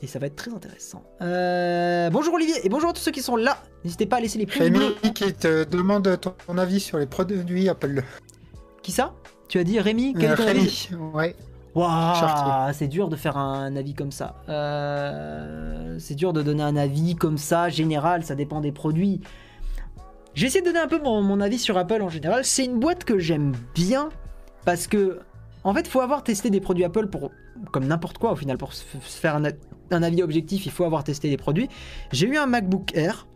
Et 0.02 0.08
ça 0.08 0.20
va 0.20 0.28
être 0.28 0.36
très 0.36 0.52
intéressant. 0.52 1.04
Euh, 1.22 2.10
bonjour 2.10 2.34
Olivier 2.34 2.56
et 2.66 2.70
bonjour 2.70 2.90
à 2.90 2.94
tous 2.94 3.02
ceux 3.02 3.12
qui 3.12 3.22
sont 3.22 3.36
là. 3.38 3.58
N'hésitez 3.86 4.06
pas 4.06 4.18
à 4.18 4.20
laisser 4.22 4.38
les 4.38 4.46
pouces 4.46 4.70
bleus. 4.70 4.96
qui 5.14 5.34
te 5.34 5.64
demande 5.64 6.20
ton 6.46 6.58
avis 6.58 6.80
sur 6.82 6.98
les 6.98 7.06
produits 7.06 7.70
Apple. 7.70 8.04
Qui 8.82 8.92
ça? 8.92 9.14
Tu 9.50 9.60
as 9.60 9.64
dit 9.66 9.80
Rémi 9.80 10.14
Quel 10.18 10.32
Euh, 10.32 10.34
est 10.34 10.38
ton 10.38 10.48
avis 10.48 10.88
Rémi, 10.92 11.02
ouais. 11.14 11.36
Waouh, 11.76 12.16
Chartier. 12.16 12.74
c'est 12.74 12.88
dur 12.88 13.10
de 13.10 13.16
faire 13.16 13.38
un 13.38 13.76
avis 13.76 13.94
comme 13.94 14.12
ça. 14.12 14.36
Euh, 14.50 15.98
c'est 16.00 16.16
dur 16.16 16.34
de 16.34 16.42
donner 16.42 16.64
un 16.64 16.76
avis 16.78 17.16
comme 17.16 17.38
ça, 17.38 17.70
général, 17.70 18.24
ça 18.24 18.36
dépend 18.36 18.62
des 18.62 18.72
produits. 18.72 19.22
J'ai 20.34 20.48
essayé 20.48 20.62
de 20.62 20.66
donner 20.68 20.80
un 20.80 20.88
peu 20.88 21.00
mon, 21.02 21.22
mon 21.22 21.42
avis 21.42 21.60
sur 21.60 21.78
Apple 21.78 22.02
en 22.02 22.10
général. 22.10 22.44
C'est 22.46 22.66
une 22.66 22.80
boîte 22.80 23.04
que 23.04 23.20
j'aime 23.20 23.54
bien 23.76 24.10
parce 24.66 24.88
que, 24.88 25.20
en 25.64 25.74
fait, 25.74 25.88
faut 25.88 26.02
avoir 26.02 26.24
testé 26.24 26.50
des 26.50 26.60
produits 26.62 26.86
Apple 26.86 27.08
pour, 27.08 27.32
comme 27.72 27.86
n'importe 27.86 28.18
quoi 28.18 28.32
au 28.32 28.36
final, 28.36 28.58
pour 28.58 28.74
se 28.74 28.84
faire 29.06 29.36
un 29.92 30.04
avis 30.04 30.22
objectif, 30.24 30.66
il 30.66 30.72
faut 30.72 30.86
avoir 30.86 31.04
testé 31.04 31.30
des 31.30 31.38
produits. 31.38 31.70
J'ai 32.12 32.28
eu 32.28 32.38
un 32.38 32.46
MacBook 32.46 32.96
Air, 32.96 33.28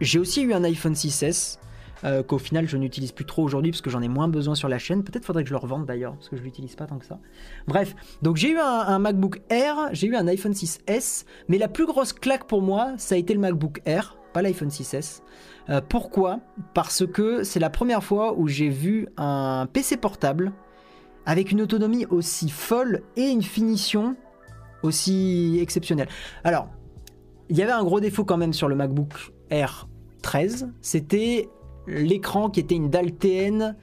j'ai 0.00 0.18
aussi 0.18 0.42
eu 0.42 0.52
un 0.52 0.64
iPhone 0.64 0.94
6S. 0.94 1.58
Euh, 2.04 2.22
qu'au 2.22 2.38
final 2.38 2.68
je 2.68 2.76
n'utilise 2.76 3.12
plus 3.12 3.24
trop 3.24 3.42
aujourd'hui 3.42 3.70
parce 3.70 3.80
que 3.80 3.90
j'en 3.90 4.02
ai 4.02 4.08
moins 4.08 4.28
besoin 4.28 4.54
sur 4.54 4.68
la 4.68 4.78
chaîne. 4.78 5.04
Peut-être 5.04 5.24
faudrait 5.24 5.42
que 5.42 5.48
je 5.48 5.54
le 5.54 5.58
revende 5.58 5.86
d'ailleurs 5.86 6.14
parce 6.14 6.28
que 6.28 6.36
je 6.36 6.42
l'utilise 6.42 6.74
pas 6.74 6.86
tant 6.86 6.98
que 6.98 7.06
ça. 7.06 7.18
Bref, 7.66 7.94
donc 8.22 8.36
j'ai 8.36 8.50
eu 8.50 8.58
un, 8.58 8.98
MacBook 8.98 9.40
Air, 9.48 9.88
j'ai 9.92 10.06
eu 10.06 10.16
un 10.16 10.26
iPhone 10.26 10.52
6S, 10.52 11.24
mais 11.48 11.58
la 11.58 11.68
plus 11.68 11.86
grosse 11.86 12.12
claque 12.12 12.46
pour 12.46 12.62
moi, 12.62 12.92
ça 12.96 13.14
a 13.14 13.18
été 13.18 13.34
le 13.34 13.40
MacBook 13.40 13.80
Air, 13.84 14.16
pas 14.32 14.42
l'iPhone 14.42 14.68
6S. 14.68 15.22
Euh, 15.68 15.80
pourquoi? 15.86 16.40
Parce 16.74 17.06
que 17.06 17.42
c'est 17.42 17.60
la 17.60 17.70
première 17.70 18.04
fois 18.04 18.34
où 18.36 18.48
j'ai 18.48 18.68
vu 18.68 19.08
un 19.16 19.66
PC 19.72 19.96
portable 19.96 20.52
avec 21.24 21.50
une 21.50 21.60
autonomie 21.60 22.06
aussi 22.06 22.48
folle 22.48 23.02
et 23.16 23.24
une 23.24 23.42
finition 23.42 24.16
aussi 24.82 25.58
exceptionnelle. 25.60 26.08
Alors, 26.44 26.68
il 27.48 27.56
y 27.56 27.62
avait 27.62 27.72
un 27.72 27.84
gros 27.84 28.00
défaut 28.00 28.24
quand 28.24 28.36
même 28.36 28.52
sur 28.52 28.68
le 28.68 28.76
MacBook 28.76 29.32
Air 29.50 29.88
13, 30.22 30.72
c'était 30.80 31.48
l'écran 31.86 32.50
qui 32.50 32.60
était 32.60 32.74
une 32.74 32.90
dalle 32.90 33.12
TN 33.12 33.76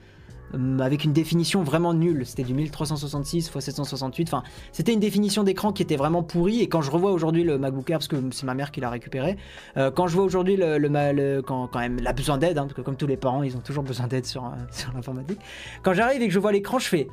hum, 0.52 0.80
avec 0.80 1.04
une 1.04 1.12
définition 1.12 1.62
vraiment 1.62 1.94
nulle. 1.94 2.24
C'était 2.26 2.42
du 2.42 2.54
1366 2.54 3.46
x 3.46 3.58
768. 3.58 4.28
Enfin, 4.28 4.42
c'était 4.72 4.92
une 4.92 5.00
définition 5.00 5.42
d'écran 5.42 5.72
qui 5.72 5.82
était 5.82 5.96
vraiment 5.96 6.22
pourrie. 6.22 6.60
Et 6.60 6.68
quand 6.68 6.82
je 6.82 6.90
revois 6.90 7.12
aujourd'hui 7.12 7.44
le 7.44 7.58
MacBook 7.58 7.88
Air, 7.90 7.98
parce 7.98 8.08
que 8.08 8.16
c'est 8.32 8.46
ma 8.46 8.54
mère 8.54 8.70
qui 8.70 8.80
l'a 8.80 8.90
récupéré, 8.90 9.36
euh, 9.76 9.90
quand 9.90 10.06
je 10.06 10.14
vois 10.14 10.24
aujourd'hui 10.24 10.56
le, 10.56 10.78
le, 10.78 11.42
quand, 11.42 11.68
quand 11.68 11.80
même, 11.80 12.00
la 12.00 12.12
besoin 12.12 12.38
d'aide, 12.38 12.58
hein, 12.58 12.62
parce 12.62 12.74
que 12.74 12.82
comme 12.82 12.96
tous 12.96 13.06
les 13.06 13.16
parents, 13.16 13.42
ils 13.42 13.56
ont 13.56 13.60
toujours 13.60 13.84
besoin 13.84 14.06
d'aide 14.06 14.26
sur, 14.26 14.44
euh, 14.44 14.50
sur 14.70 14.92
l'informatique. 14.92 15.40
Quand 15.82 15.94
j'arrive 15.94 16.22
et 16.22 16.28
que 16.28 16.34
je 16.34 16.38
vois 16.38 16.52
l'écran, 16.52 16.78
je 16.78 16.88
fais. 16.88 17.08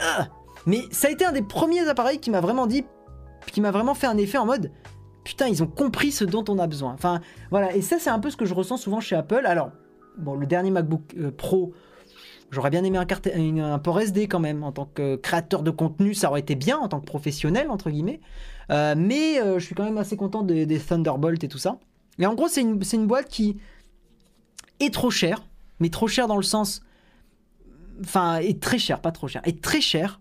Ah 0.00 0.28
Mais 0.66 0.82
ça 0.90 1.08
a 1.08 1.10
été 1.10 1.24
un 1.24 1.32
des 1.32 1.42
premiers 1.42 1.88
appareils 1.88 2.18
qui 2.18 2.30
m'a 2.30 2.40
vraiment 2.40 2.66
dit, 2.66 2.84
qui 3.52 3.60
m'a 3.60 3.70
vraiment 3.70 3.94
fait 3.94 4.06
un 4.06 4.16
effet 4.16 4.38
en 4.38 4.46
mode. 4.46 4.70
Putain, 5.26 5.48
ils 5.48 5.60
ont 5.60 5.66
compris 5.66 6.12
ce 6.12 6.24
dont 6.24 6.44
on 6.48 6.56
a 6.60 6.68
besoin. 6.68 6.92
Enfin, 6.92 7.20
voilà. 7.50 7.74
Et 7.74 7.82
ça, 7.82 7.98
c'est 7.98 8.10
un 8.10 8.20
peu 8.20 8.30
ce 8.30 8.36
que 8.36 8.44
je 8.44 8.54
ressens 8.54 8.76
souvent 8.76 9.00
chez 9.00 9.16
Apple. 9.16 9.44
Alors, 9.44 9.72
bon, 10.18 10.34
le 10.34 10.46
dernier 10.46 10.70
MacBook 10.70 11.14
euh, 11.18 11.30
Pro, 11.30 11.72
j'aurais 12.50 12.70
bien 12.70 12.84
aimé 12.84 12.98
un, 12.98 13.72
un 13.72 13.78
port 13.78 14.00
SD 14.00 14.28
quand 14.28 14.40
même. 14.40 14.62
En 14.64 14.72
tant 14.72 14.86
que 14.86 15.16
créateur 15.16 15.62
de 15.62 15.70
contenu, 15.70 16.14
ça 16.14 16.30
aurait 16.30 16.40
été 16.40 16.54
bien 16.54 16.78
en 16.78 16.88
tant 16.88 17.00
que 17.00 17.06
professionnel, 17.06 17.70
entre 17.70 17.90
guillemets. 17.90 18.20
Euh, 18.70 18.94
mais 18.96 19.40
euh, 19.40 19.58
je 19.58 19.64
suis 19.64 19.74
quand 19.74 19.84
même 19.84 19.98
assez 19.98 20.16
content 20.16 20.42
des, 20.42 20.66
des 20.66 20.78
Thunderbolt 20.78 21.42
et 21.44 21.48
tout 21.48 21.58
ça. 21.58 21.78
Et 22.18 22.26
en 22.26 22.34
gros, 22.34 22.48
c'est 22.48 22.62
une, 22.62 22.82
c'est 22.82 22.96
une 22.96 23.06
boîte 23.06 23.28
qui 23.28 23.58
est 24.80 24.92
trop 24.92 25.10
chère, 25.10 25.46
mais 25.80 25.90
trop 25.90 26.08
chère 26.08 26.28
dans 26.28 26.36
le 26.36 26.42
sens. 26.42 26.82
Enfin, 28.00 28.36
est 28.36 28.60
très 28.60 28.78
chère, 28.78 29.00
pas 29.00 29.12
trop 29.12 29.28
chère, 29.28 29.42
est 29.44 29.62
très 29.62 29.80
chère. 29.80 30.20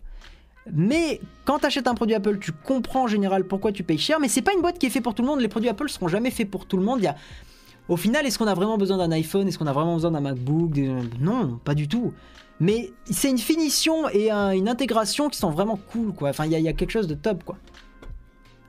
Mais 0.73 1.21
quand 1.45 1.59
tu 1.59 1.65
achètes 1.67 1.87
un 1.87 1.93
produit 1.93 2.15
Apple, 2.15 2.39
tu 2.39 2.51
comprends 2.51 3.03
en 3.03 3.07
général 3.07 3.45
pourquoi 3.45 3.71
tu 3.71 3.83
payes 3.83 3.99
cher. 3.99 4.19
Mais 4.19 4.27
c'est 4.27 4.41
pas 4.41 4.53
une 4.53 4.61
boîte 4.61 4.79
qui 4.79 4.87
est 4.87 4.89
faite 4.89 5.03
pour 5.03 5.13
tout 5.13 5.21
le 5.21 5.27
monde. 5.27 5.39
Les 5.39 5.47
produits 5.47 5.69
Apple 5.69 5.89
seront 5.89 6.07
jamais 6.07 6.31
faits 6.31 6.49
pour 6.49 6.65
tout 6.65 6.77
le 6.77 6.83
monde. 6.83 6.99
Il 6.99 7.03
y 7.03 7.07
a... 7.07 7.15
Au 7.87 7.97
final, 7.97 8.25
est-ce 8.25 8.39
qu'on 8.39 8.47
a 8.47 8.53
vraiment 8.55 8.77
besoin 8.77 8.97
d'un 8.97 9.11
iPhone? 9.11 9.47
Est-ce 9.47 9.59
qu'on 9.59 9.67
a 9.67 9.73
vraiment 9.73 9.95
besoin 9.95 10.11
d'un 10.11 10.21
MacBook 10.21 10.75
Non, 11.19 11.59
pas 11.63 11.75
du 11.75 11.87
tout. 11.87 12.13
Mais 12.59 12.91
c'est 13.09 13.29
une 13.29 13.37
finition 13.37 14.07
et 14.09 14.31
un- 14.31 14.51
une 14.51 14.69
intégration 14.69 15.29
qui 15.29 15.37
sont 15.37 15.51
vraiment 15.51 15.77
cool, 15.91 16.13
quoi. 16.13 16.29
Enfin, 16.29 16.45
il 16.45 16.53
y, 16.57 16.61
y 16.61 16.67
a 16.67 16.73
quelque 16.73 16.91
chose 16.91 17.07
de 17.07 17.13
top, 17.15 17.43
quoi. 17.43 17.57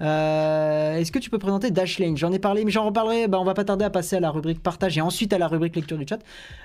Euh, 0.01 0.97
Est-ce 0.97 1.11
que 1.11 1.19
tu 1.19 1.31
peux 1.31 1.39
présenter 1.39 1.71
Dashlane 1.71 2.17
J'en 2.17 2.33
ai 2.33 2.39
parlé, 2.39 2.65
mais 2.65 2.71
j'en 2.71 2.85
reparlerai. 2.85 3.29
Bah, 3.29 3.41
on 3.41 3.45
va 3.45 3.55
pas 3.55 3.65
tarder 3.65 3.85
à 3.85 3.91
passer 3.91 4.17
à 4.17 4.21
la 4.21 4.31
rubrique 4.31 4.63
partage 4.63 4.99
et 4.99 5.01
ensuite 5.01 5.33
à 5.33 5.39
la 5.39 5.49
rubrique 5.49 5.77
lecture 5.77 5.97
du 5.97 6.07
chat. 6.07 6.19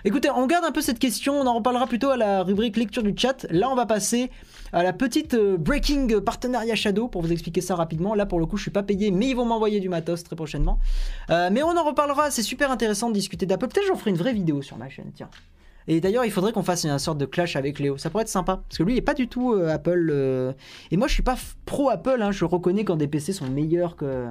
Écoutez, 0.05 0.29
on 0.29 0.45
garde 0.47 0.65
un 0.65 0.71
peu 0.71 0.81
cette 0.81 0.99
question. 0.99 1.39
On 1.39 1.47
en 1.47 1.55
reparlera 1.55 1.87
plutôt 1.87 2.09
à 2.09 2.17
la 2.17 2.43
rubrique 2.43 2.77
lecture 2.77 3.03
du 3.03 3.13
chat. 3.15 3.45
Là, 3.49 3.69
on 3.69 3.75
va 3.75 3.85
passer 3.85 4.29
à 4.73 4.83
la 4.83 4.93
petite 4.93 5.33
euh, 5.33 5.57
breaking 5.57 6.21
partenariat 6.21 6.75
Shadow 6.75 7.07
pour 7.07 7.21
vous 7.21 7.31
expliquer 7.31 7.61
ça 7.61 7.75
rapidement. 7.75 8.15
Là, 8.15 8.25
pour 8.25 8.39
le 8.39 8.45
coup, 8.45 8.57
je 8.57 8.63
suis 8.63 8.71
pas 8.71 8.83
payé, 8.83 9.11
mais 9.11 9.29
ils 9.29 9.35
vont 9.35 9.45
m'envoyer 9.45 9.79
du 9.79 9.89
matos 9.89 10.23
très 10.23 10.35
prochainement. 10.35 10.79
Euh, 11.29 11.49
mais 11.51 11.63
on 11.63 11.77
en 11.77 11.83
reparlera. 11.83 12.31
C'est 12.31 12.43
super 12.43 12.71
intéressant 12.71 13.09
de 13.09 13.13
discuter 13.13 13.45
d'Apple. 13.45 13.67
Peut-être 13.67 13.87
j'en 13.87 13.95
ferai 13.95 14.11
une 14.11 14.17
vraie 14.17 14.33
vidéo 14.33 14.61
sur 14.61 14.77
ma 14.77 14.89
chaîne. 14.89 15.11
Tiens. 15.15 15.29
Et 15.87 15.99
d'ailleurs, 15.99 16.25
il 16.25 16.31
faudrait 16.31 16.51
qu'on 16.51 16.63
fasse 16.63 16.83
une 16.83 16.97
sorte 16.99 17.17
de 17.17 17.25
clash 17.25 17.55
avec 17.55 17.79
Léo. 17.79 17.97
Ça 17.97 18.09
pourrait 18.09 18.23
être 18.23 18.27
sympa. 18.29 18.61
Parce 18.67 18.77
que 18.77 18.83
lui, 18.83 18.93
il 18.93 18.97
est 18.97 19.01
pas 19.01 19.13
du 19.13 19.27
tout 19.27 19.53
euh, 19.53 19.69
Apple. 19.69 20.09
euh, 20.11 20.53
Et 20.91 20.97
moi, 20.97 21.07
je 21.07 21.13
suis 21.13 21.23
pas 21.23 21.35
pro 21.65 21.89
Apple. 21.89 22.21
hein. 22.21 22.31
Je 22.31 22.45
reconnais 22.45 22.83
quand 22.85 22.95
des 22.95 23.07
PC 23.07 23.33
sont 23.33 23.47
meilleurs 23.49 23.95
que, 23.95 24.27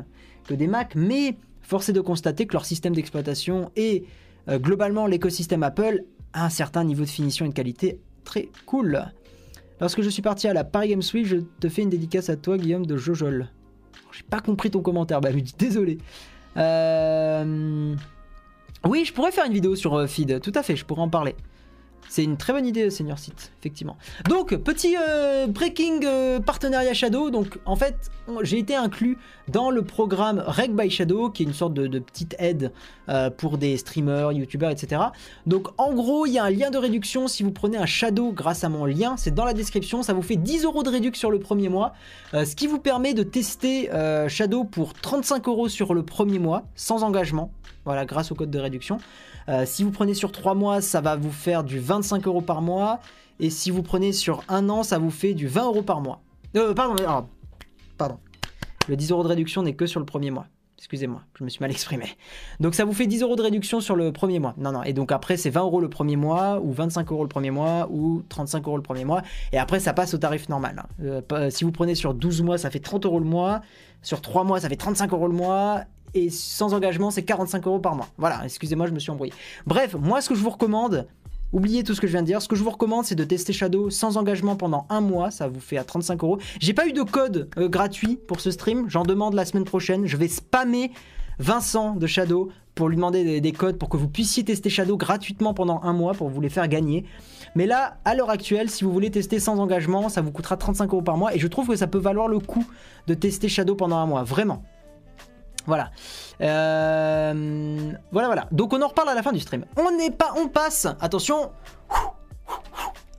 que 0.47 0.55
des 0.55 0.67
Mac. 0.67 0.95
Mais 0.95 1.37
force 1.63 1.89
est 1.89 1.93
de 1.93 2.01
constater 2.01 2.47
que 2.47 2.53
leur 2.53 2.65
système 2.65 2.95
d'exploitation 2.95 3.71
et 3.77 4.05
euh, 4.49 4.59
globalement 4.59 5.07
l'écosystème 5.07 5.63
Apple 5.63 6.05
a 6.33 6.45
un 6.47 6.51
certain 6.51 6.85
niveau 6.85 7.05
de 7.05 7.09
finition 7.09 7.45
et 7.47 7.49
de 7.49 7.55
qualité 7.55 8.01
très 8.25 8.49
cool. 8.67 9.05
Lorsque 9.81 10.03
je 10.03 10.09
suis 10.09 10.23
parti 10.23 10.47
à 10.47 10.53
la 10.53 10.65
Paris 10.65 10.89
Games 10.91 11.03
Week, 11.15 11.27
je 11.27 11.37
te 11.59 11.69
fais 11.69 11.83
une 11.83 11.91
dédicace 11.91 12.29
à 12.29 12.37
toi, 12.37 12.59
Guillaume 12.59 12.87
de 12.87 12.97
Jojol. 12.97 13.49
J'ai 14.13 14.23
pas 14.25 14.41
compris 14.41 14.71
ton 14.71 14.83
commentaire, 14.83 15.21
bah 15.21 15.33
dis 15.33 15.55
désolé. 15.59 15.99
Euh... 16.57 17.95
Oui, 18.89 19.05
je 19.05 19.13
pourrais 19.13 19.31
faire 19.31 19.45
une 19.45 19.53
vidéo 19.53 19.77
sur 19.77 19.95
euh, 19.95 20.07
Feed, 20.07 20.41
tout 20.41 20.53
à 20.55 20.63
fait, 20.63 20.75
je 20.75 20.85
pourrais 20.87 21.03
en 21.03 21.09
parler. 21.09 21.35
C'est 22.09 22.25
une 22.25 22.39
très 22.39 22.53
bonne 22.53 22.67
idée, 22.67 22.91
Senior 22.91 23.19
Site, 23.19 23.53
effectivement. 23.61 23.97
Donc, 24.29 24.57
petit 24.57 24.97
euh, 24.97 25.47
breaking 25.47 26.01
euh, 26.05 26.41
partenariat 26.41 26.93
Shadow. 26.93 27.31
Donc, 27.31 27.61
en 27.67 27.77
fait, 27.77 27.95
j'ai 28.43 28.59
été 28.59 28.75
inclus 28.75 29.17
dans 29.47 29.71
le 29.71 29.83
programme 29.83 30.43
Reg 30.45 30.75
by 30.75 30.91
Shadow, 30.91 31.31
qui 31.31 31.45
est 31.45 31.47
une 31.47 31.53
sorte 31.53 31.75
de, 31.75 31.99
petite 32.01 32.35
aide 32.41 32.73
pour 33.37 33.59
des 33.59 33.77
streamers, 33.77 34.33
youtubeurs, 34.33 34.71
etc. 34.71 35.03
Donc, 35.47 35.69
en 35.79 35.93
gros, 35.93 36.27
il 36.27 36.33
y 36.33 36.39
a 36.39 36.45
un 36.45 36.51
lien 36.51 36.71
de 36.71 36.79
réduction 36.79 37.29
si 37.29 37.43
vous 37.45 37.53
prenez 37.53 37.77
un 37.77 37.87
Shadow 37.87 38.33
grâce 38.33 38.65
à 38.65 38.69
mon 38.69 38.87
lien. 38.87 39.17
C'est 39.17 39.35
dans 39.35 39.45
la 39.45 39.53
description. 39.55 40.03
Ça 40.03 40.13
vous 40.13 40.23
fait 40.23 40.37
10 40.37 40.65
euros 40.65 40.83
de 40.83 40.91
réduction 40.91 41.21
sur 41.21 41.31
le 41.31 41.39
premier 41.39 41.69
mois. 41.69 41.93
ce 42.33 42.57
qui 42.57 42.67
vous 42.67 42.79
permet 42.81 43.15
de 43.15 43.23
tester 43.23 43.89
Shadow 44.29 44.65
pour 44.65 44.95
35 44.95 45.47
euros 45.47 45.69
sur 45.69 45.95
le 45.95 46.03
premier 46.03 46.41
mois, 46.41 46.65
sans 46.75 47.05
engagement. 47.05 47.53
Voilà, 47.85 48.05
grâce 48.05 48.31
au 48.31 48.35
code 48.35 48.51
de 48.51 48.59
réduction. 48.59 48.99
Euh, 49.49 49.65
si 49.67 49.85
vous 49.85 49.91
prenez 49.91 50.15
sur 50.15 50.33
3 50.33 50.55
mois, 50.55 50.81
ça 50.81 51.01
va 51.01 51.17
vous 51.17 51.33
faire 51.33 51.65
du 51.65 51.79
25 51.79 52.27
euros 52.27 52.43
par 52.43 52.61
mois. 52.63 53.01
Et 53.39 53.49
si 53.51 53.71
vous 53.71 53.83
prenez 53.83 54.13
sur 54.13 54.43
un 54.49 54.69
an, 54.69 54.83
ça 54.83 54.99
vous 54.99 55.11
fait 55.11 55.33
du 55.35 55.47
20 55.49 55.65
euros 55.67 55.83
par 55.83 56.01
mois. 56.01 56.21
Euh, 56.57 56.75
pardon, 56.75 57.03
ah, 57.09 57.25
pardon. 57.97 58.19
Le 58.89 58.97
10 58.97 59.11
euros 59.13 59.23
de 59.23 59.29
réduction 59.29 59.63
n'est 59.63 59.75
que 59.75 59.87
sur 59.87 60.01
le 60.01 60.07
premier 60.07 60.31
mois. 60.31 60.47
Excusez-moi, 60.79 61.21
je 61.39 61.45
me 61.45 61.51
suis 61.51 61.61
mal 61.61 61.71
exprimé. 61.71 62.07
Donc 62.59 62.75
ça 62.75 62.87
vous 62.87 62.95
fait 62.95 63.07
10 63.07 63.21
euros 63.23 63.37
de 63.37 63.43
réduction 63.43 63.81
sur 63.81 63.97
le 63.97 64.13
premier 64.13 64.39
mois. 64.41 64.55
Non, 64.57 64.73
non. 64.73 64.83
Et 64.83 64.95
donc 64.95 65.13
après, 65.13 65.37
c'est 65.37 65.51
20 65.51 65.61
euros 65.61 65.81
le 65.81 65.91
premier 65.91 66.17
mois, 66.17 66.59
ou 66.63 66.73
25 66.73 67.11
euros 67.13 67.23
le 67.23 67.29
premier 67.29 67.51
mois, 67.51 67.87
ou 67.91 68.23
35 68.31 68.67
euros 68.67 68.77
le 68.79 68.83
premier 68.83 69.05
mois. 69.05 69.21
Et 69.53 69.59
après, 69.59 69.79
ça 69.79 69.93
passe 69.93 70.15
au 70.15 70.19
tarif 70.19 70.49
normal. 70.49 70.77
hein. 70.83 70.87
Euh, 71.05 71.21
pas- 71.21 71.51
si 71.51 71.65
vous 71.65 71.71
prenez 71.73 71.95
sur 71.95 72.15
12 72.15 72.41
mois, 72.43 72.57
ça 72.57 72.71
fait 72.71 72.81
30 72.81 73.05
euros 73.05 73.19
le 73.19 73.27
mois. 73.27 73.61
Sur 74.03 74.23
3 74.23 74.43
mois, 74.45 74.59
ça 74.61 74.71
fait 74.71 74.77
35 74.77 75.13
euros 75.13 75.29
le 75.29 75.35
mois. 75.35 75.83
Et 76.15 76.31
sans 76.31 76.75
engagement, 76.75 77.11
c'est 77.11 77.23
45 77.23 77.67
euros 77.67 77.79
par 77.79 77.95
mois. 77.95 78.09
Voilà, 78.19 78.41
excusez-moi, 78.45 78.87
je 78.87 78.93
me 78.93 78.99
suis 78.99 79.11
embrouillé. 79.11 79.33
Bref, 79.67 79.95
moi, 79.99 80.21
ce 80.21 80.29
que 80.29 80.35
je 80.35 80.41
vous 80.41 80.51
recommande, 80.51 81.07
oubliez 81.53 81.85
tout 81.85 81.95
ce 81.95 82.01
que 82.01 82.07
je 82.07 82.13
viens 82.13 82.23
de 82.23 82.27
dire. 82.27 82.43
Ce 82.43 82.49
que 82.49 82.57
je 82.57 82.63
vous 82.63 82.71
recommande, 82.71 83.05
c'est 83.05 83.15
de 83.15 83.25
tester 83.25 83.53
Shadow 83.53 83.91
sans 83.91 84.17
engagement 84.17 84.57
pendant 84.57 84.87
un 84.89 85.01
mois. 85.01 85.31
Ça 85.31 85.49
vous 85.49 85.61
fait 85.61 85.77
à 85.77 85.85
35 85.85 86.23
euros. 86.23 86.39
J'ai 86.61 86.75
pas 86.75 86.87
eu 86.87 86.93
de 86.93 87.03
code 87.03 87.49
euh, 87.59 87.69
gratuit 87.69 88.19
pour 88.27 88.41
ce 88.41 88.51
stream. 88.51 88.87
J'en 88.89 89.03
demande 89.03 89.35
la 89.35 89.45
semaine 89.45 89.65
prochaine. 89.65 90.07
Je 90.07 90.17
vais 90.17 90.29
spammer 90.29 90.93
Vincent 91.39 91.95
de 91.95 92.07
Shadow 92.07 92.51
pour 92.75 92.89
lui 92.89 92.97
demander 92.97 93.25
des, 93.25 93.41
des 93.41 93.53
codes 93.53 93.79
pour 93.79 93.89
que 93.89 93.97
vous 93.97 94.09
puissiez 94.09 94.45
tester 94.45 94.71
Shadow 94.71 94.97
gratuitement 94.97 95.55
pendant 95.55 95.81
un 95.83 95.93
mois 95.93 96.15
pour 96.15 96.29
vous 96.29 96.41
les 96.41 96.49
faire 96.49 96.69
gagner. 96.69 97.05
Mais 97.55 97.67
là, 97.67 97.99
à 98.05 98.15
l'heure 98.15 98.31
actuelle, 98.31 98.71
si 98.71 98.85
vous 98.85 98.93
voulez 98.93 99.11
tester 99.11 99.41
sans 99.41 99.59
engagement, 99.59 100.09
ça 100.09 100.21
vous 100.21 100.31
coûtera 100.31 100.57
35 100.57 100.91
euros 100.93 101.03
par 101.03 101.17
mois. 101.17 101.35
Et 101.35 101.39
je 101.39 101.49
trouve 101.49 101.69
que 101.69 101.77
ça 101.77 101.87
peut 101.87 101.99
valoir 101.99 102.29
le 102.29 102.39
coup 102.39 102.65
de 103.07 103.15
tester 103.15 103.49
Shadow 103.49 103.75
pendant 103.75 103.97
un 103.97 104.07
mois. 104.07 104.23
Vraiment. 104.23 104.63
Voilà. 105.71 105.91
Euh, 106.41 107.93
voilà, 108.11 108.27
voilà. 108.29 108.49
Donc 108.51 108.73
on 108.73 108.83
en 108.83 108.89
reparle 108.89 109.09
à 109.09 109.15
la 109.15 109.23
fin 109.23 109.31
du 109.33 109.39
stream. 109.41 109.65
On 109.77 109.97
n'est 109.97 110.11
pas, 110.11 110.33
on 110.37 110.49
passe. 110.49 110.89
Attention. 111.01 111.51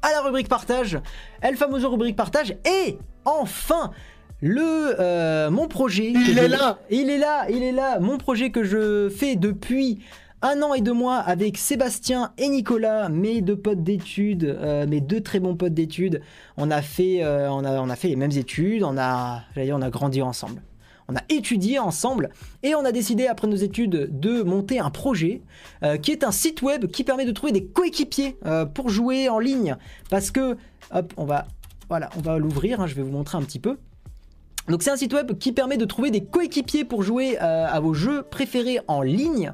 À 0.02 0.12
la 0.12 0.22
rubrique 0.22 0.50
partage. 0.50 1.00
El 1.42 1.56
famoso 1.56 1.90
rubrique 1.90 2.16
partage. 2.18 2.56
Et 2.66 2.98
enfin, 3.24 3.92
le 4.42 4.96
euh, 5.00 5.50
mon 5.50 5.68
projet. 5.68 6.12
Il 6.14 6.38
est 6.38 6.44
je- 6.44 6.52
là. 6.52 6.78
Il 6.90 7.10
est 7.10 7.18
là. 7.18 7.46
Il 7.50 7.64
est 7.64 7.72
là. 7.72 8.00
Mon 8.00 8.18
projet 8.18 8.50
que 8.52 8.64
je 8.66 9.08
fais 9.10 9.36
depuis 9.38 10.00
un 10.42 10.62
an 10.64 10.74
et 10.74 10.82
deux 10.82 10.92
mois 10.94 11.18
avec 11.18 11.58
Sébastien 11.58 12.34
et 12.40 12.50
Nicolas, 12.50 13.10
mes 13.10 13.42
deux 13.42 13.56
potes 13.56 13.84
d'études, 13.84 14.44
euh, 14.44 14.88
mes 14.88 15.00
deux 15.00 15.22
très 15.22 15.40
bons 15.40 15.56
potes 15.56 15.74
d'études. 15.76 16.22
On 16.58 16.72
a 16.72 16.82
fait, 16.82 17.24
euh, 17.24 17.48
on 17.52 17.64
a, 17.64 17.80
on 17.80 17.90
a 17.90 17.96
fait 17.96 18.08
les 18.10 18.16
mêmes 18.16 18.32
études. 18.36 18.84
On 18.84 18.98
a, 18.98 19.42
j'allais 19.54 19.68
dire, 19.68 19.78
on 19.78 19.84
a 19.84 19.90
grandi 19.92 20.22
ensemble. 20.22 20.62
On 21.12 21.16
a 21.18 21.24
étudié 21.28 21.78
ensemble 21.78 22.30
et 22.64 22.74
on 22.74 22.86
a 22.86 22.94
décidé 22.94 23.28
après 23.28 23.48
nos 23.48 23.58
études 23.58 24.18
de 24.18 24.44
monter 24.44 24.80
un 24.80 24.90
projet 24.90 25.42
euh, 25.84 25.98
qui 25.98 26.12
est 26.12 26.24
un 26.24 26.32
site 26.32 26.62
web 26.62 26.88
qui 26.88 27.04
permet 27.04 27.26
de 27.26 27.34
trouver 27.34 27.52
des 27.52 27.66
coéquipiers 27.66 28.38
euh, 28.46 28.66
pour 28.66 28.88
jouer 28.88 29.28
en 29.28 29.40
ligne. 29.40 29.76
Parce 30.10 30.32
que, 30.32 30.56
hop, 30.94 31.14
on 31.18 31.26
va, 31.26 31.48
voilà, 31.90 32.10
on 32.18 32.22
va 32.22 32.38
l'ouvrir. 32.38 32.80
hein, 32.80 32.88
je 32.88 32.96
vais 32.96 33.02
vous 33.02 33.12
montrer 33.12 33.38
un 33.38 33.42
petit 33.42 33.60
peu. 33.60 33.78
Donc 34.70 34.84
c'est 34.84 34.92
un 34.92 34.96
site 34.96 35.14
web 35.14 35.38
qui 35.38 35.52
permet 35.52 35.76
de 35.76 35.84
trouver 35.84 36.12
des 36.12 36.24
coéquipiers 36.24 36.86
pour 36.86 37.04
jouer 37.04 37.38
euh, 37.42 37.68
à 37.68 37.80
vos 37.82 37.94
jeux 37.94 38.22
préférés 38.22 38.80
en 38.88 39.02
ligne. 39.02 39.52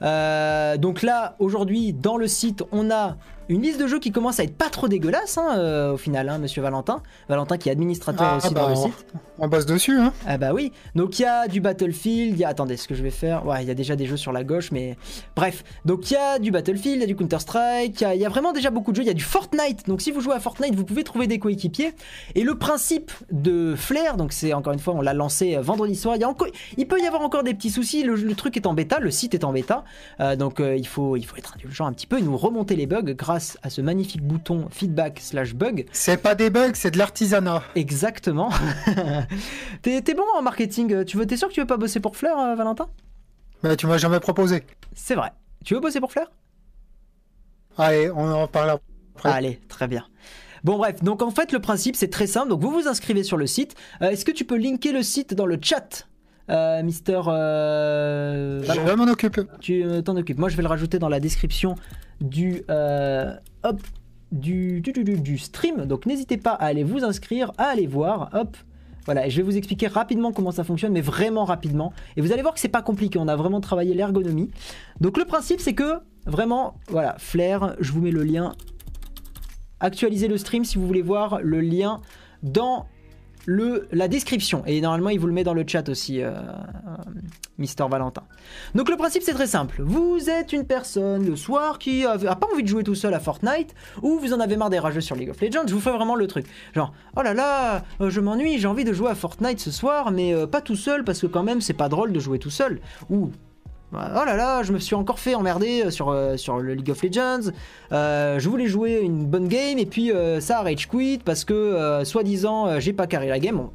Donc 0.00 1.02
là, 1.02 1.36
aujourd'hui, 1.38 1.94
dans 1.94 2.18
le 2.18 2.26
site, 2.26 2.62
on 2.70 2.90
a 2.90 3.16
une 3.48 3.62
liste 3.62 3.80
de 3.80 3.86
jeux 3.86 3.98
qui 3.98 4.12
commence 4.12 4.40
à 4.40 4.44
être 4.44 4.56
pas 4.56 4.70
trop 4.70 4.88
dégueulasse 4.88 5.38
hein, 5.38 5.56
euh, 5.58 5.92
au 5.92 5.96
final, 5.96 6.28
hein, 6.28 6.38
monsieur 6.38 6.62
Valentin. 6.62 7.02
Valentin 7.28 7.56
qui 7.58 7.68
est 7.68 7.72
administrateur 7.72 8.28
Ah, 8.32 8.36
aussi 8.36 8.54
bah, 8.54 8.62
dans 8.62 8.68
le 8.68 8.74
on- 8.74 8.86
site. 8.86 9.06
On 9.40 9.46
bosse 9.46 9.66
dessus, 9.66 9.96
hein. 9.96 10.12
Ah 10.26 10.36
bah 10.36 10.52
oui. 10.52 10.72
Donc 10.96 11.18
il 11.18 11.22
y 11.22 11.24
a 11.24 11.46
du 11.46 11.60
Battlefield, 11.60 12.34
il 12.34 12.38
y 12.40 12.44
a 12.44 12.48
attendez, 12.48 12.76
ce 12.76 12.88
que 12.88 12.94
je 12.96 13.02
vais 13.04 13.10
faire, 13.10 13.46
ouais, 13.46 13.62
il 13.62 13.68
y 13.68 13.70
a 13.70 13.74
déjà 13.74 13.94
des 13.94 14.04
jeux 14.06 14.16
sur 14.16 14.32
la 14.32 14.42
gauche 14.42 14.72
mais 14.72 14.96
bref. 15.36 15.62
Donc 15.84 16.10
il 16.10 16.14
y 16.14 16.16
a 16.16 16.38
du 16.40 16.50
Battlefield, 16.50 16.96
il 16.96 17.00
y 17.00 17.04
a 17.04 17.06
du 17.06 17.14
Counter-Strike, 17.14 18.00
il 18.00 18.02
y 18.02 18.04
a- 18.04 18.14
il 18.16 18.20
y, 18.20 18.26
a 18.26 18.28
vraiment 18.28 18.52
déjà 18.52 18.70
beaucoup 18.70 18.90
de 18.90 18.96
jeux, 18.96 19.02
il 19.04 19.06
y 19.06 19.10
a 19.10 19.14
du 19.14 19.22
Fortnite. 19.22 19.86
Donc 19.86 20.00
si 20.02 20.10
vous 20.10 20.20
jouez 20.20 20.34
à 20.34 20.40
Fortnite, 20.40 20.74
vous 20.74 20.84
pouvez 20.84 21.04
trouver 21.04 21.28
des 21.28 21.38
coéquipiers 21.38 21.92
et 22.34 22.42
le 22.42 22.56
principe 22.58 23.12
de 23.30 23.74
Flair, 23.76 24.16
donc 24.16 24.32
c'est 24.32 24.52
encore 24.54 24.72
une 24.72 24.80
fois 24.80 24.94
on 24.94 25.00
l'a 25.00 25.14
lancé 25.14 25.54
euh, 25.56 25.60
vendredi 25.60 25.94
soir, 25.94 26.16
il 26.16 26.20
y 26.20 26.24
a 26.24 26.28
encore 26.28 26.48
il 26.76 26.88
peut 26.88 27.00
y 27.00 27.06
avoir 27.06 27.22
encore 27.22 27.44
des 27.44 27.54
petits 27.54 27.70
soucis, 27.70 28.02
le, 28.02 28.16
le 28.16 28.34
truc 28.34 28.56
est 28.56 28.66
en 28.66 28.74
bêta, 28.74 28.98
le 28.98 29.12
site 29.12 29.34
est 29.34 29.44
en 29.44 29.52
bêta. 29.52 29.84
Euh, 30.18 30.34
donc 30.34 30.58
euh, 30.58 30.76
il 30.76 30.86
faut 30.88 31.16
il 31.16 31.24
faut 31.24 31.36
être 31.36 31.54
indulgent 31.54 31.86
un 31.86 31.92
petit 31.92 32.08
peu 32.08 32.18
et 32.18 32.22
nous 32.22 32.36
remonter 32.36 32.74
les 32.74 32.86
bugs 32.86 33.02
grâce 33.02 33.37
à 33.62 33.70
ce 33.70 33.80
magnifique 33.80 34.22
bouton 34.22 34.68
feedback 34.70 35.20
slash 35.20 35.54
bug. 35.54 35.86
C'est 35.92 36.18
pas 36.18 36.34
des 36.34 36.50
bugs, 36.50 36.72
c'est 36.74 36.90
de 36.90 36.98
l'artisanat. 36.98 37.62
Exactement. 37.74 38.50
t'es, 39.82 40.00
bon 40.14 40.24
en 40.36 40.42
marketing. 40.42 41.04
Tu 41.04 41.16
veux, 41.16 41.26
t'es 41.26 41.36
sûr 41.36 41.48
que 41.48 41.54
tu 41.54 41.60
veux 41.60 41.66
pas 41.66 41.76
bosser 41.76 42.00
pour 42.00 42.16
Flair, 42.16 42.38
euh, 42.38 42.54
Valentin? 42.54 42.88
Mais 43.62 43.76
tu 43.76 43.86
m'as 43.86 43.98
jamais 43.98 44.20
proposé. 44.20 44.62
C'est 44.94 45.14
vrai. 45.14 45.32
Tu 45.64 45.74
veux 45.74 45.80
bosser 45.80 46.00
pour 46.00 46.12
Flair 46.12 46.30
Allez, 47.76 48.10
on 48.10 48.30
en 48.32 48.48
parlera 48.48 48.80
après. 49.14 49.30
Allez, 49.30 49.60
très 49.68 49.86
bien. 49.86 50.04
Bon 50.64 50.76
bref, 50.76 51.02
donc 51.02 51.22
en 51.22 51.30
fait 51.30 51.52
le 51.52 51.60
principe 51.60 51.94
c'est 51.94 52.10
très 52.10 52.26
simple, 52.26 52.48
donc 52.48 52.60
vous 52.60 52.70
vous 52.72 52.88
inscrivez 52.88 53.22
sur 53.22 53.36
le 53.36 53.46
site. 53.46 53.76
Euh, 54.02 54.10
Est-ce 54.10 54.24
que 54.24 54.32
tu 54.32 54.44
peux 54.44 54.56
linker 54.56 54.92
le 54.92 55.02
site 55.02 55.34
dans 55.34 55.46
le 55.46 55.58
chat, 55.60 56.08
euh, 56.50 56.82
Mister 56.82 57.20
euh, 57.26 58.62
Je 58.62 58.94
m'en 58.94 59.10
occupe. 59.10 59.40
Tu 59.60 59.84
euh, 59.84 60.02
t'en 60.02 60.16
occupes. 60.16 60.38
Moi 60.38 60.48
je 60.48 60.56
vais 60.56 60.62
le 60.62 60.68
rajouter 60.68 60.98
dans 60.98 61.08
la 61.08 61.20
description 61.20 61.74
du, 62.20 62.62
euh, 62.70 63.34
hop, 63.62 63.80
du, 64.32 64.80
du, 64.80 64.92
du- 64.92 65.04
du- 65.04 65.20
du 65.20 65.38
stream, 65.38 65.86
donc 65.86 66.04
n'hésitez 66.06 66.36
pas 66.36 66.52
à 66.52 66.66
aller 66.66 66.84
vous 66.84 67.04
inscrire, 67.04 67.52
à 67.58 67.64
aller 67.64 67.86
voir, 67.86 68.30
hop. 68.32 68.56
Voilà, 69.04 69.26
et 69.26 69.30
je 69.30 69.38
vais 69.38 69.42
vous 69.42 69.56
expliquer 69.56 69.86
rapidement 69.86 70.32
comment 70.32 70.50
ça 70.50 70.64
fonctionne, 70.64 70.92
mais 70.92 71.00
vraiment 71.00 71.46
rapidement. 71.46 71.94
Et 72.16 72.20
vous 72.20 72.30
allez 72.32 72.42
voir 72.42 72.52
que 72.52 72.60
c'est 72.60 72.68
pas 72.68 72.82
compliqué, 72.82 73.18
on 73.18 73.26
a 73.28 73.36
vraiment 73.36 73.60
travaillé 73.62 73.94
l'ergonomie. 73.94 74.50
Donc 75.00 75.16
le 75.16 75.24
principe 75.24 75.60
c'est 75.60 75.72
que, 75.72 76.00
vraiment, 76.26 76.74
voilà, 76.88 77.14
Flair, 77.18 77.74
je 77.80 77.90
vous 77.92 78.02
mets 78.02 78.10
le 78.10 78.22
lien. 78.22 78.52
Actualisez 79.80 80.28
le 80.28 80.36
stream 80.36 80.64
si 80.64 80.76
vous 80.76 80.86
voulez 80.86 81.00
voir 81.02 81.40
le 81.40 81.60
lien 81.60 82.00
dans 82.42 82.84
le, 83.48 83.88
la 83.92 84.08
description. 84.08 84.62
Et 84.66 84.78
normalement, 84.82 85.08
il 85.08 85.18
vous 85.18 85.26
le 85.26 85.32
met 85.32 85.42
dans 85.42 85.54
le 85.54 85.64
chat 85.66 85.88
aussi, 85.88 86.22
euh, 86.22 86.32
euh, 86.32 86.96
Mister 87.56 87.86
Valentin. 87.90 88.22
Donc 88.74 88.90
le 88.90 88.96
principe 88.96 89.22
c'est 89.22 89.32
très 89.32 89.46
simple. 89.46 89.80
Vous 89.82 90.28
êtes 90.28 90.52
une 90.52 90.66
personne 90.66 91.24
le 91.24 91.34
soir 91.34 91.78
qui 91.78 92.04
a, 92.04 92.12
a 92.12 92.36
pas 92.36 92.46
envie 92.52 92.62
de 92.62 92.68
jouer 92.68 92.84
tout 92.84 92.94
seul 92.94 93.14
à 93.14 93.20
Fortnite 93.20 93.74
ou 94.02 94.18
vous 94.18 94.34
en 94.34 94.40
avez 94.40 94.58
marre 94.58 94.68
des 94.68 94.78
rageux 94.78 95.00
sur 95.00 95.16
League 95.16 95.30
of 95.30 95.40
Legends. 95.40 95.66
Je 95.66 95.72
vous 95.72 95.80
fais 95.80 95.92
vraiment 95.92 96.14
le 96.14 96.26
truc. 96.26 96.44
Genre 96.74 96.92
oh 97.16 97.22
là 97.22 97.32
là, 97.32 97.84
euh, 98.02 98.10
je 98.10 98.20
m'ennuie, 98.20 98.58
j'ai 98.58 98.68
envie 98.68 98.84
de 98.84 98.92
jouer 98.92 99.10
à 99.10 99.14
Fortnite 99.14 99.60
ce 99.60 99.70
soir, 99.70 100.10
mais 100.10 100.34
pas 100.46 100.60
tout 100.60 100.76
seul 100.76 101.02
parce 101.02 101.22
que 101.22 101.26
quand 101.26 101.42
même 101.42 101.62
c'est 101.62 101.72
pas 101.72 101.88
drôle 101.88 102.12
de 102.12 102.20
jouer 102.20 102.38
tout 102.38 102.50
seul. 102.50 102.80
Ou 103.08 103.30
oh 103.92 103.96
là 103.96 104.36
là, 104.36 104.62
je 104.62 104.72
me 104.72 104.78
suis 104.78 104.94
encore 104.94 105.18
fait 105.18 105.34
emmerder 105.34 105.82
euh, 105.84 105.90
sur, 105.90 106.10
euh, 106.10 106.36
sur 106.36 106.58
le 106.58 106.74
League 106.74 106.90
of 106.90 107.02
Legends. 107.02 107.50
Euh, 107.92 108.38
je 108.38 108.48
voulais 108.48 108.66
jouer 108.66 109.00
une 109.00 109.24
bonne 109.24 109.48
game 109.48 109.78
et 109.78 109.86
puis 109.86 110.12
euh, 110.12 110.40
ça 110.40 110.60
rage 110.62 110.88
quit 110.88 111.18
parce 111.24 111.44
que 111.44 112.02
soi-disant 112.04 112.78
j'ai 112.80 112.92
pas 112.92 113.06
carré 113.06 113.28
la 113.28 113.38
game. 113.38 113.68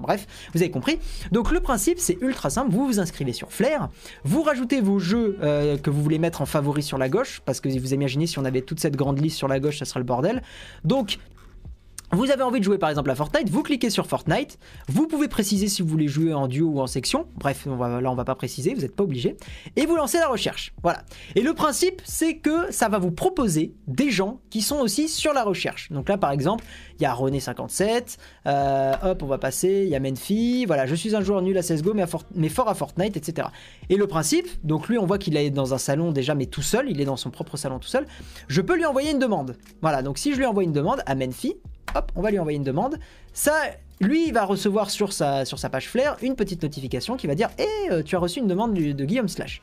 Bref, 0.00 0.26
vous 0.54 0.62
avez 0.62 0.70
compris. 0.70 0.98
Donc 1.32 1.50
le 1.50 1.60
principe 1.60 1.98
c'est 1.98 2.18
ultra 2.20 2.50
simple. 2.50 2.70
Vous 2.72 2.86
vous 2.86 3.00
inscrivez 3.00 3.32
sur 3.32 3.52
Flair, 3.52 3.88
vous 4.24 4.42
rajoutez 4.42 4.80
vos 4.80 4.98
jeux 4.98 5.38
que 5.40 5.90
vous 5.90 6.02
voulez 6.02 6.18
mettre 6.18 6.42
en 6.42 6.46
favori 6.46 6.82
sur 6.82 6.98
la 6.98 7.08
gauche 7.08 7.40
parce 7.44 7.60
que 7.60 7.68
vous 7.68 7.94
imaginez 7.94 8.26
si 8.26 8.38
on 8.38 8.44
avait 8.44 8.62
toute 8.62 8.80
cette 8.80 8.96
grande 8.96 9.20
liste 9.20 9.36
sur 9.36 9.48
la 9.48 9.60
gauche, 9.60 9.78
ça 9.78 9.84
serait 9.84 10.00
le 10.00 10.06
bordel. 10.06 10.42
Donc 10.84 11.18
vous 12.12 12.30
avez 12.30 12.42
envie 12.42 12.58
de 12.58 12.64
jouer 12.64 12.78
par 12.78 12.90
exemple 12.90 13.10
à 13.10 13.14
Fortnite, 13.14 13.48
vous 13.50 13.62
cliquez 13.62 13.88
sur 13.88 14.06
Fortnite, 14.06 14.58
vous 14.88 15.06
pouvez 15.06 15.28
préciser 15.28 15.68
si 15.68 15.82
vous 15.82 15.88
voulez 15.88 16.08
jouer 16.08 16.34
en 16.34 16.48
duo 16.48 16.68
ou 16.68 16.80
en 16.80 16.86
section, 16.86 17.26
bref, 17.36 17.66
là 17.66 18.10
on 18.10 18.14
va 18.14 18.24
pas 18.24 18.34
préciser, 18.34 18.74
vous 18.74 18.80
n'êtes 18.80 18.96
pas 18.96 19.04
obligé, 19.04 19.36
et 19.76 19.86
vous 19.86 19.94
lancez 19.94 20.18
la 20.18 20.28
recherche. 20.28 20.72
Voilà. 20.82 21.04
Et 21.36 21.42
le 21.42 21.54
principe, 21.54 22.02
c'est 22.04 22.36
que 22.36 22.72
ça 22.72 22.88
va 22.88 22.98
vous 22.98 23.12
proposer 23.12 23.74
des 23.86 24.10
gens 24.10 24.40
qui 24.50 24.60
sont 24.60 24.78
aussi 24.78 25.08
sur 25.08 25.32
la 25.32 25.44
recherche. 25.44 25.90
Donc 25.92 26.08
là 26.08 26.18
par 26.18 26.32
exemple, 26.32 26.64
il 26.98 27.02
y 27.02 27.06
a 27.06 27.14
René57, 27.14 28.16
euh, 28.46 28.92
hop, 29.04 29.22
on 29.22 29.26
va 29.26 29.38
passer, 29.38 29.82
il 29.84 29.88
y 29.88 29.94
a 29.94 30.00
Menfi, 30.00 30.64
voilà, 30.66 30.86
je 30.86 30.94
suis 30.96 31.14
un 31.14 31.20
joueur 31.20 31.42
nul 31.42 31.56
à 31.58 31.62
CSGO 31.62 31.94
mais 32.34 32.48
fort 32.48 32.68
à 32.68 32.74
Fortnite, 32.74 33.16
etc. 33.16 33.48
Et 33.88 33.96
le 33.96 34.06
principe, 34.08 34.48
donc 34.64 34.88
lui 34.88 34.98
on 34.98 35.06
voit 35.06 35.18
qu'il 35.18 35.36
est 35.36 35.50
dans 35.50 35.74
un 35.74 35.78
salon 35.78 36.10
déjà, 36.10 36.34
mais 36.34 36.46
tout 36.46 36.62
seul, 36.62 36.90
il 36.90 37.00
est 37.00 37.04
dans 37.04 37.16
son 37.16 37.30
propre 37.30 37.56
salon 37.56 37.78
tout 37.78 37.88
seul, 37.88 38.06
je 38.48 38.60
peux 38.60 38.74
lui 38.74 38.84
envoyer 38.84 39.12
une 39.12 39.20
demande. 39.20 39.56
Voilà, 39.80 40.02
donc 40.02 40.18
si 40.18 40.32
je 40.32 40.38
lui 40.38 40.46
envoie 40.46 40.64
une 40.64 40.72
demande 40.72 41.02
à 41.06 41.14
Menfi, 41.14 41.54
hop, 41.94 42.12
on 42.16 42.22
va 42.22 42.30
lui 42.30 42.38
envoyer 42.38 42.56
une 42.56 42.64
demande. 42.64 42.98
Ça, 43.32 43.52
lui, 44.00 44.26
il 44.28 44.32
va 44.32 44.44
recevoir 44.44 44.90
sur 44.90 45.12
sa, 45.12 45.44
sur 45.44 45.58
sa 45.58 45.68
page 45.70 45.88
Flair 45.88 46.16
une 46.22 46.34
petite 46.36 46.62
notification 46.62 47.16
qui 47.16 47.26
va 47.26 47.34
dire 47.34 47.48
Eh, 47.58 47.90
euh, 47.90 48.02
tu 48.02 48.16
as 48.16 48.18
reçu 48.18 48.40
une 48.40 48.46
demande 48.48 48.74
du- 48.74 48.94
de 48.94 49.04
Guillaume 49.04 49.28
Slash. 49.28 49.62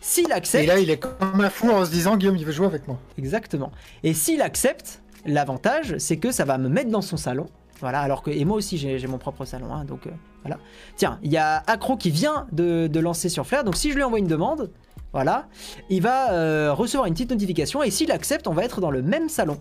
S'il 0.00 0.28
Et 0.30 0.32
accepte, 0.32 0.66
là, 0.68 0.78
il 0.78 0.90
est 0.90 0.98
comme 0.98 1.40
un 1.40 1.50
fou 1.50 1.70
en 1.70 1.84
se 1.84 1.90
disant 1.90 2.16
Guillaume, 2.16 2.36
il 2.36 2.44
veut 2.44 2.52
jouer 2.52 2.66
avec 2.66 2.86
moi. 2.88 2.98
exactement. 3.18 3.72
Et 4.02 4.12
s'il 4.14 4.42
accepte, 4.42 5.00
l'avantage, 5.24 5.96
c'est 5.98 6.18
que 6.18 6.30
ça 6.30 6.44
va 6.44 6.58
me 6.58 6.68
mettre 6.68 6.90
dans 6.90 7.00
son 7.02 7.16
salon. 7.16 7.46
Voilà, 7.80 8.00
alors 8.00 8.22
que. 8.22 8.30
Et 8.30 8.44
moi 8.44 8.56
aussi, 8.56 8.78
j'ai 8.78 8.98
j'ai 8.98 9.06
mon 9.06 9.18
propre 9.18 9.44
salon, 9.44 9.72
hein, 9.74 9.84
donc 9.84 10.06
euh, 10.06 10.10
voilà. 10.42 10.58
Tiens, 10.96 11.18
il 11.22 11.32
y 11.32 11.36
a 11.36 11.62
Acro 11.66 11.96
qui 11.96 12.10
vient 12.10 12.46
de, 12.52 12.86
de 12.86 13.00
lancer 13.00 13.28
sur 13.28 13.46
Flair, 13.46 13.64
donc 13.64 13.76
si 13.76 13.90
je 13.90 13.96
lui 13.96 14.02
envoie 14.02 14.18
une 14.18 14.26
demande, 14.28 14.70
voilà, 15.12 15.48
il 15.90 16.00
va 16.02 16.32
euh, 16.32 16.72
recevoir 16.72 17.06
une 17.06 17.14
petite 17.14 17.30
notification 17.30 17.82
et 17.82 17.90
s'il 17.90 18.10
accepte, 18.12 18.46
on 18.46 18.52
va 18.52 18.64
être 18.64 18.80
dans 18.80 18.90
le 18.90 19.02
même 19.02 19.28
salon. 19.28 19.58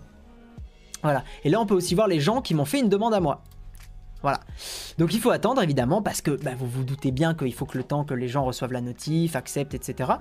Voilà. 1.04 1.24
Et 1.44 1.50
là, 1.50 1.60
on 1.62 1.66
peut 1.66 1.76
aussi 1.76 1.96
voir 1.96 2.08
les 2.08 2.20
gens 2.20 2.42
qui 2.42 2.54
m'ont 2.56 2.66
fait 2.66 2.80
une 2.80 2.90
demande 2.90 3.14
à 3.14 3.20
moi. 3.20 3.44
Voilà. 4.24 4.40
Donc 4.98 5.14
il 5.14 5.20
faut 5.20 5.32
attendre 5.32 5.62
évidemment 5.62 6.02
parce 6.02 6.22
que 6.22 6.32
bah, 6.32 6.52
vous 6.58 6.66
vous 6.66 6.86
doutez 6.86 7.12
bien 7.12 7.34
qu'il 7.34 7.54
faut 7.54 7.66
que 7.66 7.78
le 7.78 7.84
temps 7.84 8.06
que 8.06 8.14
les 8.14 8.30
gens 8.30 8.46
reçoivent 8.46 8.72
la 8.72 8.80
notif, 8.80 9.36
acceptent, 9.36 9.74
etc. 9.74 10.12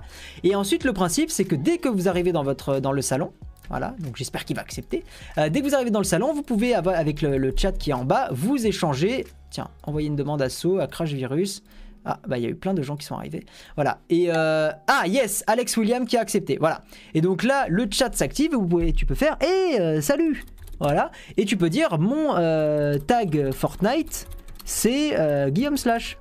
Et 0.43 0.55
ensuite 0.55 0.83
le 0.83 0.91
principe 0.91 1.31
c'est 1.31 1.45
que 1.45 1.55
dès 1.55 1.77
que 1.77 1.87
vous 1.87 2.09
arrivez 2.09 2.33
dans 2.33 2.43
votre 2.43 2.81
dans 2.81 2.91
le 2.91 3.01
salon, 3.01 3.31
voilà, 3.69 3.95
donc 3.99 4.17
j'espère 4.17 4.43
qu'il 4.43 4.57
va 4.57 4.61
accepter. 4.61 5.05
euh, 5.37 5.49
dès 5.49 5.61
que 5.61 5.65
vous 5.65 5.73
arrivez 5.73 5.89
dans 5.89 6.01
le 6.01 6.05
salon, 6.05 6.33
vous 6.33 6.43
pouvez 6.43 6.75
avec 6.75 7.21
le, 7.21 7.53
chat 7.55 7.71
qui 7.71 7.91
est 7.91 7.93
en 7.93 8.03
bas, 8.03 8.27
vous 8.31 8.67
échanger. 8.67 9.25
Tiens, 9.49 9.69
envoyer 9.83 10.07
une 10.07 10.17
demande 10.17 10.41
à 10.41 10.49
So, 10.49 10.79
à 10.79 10.87
Crash 10.87 11.13
Virus. 11.13 11.63
Ah, 12.05 12.19
bah 12.27 12.37
il 12.37 12.43
y 12.43 12.47
a 12.47 12.49
eu 12.49 12.55
plein 12.55 12.73
de 12.73 12.81
gens 12.81 12.97
qui 12.97 13.05
sont 13.05 13.15
arrivés. 13.15 13.45
Voilà. 13.75 13.99
Et 14.09 14.25
euh, 14.27 14.71
ah 14.87 15.07
yes, 15.07 15.45
Alex 15.47 15.77
William 15.77 16.05
qui 16.05 16.17
a 16.17 16.19
accepté. 16.19 16.57
Voilà. 16.59 16.83
Et 17.13 17.21
donc 17.21 17.43
là, 17.43 17.67
le 17.69 17.87
chat 17.89 18.13
s'active. 18.13 18.51
et 18.81 18.91
tu 18.91 19.05
peux 19.05 19.15
faire, 19.15 19.37
hé, 19.41 19.79
euh, 19.79 20.01
salut. 20.01 20.43
Voilà. 20.83 21.11
Et 21.37 21.45
tu 21.45 21.55
peux 21.55 21.69
dire 21.69 21.97
mon 21.97 22.35
euh, 22.35 22.97
tag 22.97 23.51
Fortnite, 23.53 24.27
c'est 24.65 25.17
euh, 25.17 25.49
Guillaume 25.49 25.77
Slash. 25.77 26.17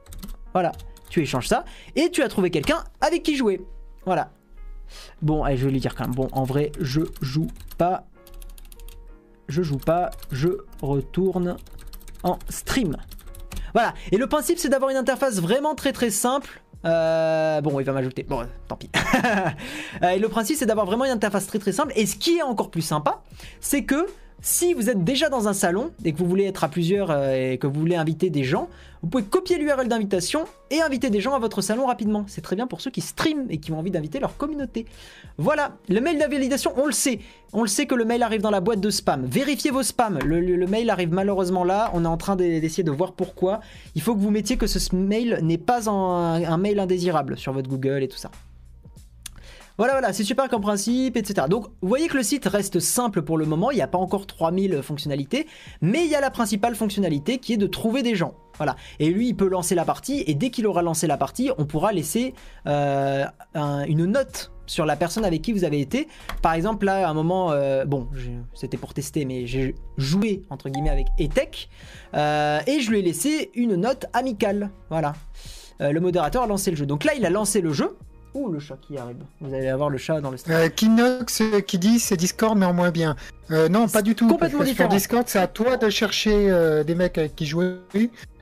Voilà. 0.53 0.71
Tu 1.11 1.21
échanges 1.21 1.49
ça 1.49 1.65
et 1.97 2.11
tu 2.11 2.23
as 2.23 2.29
trouvé 2.29 2.51
quelqu'un 2.51 2.85
avec 3.01 3.25
qui 3.25 3.37
jouer. 3.37 3.61
Voilà. 4.07 4.31
Bon, 5.21 5.43
allez, 5.43 5.57
je 5.57 5.65
vais 5.65 5.73
lui 5.73 5.81
dire 5.81 5.97
quand 5.97 6.05
même. 6.05 6.15
Bon, 6.15 6.29
en 6.31 6.45
vrai, 6.45 6.71
je 6.81 7.01
joue 7.21 7.49
pas. 7.77 8.05
Je 9.49 9.63
joue 9.63 9.79
pas. 9.79 10.11
Je 10.31 10.51
retourne 10.81 11.57
en 12.23 12.39
stream. 12.49 12.97
Voilà. 13.75 13.95
Et 14.13 14.17
le 14.17 14.29
principe, 14.29 14.59
c'est 14.59 14.69
d'avoir 14.69 14.93
une 14.93 14.97
interface 14.97 15.41
vraiment 15.41 15.75
très 15.75 15.93
très 15.93 16.11
simple. 16.11 16.63
Euh, 16.85 17.61
bon, 17.63 17.81
il 17.81 17.85
va 17.85 17.93
m'ajouter. 17.93 18.23
Bon, 18.23 18.47
tant 18.69 18.77
pis. 18.77 18.91
Et 20.15 20.21
le 20.21 20.29
principe, 20.29 20.57
c'est 20.57 20.67
d'avoir 20.67 20.87
vraiment 20.87 21.05
une 21.05 21.11
interface 21.11 21.49
très 21.49 21.59
très 21.59 21.73
simple. 21.73 21.93
Et 21.97 22.07
ce 22.07 22.15
qui 22.15 22.39
est 22.39 22.43
encore 22.43 22.71
plus 22.71 22.83
sympa, 22.83 23.23
c'est 23.61 23.85
que 23.85 24.07
si 24.45 24.75
vous 24.75 24.91
êtes 24.91 25.05
déjà 25.05 25.29
dans 25.29 25.47
un 25.47 25.53
salon 25.53 25.93
et 26.05 26.13
que 26.13 26.19
vous 26.19 26.27
voulez 26.29 26.45
être 26.45 26.65
à 26.65 26.69
plusieurs 26.69 27.11
euh, 27.13 27.53
et 27.53 27.59
que 27.59 27.69
vous 27.69 27.79
voulez 27.79 27.95
inviter 27.95 28.29
des 28.29 28.43
gens, 28.43 28.69
vous 29.01 29.09
pouvez 29.09 29.23
copier 29.25 29.57
l'URL 29.57 29.87
d'invitation 29.87 30.45
et 30.71 30.83
inviter 30.83 31.11
des 31.11 31.21
gens 31.21 31.35
à 31.35 31.39
votre 31.39 31.61
salon 31.61 31.87
rapidement. 31.87 32.25
C'est 32.27 32.41
très 32.41 32.57
bien 32.57 32.67
pour 32.67 32.81
ceux 32.81 32.91
qui 32.91 33.01
streament 33.01 33.47
et 33.51 33.59
qui 33.59 33.71
ont 33.71 33.79
envie 33.79 33.93
d'inviter 33.93 34.19
leur 34.19 34.37
communauté. 34.37 34.85
Voilà, 35.39 35.77
le 35.89 36.01
mail 36.01 36.19
de 36.19 36.25
validation, 36.25 36.73
on 36.77 36.87
le 36.87 36.93
sait. 36.93 37.21
On 37.53 37.63
le 37.63 37.69
sait 37.69 37.87
que 37.87 37.95
le 37.95 38.05
mail 38.05 38.23
arrive 38.25 38.41
dans 38.43 38.51
la 38.51 38.61
boîte 38.61 38.81
de 38.81 38.91
spam. 38.91 39.25
Vérifiez 39.27 39.71
vos 39.71 39.85
spams. 39.85 40.19
Le, 40.25 40.67
mail 40.67 40.91
arrive 40.91 41.13
malheureusement 41.13 41.63
là. 41.63 41.91
On 41.95 42.05
est 42.05 42.09
en 42.09 42.17
train 42.17 42.35
d'e- 42.35 42.61
d'essayer 42.61 42.83
de 42.83 42.91
voir 42.91 43.13
pourquoi. 43.13 43.61
Il 43.95 44.03
faut 44.03 44.15
que 44.15 44.21
vous 44.21 44.31
mettiez 44.31 44.57
que 44.57 44.67
ce 44.67 44.95
mail 44.95 45.39
n'est 45.43 45.59
pas 45.59 45.89
un 45.89 46.57
mail 46.59 46.81
indésirable 46.81 47.39
sur 47.39 47.53
votre 47.53 47.69
Google 47.69 48.03
et 48.03 48.09
tout 48.09 48.19
ça. 48.19 48.31
Voilà, 49.79 49.95
voilà, 49.95 50.13
c'est 50.13 50.25
super 50.25 50.49
comme 50.49 50.61
principe, 50.61 51.17
etc. 51.17 51.47
Donc, 51.49 51.67
vous 51.81 51.89
voyez 51.89 52.09
que 52.09 52.17
le 52.17 52.23
site 52.23 52.45
reste 52.47 52.79
simple 52.81 53.23
pour 53.23 53.39
le 53.39 53.47
moment, 53.47 53.71
il 53.71 53.77
n'y 53.77 53.83
a 53.83 53.87
pas 53.89 53.99
encore 53.99 54.27
3000 54.27 54.83
fonctionnalités, 54.83 55.47
mais 55.81 56.05
il 56.05 56.11
y 56.11 56.15
a 56.15 56.21
la 56.21 56.31
principale 56.31 56.75
fonctionnalité 56.75 57.39
qui 57.39 57.55
est 57.55 57.57
de 57.57 57.67
trouver 57.67 58.03
des 58.03 58.15
gens. 58.15 58.35
Voilà. 58.59 58.77
Et 59.01 59.09
lui, 59.09 59.29
il 59.29 59.35
peut 59.35 59.49
lancer 59.49 59.75
la 59.75 59.85
partie, 59.85 60.23
et 60.27 60.35
dès 60.35 60.51
qu'il 60.51 60.67
aura 60.67 60.83
lancé 60.83 61.07
la 61.07 61.17
partie, 61.17 61.51
on 61.59 61.65
pourra 61.65 61.93
laisser 61.93 62.35
euh, 62.67 63.25
un- 63.55 63.85
une 63.85 64.05
note 64.07 64.53
sur 64.67 64.85
la 64.87 64.95
personne 64.95 65.25
avec 65.25 65.43
qui 65.43 65.53
vous 65.53 65.65
avez 65.65 65.81
été. 65.81 66.07
Par 66.43 66.53
exemple, 66.53 66.85
là, 66.87 67.07
à 67.07 67.11
un 67.11 67.15
moment, 67.15 67.51
euh, 67.51 67.85
bon, 67.85 68.09
c'était 68.55 68.77
pour 68.77 68.95
tester, 68.95 69.25
mais 69.25 69.47
j'ai 69.47 69.75
joué, 69.97 70.43
entre 70.51 70.69
guillemets, 70.69 70.91
avec 70.91 71.07
Etech, 71.19 71.69
euh, 72.15 72.61
et 72.67 72.81
je 72.81 72.91
lui 72.91 72.99
ai 73.01 73.03
laissé 73.03 73.51
une 73.55 73.75
note 73.77 74.07
amicale. 74.13 74.71
Voilà. 74.91 75.15
Euh, 75.81 75.91
le 75.93 76.01
modérateur 76.01 76.43
a 76.43 76.47
lancé 76.47 76.71
le 76.71 76.77
jeu. 76.77 76.87
Donc 76.87 77.05
là, 77.05 77.15
il 77.17 77.25
a 77.27 77.31
lancé 77.31 77.61
le 77.63 77.73
jeu. 77.73 77.97
Ouh, 78.35 78.49
le 78.51 78.59
chat 78.61 78.77
qui 78.81 78.97
arrive? 78.97 79.17
Vous 79.41 79.55
allez 79.55 79.69
avoir 79.69 79.91
le 79.91 79.99
chat 79.99 80.21
dans 80.21 80.31
le 80.31 80.37
stream. 80.37 80.57
Euh, 80.57 80.69
Kinox 80.69 81.41
euh, 81.43 81.61
qui 81.61 81.79
dit 81.79 81.99
c'est 81.99 82.17
Discord 82.17 82.57
mais 82.57 82.65
en 82.65 82.73
moins 82.73 82.91
bien. 82.91 83.15
Euh, 83.51 83.69
non, 83.69 83.89
pas 83.89 84.01
du 84.03 84.15
tout. 84.15 84.27
complètement 84.27 84.61
parce 84.61 84.71
que 84.71 84.73
différent. 84.73 84.91
Sur 84.91 84.97
Discord, 84.97 85.25
c'est 85.27 85.39
à 85.39 85.47
toi 85.47 85.77
de 85.77 85.91
chercher 85.91 86.51
euh, 86.51 86.83
des 86.85 86.95
mecs 86.95 87.19
avec 87.19 87.37
qui 87.37 87.45
jouer. 87.45 87.77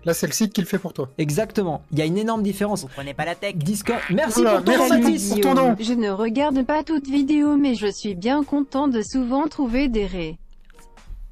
Là, 0.04 0.14
c'est 0.14 0.26
le 0.26 0.32
site 0.32 0.52
qui 0.52 0.60
le 0.60 0.66
fait 0.66 0.78
pour 0.78 0.92
toi. 0.92 1.10
Exactement. 1.18 1.82
Il 1.92 1.98
y 1.98 2.02
a 2.02 2.04
une 2.06 2.16
énorme 2.16 2.42
différence. 2.42 2.86
Prenez 2.94 3.14
pas 3.14 3.24
la 3.24 3.34
tech. 3.34 3.56
Discord. 3.56 4.00
Merci 4.10 4.42
pour 4.42 4.64
ton 4.64 4.88
merci 5.00 5.40
pour 5.40 5.40
ton 5.40 5.54
nom. 5.54 5.76
Je 5.78 5.92
ne 5.92 6.10
regarde 6.10 6.64
pas 6.64 6.84
toutes 6.84 7.06
vidéos 7.06 7.56
mais 7.56 7.74
je 7.74 7.88
suis 7.88 8.14
bien 8.14 8.44
content 8.44 8.86
de 8.86 9.02
souvent 9.02 9.48
trouver 9.48 9.88
des 9.88 10.06
ré. 10.06 10.38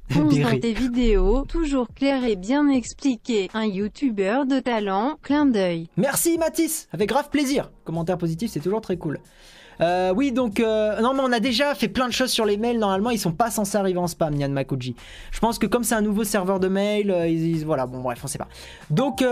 Ré. 0.09 0.59
tes 0.59 0.73
vidéos, 0.73 1.45
toujours 1.47 1.87
clair 1.93 2.23
et 2.23 2.35
bien 2.35 2.67
expliqué. 2.69 3.49
Un 3.53 3.65
youtubeur 3.65 4.45
de 4.45 4.59
talent, 4.59 5.17
clin 5.21 5.45
d'œil. 5.45 5.87
Merci 5.97 6.37
Mathis. 6.37 6.87
Avec 6.91 7.09
grave 7.09 7.29
plaisir. 7.29 7.71
Commentaire 7.83 8.17
positif, 8.17 8.49
c'est 8.51 8.59
toujours 8.59 8.81
très 8.81 8.97
cool. 8.97 9.19
Euh, 9.81 10.13
oui, 10.13 10.33
donc, 10.33 10.59
euh, 10.59 10.99
non, 10.99 11.13
mais 11.13 11.21
on 11.23 11.31
a 11.31 11.39
déjà 11.39 11.73
fait 11.73 11.87
plein 11.87 12.07
de 12.07 12.13
choses 12.13 12.31
sur 12.31 12.43
les 12.45 12.57
mails. 12.57 12.79
Normalement, 12.79 13.11
ils 13.11 13.19
sont 13.19 13.31
pas 13.31 13.49
censés 13.49 13.77
arriver 13.77 13.97
en 13.99 14.07
spam, 14.07 14.33
Nian 14.35 14.49
Makuji. 14.49 14.93
Je 15.31 15.39
pense 15.39 15.57
que 15.57 15.67
comme 15.67 15.85
c'est 15.85 15.95
un 15.95 16.01
nouveau 16.01 16.25
serveur 16.25 16.59
de 16.59 16.67
mail, 16.67 17.11
euh, 17.11 17.27
ils, 17.27 17.57
ils- 17.57 17.65
voilà, 17.65 17.85
bon, 17.87 18.01
bref, 18.01 18.19
on 18.23 18.27
sait 18.27 18.37
pas. 18.37 18.49
Donc, 18.89 19.23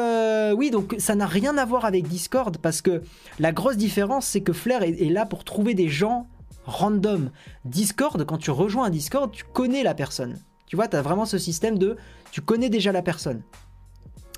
oui, 0.55 0.69
donc 0.69 0.95
ça 0.99 1.15
n'a 1.15 1.25
rien 1.25 1.57
à 1.57 1.65
voir 1.65 1.83
avec 1.83 2.07
Discord 2.07 2.57
parce 2.59 2.81
que 2.81 3.01
la 3.39 3.51
grosse 3.51 3.75
différence, 3.77 4.25
c'est 4.25 4.41
que 4.41 4.53
Flair 4.53 4.83
est, 4.83 5.01
est 5.01 5.09
là 5.09 5.25
pour 5.25 5.43
trouver 5.43 5.73
des 5.73 5.89
gens 5.89 6.27
random. 6.65 7.29
Discord, 7.65 8.23
quand 8.25 8.37
tu 8.37 8.51
rejoins 8.51 8.85
un 8.85 8.89
Discord, 8.89 9.29
tu 9.31 9.43
connais 9.53 9.83
la 9.83 9.95
personne. 9.95 10.37
Tu 10.67 10.75
vois, 10.75 10.87
tu 10.87 10.95
as 10.95 11.01
vraiment 11.01 11.25
ce 11.25 11.37
système 11.37 11.77
de 11.79 11.97
tu 12.31 12.41
connais 12.41 12.69
déjà 12.69 12.91
la 12.91 13.01
personne. 13.01 13.41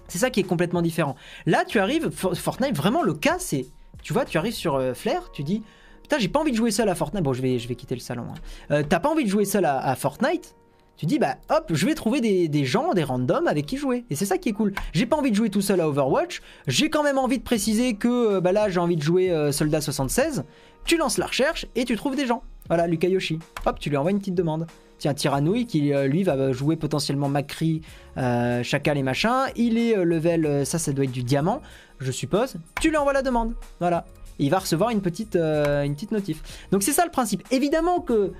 C'est 0.08 0.20
ça 0.20 0.30
qui 0.30 0.40
est 0.40 0.44
complètement 0.44 0.82
différent. 0.82 1.16
Là, 1.46 1.66
tu 1.66 1.80
arrives, 1.80 2.10
Fortnite, 2.10 2.76
vraiment 2.76 3.04
le 3.04 3.14
cas, 3.14 3.38
c'est, 3.40 3.68
tu 4.02 4.14
vois, 4.14 4.26
tu 4.26 4.38
arrives 4.38 4.54
sur 4.54 4.76
euh, 4.76 4.94
Flair, 4.94 5.32
tu 5.32 5.44
dis, 5.44 5.64
putain, 6.02 6.18
j'ai 6.20 6.28
pas 6.28 6.40
envie 6.40 6.52
de 6.52 6.58
jouer 6.58 6.72
seul 6.72 6.90
à 6.90 6.96
Fortnite. 6.96 7.24
Bon, 7.24 7.34
je 7.34 7.42
vais, 7.42 7.60
je 7.60 7.68
vais 7.68 7.76
quitter 7.76 7.96
le 7.96 8.02
salon. 8.02 8.26
Hein. 8.30 8.36
Euh, 8.72 8.84
T'as 8.88 9.00
pas 9.00 9.10
envie 9.10 9.24
de 9.24 9.30
jouer 9.30 9.46
seul 9.46 9.66
à, 9.66 9.96
Fortnite? 9.96 10.56
Tu 10.98 11.06
dis 11.06 11.18
bah 11.18 11.38
hop, 11.50 11.72
je 11.74 11.86
vais 11.86 11.96
trouver 11.96 12.20
des, 12.20 12.66
gens, 12.66 12.94
des 12.94 13.06
randoms 13.06 13.48
avec 13.48 13.66
qui 13.66 13.78
jouer. 13.78 14.04
Et 14.10 14.16
c'est 14.16 14.26
ça 14.26 14.38
qui 14.38 14.50
est 14.50 14.54
cool. 14.54 14.74
J'ai 14.92 15.06
pas 15.06 15.16
envie 15.16 15.32
de 15.32 15.36
jouer 15.36 15.50
tout 15.50 15.62
seul 15.62 15.80
à 15.80 15.88
Overwatch. 15.88 16.42
J'ai 16.68 16.90
quand 16.90 17.04
même 17.04 17.18
envie 17.18 17.38
de 17.38 17.44
préciser 17.44 17.94
que 17.94 18.10
euh, 18.10 18.42
bah 18.42 18.52
là 18.52 18.68
j'ai 18.68 18.82
envie 18.82 18.98
de 18.98 19.02
jouer 19.02 19.34
Soldat 19.54 19.80
76. 19.80 20.44
Tu 20.84 20.98
lances 20.98 21.18
la 21.18 21.28
recherche 21.28 21.68
et 21.76 21.86
tu 21.86 21.96
trouves 21.96 22.18
des 22.18 22.28
gens. 22.28 22.44
Voilà, 22.68 22.86
Luka 22.86 23.08
Yoshi. 23.08 23.40
Hop, 23.66 23.80
tu 23.80 23.90
lui 23.90 23.96
envoies 23.96 24.12
une 24.12 24.20
petite 24.20 24.36
demande. 24.36 24.68
Tiens, 25.00 25.14
Tyranouille, 25.14 25.66
qui 25.66 25.94
euh, 25.94 26.08
lui 26.08 26.24
va 26.24 26.52
jouer 26.52 26.76
potentiellement 26.76 27.30
Macri, 27.30 27.82
euh, 28.18 28.62
Chacal 28.64 28.98
et 28.98 29.04
machin. 29.04 29.46
Il 29.56 29.78
est 29.78 29.98
euh, 29.98 30.04
level, 30.04 30.66
ça, 30.66 30.78
ça 30.78 30.92
doit 30.92 31.06
être 31.06 31.12
du 31.12 31.24
diamant, 31.24 31.62
je 32.00 32.12
suppose. 32.12 32.58
Tu 32.82 32.90
lui 32.90 32.98
envoies 32.98 33.14
la 33.14 33.22
demande. 33.22 33.54
Voilà. 33.80 34.06
il 34.40 34.52
va 34.52 34.60
recevoir 34.60 34.90
une 34.90 35.02
petite, 35.02 35.36
une 35.36 35.96
notif. 36.12 36.44
Donc 36.72 36.84
c'est 36.84 36.92
ça 36.92 37.06
le 37.06 37.12
principe. 37.12 37.44
Évidemment 37.50 38.02
que 38.02 38.34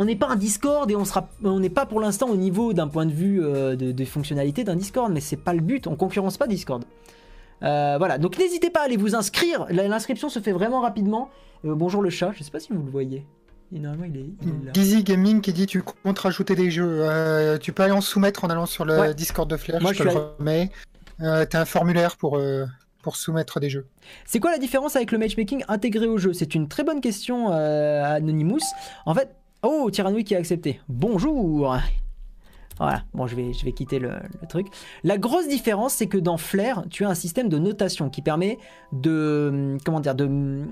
on 0.00 0.04
n'est 0.04 0.16
pas 0.16 0.28
un 0.28 0.36
Discord 0.36 0.88
et 0.88 0.96
on 1.42 1.58
n'est 1.58 1.70
pas 1.70 1.84
pour 1.84 1.98
l'instant 1.98 2.28
au 2.28 2.36
niveau 2.36 2.72
d'un 2.72 2.86
point 2.86 3.04
de 3.04 3.12
vue 3.12 3.40
de, 3.40 3.74
de, 3.74 4.04
fonctionnalité 4.04 4.62
d'un 4.62 4.76
Discord, 4.76 5.12
mais 5.12 5.18
c'est 5.18 5.36
pas 5.36 5.52
le 5.52 5.60
but. 5.60 5.88
On 5.88 5.96
concurrence 5.96 6.36
pas 6.36 6.46
Discord. 6.46 6.84
voilà, 7.60 8.18
donc 8.18 8.38
n'hésitez 8.38 8.70
pas 8.70 8.82
à 8.82 8.84
aller 8.84 8.96
vous 8.96 9.16
inscrire. 9.16 9.66
L'inscription 9.70 10.28
se 10.28 10.38
fait 10.38 10.52
vraiment 10.52 10.80
rapidement. 10.80 11.30
bonjour 11.64 12.02
le 12.02 12.10
chat, 12.10 12.30
je 12.36 12.44
sais 12.44 12.52
pas 12.52 12.60
si 12.60 12.72
vous 12.72 12.84
le 12.84 12.90
voyez. 12.90 13.26
Et 13.74 13.78
normalement, 13.78 14.06
il 14.14 14.20
est, 14.20 14.72
Dizzy 14.72 15.04
Gaming 15.04 15.40
qui 15.40 15.52
dit 15.52 15.66
tu 15.66 15.82
comptes 15.82 16.18
rajouter 16.18 16.54
des 16.54 16.70
jeux. 16.70 17.00
Euh, 17.02 17.58
tu 17.58 17.72
peux 17.72 17.82
aller 17.82 17.92
en 17.92 18.00
soumettre 18.00 18.44
en 18.44 18.48
allant 18.48 18.66
sur 18.66 18.84
le 18.84 19.12
Discord 19.12 19.48
de 19.48 19.56
Flair, 19.56 19.80
je, 19.80 19.98
te 19.98 20.02
le 20.02 20.10
remets. 20.10 20.70
Euh, 21.20 21.44
T'as 21.44 21.60
un 21.60 21.64
formulaire 21.64 22.16
pour, 22.16 22.38
euh, 22.38 22.64
pour 23.02 23.16
soumettre 23.16 23.60
des 23.60 23.70
jeux. 23.70 23.86
C'est 24.24 24.40
quoi 24.40 24.50
la 24.50 24.58
différence 24.58 24.96
avec 24.96 25.12
le 25.12 25.18
matchmaking 25.18 25.64
intégré 25.68 26.06
au 26.06 26.18
jeu? 26.18 26.32
C'est 26.32 26.54
une 26.54 26.68
très 26.68 26.84
bonne 26.84 27.00
question, 27.00 27.52
euh, 27.52 28.04
Anonymous. 28.04 28.60
En 29.04 29.14
fait, 29.14 29.34
oh, 29.62 29.90
Tyrannoui 29.90 30.24
qui 30.24 30.34
a 30.34 30.38
accepté. 30.38 30.80
Bonjour 30.88 31.74
voilà, 32.78 33.02
bon, 33.12 33.26
je 33.26 33.34
vais, 33.34 33.52
je 33.52 33.64
vais 33.64 33.72
quitter 33.72 33.98
le, 33.98 34.12
truc. 34.48 34.68
La 35.04 35.18
grosse 35.18 35.48
différence, 35.48 35.94
c'est 35.94 36.06
que 36.06 36.18
dans 36.18 36.36
Flair, 36.36 36.84
tu 36.90 37.04
as 37.04 37.08
un 37.08 37.14
système 37.14 37.48
de 37.48 37.58
notation 37.58 38.08
qui 38.08 38.22
permet 38.22 38.58
de, 38.92 39.76
comment 39.84 40.00
dire, 40.00 40.14
de, 40.14 40.64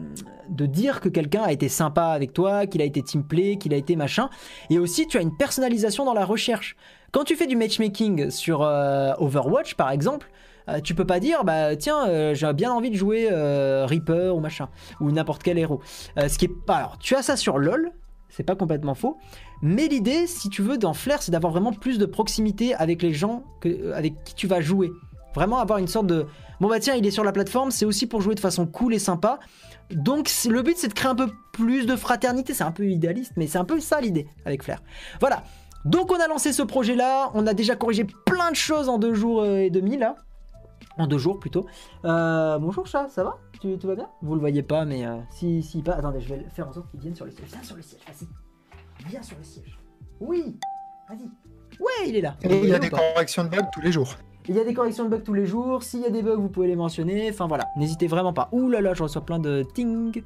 de 0.49 0.67
dire 0.67 1.01
que 1.01 1.09
quelqu'un 1.09 1.43
a 1.43 1.53
été 1.53 1.69
sympa 1.69 2.07
avec 2.07 2.33
toi, 2.33 2.67
qu'il 2.67 2.81
a 2.81 2.85
été 2.85 3.03
teamplay, 3.03 3.57
qu'il 3.57 3.75
a 3.75 3.77
été 3.77 3.97
machin. 3.97 4.31
Et 4.71 4.79
aussi, 4.79 5.07
tu 5.07 5.19
as 5.19 5.21
une 5.21 5.37
personnalisation 5.37 6.05
dans 6.05 6.15
la 6.15 6.25
recherche. 6.25 6.77
Quand 7.13 7.25
tu 7.25 7.35
fais 7.35 7.47
du 7.47 7.57
matchmaking 7.57 8.31
sur 8.31 8.63
euh, 8.63 9.13
Overwatch, 9.19 9.75
par 9.75 9.91
exemple, 9.91 10.31
euh, 10.69 10.81
tu 10.81 10.95
peux 10.95 11.07
pas 11.07 11.21
dire 11.21 11.45
bah 11.45 11.77
tiens 11.77 12.09
euh, 12.09 12.35
j'ai 12.35 12.53
bien 12.53 12.73
envie 12.73 12.91
de 12.91 12.97
jouer 12.97 13.29
Reaper 13.31 14.35
ou 14.35 14.41
machin 14.41 14.69
ou 15.01 15.13
n'importe 15.13 15.43
quel 15.43 15.59
héros. 15.59 15.81
ce 16.17 16.37
qui 16.37 16.47
est 16.47 16.51
alors 16.69 16.99
tu 16.99 17.15
as 17.15 17.23
ça 17.23 17.37
sur 17.37 17.59
LoL, 17.59 17.93
c'est 18.29 18.43
pas 18.43 18.57
complètement 18.57 18.95
faux. 18.95 19.17
Mais 19.63 19.89
l'idée, 19.89 20.27
si 20.27 20.49
tu 20.49 20.63
veux, 20.63 20.79
dans 20.79 20.93
Flair, 20.93 21.23
c'est 21.23 21.33
d'avoir 21.33 21.53
vraiment 21.53 21.73
plus 21.73 21.99
de 21.99 22.07
proximité 22.07 22.75
avec 22.75 23.03
les 23.03 23.13
gens 23.13 23.45
que, 23.61 23.69
euh, 23.69 23.97
avec 23.97 24.23
qui 24.25 24.35
tu 24.35 24.47
vas 24.47 24.61
jouer. 24.61 24.93
Vraiment 25.35 25.59
avoir 25.59 25.79
une 25.79 25.87
sorte 25.87 26.07
de. 26.07 26.27
Bon 26.61 26.69
bah 26.69 26.81
tiens, 26.81 26.95
il 26.95 27.07
est 27.07 27.11
sur 27.11 27.25
la 27.25 27.33
plateforme, 27.33 27.71
c'est 27.71 27.85
aussi 27.85 28.07
pour 28.07 28.23
jouer 28.23 28.35
de 28.35 28.41
façon 28.41 28.67
cool 28.67 28.95
et 28.95 28.99
sympa. 28.99 29.39
Donc 29.91 30.31
le 30.49 30.63
but, 30.63 30.77
c'est 30.79 30.89
de 30.89 30.95
créer 30.95 31.11
un 31.11 31.15
peu 31.15 31.31
plus 31.53 31.87
de 31.87 31.95
fraternité. 31.95 32.55
C'est 32.55 32.65
un 32.65 32.73
peu 32.73 32.89
idéaliste, 32.89 33.33
mais 33.37 33.47
c'est 33.47 33.59
un 33.59 33.65
peu 33.65 33.79
ça 33.79 34.01
l'idée 34.01 34.27
avec 34.47 34.63
Flair. 34.63 34.83
Voilà. 35.21 35.45
Donc 35.85 36.11
on 36.11 36.19
a 36.19 36.27
lancé 36.27 36.53
ce 36.53 36.63
projet-là. 36.63 37.31
On 37.35 37.47
a 37.47 37.53
déjà 37.53 37.77
corrigé 37.77 38.05
plein 38.25 38.51
de 38.51 38.57
choses 38.57 38.89
en 38.89 38.99
deux 38.99 39.15
jours 39.15 39.43
euh, 39.43 39.59
et 39.59 39.71
demi 39.71 39.99
là. 39.99 40.17
En 40.97 41.07
deux 41.07 41.19
jours 41.19 41.39
plutôt. 41.39 41.67
Euh, 42.07 42.59
bonjour 42.59 42.87
chat, 42.87 43.09
ça 43.09 43.23
va? 43.23 43.37
Tu, 43.61 43.77
Tout 43.77 43.87
va 43.87 43.95
bien? 43.95 44.09
Vous 44.23 44.35
le 44.35 44.41
voyez 44.41 44.63
pas, 44.63 44.87
mais 44.87 45.05
si, 45.31 45.63
si 45.63 45.83
pas. 45.83 45.93
Attendez, 45.93 46.21
je 46.21 46.29
vais 46.31 46.47
faire 46.55 46.69
en 46.69 46.73
sorte 46.73 46.91
qu'il 46.91 47.01
vienne 47.01 47.15
sur 47.15 47.27
le 47.27 47.31
siège. 47.31 47.49
Viens 47.53 47.63
sur 47.63 47.77
le 47.77 47.83
siège, 47.83 48.01
vas-y. 48.07 48.27
Viens 49.09 49.23
sur 49.23 49.37
le 49.39 49.45
siège. 49.45 49.79
Oui 50.21 50.57
Vas-y. 51.09 51.29
Ouais, 51.81 52.09
il 52.09 52.17
est 52.17 52.21
là. 52.21 52.37
Et 52.43 52.59
il 52.59 52.69
y 52.69 52.75
a 52.75 52.79
des 52.79 52.91
corrections 52.91 53.45
de 53.45 53.49
bugs 53.49 53.69
tous 53.73 53.81
les 53.81 53.93
jours. 53.93 54.17
Il 54.49 54.55
y 54.55 54.61
a 54.61 54.65
des 54.65 54.75
corrections 54.75 55.05
de 55.05 55.11
bugs 55.11 55.23
tous 55.25 55.35
les 55.35 55.47
jours. 55.47 55.83
S'il 55.83 56.01
y 56.01 56.05
a 56.05 56.11
des 56.11 56.23
bugs, 56.23 56.37
vous 56.37 56.49
pouvez 56.49 56.69
les 56.69 56.77
mentionner. 56.77 57.29
Enfin 57.31 57.47
voilà, 57.47 57.67
n'hésitez 57.77 58.07
vraiment 58.07 58.33
pas. 58.33 58.49
Ouh 58.53 58.69
là 58.69 58.81
là, 58.81 58.95
je 58.95 59.03
reçois 59.03 59.25
plein 59.25 59.39
de 59.39 59.65
ting. 59.75 60.23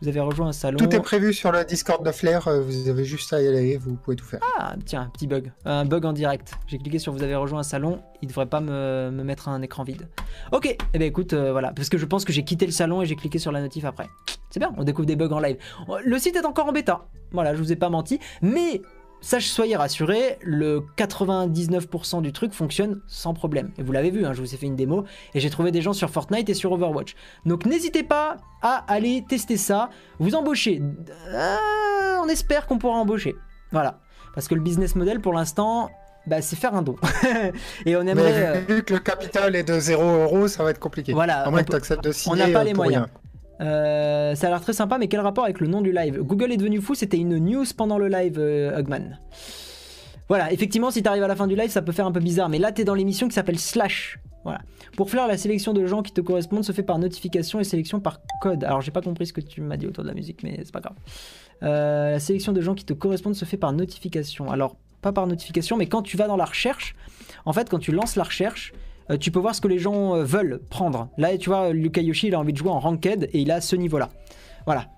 Vous 0.00 0.06
avez 0.06 0.20
rejoint 0.20 0.48
un 0.48 0.52
salon. 0.52 0.78
Tout 0.78 0.94
est 0.94 1.00
prévu 1.00 1.32
sur 1.32 1.50
le 1.50 1.64
Discord 1.64 2.06
de 2.06 2.12
Flair. 2.12 2.46
Euh, 2.46 2.60
vous 2.60 2.88
avez 2.88 3.04
juste 3.04 3.32
à 3.32 3.42
y 3.42 3.48
aller. 3.48 3.76
Vous 3.76 3.96
pouvez 3.96 4.16
tout 4.16 4.24
faire. 4.24 4.38
Ah, 4.56 4.76
tiens, 4.84 5.02
un 5.02 5.08
petit 5.08 5.26
bug. 5.26 5.50
Un 5.64 5.84
bug 5.84 6.04
en 6.04 6.12
direct. 6.12 6.52
J'ai 6.68 6.78
cliqué 6.78 7.00
sur 7.00 7.12
vous 7.12 7.22
avez 7.24 7.34
rejoint 7.34 7.60
un 7.60 7.64
salon. 7.64 8.00
Il 8.22 8.28
devrait 8.28 8.46
pas 8.46 8.60
me, 8.60 9.10
mettre 9.10 9.48
un 9.48 9.60
écran 9.60 9.82
vide. 9.82 10.08
Ok, 10.52 10.66
et 10.66 10.78
eh 10.94 10.98
ben 10.98 11.06
écoute, 11.06 11.32
euh, 11.32 11.50
voilà. 11.50 11.72
Parce 11.72 11.88
que 11.88 11.98
je 11.98 12.06
pense 12.06 12.24
que 12.24 12.32
j'ai 12.32 12.44
quitté 12.44 12.64
le 12.64 12.72
salon 12.72 13.02
et 13.02 13.06
j'ai 13.06 13.16
cliqué 13.16 13.40
sur 13.40 13.50
la 13.50 13.60
notif 13.60 13.84
après. 13.84 14.06
C'est 14.50 14.60
bien, 14.60 14.72
on 14.76 14.84
découvre 14.84 15.06
des 15.06 15.16
bugs 15.16 15.30
en 15.30 15.40
live. 15.40 15.56
Le 16.04 16.18
site 16.18 16.36
est 16.36 16.46
encore 16.46 16.68
en 16.68 16.72
bêta. 16.72 17.06
Voilà, 17.32 17.54
je 17.54 17.58
vous 17.58 17.72
ai 17.72 17.76
pas 17.76 17.90
menti. 17.90 18.20
Mais 18.40 18.80
Sachez, 19.20 19.48
soyez 19.48 19.76
rassurés, 19.76 20.38
le 20.42 20.82
99% 20.96 22.22
du 22.22 22.32
truc 22.32 22.52
fonctionne 22.52 23.00
sans 23.08 23.34
problème. 23.34 23.72
Et 23.76 23.82
vous 23.82 23.92
l'avez 23.92 24.10
vu, 24.10 24.24
hein, 24.24 24.32
je 24.32 24.40
vous 24.40 24.54
ai 24.54 24.56
fait 24.56 24.66
une 24.66 24.76
démo 24.76 25.04
et 25.34 25.40
j'ai 25.40 25.50
trouvé 25.50 25.72
des 25.72 25.82
gens 25.82 25.92
sur 25.92 26.08
Fortnite 26.10 26.48
et 26.48 26.54
sur 26.54 26.70
Overwatch. 26.72 27.16
Donc 27.44 27.66
n'hésitez 27.66 28.04
pas 28.04 28.36
à 28.62 28.84
aller 28.86 29.24
tester 29.28 29.56
ça. 29.56 29.90
Vous 30.20 30.34
embauchez. 30.34 30.80
Euh, 31.28 31.56
on 32.22 32.28
espère 32.28 32.66
qu'on 32.66 32.78
pourra 32.78 32.98
embaucher. 32.98 33.34
Voilà. 33.72 33.98
Parce 34.34 34.46
que 34.46 34.54
le 34.54 34.60
business 34.60 34.94
model 34.94 35.20
pour 35.20 35.32
l'instant, 35.32 35.90
bah, 36.26 36.40
c'est 36.40 36.56
faire 36.56 36.74
un 36.74 36.82
don. 36.82 36.96
et 37.86 37.96
on 37.96 38.02
aimerait. 38.02 38.62
Mais 38.68 38.74
vu 38.74 38.82
que 38.84 38.94
le 38.94 39.00
capital 39.00 39.56
est 39.56 39.64
de 39.64 39.80
0 39.80 40.02
euros, 40.02 40.46
ça 40.46 40.62
va 40.62 40.70
être 40.70 40.78
compliqué. 40.78 41.12
Voilà. 41.12 41.40
À 41.40 41.50
moins 41.50 41.64
que 41.64 41.70
tu 41.70 41.76
acceptes 41.76 42.04
de 42.04 42.12
signer. 42.12 42.42
On 42.42 42.46
n'a 42.46 42.52
pas 42.52 42.64
les 42.64 42.74
moyens. 42.74 43.06
Euh, 43.60 44.34
ça 44.34 44.46
a 44.46 44.50
l'air 44.50 44.60
très 44.60 44.72
sympa, 44.72 44.98
mais 44.98 45.08
quel 45.08 45.20
rapport 45.20 45.44
avec 45.44 45.60
le 45.60 45.66
nom 45.66 45.80
du 45.80 45.92
live? 45.92 46.20
Google 46.22 46.52
est 46.52 46.56
devenu 46.56 46.80
fou, 46.80 46.94
c'était 46.94 47.18
une 47.18 47.38
news 47.38 47.64
pendant 47.76 47.98
le 47.98 48.08
live, 48.08 48.38
euh, 48.38 48.78
Hugman. 48.78 49.18
Voilà, 50.28 50.52
effectivement, 50.52 50.90
si 50.90 51.02
t'arrives 51.02 51.22
à 51.22 51.28
la 51.28 51.36
fin 51.36 51.46
du 51.46 51.56
live, 51.56 51.70
ça 51.70 51.82
peut 51.82 51.92
faire 51.92 52.06
un 52.06 52.12
peu 52.12 52.20
bizarre, 52.20 52.48
mais 52.48 52.58
là, 52.58 52.70
t'es 52.70 52.84
dans 52.84 52.94
l'émission 52.94 53.28
qui 53.28 53.34
s'appelle 53.34 53.58
Slash. 53.58 54.18
Voilà. 54.44 54.60
Pour 54.96 55.10
faire 55.10 55.26
la 55.26 55.36
sélection 55.36 55.72
de 55.72 55.84
gens 55.86 56.02
qui 56.02 56.12
te 56.12 56.20
correspondent 56.20 56.64
se 56.64 56.72
fait 56.72 56.82
par 56.82 56.98
notification 56.98 57.60
et 57.60 57.64
sélection 57.64 58.00
par 58.00 58.20
code. 58.40 58.64
Alors, 58.64 58.80
j'ai 58.80 58.90
pas 58.90 59.02
compris 59.02 59.26
ce 59.26 59.32
que 59.32 59.40
tu 59.40 59.60
m'as 59.60 59.76
dit 59.76 59.86
autour 59.86 60.04
de 60.04 60.08
la 60.08 60.14
musique, 60.14 60.42
mais 60.42 60.60
c'est 60.64 60.72
pas 60.72 60.80
grave. 60.80 60.96
Euh, 61.62 62.12
la 62.12 62.20
sélection 62.20 62.52
de 62.52 62.60
gens 62.60 62.74
qui 62.74 62.84
te 62.84 62.92
correspondent 62.92 63.34
se 63.34 63.44
fait 63.44 63.56
par 63.56 63.72
notification. 63.72 64.50
Alors, 64.50 64.76
pas 65.02 65.12
par 65.12 65.26
notification, 65.26 65.76
mais 65.76 65.86
quand 65.86 66.02
tu 66.02 66.16
vas 66.16 66.26
dans 66.26 66.36
la 66.36 66.44
recherche, 66.44 66.94
en 67.44 67.52
fait, 67.52 67.68
quand 67.68 67.78
tu 67.78 67.92
lances 67.92 68.16
la 68.16 68.24
recherche, 68.24 68.72
tu 69.16 69.30
peux 69.30 69.38
voir 69.38 69.54
ce 69.54 69.60
que 69.60 69.68
les 69.68 69.78
gens 69.78 70.16
euh, 70.16 70.24
veulent 70.24 70.60
prendre. 70.68 71.08
Là, 71.16 71.36
tu 71.38 71.48
vois, 71.48 71.72
Luka 71.72 72.00
Yoshi, 72.00 72.28
il 72.28 72.34
a 72.34 72.40
envie 72.40 72.52
de 72.52 72.58
jouer 72.58 72.70
en 72.70 72.78
ranked 72.78 73.28
et 73.32 73.40
il 73.40 73.50
a 73.50 73.60
ce 73.60 73.76
niveau-là. 73.76 74.10
Voilà. 74.66 74.88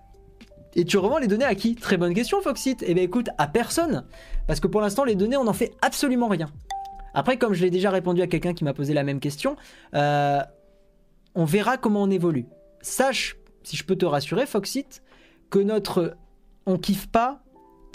Et 0.75 0.85
tu 0.85 0.99
revends 0.99 1.19
les 1.19 1.27
données 1.27 1.45
à 1.45 1.55
qui? 1.55 1.75
Très 1.75 1.97
bonne 1.97 2.15
question, 2.15 2.41
Foxit. 2.41 2.77
Eh 2.83 2.95
bien, 2.95 3.03
écoute, 3.03 3.29
à 3.39 3.47
personne. 3.47 4.05
Parce 4.47 4.61
que 4.61 4.67
pour 4.67 4.81
l'instant, 4.81 5.05
les 5.05 5.15
données, 5.15 5.37
on 5.37 5.45
n'en 5.45 5.53
fait 5.53 5.73
absolument 5.83 6.29
rien. 6.29 6.49
Après, 7.15 7.39
comme 7.39 7.55
je 7.55 7.63
l'ai 7.63 7.71
déjà 7.71 7.91
répondu 7.91 8.23
à 8.23 8.27
quelqu'un 8.27 8.55
qui 8.55 8.65
m'a 8.65 8.73
posé 8.73 8.95
la 8.95 9.03
même 9.03 9.21
question, 9.21 9.57
euh, 9.95 10.41
on 11.35 11.45
verra 11.45 11.77
comment 11.77 12.03
on 12.03 12.11
évolue. 12.11 12.47
Sache, 12.83 13.37
si 13.63 13.77
je 13.77 13.85
peux 13.85 13.97
te 13.97 14.07
rassurer, 14.07 14.47
Foxit, 14.47 15.03
que 15.51 15.59
notre. 15.59 16.17
On 16.67 16.79
kiffe 16.79 17.09
pas 17.09 17.43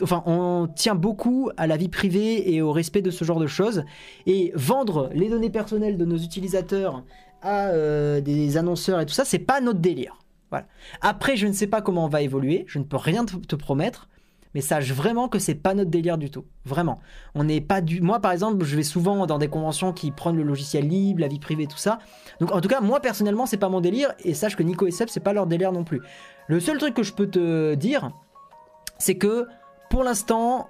enfin, 0.01 0.23
on 0.25 0.67
tient 0.73 0.95
beaucoup 0.95 1.49
à 1.57 1.67
la 1.67 1.77
vie 1.77 1.89
privée 1.89 2.53
et 2.53 2.61
au 2.61 2.71
respect 2.71 3.01
de 3.01 3.11
ce 3.11 3.23
genre 3.23 3.39
de 3.39 3.47
choses. 3.47 3.83
Et 4.25 4.51
vendre 4.55 5.09
les 5.13 5.29
données 5.29 5.49
personnelles 5.49 5.97
de 5.97 6.05
nos 6.05 6.17
utilisateurs 6.17 7.03
à 7.41 7.67
euh, 7.69 8.21
des 8.21 8.57
annonceurs 8.57 8.99
et 8.99 9.05
tout 9.05 9.13
ça, 9.13 9.25
c'est 9.25 9.39
pas 9.39 9.61
notre 9.61 9.79
délire. 9.79 10.17
Voilà. 10.49 10.67
Après, 11.01 11.35
je 11.37 11.47
ne 11.47 11.53
sais 11.53 11.67
pas 11.67 11.81
comment 11.81 12.05
on 12.05 12.09
va 12.09 12.21
évoluer, 12.21 12.65
je 12.67 12.79
ne 12.79 12.83
peux 12.83 12.97
rien 12.97 13.25
te, 13.25 13.55
promettre, 13.55 14.09
mais 14.53 14.61
sache 14.61 14.91
vraiment 14.91 15.27
que 15.27 15.39
c'est 15.39 15.55
pas 15.55 15.73
notre 15.73 15.89
délire 15.89 16.17
du 16.17 16.29
tout. 16.29 16.45
Vraiment. 16.65 16.99
On 17.33 17.43
n'est 17.43 17.61
pas 17.61 17.81
du. 17.81 18.01
Moi, 18.01 18.19
par 18.19 18.31
exemple, 18.31 18.63
je 18.63 18.75
vais 18.75 18.83
souvent 18.83 19.25
dans 19.25 19.37
des 19.37 19.47
conventions 19.47 19.91
qui 19.91 20.11
prennent 20.11 20.37
le 20.37 20.43
logiciel 20.43 20.87
libre, 20.87 21.21
la 21.21 21.27
vie 21.27 21.39
privée, 21.39 21.67
tout 21.67 21.77
ça. 21.77 21.99
Donc, 22.39 22.51
en 22.51 22.61
tout 22.61 22.69
cas, 22.69 22.79
moi 22.79 22.99
personnellement, 22.99 23.45
c'est 23.45 23.57
pas 23.57 23.69
mon 23.69 23.81
délire, 23.81 24.13
et 24.23 24.33
sache 24.33 24.55
que 24.55 24.63
Nico 24.63 24.87
et 24.87 24.91
Seb, 24.91 25.09
c'est 25.09 25.19
pas 25.19 25.33
leur 25.33 25.47
délire 25.47 25.71
non 25.71 25.83
plus. 25.83 26.01
Le 26.47 26.59
seul 26.59 26.77
truc 26.77 26.93
que 26.93 27.03
je 27.03 27.13
peux 27.13 27.27
te 27.27 27.73
dire, 27.75 28.11
c'est 28.97 29.15
que 29.15 29.47
pour 29.95 30.03
l'instant, 30.03 30.67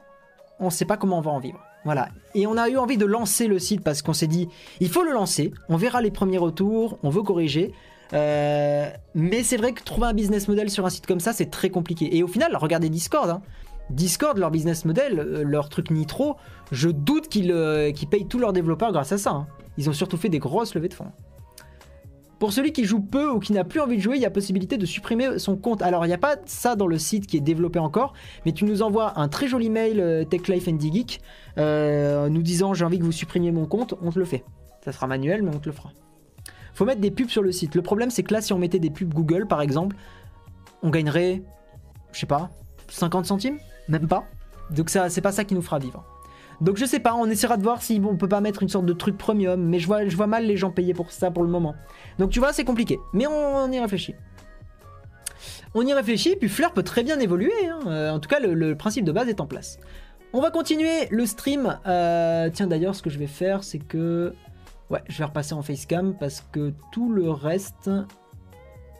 on 0.60 0.66
ne 0.66 0.70
sait 0.70 0.86
pas 0.86 0.98
comment 0.98 1.18
on 1.18 1.22
va 1.22 1.32
en 1.32 1.40
vivre. 1.40 1.60
Voilà. 1.84 2.10
Et 2.36 2.46
on 2.46 2.58
a 2.58 2.70
eu 2.70 2.78
envie 2.78 2.98
de 2.98 3.08
lancer 3.08 3.48
le 3.48 3.58
site 3.58 3.82
parce 3.82 4.04
qu'on 4.04 4.14
s'est 4.14 4.28
dit, 4.28 4.50
il 4.82 4.88
faut 4.88 5.02
le 5.02 5.14
lancer. 5.14 5.52
On 5.68 5.78
verra 5.78 6.00
les 6.00 6.12
premiers 6.12 6.38
retours, 6.38 7.00
on 7.02 7.10
veut 7.10 7.24
corriger. 7.24 7.74
Euh, 8.14 8.88
mais 9.16 9.42
c'est 9.42 9.58
vrai 9.58 9.72
que 9.72 9.82
trouver 9.82 10.06
un 10.06 10.14
business 10.14 10.48
model 10.48 10.70
sur 10.70 10.86
un 10.86 10.92
site 10.92 11.08
comme 11.08 11.20
ça, 11.20 11.34
c'est 11.34 11.50
très 11.50 11.72
compliqué. 11.72 12.16
Et 12.16 12.22
au 12.22 12.28
final, 12.28 12.56
regardez 12.56 12.88
Discord. 12.90 13.28
Hein. 13.28 13.42
Discord, 13.90 14.38
leur 14.38 14.52
business 14.52 14.86
model, 14.86 15.18
euh, 15.18 15.44
leur 15.44 15.70
truc 15.70 15.90
Nitro, 15.90 16.36
je 16.72 16.90
doute 16.90 17.28
qu'ils 17.28 17.52
euh, 17.52 17.92
payent 18.12 18.28
tous 18.28 18.38
leurs 18.38 18.54
développeurs 18.54 18.92
grâce 18.92 19.12
à 19.12 19.18
ça. 19.18 19.32
Hein. 19.32 19.48
Ils 19.80 19.90
ont 19.90 19.94
surtout 19.94 20.18
fait 20.18 20.30
des 20.30 20.38
grosses 20.38 20.76
levées 20.76 20.90
de 20.90 20.94
fonds. 20.94 21.12
Pour 22.46 22.54
celui 22.54 22.74
qui 22.74 22.86
joue 22.86 23.00
peu 23.00 23.32
ou 23.32 23.40
qui 23.40 23.54
n'a 23.54 23.64
plus 23.64 23.80
envie 23.80 23.98
de 23.98 24.02
jouer, 24.04 24.18
il 24.18 24.22
y 24.22 24.26
a 24.26 24.30
possibilité 24.30 24.78
de 24.78 24.86
supprimer 24.86 25.40
son 25.40 25.58
compte. 25.58 25.82
Alors, 25.82 26.06
il 26.06 26.10
n'y 26.10 26.14
a 26.14 26.20
pas 26.20 26.36
ça 26.46 26.76
dans 26.76 26.86
le 26.86 27.00
site 27.00 27.26
qui 27.26 27.38
est 27.38 27.42
développé 27.42 27.80
encore, 27.80 28.14
mais 28.46 28.52
tu 28.52 28.66
nous 28.66 28.84
envoies 28.84 29.20
un 29.20 29.28
très 29.30 29.48
joli 29.48 29.72
mail 29.72 30.00
euh, 30.00 30.26
Tech 30.26 30.48
Life 30.48 30.68
and 30.68 30.80
Geek 30.80 31.22
euh, 31.58 32.30
nous 32.30 32.44
disant 32.44 32.76
j'ai 32.76 32.86
envie 32.86 33.00
que 33.00 33.04
vous 33.04 33.12
supprimiez 33.12 33.52
mon 33.52 33.66
compte, 33.66 33.96
on 34.00 34.12
te 34.12 34.20
le 34.20 34.26
fait. 34.26 34.46
Ça 34.84 34.92
sera 34.92 35.08
manuel, 35.08 35.42
mais 35.42 35.56
on 35.56 35.58
te 35.58 35.68
le 35.68 35.72
fera. 35.72 35.90
Faut 36.76 36.86
mettre 36.86 37.02
des 37.02 37.10
pubs 37.10 37.30
sur 37.30 37.42
le 37.42 37.52
site. 37.52 37.74
Le 37.74 37.82
problème, 37.82 38.12
c'est 38.12 38.22
que 38.22 38.32
là, 38.32 38.42
si 38.42 38.54
on 38.54 38.60
mettait 38.60 38.78
des 38.78 38.92
pubs 38.92 39.12
Google, 39.12 39.48
par 39.48 39.62
exemple, 39.64 39.96
on 40.84 40.92
gagnerait, 40.92 41.42
je 42.12 42.20
sais 42.20 42.28
pas, 42.28 42.52
50 42.90 43.26
centimes? 43.26 43.58
Même 43.88 44.08
pas. 44.08 44.24
Donc 44.70 44.92
ça, 44.92 45.10
c'est 45.10 45.22
pas 45.22 45.32
ça 45.32 45.46
qui 45.46 45.56
nous 45.56 45.64
fera 45.64 45.80
vivre. 45.80 46.06
Donc 46.62 46.78
je 46.78 46.86
sais 46.86 47.00
pas, 47.00 47.14
on 47.16 47.26
essaiera 47.26 47.58
de 47.58 47.64
voir 47.64 47.82
si 47.82 48.02
on 48.04 48.16
peut 48.16 48.28
pas 48.28 48.42
mettre 48.42 48.64
une 48.64 48.70
sorte 48.70 48.86
de 48.86 48.94
truc 48.94 49.18
premium, 49.18 49.62
mais 49.62 49.80
je 49.80 49.88
vois, 49.88 50.28
mal 50.28 50.46
les 50.46 50.58
gens 50.58 50.72
payer 50.72 50.94
pour 50.94 51.12
ça 51.12 51.32
pour 51.32 51.44
le 51.44 51.50
moment. 51.50 51.76
Donc 52.20 52.30
tu 52.30 52.40
vois, 52.40 52.54
c'est 52.54 52.64
compliqué, 52.64 53.00
mais 53.14 53.28
on, 53.28 53.72
y 53.72 53.80
réfléchit. 53.80 54.16
On 55.74 55.86
y 55.86 55.94
réfléchit, 55.94 56.36
puis 56.38 56.48
Fleur 56.48 56.72
peut 56.72 56.84
très 56.84 57.04
bien 57.04 57.20
évoluer. 57.20 57.52
hein. 57.70 57.80
Euh, 57.88 58.12
en 58.12 58.20
tout 58.20 58.30
cas, 58.30 58.40
le, 58.40 58.76
principe 58.76 59.04
de 59.04 59.12
base 59.12 59.28
est 59.28 59.42
en 59.42 59.48
place. 59.48 59.78
On 60.32 60.42
va 60.42 60.52
continuer 60.52 61.08
le 61.12 61.26
stream. 61.26 61.78
Euh, 61.86 62.50
tiens, 62.54 62.68
d'ailleurs, 62.68 62.96
ce 62.96 63.02
que 63.02 63.10
je 63.10 63.20
vais 63.20 63.28
faire, 63.28 63.64
c'est 63.64 63.80
que. 63.80 64.34
Ouais, 64.90 65.02
je 65.08 65.18
vais 65.18 65.24
repasser 65.24 65.54
en 65.54 65.62
facecam 65.62 66.16
parce 66.18 66.42
que 66.52 66.74
tout 66.92 67.12
le 67.12 67.30
reste. 67.32 67.90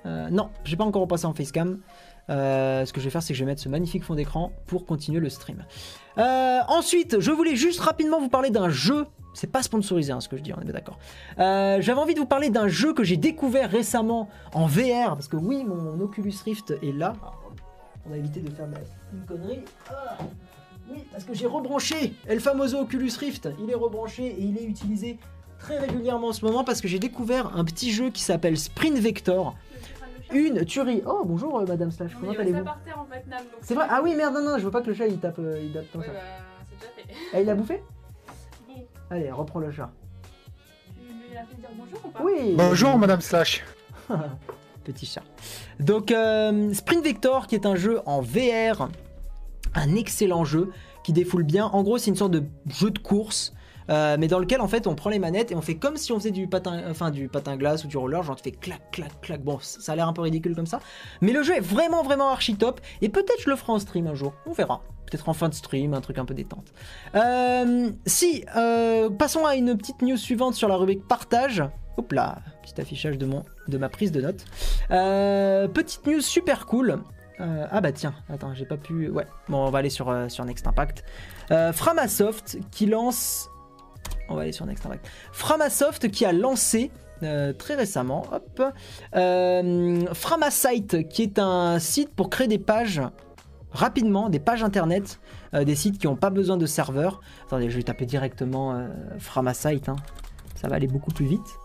Euh, 0.06 0.30
non, 0.30 0.50
je 0.64 0.72
vais 0.72 0.78
pas 0.78 0.84
encore 0.84 1.04
repasser 1.04 1.26
en 1.26 1.34
facecam. 1.34 1.80
Euh, 2.30 2.86
ce 2.86 2.94
que 2.94 3.00
je 3.00 3.06
vais 3.06 3.12
faire, 3.12 3.22
c'est 3.22 3.34
que 3.34 3.38
je 3.38 3.44
vais 3.44 3.52
mettre 3.52 3.62
ce 3.62 3.70
magnifique 3.70 4.04
fond 4.04 4.16
d'écran 4.16 4.52
pour 4.68 4.86
continuer 4.86 5.20
le 5.20 5.30
stream. 5.30 5.64
Euh, 6.18 6.60
ensuite, 6.68 7.20
je 7.20 7.32
voulais 7.32 7.56
juste 7.56 7.80
rapidement 7.80 8.20
vous 8.20 8.30
parler 8.30 8.50
d'un 8.50 8.70
jeu. 8.70 9.06
C'est 9.34 9.52
pas 9.52 9.62
sponsorisé, 9.64 10.12
hein, 10.14 10.22
ce 10.22 10.30
que 10.30 10.38
je 10.38 10.42
dis, 10.42 10.54
on 10.54 10.60
est 10.62 10.64
bien 10.64 10.74
d'accord. 10.74 10.98
Euh, 11.40 11.82
J'avais 11.82 12.00
envie 12.00 12.14
de 12.14 12.20
vous 12.20 12.26
parler 12.26 12.50
d'un 12.50 12.68
jeu 12.70 12.94
que 12.94 13.04
j'ai 13.04 13.18
découvert 13.18 13.70
récemment 13.70 14.30
en 14.54 14.66
VR, 14.66 15.10
parce 15.16 15.28
que 15.28 15.36
oui, 15.36 15.64
mon 15.66 16.00
Oculus 16.00 16.34
Rift 16.46 16.74
est 16.82 16.94
là. 16.98 17.14
On 18.06 18.12
va 18.12 18.18
éviter 18.18 18.40
de 18.40 18.50
faire 18.50 18.68
de 18.68 18.74
la- 18.74 18.80
une 19.14 19.26
connerie. 19.26 19.60
Ah, 19.92 20.18
oui, 20.90 21.04
parce 21.12 21.26
que 21.26 21.34
j'ai 21.34 21.48
rebranché 21.48 22.14
El 22.28 22.40
Famoso 22.40 22.80
Oculus 22.80 23.12
Rift. 23.20 23.50
Il 23.62 23.70
est 23.70 23.76
rebranché 23.76 24.26
et 24.28 24.42
il 24.42 24.58
est 24.58 24.64
utilisé 24.66 25.18
très 25.60 25.80
régulièrement 25.80 26.28
en 26.30 26.34
ce 26.34 26.46
moment 26.46 26.64
parce 26.64 26.80
que 26.82 26.88
j'ai 26.88 27.00
découvert 27.00 27.56
un 27.58 27.66
petit 27.66 27.92
jeu 27.92 28.10
qui 28.12 28.22
s'appelle 28.22 28.58
Sprint 28.58 28.98
Vector. 28.98 29.56
Une 30.36 30.66
tuerie. 30.66 31.02
Oh, 31.08 31.22
bonjour 31.24 31.60
euh, 31.60 31.66
Madame 31.66 31.92
Slash, 31.92 32.12
comment 32.20 32.32
avait 32.34 32.42
allez-vous 32.42 32.66
C'est 33.62 33.74
vrai 33.74 33.86
Ah 33.90 34.02
oui, 34.04 34.16
merde, 34.16 34.34
non, 34.34 34.42
non, 34.42 34.58
je 34.58 34.66
veux 34.66 34.72
pas 34.72 34.82
que 34.82 34.88
le 34.88 34.94
chat 34.94 35.08
il 35.08 35.18
tape, 35.18 35.40
euh, 35.40 35.58
il 35.64 35.72
tape 35.72 35.86
comme 35.94 36.02
Ouais, 36.02 36.08
ça. 36.08 36.14
bah, 36.14 36.20
c'est 36.70 36.76
déjà 36.78 36.92
fait. 36.94 37.16
Ah, 37.34 37.40
il 37.40 37.46
l'a 37.46 37.56
bouffé 37.56 37.82
Bon, 38.68 38.74
Allez, 39.10 39.32
reprends 39.32 39.60
le 39.60 39.72
chat. 39.72 39.90
tu 41.00 41.14
lui 41.32 41.38
as 41.38 41.46
fait 41.46 41.56
dire 41.56 41.70
bonjour 41.78 42.00
ou 42.04 42.10
pas 42.10 42.20
Oui 42.22 42.54
Bonjour 42.58 42.98
Madame 42.98 43.22
Slash. 43.22 43.64
Petit 44.84 45.06
chat. 45.06 45.24
Donc, 45.80 46.12
euh, 46.12 46.74
Sprint 46.74 47.04
Vector, 47.06 47.48
qui 47.48 47.56
est 47.56 47.66
un 47.66 47.76
jeu 47.76 48.02
en 48.06 48.20
VR, 48.22 48.90
un 49.74 49.96
excellent 49.96 50.44
jeu 50.44 50.72
qui 51.06 51.14
défoule 51.14 51.44
bien. 51.44 51.68
En 51.68 51.82
gros, 51.82 51.98
c'est 51.98 52.10
une 52.10 52.18
sorte 52.18 52.32
de 52.32 52.44
jeu 52.68 52.92
de 52.92 53.00
course. 53.00 53.54
Euh, 53.90 54.18
mais 54.20 54.28
dans 54.28 54.40
lequel 54.40 54.62
en 54.62 54.68
fait 54.68 54.88
on 54.88 54.96
prend 54.96 55.10
les 55.10 55.20
manettes 55.20 55.52
et 55.52 55.56
on 55.56 55.62
fait 55.62 55.76
comme 55.76 55.98
si 55.98 56.12
on 56.12 56.18
faisait 56.18 56.32
du 56.32 56.48
patin, 56.48 56.84
enfin 56.90 57.12
du 57.12 57.28
patin 57.28 57.56
glace 57.56 57.84
ou 57.84 57.88
du 57.88 57.98
roller, 57.98 58.24
genre 58.24 58.36
tu 58.36 58.44
fais 58.44 58.52
clac 58.52 58.92
clac 58.92 59.22
clac. 59.22 59.44
Bon, 59.44 59.60
ça 59.62 59.92
a 59.92 59.96
l'air 59.96 60.08
un 60.08 60.14
peu 60.14 60.22
ridicule 60.22 60.56
comme 60.56 60.66
ça, 60.66 60.80
mais 61.22 61.34
le 61.34 61.44
jeu 61.44 61.56
est 61.56 61.62
vraiment 61.62 62.04
vraiment 62.04 62.30
archi 62.30 62.56
top 62.56 62.82
et 63.02 63.10
peut-être 63.10 63.42
je 63.44 63.50
le 63.50 63.56
ferai 63.56 63.74
en 63.74 63.80
stream 63.80 64.08
un 64.08 64.16
jour, 64.16 64.34
on 64.46 64.54
verra. 64.54 64.82
Peut-être 65.06 65.30
en 65.30 65.34
fin 65.34 65.50
de 65.50 65.54
stream, 65.54 65.94
un 65.94 66.02
truc 66.02 66.18
un 66.18 66.26
peu 66.26 66.34
détente. 66.34 66.74
Euh, 67.14 67.92
si, 68.08 68.44
euh, 68.56 69.08
passons 69.12 69.46
à 69.46 69.56
une 69.56 69.78
petite 69.78 70.02
news 70.02 70.18
suivante 70.18 70.56
sur 70.56 70.68
la 70.68 70.78
rubrique 70.78 71.08
partage. 71.08 71.64
Hop 71.98 72.12
là, 72.12 72.40
petit 72.64 72.82
affichage 72.82 73.20
de, 73.20 73.28
mon, 73.28 73.46
de 73.68 73.78
ma 73.78 73.88
prise 73.88 74.12
de 74.12 74.20
notes. 74.20 74.46
Petite 74.90 76.08
news 76.08 76.22
super 76.22 76.66
cool. 76.66 77.04
Ah 77.38 77.82
bah 77.82 77.92
tiens, 77.92 78.16
attends, 78.30 78.56
j'ai 78.56 78.66
pas 78.66 78.78
pu. 78.78 79.10
Ouais, 79.10 79.28
bon, 79.48 79.68
on 79.68 79.70
va 79.70 79.78
aller 79.78 79.92
sur, 79.92 80.12
sur 80.30 80.44
Next 80.44 80.66
Impact. 80.66 81.04
Framasoft 81.74 82.58
qui 82.72 82.88
lance. 82.88 83.48
On 84.30 84.36
va 84.36 84.42
aller 84.42 84.52
sur 84.52 84.66
Next 84.66 84.86
Impact. 84.86 85.08
Framasoft 85.32 86.10
qui 86.10 86.26
a 86.26 86.34
lancé 86.34 86.92
euh, 87.24 87.54
très 87.54 87.76
récemment, 87.76 88.26
hop, 88.32 88.62
euh, 89.16 90.14
Framasite 90.14 91.08
qui 91.08 91.24
est 91.24 91.40
un 91.40 91.80
site 91.80 92.14
pour 92.14 92.30
créer 92.30 92.48
des 92.48 92.60
pages 92.60 93.02
rapidement, 93.72 94.30
des 94.30 94.40
pages 94.40 94.64
internet, 94.64 95.20
euh, 95.54 95.64
des 95.64 95.76
sites 95.76 95.98
qui 95.98 96.08
n'ont 96.08 96.18
pas 96.18 96.30
besoin 96.30 96.58
de 96.58 96.66
serveur. 96.66 97.22
Attendez, 97.46 97.70
je 97.70 97.78
vais 97.78 97.84
taper 97.84 98.06
directement 98.06 98.88
Framasite, 99.18 99.88
hein. 99.88 99.96
ça 100.56 100.68
va 100.68 100.76
aller 100.76 100.88
beaucoup 100.88 101.12
plus 101.12 101.26
vite. 101.26 101.58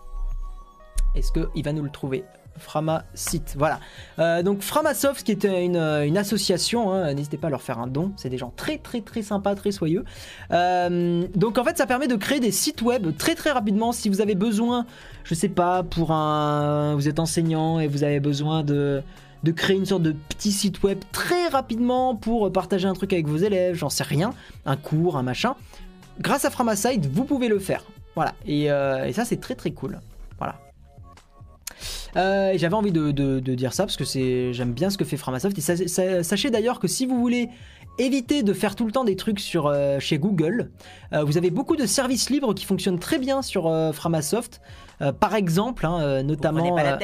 Est-ce 1.15 1.33
qu'il 1.33 1.63
va 1.63 1.73
nous 1.73 1.83
le 1.83 1.89
trouver? 1.89 2.23
Framasite, 2.57 3.55
voilà. 3.57 3.79
Euh, 4.19 4.43
donc 4.43 4.61
Framasoft 4.61 5.23
qui 5.25 5.31
est 5.31 5.43
une, 5.45 5.77
une 5.77 6.17
association, 6.17 6.91
hein, 6.91 7.13
n'hésitez 7.13 7.37
pas 7.37 7.47
à 7.47 7.49
leur 7.49 7.61
faire 7.61 7.79
un 7.79 7.87
don, 7.87 8.11
c'est 8.17 8.29
des 8.29 8.37
gens 8.37 8.53
très 8.55 8.77
très 8.77 9.01
très 9.01 9.21
sympas, 9.21 9.55
très 9.55 9.71
soyeux. 9.71 10.03
Euh, 10.51 11.25
donc 11.35 11.57
en 11.57 11.63
fait 11.63 11.77
ça 11.77 11.85
permet 11.85 12.07
de 12.07 12.15
créer 12.15 12.39
des 12.39 12.51
sites 12.51 12.81
web 12.81 13.15
très 13.17 13.35
très 13.35 13.51
rapidement 13.51 13.91
si 13.91 14.09
vous 14.09 14.21
avez 14.21 14.35
besoin, 14.35 14.85
je 15.23 15.33
sais 15.33 15.49
pas, 15.49 15.83
pour 15.83 16.11
un... 16.11 16.95
Vous 16.95 17.07
êtes 17.07 17.19
enseignant 17.19 17.79
et 17.79 17.87
vous 17.87 18.03
avez 18.03 18.19
besoin 18.19 18.63
de 18.63 19.01
de 19.43 19.51
créer 19.51 19.75
une 19.75 19.85
sorte 19.85 20.03
de 20.03 20.11
petit 20.29 20.51
site 20.51 20.83
web 20.83 20.99
très 21.11 21.47
rapidement 21.47 22.15
pour 22.15 22.51
partager 22.51 22.87
un 22.87 22.93
truc 22.93 23.11
avec 23.11 23.27
vos 23.27 23.37
élèves, 23.37 23.75
j'en 23.75 23.89
sais 23.89 24.03
rien, 24.03 24.33
un 24.65 24.77
cours, 24.77 25.17
un 25.17 25.23
machin. 25.23 25.55
Grâce 26.19 26.45
à 26.45 26.51
Framasite, 26.51 27.07
vous 27.07 27.23
pouvez 27.25 27.47
le 27.47 27.57
faire. 27.57 27.83
Voilà, 28.13 28.35
euh, 28.47 29.05
et 29.05 29.13
ça 29.13 29.25
c'est 29.25 29.39
très 29.39 29.55
très 29.55 29.71
cool. 29.71 29.99
Euh, 32.17 32.53
J'avais 32.55 32.73
envie 32.75 32.91
de, 32.91 33.11
de- 33.11 33.39
de 33.39 33.55
dire 33.55 33.73
ça 33.73 33.83
parce 33.85 33.97
que 33.97 34.03
j'aime 34.51 34.73
bien 34.73 34.89
ce 34.89 34.97
que 34.97 35.05
fait 35.05 35.17
Framasoft. 35.17 35.57
Et 35.57 35.61
sa- 35.61 35.87
sa- 35.87 36.23
sachez 36.23 36.49
d'ailleurs 36.49 36.79
que 36.79 36.87
si 36.87 37.05
vous 37.05 37.19
voulez 37.19 37.49
éviter 37.97 38.43
de 38.43 38.53
faire 38.53 38.75
tout 38.75 38.85
le 38.85 38.91
temps 38.91 39.03
des 39.03 39.15
trucs 39.15 39.39
sur, 39.39 39.67
euh, 39.67 39.99
chez 39.99 40.17
Google, 40.17 40.71
euh, 41.13 41.23
vous 41.23 41.37
avez 41.37 41.49
beaucoup 41.51 41.75
de 41.75 41.85
services 41.85 42.29
libres 42.29 42.53
qui 42.53 42.65
fonctionnent 42.65 42.99
très 42.99 43.19
bien 43.19 43.41
sur 43.41 43.67
euh, 43.67 43.91
Framasoft. 43.91 44.61
Euh, 45.01 45.11
par 45.11 45.35
exemple, 45.35 45.85
hein, 45.85 45.99
euh, 46.01 46.23
notamment. 46.23 46.77
euh, 46.77 46.97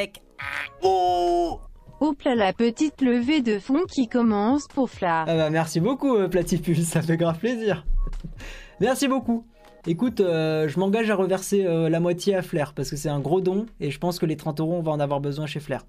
Oh 0.83 1.59
Hop 1.99 2.21
là 2.23 2.35
la 2.35 2.53
petite 2.53 3.01
levée 3.01 3.41
de 3.41 3.57
fond 3.57 3.81
qui 3.89 4.07
commence 4.07 4.67
pour 4.67 4.89
Fla. 4.89 5.25
Ah 5.27 5.35
bah, 5.35 5.49
merci 5.49 5.79
beaucoup, 5.79 6.15
euh, 6.15 6.27
Platypus, 6.27 6.79
ça 6.87 7.01
fait 7.01 7.17
grave 7.17 7.39
plaisir. 7.39 7.85
merci 8.79 9.07
beaucoup. 9.07 9.45
Écoute, 9.89 10.19
euh, 10.19 10.67
je 10.67 10.77
m'engage 10.81 11.09
à 11.09 11.15
reverser 11.15 11.65
euh, 11.65 11.87
la 11.87 12.01
moitié 12.01 12.35
à 12.35 12.41
Flair 12.41 12.73
parce 12.73 12.89
que 12.89 12.97
c'est 12.97 13.07
un 13.07 13.21
gros 13.21 13.39
don 13.39 13.67
et 13.79 13.89
je 13.89 13.97
pense 13.99 14.19
que 14.19 14.25
les 14.25 14.35
30 14.35 14.59
euros, 14.59 14.73
on 14.73 14.81
va 14.81 14.91
en 14.91 14.99
avoir 14.99 15.21
besoin 15.21 15.45
chez 15.45 15.61
Flair. 15.61 15.85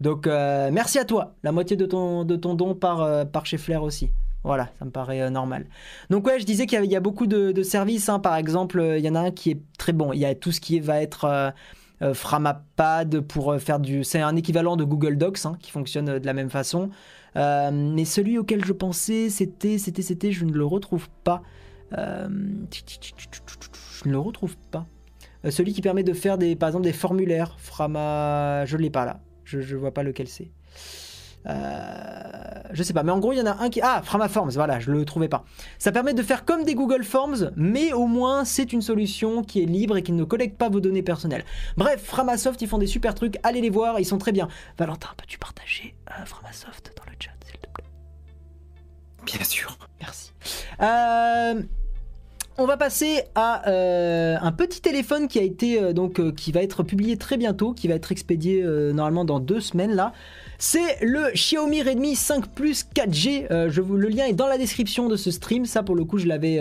Donc, 0.00 0.28
euh, 0.28 0.70
merci 0.72 1.00
à 1.00 1.04
toi. 1.04 1.34
La 1.42 1.50
moitié 1.50 1.76
de 1.76 1.84
ton, 1.84 2.24
de 2.24 2.36
ton 2.36 2.54
don 2.54 2.76
par, 2.76 3.02
euh, 3.02 3.24
par 3.24 3.46
chez 3.46 3.58
Flair 3.58 3.82
aussi. 3.82 4.10
Voilà, 4.44 4.68
ça 4.78 4.84
me 4.84 4.92
paraît 4.92 5.28
normal. 5.32 5.66
Donc, 6.10 6.28
ouais, 6.28 6.38
je 6.38 6.46
disais 6.46 6.66
qu'il 6.66 6.84
y, 6.84 6.96
a- 6.96 7.00
beaucoup 7.00 7.26
de, 7.26 7.62
services. 7.64 8.08
hein. 8.08 8.20
Par 8.20 8.36
exemple, 8.36 8.94
il 8.96 9.04
y 9.04 9.10
en 9.10 9.16
a 9.16 9.20
un 9.20 9.30
qui 9.32 9.50
est 9.50 9.60
très 9.78 9.92
bon. 9.92 10.12
Il 10.12 10.20
y 10.20 10.24
a 10.24 10.34
tout 10.36 10.52
ce 10.52 10.60
qui 10.60 10.78
va 10.80 11.02
être. 11.02 11.52
Framapad 12.14 13.20
pour 13.20 13.60
faire 13.60 13.78
du. 13.78 14.04
C'est 14.04 14.22
un 14.22 14.34
équivalent 14.34 14.76
de 14.76 14.84
Google 14.84 15.18
Docs 15.18 15.44
hein, 15.44 15.58
qui 15.60 15.70
fonctionne 15.70 16.18
de 16.18 16.24
la 16.24 16.32
même 16.32 16.48
façon. 16.48 16.88
Mais 17.34 18.06
celui 18.06 18.38
auquel 18.38 18.64
je 18.64 18.72
pensais, 18.72 19.28
c'était, 19.28 19.76
c'était, 19.76 20.00
c'était, 20.00 20.32
je 20.32 20.46
ne 20.46 20.52
le 20.52 20.64
retrouve 20.64 21.10
pas. 21.24 21.42
Euh, 21.96 22.28
je 24.02 24.08
ne 24.08 24.12
le 24.12 24.18
retrouve 24.18 24.56
pas. 24.70 24.86
Euh, 25.44 25.50
celui 25.50 25.72
qui 25.72 25.82
permet 25.82 26.02
de 26.02 26.12
faire 26.12 26.38
des, 26.38 26.56
par 26.56 26.68
exemple, 26.68 26.84
des 26.84 26.92
formulaires. 26.92 27.56
Frama, 27.58 28.64
je 28.66 28.76
l'ai 28.76 28.90
pas 28.90 29.04
là. 29.04 29.20
Je, 29.44 29.60
je 29.60 29.76
vois 29.76 29.92
pas 29.92 30.02
lequel 30.02 30.28
c'est. 30.28 30.50
Euh, 31.46 32.62
je 32.72 32.82
sais 32.82 32.92
pas, 32.92 33.02
mais 33.02 33.12
en 33.12 33.18
gros, 33.18 33.32
il 33.32 33.38
y 33.38 33.40
en 33.40 33.46
a 33.46 33.62
un 33.62 33.70
qui. 33.70 33.80
Ah, 33.82 34.02
Framaforms, 34.04 34.50
voilà, 34.50 34.78
je 34.78 34.90
le 34.90 35.04
trouvais 35.06 35.28
pas. 35.28 35.44
Ça 35.78 35.90
permet 35.90 36.12
de 36.12 36.22
faire 36.22 36.44
comme 36.44 36.64
des 36.64 36.74
Google 36.74 37.02
Forms, 37.02 37.50
mais 37.56 37.94
au 37.94 38.06
moins, 38.06 38.44
c'est 38.44 38.74
une 38.74 38.82
solution 38.82 39.42
qui 39.42 39.62
est 39.62 39.66
libre 39.66 39.96
et 39.96 40.02
qui 40.02 40.12
ne 40.12 40.24
collecte 40.24 40.58
pas 40.58 40.68
vos 40.68 40.80
données 40.80 41.02
personnelles. 41.02 41.44
Bref, 41.78 42.02
Framasoft, 42.04 42.60
ils 42.60 42.68
font 42.68 42.76
des 42.78 42.86
super 42.86 43.14
trucs, 43.14 43.38
allez 43.42 43.62
les 43.62 43.70
voir, 43.70 43.98
ils 43.98 44.04
sont 44.04 44.18
très 44.18 44.32
bien. 44.32 44.48
Valentin, 44.76 45.08
peux-tu 45.16 45.38
partager 45.38 45.94
euh, 46.10 46.24
Framasoft 46.26 46.92
dans 46.96 47.10
le 47.10 47.16
chat, 47.18 47.30
s'il 47.46 47.58
te 47.58 47.68
plaît? 47.68 47.84
Bien 49.24 49.44
sûr. 49.44 49.78
Merci. 50.00 50.32
Euh, 50.82 51.62
on 52.58 52.66
va 52.66 52.76
passer 52.76 53.22
à 53.34 53.68
euh, 53.68 54.36
un 54.40 54.52
petit 54.52 54.80
téléphone 54.80 55.28
qui 55.28 55.38
a 55.38 55.42
été 55.42 55.80
euh, 55.80 55.92
donc 55.92 56.20
euh, 56.20 56.30
qui 56.32 56.52
va 56.52 56.62
être 56.62 56.82
publié 56.82 57.16
très 57.16 57.36
bientôt, 57.36 57.72
qui 57.72 57.88
va 57.88 57.94
être 57.94 58.12
expédié 58.12 58.62
normalement 58.92 59.24
dans 59.24 59.40
deux 59.40 59.60
semaines 59.60 59.94
là. 59.94 60.12
C'est 60.58 60.98
le 61.00 61.32
Xiaomi 61.32 61.82
Redmi 61.82 62.14
5 62.14 62.48
Plus 62.48 62.84
4G. 62.94 63.46
Euh, 63.50 63.70
je 63.70 63.80
vous, 63.80 63.96
le 63.96 64.08
lien 64.08 64.26
est 64.26 64.34
dans 64.34 64.46
la 64.46 64.58
description 64.58 65.08
de 65.08 65.16
ce 65.16 65.30
stream. 65.30 65.64
Ça, 65.64 65.82
pour 65.82 65.94
le 65.94 66.04
coup, 66.04 66.18
je 66.18 66.26
l'avais, 66.26 66.60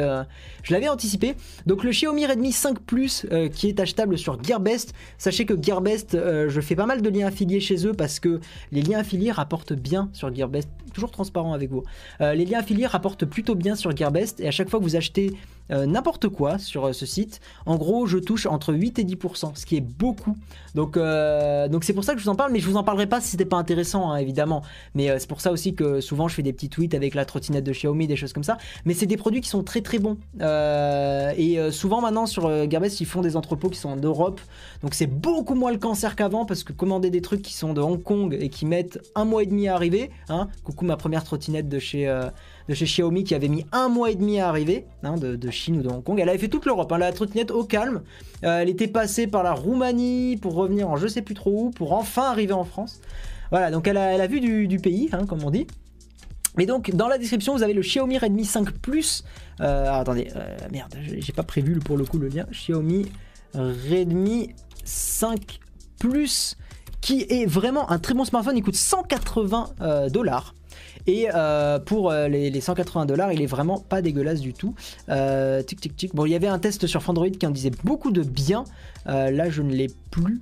je 0.63 0.73
l'avais 0.73 0.87
anticipé. 0.87 1.35
Donc, 1.65 1.83
le 1.83 1.91
Xiaomi 1.91 2.25
Redmi 2.25 2.53
5 2.53 2.79
Plus 2.79 3.25
qui 3.53 3.67
est 3.67 3.77
achetable 3.77 4.17
sur 4.17 4.41
Gearbest. 4.41 4.93
Sachez 5.17 5.45
que 5.45 5.61
Gearbest, 5.61 6.13
je 6.13 6.61
fais 6.61 6.75
pas 6.75 6.85
mal 6.85 7.01
de 7.01 7.09
liens 7.09 7.27
affiliés 7.27 7.59
chez 7.59 7.85
eux 7.85 7.91
parce 7.91 8.21
que 8.21 8.39
les 8.71 8.81
liens 8.81 8.99
affiliés 8.99 9.31
rapportent 9.31 9.73
bien 9.73 10.09
sur 10.13 10.33
Gearbest. 10.33 10.69
toujours 10.93 11.11
transparent 11.11 11.51
avec 11.51 11.69
vous. 11.69 11.83
Les 12.21 12.45
liens 12.45 12.59
affiliés 12.59 12.87
rapportent 12.87 13.25
plutôt 13.25 13.55
bien 13.55 13.75
sur 13.75 13.93
Gearbest 13.93 14.39
et 14.39 14.47
à 14.47 14.51
chaque 14.51 14.69
fois 14.69 14.79
que 14.79 14.85
vous 14.85 14.95
achetez 14.95 15.33
euh, 15.71 15.85
n'importe 15.85 16.29
quoi 16.29 16.57
sur 16.57 16.87
euh, 16.87 16.93
ce 16.93 17.05
site, 17.05 17.41
en 17.65 17.75
gros, 17.77 18.07
je 18.07 18.17
touche 18.17 18.45
entre 18.45 18.73
8 18.73 18.99
et 18.99 19.03
10%, 19.03 19.55
ce 19.55 19.65
qui 19.65 19.77
est 19.77 19.81
beaucoup. 19.81 20.35
Donc, 20.75 20.97
euh, 20.97 21.67
donc 21.67 21.83
c'est 21.83 21.93
pour 21.93 22.03
ça 22.03 22.13
que 22.13 22.19
je 22.19 22.23
vous 22.23 22.29
en 22.29 22.35
parle, 22.35 22.51
mais 22.51 22.59
je 22.59 22.67
vous 22.67 22.77
en 22.77 22.83
parlerai 22.83 23.07
pas 23.07 23.21
si 23.21 23.29
c'était 23.29 23.45
pas 23.45 23.57
intéressant, 23.57 24.11
hein, 24.11 24.17
évidemment. 24.17 24.63
Mais 24.95 25.17
c'est 25.19 25.29
pour 25.29 25.41
ça 25.41 25.51
aussi 25.51 25.75
que 25.75 26.01
souvent 26.01 26.27
je 26.27 26.35
fais 26.35 26.43
des 26.43 26.53
petits 26.53 26.69
tweets 26.69 26.93
avec 26.93 27.15
la 27.15 27.25
trottinette 27.25 27.63
de 27.63 27.71
Xiaomi, 27.71 28.07
des 28.07 28.15
choses 28.15 28.33
comme 28.33 28.43
ça. 28.43 28.57
Mais 28.85 28.93
c'est 28.93 29.05
des 29.05 29.17
produits 29.17 29.41
qui 29.41 29.49
sont 29.49 29.63
très 29.63 29.81
très 29.81 29.99
bons. 29.99 30.17
Et 30.41 31.59
souvent 31.71 32.01
maintenant 32.01 32.25
sur 32.25 32.49
Gearbest, 32.69 33.01
ils 33.01 33.05
font 33.05 33.21
des 33.21 33.35
entrepôts 33.35 33.69
qui 33.69 33.79
sont 33.79 33.89
en 33.89 33.97
Europe, 33.97 34.41
donc 34.81 34.93
c'est 34.93 35.07
beaucoup 35.07 35.55
moins 35.55 35.71
le 35.71 35.77
cancer 35.77 36.15
qu'avant 36.15 36.45
parce 36.45 36.63
que 36.63 36.73
commander 36.73 37.09
des 37.09 37.21
trucs 37.21 37.41
qui 37.41 37.53
sont 37.53 37.73
de 37.73 37.81
Hong 37.81 38.01
Kong 38.01 38.37
et 38.39 38.49
qui 38.49 38.65
mettent 38.65 38.99
un 39.15 39.25
mois 39.25 39.43
et 39.43 39.45
demi 39.45 39.67
à 39.67 39.75
arriver, 39.75 40.11
hein, 40.29 40.47
coucou 40.63 40.85
ma 40.85 40.97
première 40.97 41.23
trottinette 41.23 41.69
de 41.69 41.79
chez 41.79 42.07
de 42.69 42.75
chez 42.75 42.85
Xiaomi 42.85 43.23
qui 43.23 43.33
avait 43.33 43.47
mis 43.47 43.65
un 43.71 43.89
mois 43.89 44.11
et 44.11 44.15
demi 44.15 44.39
à 44.39 44.47
arriver, 44.47 44.85
hein, 45.03 45.15
de, 45.17 45.49
Chine 45.49 45.79
ou 45.79 45.81
de 45.81 45.89
Hong 45.89 46.03
Kong. 46.03 46.19
Elle 46.19 46.29
avait 46.29 46.37
fait 46.37 46.47
toute 46.49 46.67
l'Europe, 46.67 46.91
hein, 46.91 46.99
la 46.99 47.11
trottinette 47.11 47.49
au 47.49 47.63
calme. 47.63 48.03
Euh, 48.43 48.59
elle 48.59 48.69
était 48.69 48.87
passée 48.87 49.25
par 49.25 49.41
la 49.41 49.53
Roumanie 49.53 50.37
pour 50.37 50.53
revenir 50.53 50.87
en 50.87 50.95
je 50.95 51.07
sais 51.07 51.23
plus 51.23 51.33
trop 51.33 51.65
où, 51.65 51.69
pour 51.71 51.93
enfin 51.93 52.29
arriver 52.29 52.53
en 52.53 52.63
France. 52.63 53.01
Voilà, 53.49 53.71
donc 53.71 53.87
elle 53.87 53.97
a, 53.97 54.27
vu 54.27 54.39
du, 54.39 54.77
pays, 54.77 55.09
hein, 55.11 55.25
comme 55.25 55.43
on 55.43 55.49
dit. 55.49 55.65
Mais 56.57 56.67
donc, 56.67 56.91
dans 56.91 57.07
la 57.07 57.17
description, 57.17 57.55
vous 57.55 57.63
avez 57.63 57.73
le 57.73 57.81
Xiaomi 57.81 58.19
Redmi 58.19 58.45
5 58.45 58.71
Plus. 58.73 59.23
Euh, 59.61 59.91
attendez, 59.91 60.27
euh, 60.35 60.55
merde, 60.71 60.95
j'ai 61.01 61.33
pas 61.33 61.43
prévu 61.43 61.79
pour 61.79 61.97
le 61.97 62.05
coup 62.05 62.19
le 62.19 62.27
lien. 62.27 62.45
Xiaomi 62.51 63.07
Redmi 63.55 64.53
5 64.83 65.59
Plus, 65.99 66.55
qui 67.01 67.25
est 67.29 67.47
vraiment 67.47 67.89
un 67.89 67.97
très 67.97 68.13
bon 68.13 68.25
smartphone. 68.25 68.57
Il 68.57 68.63
coûte 68.63 68.75
180 68.75 69.69
euh, 69.81 70.09
dollars. 70.09 70.53
Et 71.09 71.27
euh, 71.33 71.79
pour 71.79 72.11
euh, 72.11 72.27
les, 72.27 72.51
les 72.51 72.61
180 72.61 73.07
dollars, 73.07 73.33
il 73.33 73.41
est 73.41 73.47
vraiment 73.47 73.79
pas 73.79 74.03
dégueulasse 74.03 74.41
du 74.41 74.53
tout. 74.53 74.75
Euh, 75.09 75.63
tic 75.63 75.81
tic 75.81 75.97
tic. 75.97 76.13
Bon, 76.13 76.27
il 76.27 76.31
y 76.31 76.35
avait 76.35 76.45
un 76.45 76.59
test 76.59 76.85
sur 76.85 77.09
Android 77.09 77.31
qui 77.31 77.47
en 77.47 77.49
disait 77.49 77.71
beaucoup 77.83 78.11
de 78.11 78.21
bien. 78.21 78.63
Là, 79.07 79.49
je 79.49 79.63
ne 79.63 79.73
l'ai 79.73 79.87
plus. 80.11 80.39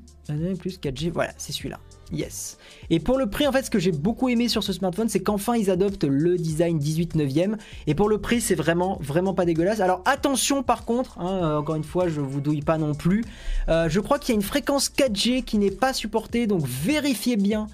Plus 0.59 0.77
4G. 0.77 1.09
Voilà, 1.09 1.31
c'est 1.37 1.53
celui-là. 1.53 1.79
Yes. 2.11 2.57
Et 2.89 2.99
pour 2.99 3.17
le 3.17 3.29
prix, 3.29 3.47
en 3.47 3.53
fait, 3.53 3.63
ce 3.63 3.69
que 3.69 3.79
j'ai 3.79 3.93
beaucoup 3.93 4.27
aimé 4.27 4.49
sur 4.49 4.61
ce 4.61 4.73
smartphone, 4.73 5.07
c'est 5.07 5.21
qu'enfin 5.21 5.55
ils 5.55 5.69
adoptent 5.69 6.03
le 6.03 6.37
design 6.37 6.77
18 6.77 7.15
neuvième. 7.15 7.55
Et 7.85 7.95
pour 7.95 8.09
le 8.09 8.17
prix, 8.17 8.41
c'est 8.41 8.55
vraiment, 8.55 8.97
vraiment 9.01 9.33
pas 9.33 9.45
dégueulasse. 9.45 9.79
Alors 9.79 10.01
attention, 10.03 10.63
par 10.63 10.83
contre, 10.83 11.17
hein, 11.19 11.59
encore 11.59 11.75
une 11.75 11.85
fois, 11.85 12.09
je 12.09 12.19
vous 12.19 12.41
douille 12.41 12.61
pas 12.61 12.77
non 12.77 12.93
plus. 12.93 13.23
Je 13.69 13.99
crois 14.01 14.19
qu'il 14.19 14.33
y 14.33 14.35
a 14.35 14.35
une 14.35 14.45
fréquence 14.45 14.89
4G 14.89 15.45
qui 15.45 15.59
n'est 15.59 15.71
pas 15.71 15.93
supportée, 15.93 16.45
donc 16.45 16.65
vérifiez 16.65 17.37
bien 17.37 17.67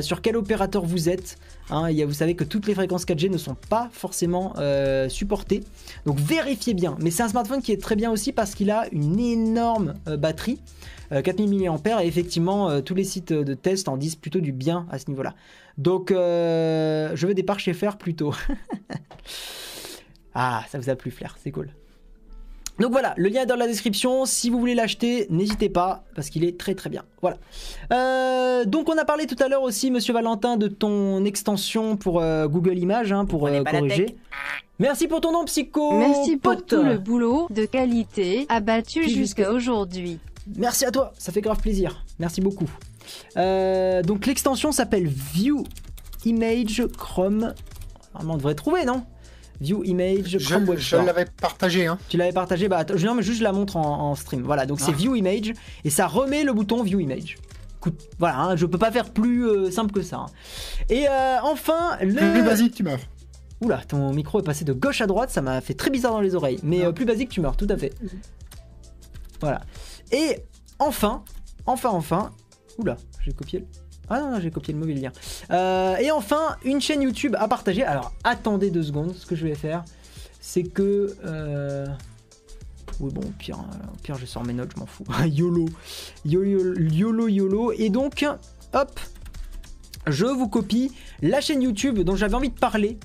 sur 0.00 0.20
quel 0.20 0.36
opérateur 0.36 0.84
vous 0.84 1.08
êtes. 1.08 1.36
Hein, 1.68 1.92
vous 2.04 2.12
savez 2.12 2.34
que 2.34 2.44
toutes 2.44 2.66
les 2.66 2.74
fréquences 2.74 3.04
4G 3.04 3.30
ne 3.30 3.38
sont 3.38 3.56
pas 3.68 3.90
forcément 3.92 4.54
euh, 4.58 5.08
supportées. 5.08 5.62
Donc 6.06 6.18
vérifiez 6.18 6.74
bien. 6.74 6.96
Mais 7.00 7.10
c'est 7.10 7.22
un 7.22 7.28
smartphone 7.28 7.62
qui 7.62 7.72
est 7.72 7.80
très 7.80 7.96
bien 7.96 8.10
aussi 8.10 8.32
parce 8.32 8.54
qu'il 8.54 8.70
a 8.70 8.86
une 8.92 9.20
énorme 9.20 9.94
euh, 10.08 10.16
batterie. 10.16 10.58
euh, 11.12 11.22
4000 11.22 11.70
mAh 11.70 12.04
et 12.04 12.06
effectivement 12.06 12.70
euh, 12.70 12.80
tous 12.80 12.94
les 12.94 13.04
sites 13.04 13.32
de 13.32 13.54
test 13.54 13.88
en 13.88 13.96
disent 13.96 14.16
plutôt 14.16 14.40
du 14.40 14.52
bien 14.52 14.86
à 14.90 14.98
ce 14.98 15.08
niveau-là. 15.08 15.34
Donc 15.78 16.10
euh, 16.10 17.10
je 17.14 17.26
veux 17.26 17.34
des 17.34 17.42
parts 17.42 17.60
chez 17.60 17.72
Fer 17.72 17.98
plutôt. 17.98 18.34
ah, 20.34 20.64
ça 20.70 20.78
vous 20.78 20.90
a 20.90 20.96
plu 20.96 21.10
Flair, 21.10 21.36
c'est 21.42 21.50
cool. 21.50 21.70
Donc 22.80 22.92
voilà, 22.92 23.12
le 23.18 23.28
lien 23.28 23.42
est 23.42 23.46
dans 23.46 23.56
la 23.56 23.66
description. 23.66 24.24
Si 24.24 24.48
vous 24.48 24.58
voulez 24.58 24.74
l'acheter, 24.74 25.26
n'hésitez 25.28 25.68
pas 25.68 26.02
parce 26.14 26.30
qu'il 26.30 26.44
est 26.44 26.58
très 26.58 26.74
très 26.74 26.88
bien. 26.88 27.04
Voilà. 27.20 27.36
Euh, 27.92 28.64
donc 28.64 28.88
on 28.88 28.96
a 28.96 29.04
parlé 29.04 29.26
tout 29.26 29.36
à 29.38 29.48
l'heure 29.48 29.62
aussi, 29.62 29.90
Monsieur 29.90 30.14
Valentin, 30.14 30.56
de 30.56 30.66
ton 30.66 31.24
extension 31.26 31.98
pour 31.98 32.20
euh, 32.20 32.48
Google 32.48 32.78
Images, 32.78 33.12
hein, 33.12 33.26
pour 33.26 33.46
euh, 33.46 33.62
corriger. 33.64 34.16
Merci 34.78 35.08
pour 35.08 35.20
ton 35.20 35.30
nom, 35.30 35.44
Psycho. 35.44 35.92
Merci 35.98 36.38
pour 36.38 36.54
pote. 36.56 36.66
tout 36.66 36.82
le 36.82 36.96
boulot 36.96 37.48
de 37.50 37.66
qualité 37.66 38.46
abattu 38.48 39.06
jusqu'à 39.10 39.52
aujourd'hui. 39.52 40.18
Merci 40.56 40.86
à 40.86 40.90
toi, 40.90 41.12
ça 41.18 41.32
fait 41.32 41.42
grave 41.42 41.60
plaisir. 41.60 42.02
Merci 42.18 42.40
beaucoup. 42.40 42.70
Euh, 43.36 44.02
donc 44.02 44.24
l'extension 44.24 44.72
s'appelle 44.72 45.06
View 45.06 45.64
Image 46.24 46.86
Chrome. 46.96 47.52
Normalement, 48.14 48.34
on 48.34 48.36
devrait 48.38 48.54
trouver, 48.54 48.86
non? 48.86 49.04
View 49.60 49.82
Image 49.84 50.38
Je, 50.38 50.48
Chrome 50.48 50.68
Web 50.68 50.78
je 50.78 50.86
Store. 50.86 51.02
l'avais 51.04 51.24
partagé. 51.26 51.86
Hein. 51.86 51.98
Tu 52.08 52.16
l'avais 52.16 52.32
partagé 52.32 52.68
Bah 52.68 52.78
attends, 52.78 52.96
je, 52.96 53.06
non, 53.06 53.14
mais 53.14 53.22
juste 53.22 53.38
je 53.40 53.44
la 53.44 53.52
montre 53.52 53.76
en, 53.76 54.10
en 54.10 54.14
stream. 54.14 54.42
Voilà, 54.42 54.64
donc 54.66 54.80
c'est 54.80 54.92
Ah. 54.92 54.96
View 54.96 55.14
Image 55.16 55.52
et 55.84 55.90
ça 55.90 56.06
remet 56.06 56.44
le 56.44 56.52
bouton 56.52 56.82
View 56.82 57.00
Image. 57.00 57.36
Écoute, 57.78 58.00
voilà, 58.18 58.38
hein, 58.40 58.56
je 58.56 58.66
peux 58.66 58.78
pas 58.78 58.90
faire 58.92 59.10
plus 59.10 59.46
euh, 59.46 59.70
simple 59.70 59.92
que 59.92 60.02
ça. 60.02 60.16
hein. 60.18 60.26
Et 60.90 61.06
euh, 61.08 61.36
enfin, 61.42 61.96
Plus 61.98 62.10
le. 62.12 62.42
basique, 62.42 62.74
tu 62.74 62.82
meurs. 62.82 63.00
Oula, 63.62 63.78
ton 63.86 64.12
micro 64.12 64.40
est 64.40 64.42
passé 64.42 64.64
de 64.64 64.72
gauche 64.72 65.00
à 65.02 65.06
droite, 65.06 65.30
ça 65.30 65.40
m'a 65.42 65.60
fait 65.60 65.74
très 65.74 65.90
bizarre 65.90 66.12
dans 66.12 66.20
les 66.20 66.34
oreilles. 66.34 66.58
Mais 66.62 66.80
Ah. 66.82 66.86
euh, 66.88 66.92
plus 66.92 67.04
basique, 67.04 67.28
tu 67.30 67.40
meurs, 67.40 67.56
tout 67.56 67.66
à 67.70 67.76
fait. 67.76 67.92
Voilà. 69.40 69.60
Et 70.12 70.36
enfin, 70.78 71.22
enfin, 71.66 71.90
enfin. 71.90 72.32
Oula, 72.78 72.96
j'ai 73.24 73.32
copié. 73.32 73.60
le- 73.60 73.66
Ah 74.10 74.20
non, 74.20 74.40
j'ai 74.40 74.50
copié 74.50 74.74
le 74.74 74.80
mauvais 74.80 74.94
lien. 74.94 75.12
Euh, 75.50 75.96
et 75.96 76.10
enfin, 76.10 76.56
une 76.64 76.80
chaîne 76.80 77.00
YouTube 77.02 77.36
à 77.38 77.46
partager. 77.48 77.84
Alors, 77.84 78.12
attendez 78.24 78.70
deux 78.70 78.82
secondes. 78.82 79.14
Ce 79.14 79.24
que 79.24 79.36
je 79.36 79.46
vais 79.46 79.54
faire, 79.54 79.84
c'est 80.40 80.64
que. 80.64 81.16
euh, 81.24 81.86
Oui, 82.98 83.12
bon, 83.12 83.22
au 83.22 83.32
pire, 83.38 83.58
euh, 83.60 83.76
pire, 84.02 84.16
je 84.16 84.26
sors 84.26 84.44
mes 84.44 84.52
notes, 84.52 84.70
je 84.74 84.80
m'en 84.80 84.86
fous. 84.86 85.04
YOLO. 85.26 85.66
YOLO, 86.24 86.74
YOLO, 86.78 87.28
YOLO. 87.28 87.72
Et 87.72 87.88
donc, 87.88 88.26
hop, 88.72 89.00
je 90.06 90.26
vous 90.26 90.48
copie 90.48 90.92
la 91.22 91.40
chaîne 91.40 91.62
YouTube 91.62 92.00
dont 92.00 92.16
j'avais 92.16 92.34
envie 92.34 92.50
de 92.50 92.58
parler. 92.58 92.98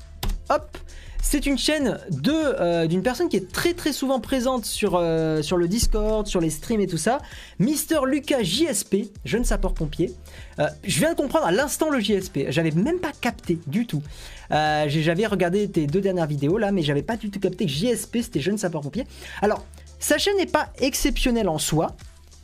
Hop, 0.49 0.77
c'est 1.25 1.47
une 1.47 1.57
chaîne 1.57 1.97
de 2.11 2.31
euh, 2.31 2.85
d'une 2.85 3.01
personne 3.01 3.29
qui 3.29 3.37
est 3.37 3.51
très 3.51 3.73
très 3.73 3.93
souvent 3.93 4.19
présente 4.19 4.63
sur, 4.63 4.95
euh, 4.95 5.41
sur 5.41 5.57
le 5.57 5.67
Discord, 5.67 6.27
sur 6.27 6.39
les 6.39 6.51
streams 6.51 6.81
et 6.81 6.87
tout 6.87 6.99
ça. 6.99 7.17
Mister 7.57 7.97
Lucas 8.05 8.43
JSP, 8.43 9.11
jeune 9.25 9.43
sapeur-pompier. 9.43 10.13
Euh, 10.59 10.67
je 10.83 10.99
viens 10.99 11.09
de 11.09 11.17
comprendre 11.17 11.47
à 11.47 11.51
l'instant 11.51 11.89
le 11.89 11.99
JSP. 11.99 12.45
J'avais 12.49 12.69
même 12.69 12.99
pas 12.99 13.11
capté 13.19 13.57
du 13.65 13.87
tout. 13.87 14.03
J'avais 14.51 15.25
regardé 15.25 15.67
tes 15.67 15.87
deux 15.87 15.99
dernières 15.99 16.27
vidéos 16.27 16.59
là, 16.59 16.71
mais 16.71 16.83
j'avais 16.83 17.01
pas 17.01 17.17
du 17.17 17.31
tout 17.31 17.39
capté 17.39 17.65
que 17.65 17.71
JSP 17.71 18.17
c'était 18.21 18.39
jeune 18.39 18.59
sapeur-pompier. 18.59 19.05
Alors, 19.41 19.65
sa 19.99 20.19
chaîne 20.19 20.37
n'est 20.37 20.45
pas 20.45 20.69
exceptionnelle 20.79 21.49
en 21.49 21.57
soi. 21.57 21.95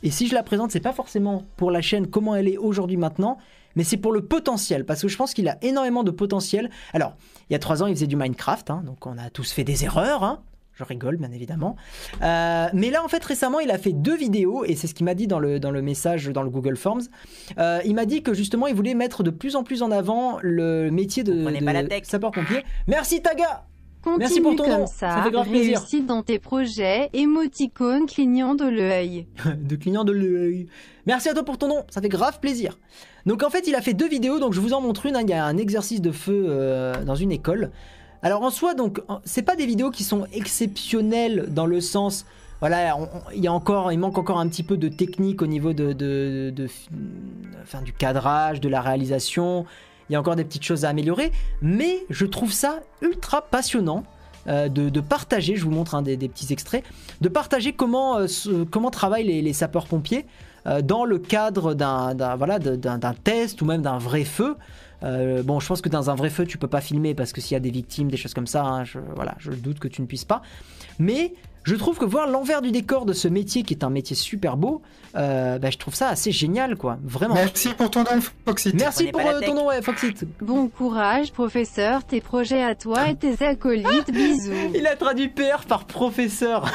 Et 0.02 0.10
si 0.10 0.26
je 0.26 0.34
la 0.34 0.42
présente, 0.42 0.72
c'est 0.72 0.80
pas 0.80 0.92
forcément 0.92 1.44
pour 1.56 1.70
la 1.70 1.80
chaîne 1.82 2.08
comment 2.08 2.34
elle 2.34 2.48
est 2.48 2.58
aujourd'hui 2.58 2.96
maintenant, 2.96 3.38
mais 3.76 3.84
c'est 3.84 3.96
pour 3.96 4.12
le 4.12 4.24
potentiel, 4.24 4.84
parce 4.84 5.02
que 5.02 5.08
je 5.08 5.16
pense 5.16 5.34
qu'il 5.34 5.48
a 5.48 5.58
énormément 5.62 6.04
de 6.04 6.10
potentiel. 6.10 6.70
Alors, 6.92 7.16
il 7.50 7.52
y 7.52 7.56
a 7.56 7.58
trois 7.58 7.82
ans, 7.82 7.86
il 7.86 7.94
faisait 7.94 8.06
du 8.06 8.16
Minecraft, 8.16 8.70
hein, 8.70 8.82
donc 8.84 9.06
on 9.06 9.18
a 9.18 9.30
tous 9.30 9.52
fait 9.52 9.64
des 9.64 9.84
erreurs, 9.84 10.22
hein. 10.24 10.42
Je 10.74 10.84
rigole, 10.84 11.18
bien 11.18 11.30
évidemment. 11.32 11.76
Euh, 12.22 12.68
mais 12.72 12.90
là, 12.90 13.04
en 13.04 13.08
fait, 13.08 13.22
récemment, 13.22 13.60
il 13.60 13.70
a 13.70 13.76
fait 13.76 13.92
deux 13.92 14.16
vidéos, 14.16 14.64
et 14.64 14.74
c'est 14.74 14.86
ce 14.86 14.94
qu'il 14.94 15.04
m'a 15.04 15.14
dit 15.14 15.26
dans 15.26 15.38
le, 15.38 15.60
dans 15.60 15.70
le 15.70 15.82
message 15.82 16.28
dans 16.28 16.42
le 16.42 16.48
Google 16.48 16.76
Forms. 16.76 17.02
Euh, 17.58 17.80
il 17.84 17.94
m'a 17.94 18.06
dit 18.06 18.22
que 18.22 18.32
justement, 18.32 18.66
il 18.66 18.74
voulait 18.74 18.94
mettre 18.94 19.22
de 19.22 19.30
plus 19.30 19.54
en 19.54 19.64
plus 19.64 19.82
en 19.82 19.90
avant 19.90 20.38
le 20.42 20.90
métier 20.90 21.24
de, 21.24 21.34
Comprenez 21.34 21.60
pas 21.60 21.74
la 21.74 21.82
de 21.82 22.04
sapeur-pompier. 22.04 22.64
Merci, 22.86 23.20
Taga 23.20 23.64
Continue 24.02 24.18
Merci 24.18 24.40
pour 24.40 24.56
ton 24.56 24.64
comme 24.64 24.72
nom, 24.72 24.86
ça, 24.86 25.10
ça 25.10 25.22
fait 25.22 25.30
grave 25.30 25.48
plaisir. 25.48 25.78
réussite 25.78 26.06
dans 26.06 26.24
tes 26.24 26.40
projets, 26.40 27.08
émoticône 27.12 28.06
clignant 28.06 28.56
de 28.56 28.64
l'œil. 28.64 29.28
de 29.56 29.76
clignant 29.76 30.02
de 30.02 30.10
l'œil. 30.10 30.66
Merci 31.06 31.28
à 31.28 31.34
toi 31.34 31.44
pour 31.44 31.56
ton 31.56 31.68
nom, 31.68 31.84
ça 31.88 32.00
fait 32.00 32.08
grave 32.08 32.40
plaisir. 32.40 32.78
Donc 33.26 33.42
en 33.42 33.50
fait, 33.50 33.66
il 33.66 33.74
a 33.74 33.80
fait 33.80 33.94
deux 33.94 34.08
vidéos, 34.08 34.38
donc 34.38 34.52
je 34.52 34.60
vous 34.60 34.72
en 34.72 34.80
montre 34.80 35.06
une. 35.06 35.16
hein. 35.16 35.22
Il 35.22 35.30
y 35.30 35.32
a 35.32 35.44
un 35.44 35.56
exercice 35.56 36.00
de 36.00 36.10
feu 36.12 36.46
euh, 36.48 37.04
dans 37.04 37.14
une 37.14 37.32
école. 37.32 37.70
Alors 38.22 38.42
en 38.42 38.50
soi, 38.50 38.74
donc 38.74 39.00
c'est 39.24 39.42
pas 39.42 39.56
des 39.56 39.66
vidéos 39.66 39.90
qui 39.90 40.04
sont 40.04 40.26
exceptionnelles 40.32 41.46
dans 41.50 41.66
le 41.66 41.80
sens. 41.80 42.24
Voilà, 42.60 42.96
il 43.34 43.48
manque 43.50 44.18
encore 44.18 44.38
un 44.38 44.48
petit 44.48 44.62
peu 44.62 44.76
de 44.76 44.88
technique 44.88 45.42
au 45.42 45.48
niveau 45.48 45.72
de, 45.72 45.92
de, 45.92 46.54
du 47.84 47.92
cadrage, 47.92 48.60
de 48.60 48.68
la 48.68 48.80
réalisation. 48.80 49.66
Il 50.08 50.12
y 50.12 50.16
a 50.16 50.20
encore 50.20 50.36
des 50.36 50.44
petites 50.44 50.62
choses 50.62 50.84
à 50.84 50.90
améliorer, 50.90 51.32
mais 51.60 52.04
je 52.10 52.24
trouve 52.26 52.52
ça 52.52 52.80
ultra 53.00 53.42
passionnant. 53.42 54.04
euh, 54.48 54.68
de, 54.68 55.00
partager, 55.00 55.56
je 55.56 55.64
vous 55.64 55.70
montre 55.70 55.94
un 55.94 56.02
des, 56.02 56.16
petits 56.16 56.52
extraits, 56.52 56.84
de 57.20 57.28
partager 57.28 57.72
comment, 57.72 58.18
euh, 58.18 58.90
travaillent 58.90 59.42
les, 59.42 59.52
sapeurs-pompiers 59.52 60.26
dans 60.82 61.04
le 61.04 61.18
cadre 61.18 61.74
d'un 61.74 62.36
voilà, 62.36 62.58
test 63.24 63.62
ou 63.62 63.64
même 63.64 63.82
d'un 63.82 63.98
vrai 63.98 64.24
feu. 64.24 64.56
Euh, 65.04 65.42
bon, 65.42 65.60
je 65.60 65.66
pense 65.66 65.80
que 65.80 65.88
dans 65.88 66.10
un 66.10 66.14
vrai 66.14 66.30
feu, 66.30 66.46
tu 66.46 66.58
peux 66.58 66.68
pas 66.68 66.80
filmer 66.80 67.14
parce 67.14 67.32
que 67.32 67.40
s'il 67.40 67.54
y 67.54 67.56
a 67.56 67.60
des 67.60 67.70
victimes, 67.70 68.10
des 68.10 68.16
choses 68.16 68.34
comme 68.34 68.46
ça, 68.46 68.64
hein, 68.64 68.84
je, 68.84 68.98
voilà, 69.14 69.34
je 69.38 69.50
doute 69.50 69.78
que 69.78 69.88
tu 69.88 70.00
ne 70.00 70.06
puisses 70.06 70.24
pas. 70.24 70.42
Mais 70.98 71.34
je 71.64 71.74
trouve 71.74 71.98
que 71.98 72.04
voir 72.04 72.28
l'envers 72.28 72.62
du 72.62 72.70
décor 72.70 73.04
de 73.04 73.12
ce 73.12 73.28
métier, 73.28 73.62
qui 73.62 73.74
est 73.74 73.84
un 73.84 73.90
métier 73.90 74.14
super 74.14 74.56
beau, 74.56 74.82
euh, 75.16 75.58
bah, 75.58 75.70
je 75.70 75.78
trouve 75.78 75.94
ça 75.94 76.08
assez 76.08 76.30
génial, 76.30 76.76
quoi. 76.76 76.98
Vraiment. 77.02 77.34
Merci 77.34 77.70
pour 77.70 77.90
ton 77.90 78.00
nom, 78.00 78.20
Foxit. 78.44 78.74
Merci 78.74 79.06
pour 79.06 79.20
euh, 79.20 79.40
ton 79.40 79.54
nom, 79.54 79.66
ouais, 79.66 79.82
Foxit. 79.82 80.24
Bon 80.40 80.68
courage, 80.68 81.32
professeur, 81.32 82.04
tes 82.04 82.20
projets 82.20 82.62
à 82.62 82.74
toi 82.74 83.08
et 83.08 83.16
tes 83.16 83.44
acolytes, 83.44 84.10
bisous. 84.12 84.52
Il 84.74 84.86
a 84.86 84.96
traduit 84.96 85.28
PR 85.28 85.64
par 85.66 85.84
professeur. 85.84 86.70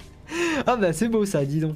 ah 0.66 0.76
bah 0.76 0.92
c'est 0.92 1.08
beau 1.08 1.24
ça, 1.24 1.44
dis 1.44 1.60
donc. 1.60 1.74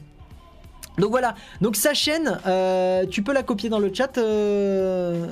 Donc 0.99 1.11
voilà, 1.11 1.35
donc 1.61 1.77
sa 1.77 1.95
chaîne, 1.95 2.39
euh, 2.47 3.07
tu 3.07 3.23
peux 3.23 3.33
la 3.33 3.43
copier 3.43 3.69
dans 3.71 3.79
le 3.79 3.93
chat, 3.93 4.19
euh, 4.19 5.27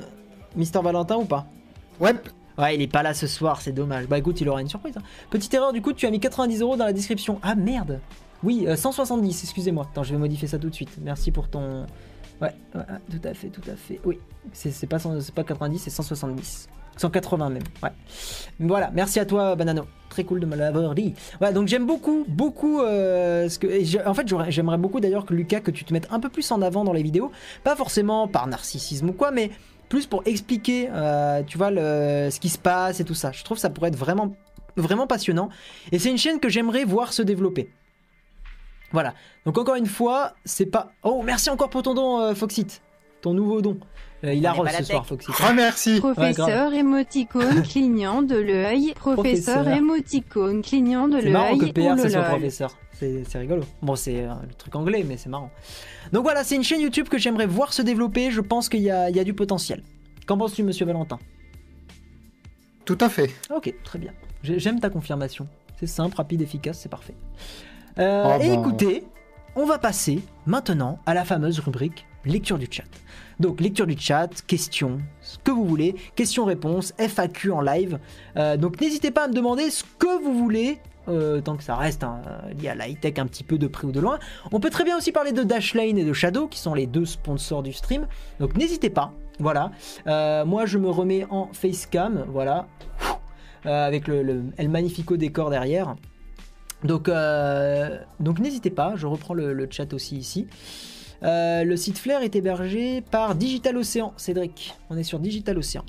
Mister 0.55 0.79
Valentin 0.81 1.17
ou 1.17 1.25
pas 1.25 1.45
Ouais, 1.99 2.13
Ouais, 2.57 2.75
il 2.75 2.81
est 2.81 2.87
pas 2.91 3.01
là 3.01 3.13
ce 3.13 3.27
soir, 3.27 3.61
c'est 3.61 3.71
dommage. 3.71 4.07
Bah 4.07 4.17
écoute, 4.17 4.41
il 4.41 4.49
aura 4.49 4.61
une 4.61 4.67
surprise. 4.67 4.95
hein. 4.97 5.01
Petite 5.29 5.53
erreur, 5.53 5.71
du 5.71 5.81
coup, 5.81 5.93
tu 5.93 6.05
as 6.05 6.11
mis 6.11 6.19
90 6.19 6.61
euros 6.61 6.75
dans 6.75 6.85
la 6.85 6.93
description. 6.93 7.39
Ah 7.43 7.55
merde 7.55 7.99
Oui, 8.43 8.65
euh, 8.67 8.75
170, 8.75 9.43
excusez-moi. 9.43 9.87
Attends, 9.89 10.03
je 10.03 10.11
vais 10.13 10.19
modifier 10.19 10.47
ça 10.47 10.59
tout 10.59 10.69
de 10.69 10.75
suite. 10.75 10.89
Merci 11.01 11.31
pour 11.31 11.47
ton. 11.47 11.85
Ouais, 12.41 12.53
ouais, 12.75 12.81
tout 13.09 13.27
à 13.27 13.33
fait, 13.33 13.47
tout 13.47 13.61
à 13.71 13.75
fait. 13.75 13.99
Oui, 14.03 14.19
c'est 14.51 14.71
c'est 14.71 14.87
pas, 14.87 14.99
100 14.99 15.21
c'est 15.21 15.33
pas 15.33 15.43
90, 15.43 15.79
c'est 15.79 15.89
170. 15.89 16.67
180 17.01 17.49
même, 17.49 17.63
ouais. 17.83 17.89
Voilà, 18.59 18.91
merci 18.93 19.19
à 19.19 19.25
toi, 19.25 19.55
Banano. 19.55 19.87
Très 20.09 20.23
cool 20.23 20.39
de 20.39 20.45
me 20.45 20.55
l'avoir 20.55 20.93
dit. 20.93 21.13
Voilà, 21.39 21.53
donc 21.53 21.67
j'aime 21.67 21.85
beaucoup, 21.85 22.25
beaucoup 22.27 22.81
euh, 22.81 23.49
ce 23.49 23.57
que. 23.57 24.07
en 24.07 24.13
fait, 24.13 24.27
j'aimerais 24.49 24.77
beaucoup 24.77 24.99
d'ailleurs 24.99 25.25
que 25.25 25.33
Lucas, 25.33 25.61
que 25.61 25.71
tu 25.71 25.83
te 25.83 25.93
mettes 25.93 26.07
un 26.11 26.19
peu 26.19 26.29
plus 26.29 26.49
en 26.51 26.61
avant 26.61 26.83
dans 26.83 26.93
les 26.93 27.01
vidéos. 27.01 27.31
Pas 27.63 27.75
forcément 27.75 28.27
par 28.27 28.47
narcissisme 28.47 29.09
ou 29.09 29.13
quoi, 29.13 29.31
mais 29.31 29.51
plus 29.89 30.05
pour 30.05 30.21
expliquer, 30.25 30.89
euh, 30.91 31.43
tu 31.43 31.57
vois, 31.57 31.69
ce 31.69 32.39
qui 32.39 32.49
se 32.49 32.57
passe 32.57 32.99
et 32.99 33.03
tout 33.03 33.15
ça. 33.15 33.31
Je 33.31 33.43
trouve 33.43 33.57
ça 33.57 33.69
pourrait 33.69 33.89
être 33.89 33.97
vraiment, 33.97 34.35
vraiment 34.75 35.07
passionnant. 35.07 35.49
Et 35.91 35.99
c'est 35.99 36.09
une 36.09 36.17
chaîne 36.17 36.39
que 36.39 36.49
j'aimerais 36.49 36.83
voir 36.83 37.13
se 37.13 37.21
développer. 37.21 37.71
Voilà. 38.91 39.13
Donc 39.45 39.57
encore 39.57 39.75
une 39.75 39.87
fois, 39.87 40.33
c'est 40.45 40.65
pas. 40.65 40.91
Oh, 41.03 41.21
merci 41.23 41.49
encore 41.49 41.69
pour 41.69 41.83
ton 41.83 41.93
don, 41.93 42.19
euh, 42.19 42.35
Foxit. 42.35 42.81
Ton 43.21 43.33
nouveau 43.33 43.61
don. 43.61 43.77
Euh, 44.23 44.33
il 44.33 44.45
a 44.45 44.53
la 44.53 44.71
ce 44.71 44.83
soir. 44.83 45.05
Foxit. 45.05 45.31
remercie. 45.33 45.99
Professeur 45.99 46.73
émoticône 46.73 47.63
clignant 47.63 48.21
de 48.21 48.35
l'œil. 48.35 48.93
Professeur 48.95 49.67
émoticône 49.67 50.61
clignant 50.61 51.07
de 51.07 51.19
C'est 51.21 51.29
marrant 51.31 51.57
que 51.57 51.63
l'œil. 51.65 51.73
PR 51.73 51.97
c'est 51.97 52.09
son 52.11 52.21
professeur. 52.23 52.77
C'est 52.93 53.23
c'est 53.27 53.39
rigolo. 53.39 53.63
Bon, 53.81 53.95
c'est 53.95 54.21
euh, 54.25 54.33
le 54.47 54.53
truc 54.53 54.75
anglais, 54.75 55.03
mais 55.07 55.17
c'est 55.17 55.29
marrant. 55.29 55.49
Donc 56.13 56.23
voilà, 56.23 56.43
c'est 56.43 56.55
une 56.55 56.63
chaîne 56.63 56.81
YouTube 56.81 57.09
que 57.09 57.17
j'aimerais 57.17 57.47
voir 57.47 57.73
se 57.73 57.81
développer. 57.81 58.29
Je 58.29 58.41
pense 58.41 58.69
qu'il 58.69 58.81
y 58.81 58.91
a, 58.91 59.09
il 59.09 59.15
y 59.15 59.19
a 59.19 59.23
du 59.23 59.33
potentiel. 59.33 59.81
Qu'en 60.27 60.37
penses-tu, 60.37 60.61
monsieur 60.61 60.85
Valentin? 60.85 61.17
Tout 62.85 62.97
à 63.01 63.09
fait. 63.09 63.31
Ok, 63.53 63.73
très 63.83 63.99
bien. 63.99 64.11
J'ai- 64.43 64.59
J'aime 64.59 64.79
ta 64.79 64.89
confirmation. 64.89 65.47
C'est 65.79 65.87
simple, 65.87 66.15
rapide, 66.15 66.41
efficace, 66.41 66.79
c'est 66.79 66.89
parfait. 66.89 67.15
Euh, 67.99 68.23
Oh 68.37 68.41
et 68.41 68.49
ben. 68.49 68.59
écoutez, 68.59 69.03
on 69.55 69.65
va 69.65 69.77
passer 69.79 70.19
maintenant 70.45 70.99
à 71.05 71.13
la 71.13 71.25
fameuse 71.25 71.59
rubrique 71.59 72.05
lecture 72.25 72.57
du 72.59 72.67
chat. 72.69 72.83
Donc 73.41 73.59
lecture 73.59 73.87
du 73.87 73.97
chat, 73.97 74.29
questions, 74.45 74.99
ce 75.21 75.39
que 75.39 75.49
vous 75.49 75.65
voulez, 75.65 75.95
questions-réponses, 76.15 76.93
FAQ 76.99 77.51
en 77.51 77.61
live. 77.61 77.97
Euh, 78.37 78.55
donc 78.55 78.79
n'hésitez 78.79 79.09
pas 79.09 79.23
à 79.23 79.27
me 79.27 79.33
demander 79.33 79.71
ce 79.71 79.83
que 79.97 80.23
vous 80.23 80.37
voulez. 80.37 80.77
euh, 81.07 81.41
tant 81.41 81.57
que 81.57 81.63
ça 81.63 81.75
reste 81.75 82.03
hein, 82.03 82.21
lié 82.55 82.69
à 82.69 82.75
l'high-tech 82.75 83.17
un 83.17 83.25
petit 83.25 83.43
peu 83.43 83.57
de 83.57 83.65
près 83.65 83.87
ou 83.87 83.91
de 83.91 83.99
loin. 83.99 84.19
On 84.51 84.59
peut 84.59 84.69
très 84.69 84.83
bien 84.83 84.95
aussi 84.95 85.11
parler 85.11 85.31
de 85.31 85.41
Dashlane 85.41 85.97
et 85.97 86.05
de 86.05 86.13
Shadow, 86.13 86.47
qui 86.47 86.59
sont 86.59 86.75
les 86.75 86.85
deux 86.85 87.05
sponsors 87.05 87.63
du 87.63 87.73
stream. 87.73 88.07
Donc 88.39 88.55
n'hésitez 88.55 88.91
pas. 88.91 89.11
Voilà. 89.39 89.71
Euh, 90.05 90.45
moi, 90.45 90.67
je 90.67 90.77
me 90.77 90.91
remets 90.91 91.25
en 91.31 91.49
facecam. 91.51 92.25
Voilà. 92.29 92.67
Avec 93.65 94.07
le, 94.07 94.21
le 94.21 94.43
El 94.57 94.69
Magnifico 94.69 95.17
décor 95.17 95.49
derrière. 95.49 95.95
Donc, 96.83 97.09
n'hésitez 98.39 98.71
pas, 98.71 98.93
je 98.95 99.05
reprends 99.07 99.33
le 99.35 99.67
chat 99.69 99.93
aussi 99.93 100.17
ici. 100.17 100.47
Euh, 101.23 101.63
le 101.63 101.77
site 101.77 101.99
Flair 101.99 102.23
est 102.23 102.35
hébergé 102.35 103.01
par 103.01 103.35
Digital 103.35 103.77
Océan, 103.77 104.13
Cédric. 104.17 104.75
On 104.89 104.97
est 104.97 105.03
sur 105.03 105.19
Digital 105.19 105.57
Océan. 105.57 105.85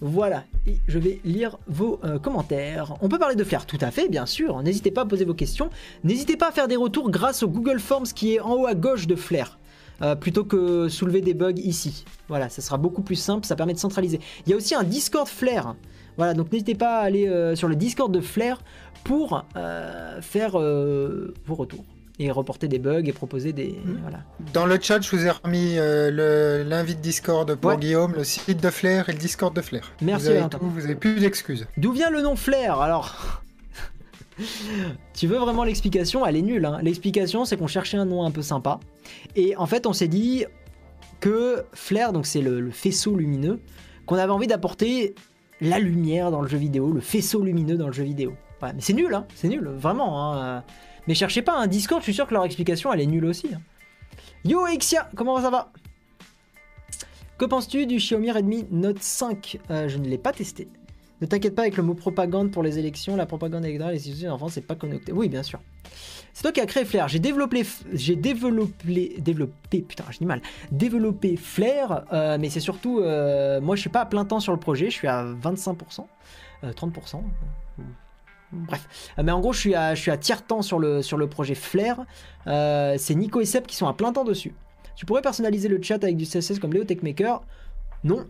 Voilà, 0.00 0.42
et 0.66 0.78
je 0.88 0.98
vais 0.98 1.20
lire 1.24 1.58
vos 1.68 2.00
euh, 2.02 2.18
commentaires. 2.18 2.96
On 3.00 3.08
peut 3.08 3.20
parler 3.20 3.36
de 3.36 3.44
Flair, 3.44 3.66
tout 3.66 3.78
à 3.80 3.92
fait, 3.92 4.08
bien 4.08 4.26
sûr. 4.26 4.60
N'hésitez 4.62 4.90
pas 4.90 5.02
à 5.02 5.06
poser 5.06 5.24
vos 5.24 5.34
questions. 5.34 5.70
N'hésitez 6.02 6.36
pas 6.36 6.48
à 6.48 6.50
faire 6.52 6.66
des 6.66 6.74
retours 6.74 7.08
grâce 7.10 7.44
au 7.44 7.48
Google 7.48 7.78
Forms 7.78 8.06
qui 8.12 8.34
est 8.34 8.40
en 8.40 8.54
haut 8.54 8.66
à 8.66 8.74
gauche 8.74 9.06
de 9.06 9.14
Flair. 9.14 9.58
euh, 10.02 10.16
plutôt 10.16 10.42
que 10.42 10.88
soulever 10.88 11.20
des 11.20 11.34
bugs 11.34 11.52
ici. 11.56 12.04
Voilà, 12.26 12.48
ça 12.48 12.60
sera 12.60 12.76
beaucoup 12.76 13.02
plus 13.02 13.14
simple, 13.14 13.46
ça 13.46 13.54
permet 13.54 13.74
de 13.74 13.78
centraliser. 13.78 14.18
Il 14.46 14.50
y 14.50 14.52
a 14.52 14.56
aussi 14.56 14.74
un 14.74 14.82
Discord 14.82 15.28
Flair. 15.28 15.76
Voilà, 16.16 16.34
donc 16.34 16.50
n'hésitez 16.50 16.74
pas 16.74 16.98
à 16.98 17.02
aller 17.02 17.52
sur 17.54 17.68
le 17.68 17.76
Discord 17.76 18.10
de 18.12 18.20
Flair 18.20 18.60
pour 19.04 19.44
faire 20.20 20.58
vos 20.58 21.54
retours 21.54 21.84
et 22.18 22.30
reporter 22.30 22.68
des 22.68 22.78
bugs 22.78 23.02
et 23.04 23.12
proposer 23.12 23.52
des. 23.52 23.78
Voilà. 24.02 24.18
Dans 24.52 24.66
le 24.66 24.78
chat, 24.80 25.00
je 25.00 25.10
vous 25.14 25.24
ai 25.26 25.30
remis 25.30 25.74
euh, 25.78 26.62
l'invite 26.64 27.00
Discord 27.00 27.54
pour 27.54 27.70
Ouais. 27.70 27.76
Guillaume, 27.78 28.12
le 28.14 28.24
site 28.24 28.62
de 28.62 28.70
Flair 28.70 29.08
et 29.08 29.12
le 29.12 29.18
Discord 29.18 29.54
de 29.54 29.60
Flair. 29.62 29.92
Merci, 30.02 30.26
Vous 30.26 30.30
avez 30.32 30.48
tout, 30.48 30.58
vous 30.60 30.84
avez 30.84 30.94
plus 30.94 31.18
d'excuses. 31.20 31.66
D'où 31.78 31.92
vient 31.92 32.10
le 32.10 32.20
nom 32.22 32.36
Flair 32.36 32.80
Alors? 32.80 33.42
tu 35.14 35.26
veux 35.26 35.36
vraiment 35.38 35.64
l'explication? 35.64 36.24
Elle 36.26 36.36
est 36.36 36.42
nulle. 36.42 36.64
hein. 36.64 36.78
L'explication, 36.82 37.44
c'est 37.44 37.56
qu'on 37.56 37.66
cherchait 37.66 37.96
un 37.98 38.04
nom 38.04 38.24
un 38.24 38.30
peu 38.30 38.42
sympa. 38.42 38.80
Et 39.36 39.56
en 39.56 39.66
fait, 39.66 39.86
on 39.86 39.92
s'est 39.92 40.08
dit 40.08 40.44
que 41.20 41.64
Flair, 41.72 42.12
donc 42.12 42.26
c'est 42.26 42.40
le, 42.40 42.60
le 42.60 42.70
faisceau 42.70 43.16
lumineux, 43.16 43.60
qu'on 44.06 44.16
avait 44.16 44.32
envie 44.32 44.46
d'apporter 44.46 45.14
la 45.60 45.78
lumière 45.78 46.30
dans 46.30 46.40
le 46.42 46.48
jeu 46.48 46.58
vidéo, 46.58 46.90
le 46.92 47.00
faisceau 47.00 47.42
lumineux 47.42 47.76
dans 47.76 47.86
le 47.86 47.92
jeu 47.92 48.02
vidéo. 48.02 48.34
Voilà, 48.58 48.74
mais 48.74 48.80
c'est 48.80 48.92
nul, 48.92 49.14
hein, 49.14 49.26
c'est 49.34 49.48
nul, 49.48 49.64
vraiment. 49.76 50.34
hein. 50.42 50.62
Mais 51.08 51.14
cherchez 51.14 51.42
pas 51.42 51.56
un 51.58 51.66
Discord, 51.66 52.00
je 52.00 52.04
suis 52.04 52.14
sûr 52.14 52.26
que 52.26 52.34
leur 52.34 52.44
explication, 52.44 52.92
elle 52.92 53.00
est 53.00 53.06
nulle 53.06 53.24
aussi. 53.26 53.48
hein. 53.54 53.60
Yo 54.44 54.66
Exia, 54.66 55.08
comment 55.16 55.40
ça 55.40 55.50
va? 55.50 55.70
Que 57.38 57.44
penses-tu 57.44 57.86
du 57.86 57.96
Xiaomi 57.96 58.30
Redmi 58.30 58.66
Note 58.70 59.02
5 59.02 59.58
Euh, 59.70 59.88
Je 59.88 59.98
ne 59.98 60.06
l'ai 60.08 60.18
pas 60.18 60.32
testé. 60.32 60.68
Ne 61.20 61.26
t'inquiète 61.26 61.54
pas 61.54 61.62
avec 61.62 61.76
le 61.76 61.82
mot 61.84 61.94
propagande 61.94 62.50
pour 62.50 62.62
les 62.64 62.78
élections, 62.78 63.14
la 63.16 63.26
propagande 63.26 63.64
électorale 63.64 63.94
les 63.94 64.00
institutions 64.00 64.32
en 64.32 64.38
France, 64.38 64.52
c'est 64.54 64.66
pas 64.66 64.74
connecté. 64.74 65.12
Oui, 65.12 65.28
bien 65.28 65.42
sûr. 65.44 65.60
C'est 66.34 66.42
toi 66.42 66.50
qui 66.50 66.60
as 66.60 66.66
créé 66.66 66.84
Flair. 66.84 67.06
J'ai 67.08 67.18
développé, 67.20 67.64
j'ai 67.92 68.16
développé, 68.16 69.16
développé, 69.18 69.82
putain, 69.82 70.04
j'ai 70.10 70.18
du 70.18 70.26
mal, 70.26 70.40
développé 70.72 71.36
Flair, 71.36 72.04
euh, 72.12 72.38
mais 72.40 72.48
c'est 72.50 72.58
surtout, 72.60 73.00
euh, 73.00 73.60
moi, 73.60 73.76
je 73.76 73.82
suis 73.82 73.90
pas 73.90 74.00
à 74.00 74.06
plein 74.06 74.24
temps 74.24 74.40
sur 74.40 74.52
le 74.52 74.58
projet, 74.58 74.86
je 74.86 74.94
suis 74.96 75.06
à 75.08 75.24
25%, 75.24 76.06
euh, 76.64 76.72
30%. 76.72 77.22
Bref, 78.52 79.14
Euh, 79.18 79.22
mais 79.22 79.32
en 79.32 79.40
gros, 79.40 79.52
je 79.52 79.58
suis 79.60 79.74
à, 79.74 79.94
je 79.94 80.00
suis 80.00 80.10
à 80.10 80.16
tiers 80.16 80.44
temps 80.44 80.62
sur 80.62 80.78
le, 80.78 81.02
sur 81.02 81.16
le 81.16 81.26
projet 81.26 81.54
Flair. 81.54 82.04
Euh, 82.46 82.96
c'est 82.98 83.14
Nico 83.14 83.40
et 83.40 83.44
Seb 83.46 83.66
qui 83.66 83.76
sont 83.76 83.86
à 83.86 83.94
plein 83.94 84.12
temps 84.12 84.24
dessus. 84.24 84.54
Tu 84.94 85.06
pourrais 85.06 85.22
personnaliser 85.22 85.68
le 85.68 85.80
chat 85.82 86.02
avec 86.02 86.16
du 86.16 86.26
CSS 86.26 86.58
comme 86.58 86.72
Léo 86.72 86.84
Techmaker? 86.84 87.40
Non, 88.04 88.26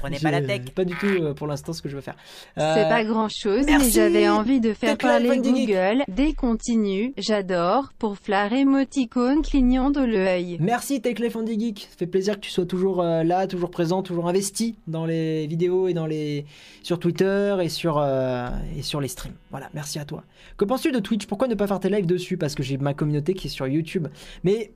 Prenez 0.00 0.18
pas 0.18 0.30
la 0.30 0.42
tech. 0.42 0.62
Pas 0.74 0.84
du 0.84 0.94
tout 0.96 1.06
euh, 1.06 1.34
pour 1.34 1.46
l'instant 1.46 1.72
ce 1.72 1.82
que 1.82 1.88
je 1.88 1.94
veux 1.96 2.00
faire. 2.02 2.16
C'est 2.56 2.62
Euh, 2.62 2.88
pas 2.88 3.04
grand 3.04 3.28
chose, 3.28 3.64
mais 3.66 3.72
merci. 3.72 3.92
j'avais 3.92 4.28
envie 4.28 4.60
de 4.60 4.72
faire 4.72 4.96
parler. 4.98 5.38
Google. 5.38 6.02
Des 6.08 6.32
continues, 6.34 7.12
j'adore. 7.16 7.92
Pour 7.98 8.16
Flair 8.18 8.52
émoticône 8.52 9.42
clignant 9.42 9.90
de 9.90 10.00
l'œil. 10.00 10.56
Merci 10.60 11.00
Techlef 11.00 11.36
Geek, 11.46 11.88
ça 11.90 11.96
fait 11.96 12.06
plaisir 12.06 12.34
que 12.34 12.40
tu 12.40 12.50
sois 12.50 12.66
toujours 12.66 13.02
euh, 13.02 13.22
là, 13.22 13.46
toujours 13.46 13.70
présent, 13.70 14.02
toujours 14.02 14.28
investi 14.28 14.76
dans 14.86 15.06
les 15.06 15.46
vidéos 15.46 15.86
et 15.88 15.94
dans 15.94 16.06
les 16.06 16.44
sur 16.82 16.98
Twitter 16.98 17.56
et 17.62 17.68
sur 17.68 17.98
euh, 17.98 18.48
et 18.76 18.82
sur 18.82 19.00
les 19.00 19.08
streams. 19.08 19.34
Voilà, 19.50 19.68
merci 19.74 19.98
à 19.98 20.04
toi. 20.04 20.24
Que 20.56 20.64
penses-tu 20.64 20.90
de 20.92 20.98
Twitch? 20.98 21.26
Pourquoi 21.26 21.46
ne 21.48 21.54
pas 21.54 21.66
faire 21.66 21.80
tes 21.80 21.88
lives 21.88 22.06
dessus? 22.06 22.36
Parce 22.36 22.54
que 22.54 22.62
j'ai 22.62 22.78
ma 22.78 22.94
communauté 22.94 23.34
qui 23.34 23.46
est 23.46 23.50
sur 23.50 23.66
YouTube. 23.66 24.08
Mais 24.44 24.72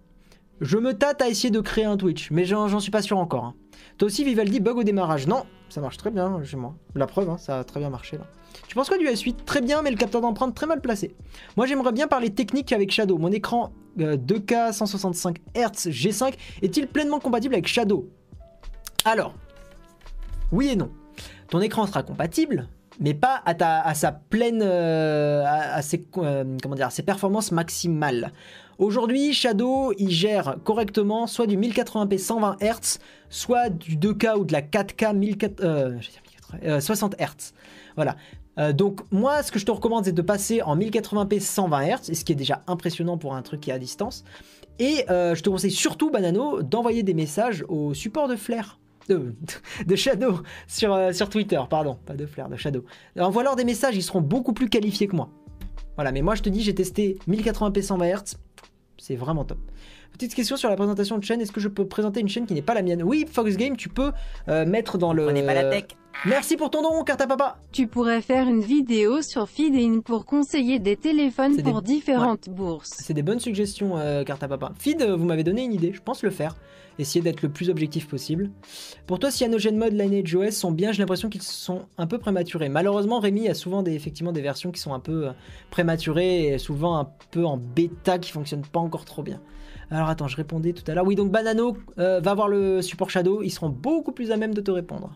je 0.60 0.78
me 0.78 0.92
tâte 0.94 1.22
à 1.22 1.28
essayer 1.28 1.50
de 1.50 1.60
créer 1.60 1.84
un 1.86 1.96
Twitch, 1.96 2.30
mais 2.30 2.44
j'en 2.44 2.68
j'en 2.68 2.78
suis 2.80 2.90
pas 2.92 3.02
sûr 3.02 3.18
encore. 3.18 3.44
hein. 3.46 3.54
Toi 4.02 4.08
aussi 4.08 4.24
Vivaldi 4.24 4.58
bug 4.58 4.78
au 4.78 4.82
démarrage 4.82 5.28
Non, 5.28 5.44
ça 5.68 5.80
marche 5.80 5.96
très 5.96 6.10
bien 6.10 6.42
chez 6.42 6.56
moi. 6.56 6.74
La 6.96 7.06
preuve, 7.06 7.30
hein, 7.30 7.38
ça 7.38 7.60
a 7.60 7.62
très 7.62 7.78
bien 7.78 7.88
marché 7.88 8.18
là. 8.18 8.24
Tu 8.66 8.74
penses 8.74 8.88
quoi 8.88 8.98
du 8.98 9.06
S8 9.06 9.44
Très 9.44 9.60
bien, 9.60 9.80
mais 9.80 9.92
le 9.92 9.96
capteur 9.96 10.20
d'empreinte 10.20 10.56
très 10.56 10.66
mal 10.66 10.80
placé. 10.80 11.14
Moi 11.56 11.66
j'aimerais 11.66 11.92
bien 11.92 12.08
parler 12.08 12.30
technique 12.30 12.72
avec 12.72 12.90
Shadow. 12.90 13.16
Mon 13.16 13.30
écran 13.30 13.72
euh, 14.00 14.16
2K 14.16 14.72
165 14.72 15.38
Hz 15.54 15.88
G5 15.90 16.34
est-il 16.62 16.88
pleinement 16.88 17.20
compatible 17.20 17.54
avec 17.54 17.68
Shadow? 17.68 18.10
Alors, 19.04 19.34
oui 20.50 20.70
et 20.70 20.74
non. 20.74 20.90
Ton 21.48 21.60
écran 21.60 21.86
sera 21.86 22.02
compatible, 22.02 22.66
mais 22.98 23.14
pas 23.14 23.40
à, 23.44 23.54
ta, 23.54 23.82
à 23.82 23.94
sa 23.94 24.10
pleine, 24.10 24.62
euh, 24.64 25.44
à 25.46 25.80
ses, 25.80 26.04
euh, 26.16 26.56
comment 26.60 26.74
dire, 26.74 26.88
à 26.88 26.90
ses 26.90 27.04
performances 27.04 27.52
maximales. 27.52 28.32
Aujourd'hui, 28.82 29.32
Shadow, 29.32 29.92
il 29.96 30.10
gère 30.10 30.56
correctement 30.64 31.28
soit 31.28 31.46
du 31.46 31.56
1080p 31.56 32.18
120 32.18 32.56
Hz, 32.60 32.98
soit 33.30 33.70
du 33.70 33.96
2K 33.96 34.36
ou 34.36 34.44
de 34.44 34.52
la 34.52 34.60
4K 34.60 35.16
1004, 35.16 35.60
euh, 35.60 35.90
j'allais 36.00 36.00
dire 36.00 36.22
1080, 36.50 36.68
euh, 36.68 36.80
60 36.80 37.14
Hz. 37.14 37.52
Voilà. 37.94 38.16
Euh, 38.58 38.72
donc 38.72 39.02
moi, 39.12 39.44
ce 39.44 39.52
que 39.52 39.60
je 39.60 39.66
te 39.66 39.70
recommande, 39.70 40.06
c'est 40.06 40.12
de 40.12 40.20
passer 40.20 40.62
en 40.62 40.76
1080p 40.76 41.38
120 41.38 41.86
Hz, 41.86 42.12
ce 42.12 42.24
qui 42.24 42.32
est 42.32 42.34
déjà 42.34 42.64
impressionnant 42.66 43.18
pour 43.18 43.36
un 43.36 43.42
truc 43.42 43.60
qui 43.60 43.70
est 43.70 43.72
à 43.72 43.78
distance. 43.78 44.24
Et 44.80 45.04
euh, 45.10 45.36
je 45.36 45.44
te 45.44 45.48
conseille 45.48 45.70
surtout, 45.70 46.10
Banano, 46.10 46.62
d'envoyer 46.62 47.04
des 47.04 47.14
messages 47.14 47.64
au 47.68 47.94
support 47.94 48.26
de 48.26 48.34
Flair. 48.34 48.80
De, 49.08 49.36
Shadow 49.94 50.40
sur, 50.66 50.92
euh, 50.92 51.12
sur 51.12 51.28
Twitter, 51.28 51.60
pardon, 51.70 51.98
pas 52.04 52.14
de 52.14 52.26
Flair, 52.26 52.48
de 52.48 52.56
Shadow. 52.56 52.84
Envoie 53.16 53.44
leur 53.44 53.54
des 53.54 53.64
messages, 53.64 53.94
ils 53.94 54.02
seront 54.02 54.22
beaucoup 54.22 54.54
plus 54.54 54.68
qualifiés 54.68 55.06
que 55.06 55.14
moi. 55.14 55.28
Voilà, 55.94 56.10
mais 56.10 56.22
moi 56.22 56.34
je 56.34 56.42
te 56.42 56.48
dis, 56.48 56.62
j'ai 56.62 56.74
testé 56.74 57.16
1080p 57.28 57.80
120 57.80 58.06
Hz, 58.06 58.38
c'est 59.02 59.16
vraiment 59.16 59.44
top. 59.44 59.58
Petite 60.12 60.34
question 60.34 60.56
sur 60.56 60.68
la 60.68 60.76
présentation 60.76 61.18
de 61.18 61.24
chaîne. 61.24 61.40
Est-ce 61.40 61.52
que 61.52 61.60
je 61.60 61.68
peux 61.68 61.86
présenter 61.86 62.20
une 62.20 62.28
chaîne 62.28 62.46
qui 62.46 62.54
n'est 62.54 62.62
pas 62.62 62.74
la 62.74 62.82
mienne? 62.82 63.02
Oui, 63.02 63.26
Fox 63.30 63.56
Game, 63.56 63.76
tu 63.76 63.88
peux 63.88 64.12
euh, 64.48 64.64
mettre 64.66 64.98
dans 64.98 65.12
le. 65.12 65.24
Prenez 65.24 65.42
pas 65.42 65.54
la 65.54 65.64
tech. 65.70 65.84
Merci 66.26 66.56
pour 66.56 66.70
ton 66.70 66.82
don, 66.82 67.02
carte 67.04 67.22
à 67.22 67.26
papa. 67.26 67.56
Tu 67.72 67.86
pourrais 67.88 68.20
faire 68.20 68.46
une 68.46 68.60
vidéo 68.60 69.22
sur 69.22 69.48
Feedin 69.48 70.00
pour 70.04 70.26
conseiller 70.26 70.78
des 70.78 70.94
téléphones 70.96 71.56
des- 71.56 71.62
pour 71.62 71.80
différentes 71.82 72.48
bourses. 72.50 72.90
C'est 72.94 73.14
des 73.14 73.22
bonnes 73.22 73.40
suggestions, 73.40 73.96
euh, 73.96 74.22
carte 74.22 74.42
à 74.42 74.48
papa. 74.48 74.72
Feed, 74.78 75.00
euh, 75.02 75.16
vous 75.16 75.24
m'avez 75.24 75.42
donné 75.42 75.64
une 75.64 75.72
idée. 75.72 75.92
Je 75.94 76.02
pense 76.02 76.22
le 76.22 76.30
faire. 76.30 76.54
Essayer 76.98 77.22
d'être 77.22 77.40
le 77.40 77.48
plus 77.48 77.70
objectif 77.70 78.06
possible. 78.06 78.50
Pour 79.06 79.18
toi, 79.18 79.30
Cyanogen 79.30 79.76
Mode, 79.78 79.94
Lineage 79.94 80.34
OS 80.36 80.50
sont 80.54 80.70
bien, 80.70 80.92
j'ai 80.92 80.98
l'impression 81.02 81.30
qu'ils 81.30 81.40
sont 81.42 81.86
un 81.96 82.06
peu 82.06 82.18
prématurés. 82.18 82.68
Malheureusement, 82.68 83.18
Rémi 83.18 83.48
a 83.48 83.54
souvent 83.54 83.82
des, 83.82 83.94
effectivement 83.94 84.32
des 84.32 84.42
versions 84.42 84.70
qui 84.70 84.80
sont 84.80 84.92
un 84.92 85.00
peu 85.00 85.28
euh, 85.28 85.32
prématurées 85.70 86.48
et 86.48 86.58
souvent 86.58 86.98
un 86.98 87.08
peu 87.30 87.46
en 87.46 87.56
bêta 87.56 88.18
qui 88.18 88.30
fonctionnent 88.30 88.62
pas 88.70 88.80
encore 88.80 89.06
trop 89.06 89.22
bien. 89.22 89.40
Alors 89.92 90.08
attends, 90.08 90.26
je 90.26 90.36
répondais 90.36 90.72
tout 90.72 90.90
à 90.90 90.94
l'heure. 90.94 91.06
Oui, 91.06 91.14
donc 91.16 91.30
Banano 91.30 91.76
euh, 91.98 92.18
va 92.20 92.32
voir 92.32 92.48
le 92.48 92.80
support 92.80 93.10
Shadow. 93.10 93.42
Ils 93.42 93.50
seront 93.50 93.68
beaucoup 93.68 94.12
plus 94.12 94.32
à 94.32 94.38
même 94.38 94.54
de 94.54 94.62
te 94.62 94.70
répondre. 94.70 95.10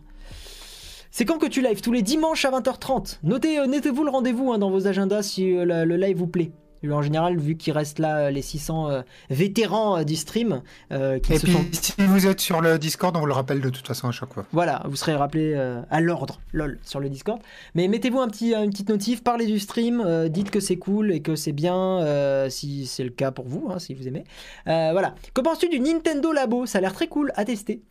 C'est 1.11 1.25
quand 1.25 1.39
que 1.39 1.47
tu 1.47 1.63
live? 1.63 1.81
Tous 1.81 1.93
les 1.93 2.03
dimanches 2.03 2.45
à 2.45 2.51
20h30. 2.51 3.21
Notez, 3.23 3.59
euh, 3.59 3.67
notez-vous 3.67 4.05
le 4.05 4.11
rendez-vous 4.11 4.53
hein, 4.53 4.59
dans 4.59 4.71
vos 4.71 4.87
agendas 4.87 5.23
si 5.23 5.57
euh, 5.57 5.65
le 5.87 5.97
live 5.97 6.19
vous 6.19 6.27
plaît. 6.27 6.53
En 6.91 7.03
général, 7.03 7.37
vu 7.39 7.57
qu'il 7.57 7.73
reste 7.73 7.99
là 7.99 8.19
euh, 8.19 8.31
les 8.31 8.43
600 8.43 8.91
euh, 8.91 9.03
vétérans 9.31 9.99
euh, 9.99 10.05
du 10.05 10.17
stream, 10.17 10.63
euh, 10.93 11.19
qui 11.19 11.33
Et 11.33 11.39
se 11.39 11.45
puis, 11.45 11.53
sont 11.53 11.65
si 11.73 11.95
vous 11.99 12.27
êtes 12.27 12.41
sur 12.41 12.61
le 12.61 12.79
Discord, 12.79 13.17
on 13.17 13.21
vous 13.21 13.27
le 13.27 13.33
rappelle 13.33 13.61
de 13.61 13.71
toute 13.71 13.87
façon 13.87 14.09
à 14.09 14.13
chaque 14.13 14.33
fois. 14.33 14.45
voilà, 14.53 14.83
vous 14.87 14.97
serez 14.97 15.15
rappelé 15.15 15.55
à 15.91 16.01
l'ordre, 16.01 16.41
lol, 16.53 16.79
sur 16.83 17.01
le 17.01 17.09
Discord. 17.09 17.41
Mais 17.75 17.89
mettez-vous 17.89 18.21
un 18.21 18.29
petit, 18.29 18.55
une 18.55 18.71
petite 18.71 18.89
notif, 18.89 19.23
parlez 19.25 19.47
du 19.47 19.59
stream, 19.59 20.29
dites 20.29 20.51
que 20.51 20.61
c'est 20.61 20.77
cool 20.77 21.13
et 21.13 21.21
que 21.21 21.35
c'est 21.37 21.53
bien, 21.53 22.05
si 22.51 22.87
c'est 22.87 23.05
le 23.05 23.11
cas 23.11 23.31
pour 23.31 23.47
vous, 23.47 23.69
hein, 23.71 23.79
si 23.79 23.95
vous 23.95 24.07
aimez. 24.07 24.25
Voilà. 24.65 25.15
Que 25.35 25.41
penses-tu 25.41 25.69
du 25.69 25.81
Nintendo 25.81 26.33
Labo? 26.33 26.67
Ça 26.67 26.79
a 26.79 26.81
l'air 26.81 26.93
très 26.93 27.09
cool 27.09 27.33
à 27.37 27.45
tester. 27.45 27.83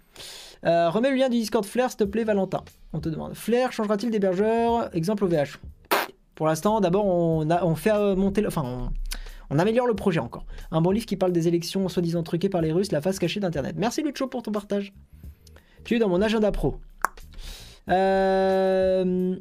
Remets 0.63 1.11
le 1.11 1.17
lien 1.17 1.29
du 1.29 1.37
Discord 1.37 1.65
Flair, 1.65 1.89
s'il 1.89 1.97
te 1.97 2.03
plaît, 2.05 2.23
Valentin. 2.23 2.63
On 2.93 2.99
te 2.99 3.09
demande. 3.09 3.33
Flair 3.35 3.71
changera-t-il 3.71 4.11
d'hébergeur? 4.11 4.89
Exemple 4.95 5.25
OVH. 5.25 5.59
Pour 6.35 6.47
l'instant, 6.47 6.81
d'abord, 6.81 7.05
on, 7.05 7.75
fait 7.75 7.91
euh, 7.93 8.15
monter. 8.15 8.41
le- 8.41 8.47
Enfin, 8.49 8.89
on, 9.49 9.57
améliore 9.59 9.87
le 9.87 9.93
projet 9.95 10.19
encore. 10.19 10.45
Un 10.71 10.81
bon 10.81 10.91
livre 10.91 11.05
qui 11.05 11.15
parle 11.15 11.31
des 11.31 11.47
élections 11.47 11.87
soi-disant 11.87 12.23
truquées 12.23 12.49
par 12.49 12.61
les 12.61 12.71
Russes, 12.71 12.91
la 12.91 13.01
face 13.01 13.19
cachée 13.19 13.39
d'Internet. 13.39 13.75
Merci 13.77 14.03
Lucho 14.03 14.27
pour 14.27 14.43
ton 14.43 14.51
partage. 14.51 14.93
Tu 15.85 15.95
es 15.95 15.99
dans 15.99 16.09
mon 16.09 16.21
agenda 16.21 16.51
pro. 16.51 16.75
Euh, 17.89 19.35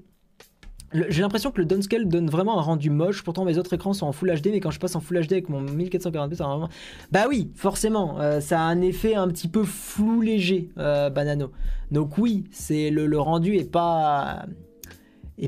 J'ai 1.08 1.22
l'impression 1.22 1.50
que 1.50 1.58
le 1.60 1.64
downscale 1.64 2.06
donne 2.06 2.28
vraiment 2.30 2.58
un 2.58 2.62
rendu 2.62 2.90
moche. 2.90 3.24
Pourtant, 3.24 3.44
mes 3.44 3.58
autres 3.58 3.72
écrans 3.72 3.92
sont 3.94 4.06
en 4.06 4.12
Full 4.12 4.30
HD, 4.40 4.48
mais 4.52 4.60
quand 4.60 4.70
je 4.70 4.78
passe 4.78 4.94
en 4.94 5.00
Full 5.00 5.26
HD 5.26 5.32
avec 5.32 5.48
mon 5.48 5.62
1440p, 5.64 6.34
ça 6.34 6.44
vraiment. 6.44 6.68
Bah 7.10 7.24
oui, 7.28 7.50
forcément, 7.56 8.20
euh, 8.20 8.38
ça 8.40 8.60
a 8.60 8.62
un 8.62 8.80
effet 8.82 9.14
un 9.16 9.26
petit 9.28 9.48
peu 9.48 9.64
flou 9.64 10.20
léger, 10.20 10.70
Banano. 10.76 11.50
Donc 11.90 12.18
oui, 12.18 12.44
c'est 12.52 12.90
le, 12.90 13.06
le 13.06 13.18
rendu 13.18 13.56
est 13.56 13.70
pas 13.70 14.46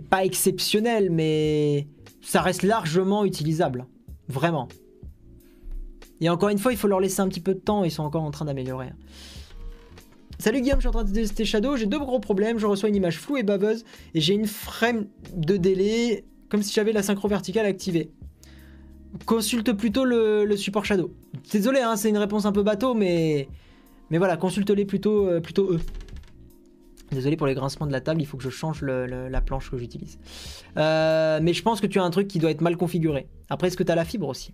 pas 0.00 0.24
exceptionnel, 0.24 1.10
mais 1.10 1.86
ça 2.20 2.42
reste 2.42 2.62
largement 2.62 3.24
utilisable, 3.24 3.86
vraiment. 4.28 4.68
Et 6.20 6.28
encore 6.28 6.48
une 6.48 6.58
fois, 6.58 6.72
il 6.72 6.78
faut 6.78 6.88
leur 6.88 7.00
laisser 7.00 7.20
un 7.20 7.28
petit 7.28 7.40
peu 7.40 7.54
de 7.54 7.60
temps. 7.60 7.84
Ils 7.84 7.90
sont 7.90 8.02
encore 8.02 8.22
en 8.22 8.30
train 8.30 8.46
d'améliorer. 8.46 8.88
Salut 10.38 10.60
Guillaume, 10.60 10.78
je 10.78 10.82
suis 10.82 10.88
en 10.88 10.92
train 10.92 11.04
de 11.04 11.12
tester 11.12 11.44
Shadow. 11.44 11.76
J'ai 11.76 11.86
deux 11.86 11.98
gros 11.98 12.20
problèmes. 12.20 12.58
Je 12.58 12.66
reçois 12.66 12.88
une 12.88 12.96
image 12.96 13.18
floue 13.18 13.36
et 13.36 13.42
baveuse 13.42 13.84
et 14.14 14.20
j'ai 14.20 14.34
une 14.34 14.46
frame 14.46 15.06
de 15.34 15.56
délai 15.56 16.24
comme 16.48 16.62
si 16.62 16.72
j'avais 16.72 16.92
la 16.92 17.02
synchro 17.02 17.28
verticale 17.28 17.66
activée. 17.66 18.10
Consulte 19.24 19.72
plutôt 19.72 20.04
le, 20.04 20.44
le 20.44 20.56
support 20.56 20.84
Shadow. 20.84 21.10
Désolé, 21.50 21.80
hein, 21.80 21.96
c'est 21.96 22.08
une 22.08 22.18
réponse 22.18 22.44
un 22.44 22.52
peu 22.52 22.62
bateau, 22.62 22.94
mais 22.94 23.48
mais 24.10 24.18
voilà, 24.18 24.36
consulte-les 24.36 24.84
plutôt 24.84 25.26
euh, 25.26 25.40
plutôt 25.40 25.72
eux. 25.72 25.80
Désolé 27.12 27.36
pour 27.36 27.46
les 27.46 27.54
grincements 27.54 27.86
de 27.86 27.92
la 27.92 28.00
table, 28.00 28.20
il 28.20 28.26
faut 28.26 28.36
que 28.36 28.42
je 28.42 28.50
change 28.50 28.82
la 28.82 29.40
planche 29.40 29.70
que 29.70 29.78
j'utilise. 29.78 30.18
Euh, 30.76 31.38
mais 31.42 31.52
je 31.52 31.62
pense 31.62 31.80
que 31.80 31.86
tu 31.86 31.98
as 31.98 32.02
un 32.02 32.10
truc 32.10 32.28
qui 32.28 32.38
doit 32.38 32.50
être 32.50 32.60
mal 32.60 32.76
configuré. 32.76 33.28
Après, 33.48 33.68
est-ce 33.68 33.76
que 33.76 33.84
tu 33.84 33.92
as 33.92 33.94
la 33.94 34.04
fibre 34.04 34.28
aussi? 34.28 34.52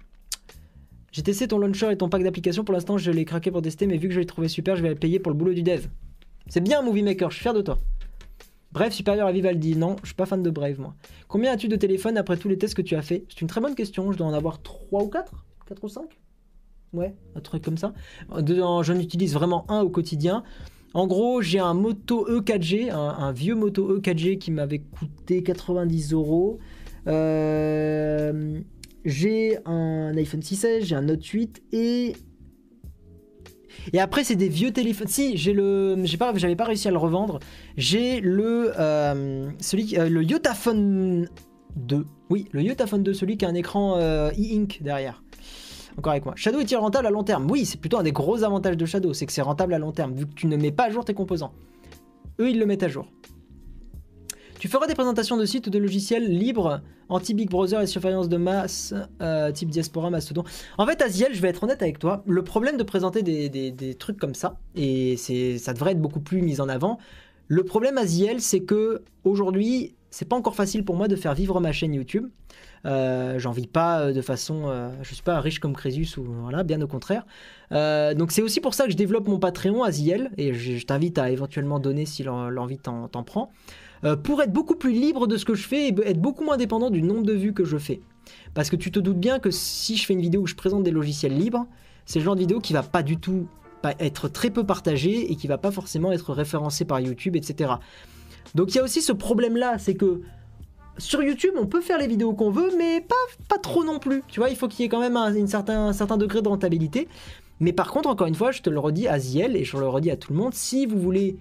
J'ai 1.13 1.23
testé 1.23 1.49
ton 1.49 1.59
launcher 1.59 1.91
et 1.93 1.97
ton 1.97 2.09
pack 2.09 2.23
d'applications. 2.23 2.65
Pour 2.65 2.75
l'instant, 2.75 2.99
je 2.99 3.11
l'ai 3.11 3.25
craqué 3.25 3.51
pour 3.51 3.63
tester, 3.63 3.87
mais 3.87 3.97
vu 3.99 4.09
que 4.09 4.15
je 4.15 4.21
l'ai 4.21 4.27
trouvé 4.27 4.49
super, 4.49 4.77
je 4.77 4.83
vais 4.83 4.89
le 4.89 4.95
payer 4.95 5.19
pour 5.19 5.31
le 5.31 5.37
boulot 5.37 5.53
du 5.53 5.63
dev. 5.63 5.87
C'est 6.49 6.63
bien, 6.63 6.83
Movie 6.83 7.03
Maker, 7.03 7.31
je 7.31 7.37
suis 7.37 7.43
fier 7.43 7.55
de 7.55 7.61
toi. 7.61 7.79
Bref, 8.73 8.95
supérieur 8.95 9.27
à 9.27 9.33
Vivaldi. 9.33 9.77
Non, 9.77 9.97
je 10.03 10.09
suis 10.09 10.15
pas 10.15 10.25
fan 10.25 10.43
de 10.43 10.51
Brave, 10.51 10.81
moi. 10.81 10.95
Combien 11.29 11.53
as-tu 11.53 11.69
de 11.69 11.77
téléphone 11.77 12.17
après 12.17 12.39
tous 12.39 12.49
les 12.49 12.57
tests 12.57 12.75
que 12.75 12.83
tu 12.83 12.97
as 12.97 13.03
fait 13.03 13.25
C'est 13.29 13.43
une 13.43 13.47
très 13.47 13.61
bonne 13.61 13.75
question. 13.75 14.11
Je 14.13 14.17
dois 14.17 14.27
en 14.27 14.33
avoir 14.33 14.63
3 14.63 15.03
ou 15.03 15.09
4 15.09 15.45
4 15.67 15.85
ou 15.85 15.89
5 15.89 16.05
Ouais, 16.95 17.15
un 17.35 17.41
truc 17.41 17.63
comme 17.63 17.77
ça. 17.77 17.93
Dedans, 18.39 18.83
J'en 18.83 18.99
utilise 18.99 19.35
vraiment 19.35 19.71
un 19.71 19.81
au 19.81 19.91
quotidien. 19.91 20.43
En 20.95 21.07
gros, 21.07 21.41
j'ai 21.41 21.59
un 21.59 21.75
Moto 21.75 22.27
E4G, 22.29 22.91
un, 22.91 23.33
vieux 23.33 23.55
Moto 23.55 23.99
E4G 23.99 24.39
qui 24.39 24.51
m'avait 24.51 24.81
coûté 24.81 25.43
90 25.43 26.13
euros. 26.13 26.59
Euh, 27.07 28.61
j'ai 29.05 29.59
un 29.65 30.17
iPhone 30.17 30.41
6S, 30.41 30.85
j'ai 30.85 30.95
un 30.95 31.03
Note 31.03 31.25
8 31.25 31.63
et 31.73 32.15
et 33.93 33.99
après 33.99 34.23
c'est 34.23 34.37
des 34.37 34.49
vieux 34.49 34.71
téléphones. 34.71 35.09
Si 35.09 35.37
j'ai 35.37 35.55
le, 35.55 35.97
j'avais 36.05 36.57
pas 36.57 36.65
réussi 36.65 36.89
à 36.89 36.91
le 36.91 36.99
revendre. 36.99 37.41
J'ai 37.77 38.21
le 38.21 38.73
euh, 38.79 39.51
celui, 39.61 39.99
euh, 39.99 40.09
le 40.09 40.23
Yotaphone 40.23 41.29
2. 41.77 42.05
Oui, 42.29 42.49
le 42.53 42.63
Yotaphone 42.63 43.03
2, 43.03 43.15
celui 43.15 43.39
qui 43.39 43.47
a 43.47 43.49
un 43.49 43.55
écran 43.55 43.99
e-ink 43.99 44.83
derrière. 44.83 45.22
Encore 45.99 46.13
avec 46.13 46.25
moi. 46.25 46.35
Shadow 46.37 46.61
est-il 46.61 46.77
rentable 46.77 47.07
à 47.07 47.11
long 47.11 47.25
terme? 47.25 47.51
Oui, 47.51 47.67
c'est 47.67 47.81
plutôt 47.81 47.99
un 47.99 48.03
des 48.03 48.13
gros 48.13 48.43
avantages 48.43 48.77
de 48.77 48.87
Shadow, 48.87 49.13
c'est 49.13 49.27
que 49.27 49.33
c'est 49.33 49.43
rentable 49.43 49.75
à 49.75 49.79
long 49.79 49.93
terme, 49.93 50.15
vu 50.15 50.27
que 50.27 50.35
tu 50.35 50.47
ne 50.47 50.57
mets 50.57 50.73
pas 50.73 50.85
à 50.85 50.91
jour 50.91 51.05
tes 51.05 51.15
composants. 51.15 51.53
Eux, 52.41 52.51
ils 52.51 52.59
le 52.59 52.67
mettent 52.67 52.83
à 52.83 52.89
jour. 52.89 53.07
Tu 54.59 54.69
feras 54.69 54.87
des 54.87 54.95
présentations 54.95 55.37
de 55.37 55.45
sites 55.45 55.67
ou 55.67 55.71
de 55.71 55.79
logiciels 55.79 56.39
libres, 56.39 56.83
anti-Big 57.09 57.51
Brother 57.51 57.81
et 57.81 57.87
surveillance 57.89 58.29
de 58.29 58.37
masse, 58.37 58.95
euh, 59.21 59.51
type 59.51 59.71
Diaspora, 59.71 60.09
Mastodon. 60.09 60.45
En 60.79 60.87
fait, 60.87 61.03
Aziel, 61.03 61.35
je 61.35 61.43
vais 61.43 61.49
être 61.49 61.65
honnête 61.65 61.83
avec 61.83 61.99
toi, 61.99 62.23
le 62.27 62.45
problème 62.45 62.77
de 62.77 62.85
présenter 62.85 63.23
des, 63.23 63.97
trucs 63.99 64.19
comme 64.19 64.37
ça, 64.37 64.61
et 64.77 65.17
ça 65.17 65.73
devrait 65.73 65.93
être 65.93 66.01
beaucoup 66.01 66.21
plus 66.21 66.43
mis 66.43 66.61
en 66.61 66.69
avant, 66.69 66.99
le 67.49 67.65
problème 67.65 67.99
Aziel, 67.99 68.41
c'est 68.41 68.61
que 68.61 69.03
aujourd'hui, 69.25 69.97
c'est 70.11 70.29
pas 70.29 70.37
encore 70.37 70.55
facile 70.55 70.85
pour 70.85 70.97
moi 70.97 71.09
de 71.09 71.17
faire 71.17 71.35
vivre 71.35 71.61
ma 71.61 71.73
chaîne 71.73 71.93
YouTube. 71.93 72.29
Euh, 72.85 73.39
j'en 73.39 73.53
vis 73.53 73.69
pas 73.69 74.01
euh, 74.01 74.13
de 74.13 74.21
façon. 74.23 74.63
euh, 74.67 74.91
je 75.03 75.15
suis 75.15 75.23
pas 75.23 75.41
riche 75.41 75.61
comme 75.61 75.75
Crésus 75.75 76.09
ou 76.19 76.25
voilà, 76.43 76.65
bien 76.65 76.81
au 76.81 76.87
contraire. 76.87 77.25
Donc 77.71 78.33
c'est 78.33 78.43
aussi 78.43 78.61
pour 78.61 78.75
ça 78.75 78.85
que 78.85 78.91
je 78.93 78.97
développe 78.97 79.29
mon 79.29 79.39
Patreon 79.39 79.83
Aziel 79.83 80.31
et 80.37 80.53
je, 80.53 80.85
t'invite 80.85 81.17
à 81.19 81.31
éventuellement 81.31 81.79
donner 81.79 82.05
si 82.05 82.23
l'en- 82.23 82.51
l'envie 82.51 82.79
t'en, 82.79 83.09
t'en 83.09 83.23
prend. 83.23 83.51
pour 84.25 84.43
être 84.43 84.53
beaucoup 84.53 84.75
plus 84.75 84.93
libre 84.93 85.27
de 85.27 85.37
ce 85.39 85.45
que 85.45 85.55
je 85.55 85.67
fais 85.67 85.89
et 85.89 85.95
être 86.05 86.21
beaucoup 86.21 86.45
moins 86.45 86.57
dépendant 86.59 86.91
du 86.91 87.03
nombre 87.03 87.23
de 87.23 87.33
vues 87.33 87.55
que 87.55 87.65
je 87.65 87.79
fais. 87.79 88.01
Parce 88.55 88.69
que 88.69 88.77
tu 88.77 88.91
te 88.91 88.99
doutes 89.01 89.19
bien 89.19 89.39
que 89.39 89.51
si 89.51 89.97
je 89.97 90.05
fais 90.05 90.13
une 90.13 90.21
vidéo 90.21 90.43
où 90.43 90.47
je 90.47 90.55
présente 90.55 90.83
des 90.83 90.91
logiciels 90.91 91.37
libres, 91.37 91.67
c'est 92.05 92.19
le 92.19 92.25
genre 92.27 92.35
de 92.35 92.41
vidéo 92.41 92.59
qui 92.61 92.73
va 92.75 92.83
pas 92.83 93.03
du 93.03 93.17
tout 93.17 93.47
être 93.99 94.29
très 94.29 94.51
peu 94.51 94.65
partagé 94.65 95.33
et 95.33 95.37
qui 95.37 95.47
va 95.47 95.57
pas 95.59 95.71
forcément 95.71 96.13
être 96.13 96.33
référencé 96.35 96.85
par 96.85 97.01
YouTube, 97.01 97.37
etc. 97.37 97.73
Donc 98.55 98.75
il 98.75 98.77
y 98.77 98.81
a 98.81 98.85
aussi 98.85 99.01
ce 99.03 99.13
problème-là, 99.13 99.79
c'est 99.79 99.95
que 99.95 100.21
sur 100.99 101.23
YouTube, 101.23 101.55
on 101.59 101.67
peut 101.67 101.81
faire 101.81 101.99
les 101.99 102.07
vidéos 102.07 102.33
qu'on 102.35 102.51
veut, 102.51 102.71
mais 102.77 103.01
pas, 103.01 103.15
pas 103.49 103.59
trop 103.59 103.85
non 103.85 103.99
plus. 103.99 104.23
Tu 104.29 104.41
vois, 104.41 104.51
il 104.51 104.57
faut 104.57 104.69
qu'il 104.69 104.83
y 104.83 104.87
ait 104.87 104.89
quand 104.89 105.01
même 105.01 105.17
un, 105.17 105.47
certain, 105.47 106.17
degré 106.17 106.43
de 106.43 106.49
rentabilité. 106.49 107.09
Mais 107.61 107.73
par 107.73 107.91
contre, 107.91 108.09
encore 108.09 108.27
une 108.27 108.35
fois, 108.35 108.51
je 108.51 108.63
te 108.63 108.71
le 108.71 108.79
redis 108.79 109.09
à 109.09 109.19
Ziel 109.19 109.57
et 109.57 109.65
je 109.65 109.77
le 109.77 109.89
redis 109.89 110.11
à 110.11 110.17
tout 110.17 110.33
le 110.33 110.39
monde, 110.39 110.55
si 110.55 110.87
vous 110.87 110.99
voulez 110.99 111.37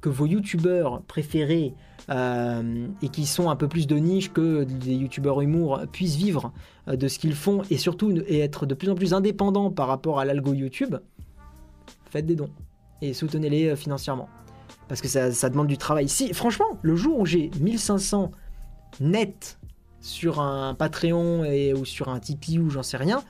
que 0.00 0.08
vos 0.08 0.26
youtubeurs 0.26 1.02
préférés 1.02 1.74
euh, 2.10 2.88
et 3.00 3.08
qui 3.08 3.26
sont 3.26 3.48
un 3.48 3.54
peu 3.54 3.68
plus 3.68 3.86
de 3.86 3.96
niche 3.96 4.32
que 4.32 4.64
des 4.64 4.94
youtubeurs 4.94 5.40
humour 5.40 5.82
puissent 5.92 6.16
vivre 6.16 6.52
euh, 6.88 6.96
de 6.96 7.06
ce 7.06 7.20
qu'ils 7.20 7.36
font 7.36 7.62
et 7.70 7.76
surtout 7.76 8.12
être 8.28 8.66
de 8.66 8.74
plus 8.74 8.90
en 8.90 8.96
plus 8.96 9.14
indépendants 9.14 9.70
par 9.70 9.86
rapport 9.86 10.18
à 10.18 10.24
l'algo 10.24 10.52
YouTube, 10.52 10.96
faites 12.10 12.26
des 12.26 12.34
dons 12.34 12.50
et 13.00 13.12
soutenez-les 13.12 13.68
euh, 13.68 13.76
financièrement. 13.76 14.28
Parce 14.88 15.00
que 15.00 15.08
ça, 15.08 15.30
ça 15.30 15.48
demande 15.48 15.68
du 15.68 15.78
travail. 15.78 16.08
Si, 16.08 16.34
franchement, 16.34 16.78
le 16.82 16.96
jour 16.96 17.18
où 17.18 17.26
j'ai 17.26 17.50
1500 17.60 18.32
net 19.00 19.58
sur 20.00 20.40
un 20.40 20.74
Patreon 20.74 21.44
et, 21.44 21.74
ou 21.74 21.84
sur 21.84 22.08
un 22.08 22.18
Tipeee 22.20 22.58
ou 22.58 22.70
j'en 22.70 22.82
sais 22.82 22.96
rien, 22.96 23.22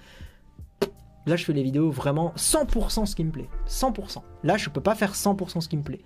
là 1.26 1.36
je 1.36 1.44
fais 1.44 1.52
les 1.52 1.62
vidéos 1.62 1.90
vraiment 1.90 2.32
100% 2.36 3.06
ce 3.06 3.14
qui 3.14 3.24
me 3.24 3.30
plaît. 3.30 3.48
100%. 3.68 4.22
Là 4.44 4.56
je 4.56 4.68
peux 4.70 4.80
pas 4.80 4.94
faire 4.94 5.14
100% 5.14 5.60
ce 5.60 5.68
qui 5.68 5.76
me 5.76 5.82
plaît. 5.82 6.00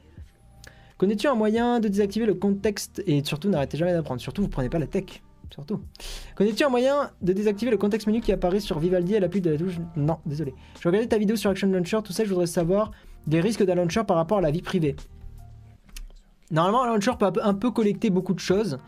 Connais-tu 0.98 1.26
un 1.28 1.34
moyen 1.34 1.78
de 1.78 1.88
désactiver 1.88 2.26
le 2.26 2.34
contexte 2.34 3.02
et 3.06 3.22
surtout 3.22 3.48
n'arrêtez 3.48 3.76
jamais 3.76 3.92
d'apprendre? 3.92 4.20
Surtout 4.20 4.42
vous 4.42 4.48
prenez 4.48 4.68
pas 4.68 4.78
la 4.78 4.86
tech. 4.86 5.22
Surtout. 5.52 5.80
Connais-tu 6.34 6.64
un 6.64 6.68
moyen 6.68 7.10
de 7.22 7.32
désactiver 7.32 7.70
le 7.70 7.76
contexte 7.76 8.08
menu 8.08 8.20
qui 8.20 8.32
apparaît 8.32 8.58
sur 8.60 8.80
Vivaldi 8.80 9.14
à 9.14 9.20
l'appui 9.20 9.40
de 9.40 9.50
la 9.50 9.56
touche 9.56 9.76
Non, 9.94 10.18
désolé. 10.26 10.52
Je 10.80 10.88
regardais 10.88 11.06
ta 11.06 11.18
vidéo 11.18 11.36
sur 11.36 11.50
Action 11.50 11.68
Launcher, 11.68 12.00
tout 12.02 12.12
ça, 12.12 12.24
je 12.24 12.30
voudrais 12.30 12.46
savoir 12.48 12.90
des 13.28 13.40
risques 13.40 13.62
d'un 13.64 13.76
launcher 13.76 14.02
par 14.04 14.16
rapport 14.16 14.38
à 14.38 14.40
la 14.40 14.50
vie 14.50 14.60
privée. 14.62 14.96
Normalement, 16.50 16.82
un 16.82 16.88
launcher 16.88 17.12
peut 17.18 17.30
un 17.42 17.54
peu- 17.54 17.70
collecter 17.70 18.10
beaucoup 18.10 18.34
de 18.34 18.40
choses, 18.40 18.78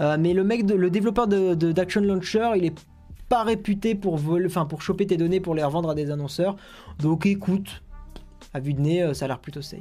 euh, 0.00 0.16
mais 0.18 0.34
le 0.34 0.44
mec, 0.44 0.66
de- 0.66 0.74
le 0.74 0.90
développeur 0.90 1.26
de, 1.28 1.54
de- 1.54 1.72
d'Action 1.72 2.00
Launcher, 2.00 2.50
il 2.56 2.64
est 2.64 2.78
pas 3.28 3.42
réputé 3.42 3.94
pour 3.94 4.16
voler, 4.16 4.46
enfin 4.46 4.64
pour 4.64 4.80
choper 4.82 5.06
tes 5.06 5.16
données 5.16 5.40
pour 5.40 5.54
les 5.54 5.62
revendre 5.62 5.90
à 5.90 5.94
des 5.94 6.10
annonceurs. 6.10 6.56
Donc 6.98 7.26
écoute, 7.26 7.82
à 8.54 8.60
vue 8.60 8.74
de 8.74 8.80
nez, 8.80 9.02
euh, 9.02 9.14
ça 9.14 9.26
a 9.26 9.28
l'air 9.28 9.38
plutôt 9.38 9.62
safe. 9.62 9.80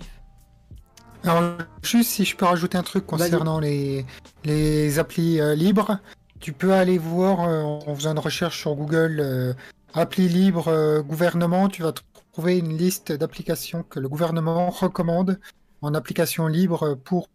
Alors, 1.24 1.58
juste 1.82 2.12
si 2.12 2.26
je 2.26 2.36
peux 2.36 2.46
rajouter 2.46 2.78
un 2.78 2.84
truc 2.84 3.06
concernant 3.06 3.60
les, 3.60 4.06
les 4.46 5.00
applis 5.00 5.40
euh, 5.40 5.56
libres, 5.56 6.00
tu 6.40 6.54
peux 6.54 6.74
aller 6.74 6.98
voir 6.98 7.42
euh, 7.42 7.64
en 7.64 7.96
faisant 7.96 8.12
une 8.12 8.20
recherche 8.20 8.60
sur 8.60 8.76
Google 8.76 9.18
euh, 9.20 9.54
appli 9.94 10.28
libre 10.30 11.02
gouvernement, 11.02 11.70
tu 11.70 11.82
vas 11.82 11.94
trouver 12.34 12.60
une 12.60 12.78
liste 12.78 13.12
d'applications 13.12 13.84
que 13.90 14.00
le 14.00 14.08
gouvernement 14.08 14.70
recommande 14.70 15.40
en 15.82 15.96
application 15.96 16.46
libre 16.46 16.96
pour 17.04 17.30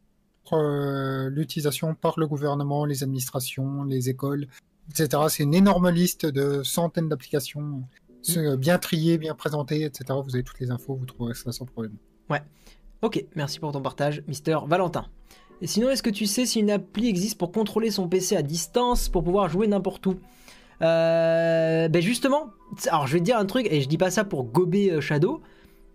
euh, 0.52 1.30
l'utilisation 1.30 1.94
par 1.94 2.18
le 2.18 2.26
gouvernement, 2.26 2.84
les 2.84 3.02
administrations, 3.02 3.84
les 3.84 4.08
écoles, 4.08 4.46
etc. 4.90 5.22
C'est 5.28 5.42
une 5.42 5.54
énorme 5.54 5.90
liste 5.90 6.26
de 6.26 6.62
centaines 6.62 7.08
d'applications, 7.08 7.82
c'est 8.22 8.56
bien 8.56 8.78
triées, 8.78 9.18
bien 9.18 9.34
présentées, 9.34 9.84
etc. 9.84 10.18
Vous 10.24 10.34
avez 10.34 10.44
toutes 10.44 10.60
les 10.60 10.70
infos, 10.70 10.94
vous 10.94 11.06
trouverez 11.06 11.34
ça 11.34 11.52
sans 11.52 11.66
problème. 11.66 11.96
Ok, 13.02 13.24
merci 13.34 13.58
pour 13.58 13.72
ton 13.72 13.82
partage, 13.82 14.22
Mister 14.28 14.56
Valentin. 14.64 15.06
Et 15.60 15.66
sinon, 15.66 15.90
est-ce 15.90 16.04
que 16.04 16.10
tu 16.10 16.26
sais 16.26 16.46
si 16.46 16.60
une 16.60 16.70
appli 16.70 17.08
existe 17.08 17.36
pour 17.36 17.50
contrôler 17.50 17.90
son 17.90 18.08
PC 18.08 18.36
à 18.36 18.42
distance 18.42 19.08
pour 19.08 19.24
pouvoir 19.24 19.48
jouer 19.48 19.66
n'importe 19.66 20.06
où? 20.06 20.20
Euh, 20.82 21.88
Ben 21.88 22.00
justement, 22.00 22.50
alors 22.86 23.08
je 23.08 23.14
vais 23.14 23.18
te 23.18 23.24
dire 23.24 23.38
un 23.38 23.44
truc, 23.44 23.66
et 23.68 23.80
je 23.80 23.88
dis 23.88 23.98
pas 23.98 24.12
ça 24.12 24.24
pour 24.24 24.44
gober 24.44 24.92
euh, 24.92 25.00
Shadow. 25.00 25.42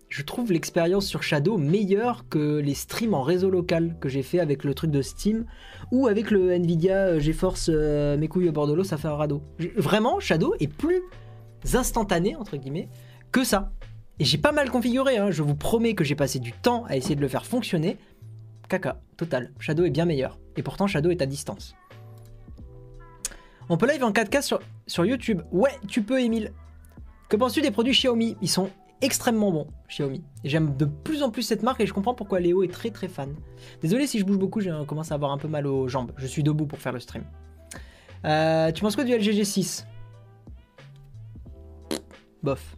Je 0.09 0.23
trouve 0.23 0.53
l'expérience 0.53 1.05
sur 1.05 1.21
Shadow 1.21 1.57
meilleure 1.57 2.29
que 2.29 2.59
les 2.59 2.73
streams 2.73 3.13
en 3.13 3.23
réseau 3.23 3.49
local 3.49 3.97
que 3.99 4.07
j'ai 4.07 4.23
fait 4.23 4.39
avec 4.39 4.63
le 4.63 4.73
truc 4.73 4.89
de 4.89 5.01
Steam 5.01 5.45
ou 5.91 6.07
avec 6.07 6.31
le 6.31 6.51
Nvidia 6.51 7.07
euh, 7.07 7.19
GeForce 7.19 7.69
euh, 7.69 8.17
mes 8.17 8.29
couilles 8.29 8.47
au 8.47 8.53
bord 8.53 8.67
de 8.67 8.73
l'eau, 8.73 8.85
ça 8.85 8.97
fait 8.97 9.09
un 9.09 9.15
radeau. 9.15 9.41
Vraiment, 9.75 10.19
Shadow 10.19 10.55
est 10.59 10.71
plus 10.71 11.01
instantané 11.73 12.35
entre 12.37 12.55
guillemets 12.55 12.87
que 13.31 13.43
ça. 13.43 13.71
Et 14.19 14.25
j'ai 14.25 14.37
pas 14.37 14.53
mal 14.53 14.71
configuré, 14.71 15.17
hein. 15.17 15.29
je 15.29 15.43
vous 15.43 15.55
promets 15.55 15.93
que 15.93 16.03
j'ai 16.03 16.15
passé 16.15 16.39
du 16.39 16.53
temps 16.53 16.85
à 16.85 16.95
essayer 16.95 17.15
de 17.15 17.21
le 17.21 17.27
faire 17.27 17.45
fonctionner. 17.45 17.97
Caca, 18.69 19.01
total. 19.17 19.51
Shadow 19.59 19.83
est 19.83 19.89
bien 19.89 20.05
meilleur. 20.05 20.39
Et 20.55 20.63
pourtant, 20.63 20.87
Shadow 20.87 21.11
est 21.11 21.21
à 21.21 21.25
distance. 21.25 21.75
On 23.69 23.77
peut 23.77 23.87
live 23.91 24.03
en 24.03 24.11
4K 24.11 24.41
sur, 24.41 24.59
sur 24.87 25.05
YouTube. 25.05 25.41
Ouais, 25.51 25.77
tu 25.87 26.01
peux, 26.01 26.21
Emile. 26.21 26.53
Que 27.29 27.35
penses-tu 27.35 27.61
des 27.61 27.71
produits 27.71 27.93
Xiaomi? 27.93 28.37
Ils 28.41 28.49
sont 28.49 28.69
extrêmement 29.01 29.51
bons, 29.51 29.67
Xiaomi. 29.89 30.23
J'aime 30.43 30.75
de 30.75 30.85
plus 30.85 31.23
en 31.23 31.29
plus 31.29 31.43
cette 31.43 31.63
marque 31.63 31.81
et 31.81 31.85
je 31.85 31.93
comprends 31.93 32.13
pourquoi 32.13 32.39
Léo 32.39 32.63
est 32.63 32.71
très 32.71 32.89
très 32.89 33.07
fan. 33.07 33.35
Désolé 33.81 34.07
si 34.07 34.19
je 34.19 34.25
bouge 34.25 34.37
beaucoup, 34.37 34.61
je 34.61 34.83
commence 34.85 35.11
à 35.11 35.15
avoir 35.15 35.31
un 35.31 35.37
peu 35.37 35.47
mal 35.47 35.67
aux 35.67 35.87
jambes. 35.87 36.11
Je 36.17 36.27
suis 36.27 36.43
debout 36.43 36.65
pour 36.65 36.79
faire 36.79 36.93
le 36.93 36.99
stream. 36.99 37.23
Euh, 38.25 38.71
tu 38.71 38.81
penses 38.81 38.95
quoi 38.95 39.03
du 39.03 39.13
LG 39.15 39.31
G6 39.33 39.85
Bof. 42.43 42.75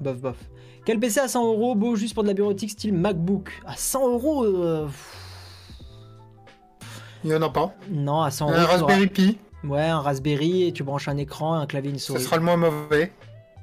Bof, 0.00 0.16
bof. 0.18 0.36
Quel 0.84 0.98
PC 0.98 1.20
à 1.20 1.28
100 1.28 1.46
euros, 1.46 1.74
beau 1.74 1.94
juste 1.94 2.14
pour 2.14 2.24
de 2.24 2.28
la 2.28 2.34
bureautique 2.34 2.70
style 2.70 2.92
MacBook? 2.92 3.50
À 3.66 3.76
100 3.76 4.08
euros 4.14 4.44
euh, 4.44 4.88
Il 7.22 7.30
n'y 7.30 7.36
en 7.36 7.42
a 7.42 7.48
pas. 7.50 7.72
Non, 7.90 8.22
à 8.22 8.30
100 8.30 8.50
euros. 8.50 8.58
Un 8.58 8.64
Raspberry 8.64 9.06
Pi, 9.06 9.38
Ouais, 9.64 9.82
un 9.82 10.00
Raspberry 10.00 10.64
et 10.64 10.72
tu 10.72 10.82
branches 10.82 11.06
un 11.06 11.16
écran, 11.16 11.54
un 11.54 11.66
clavier, 11.66 11.90
une 11.92 11.98
ce 11.98 12.06
souris. 12.06 12.22
sera 12.22 12.36
le 12.36 12.42
moins 12.42 12.56
mauvais. 12.56 13.12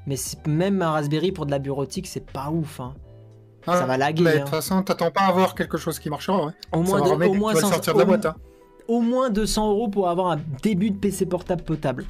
Mais 0.07 0.15
même 0.47 0.81
un 0.81 0.91
Raspberry 0.91 1.31
pour 1.31 1.45
de 1.45 1.51
la 1.51 1.59
bureautique, 1.59 2.07
c'est 2.07 2.29
pas 2.31 2.49
ouf. 2.49 2.79
hein. 2.79 2.93
Ah, 3.67 3.77
Ça 3.77 3.85
va 3.85 3.97
laguer, 3.97 4.23
mais 4.23 4.31
De 4.33 4.37
hein. 4.37 4.39
toute 4.41 4.49
façon, 4.49 4.81
t'attends 4.83 5.11
pas 5.11 5.21
à 5.21 5.27
avoir 5.27 5.53
quelque 5.53 5.77
chose 5.77 5.99
qui 5.99 6.09
marchera. 6.09 6.45
ouais. 6.45 6.53
Au 6.71 6.81
moins, 6.81 7.01
de- 7.01 7.25
au 7.25 7.33
moins 7.33 7.51
tu 7.53 7.59
vas 7.59 7.61
le 7.61 7.67
100 7.67 7.73
sortir 7.73 7.93
de 7.93 7.99
la 7.99 8.05
boîte. 8.05 8.25
hein. 8.25 8.35
au 8.87 9.01
moins 9.01 9.29
200 9.29 9.69
euros 9.69 9.87
pour 9.87 10.09
avoir 10.09 10.31
un 10.31 10.39
début 10.63 10.89
de 10.89 10.97
PC 10.97 11.25
portable 11.27 11.61
potable. 11.63 12.05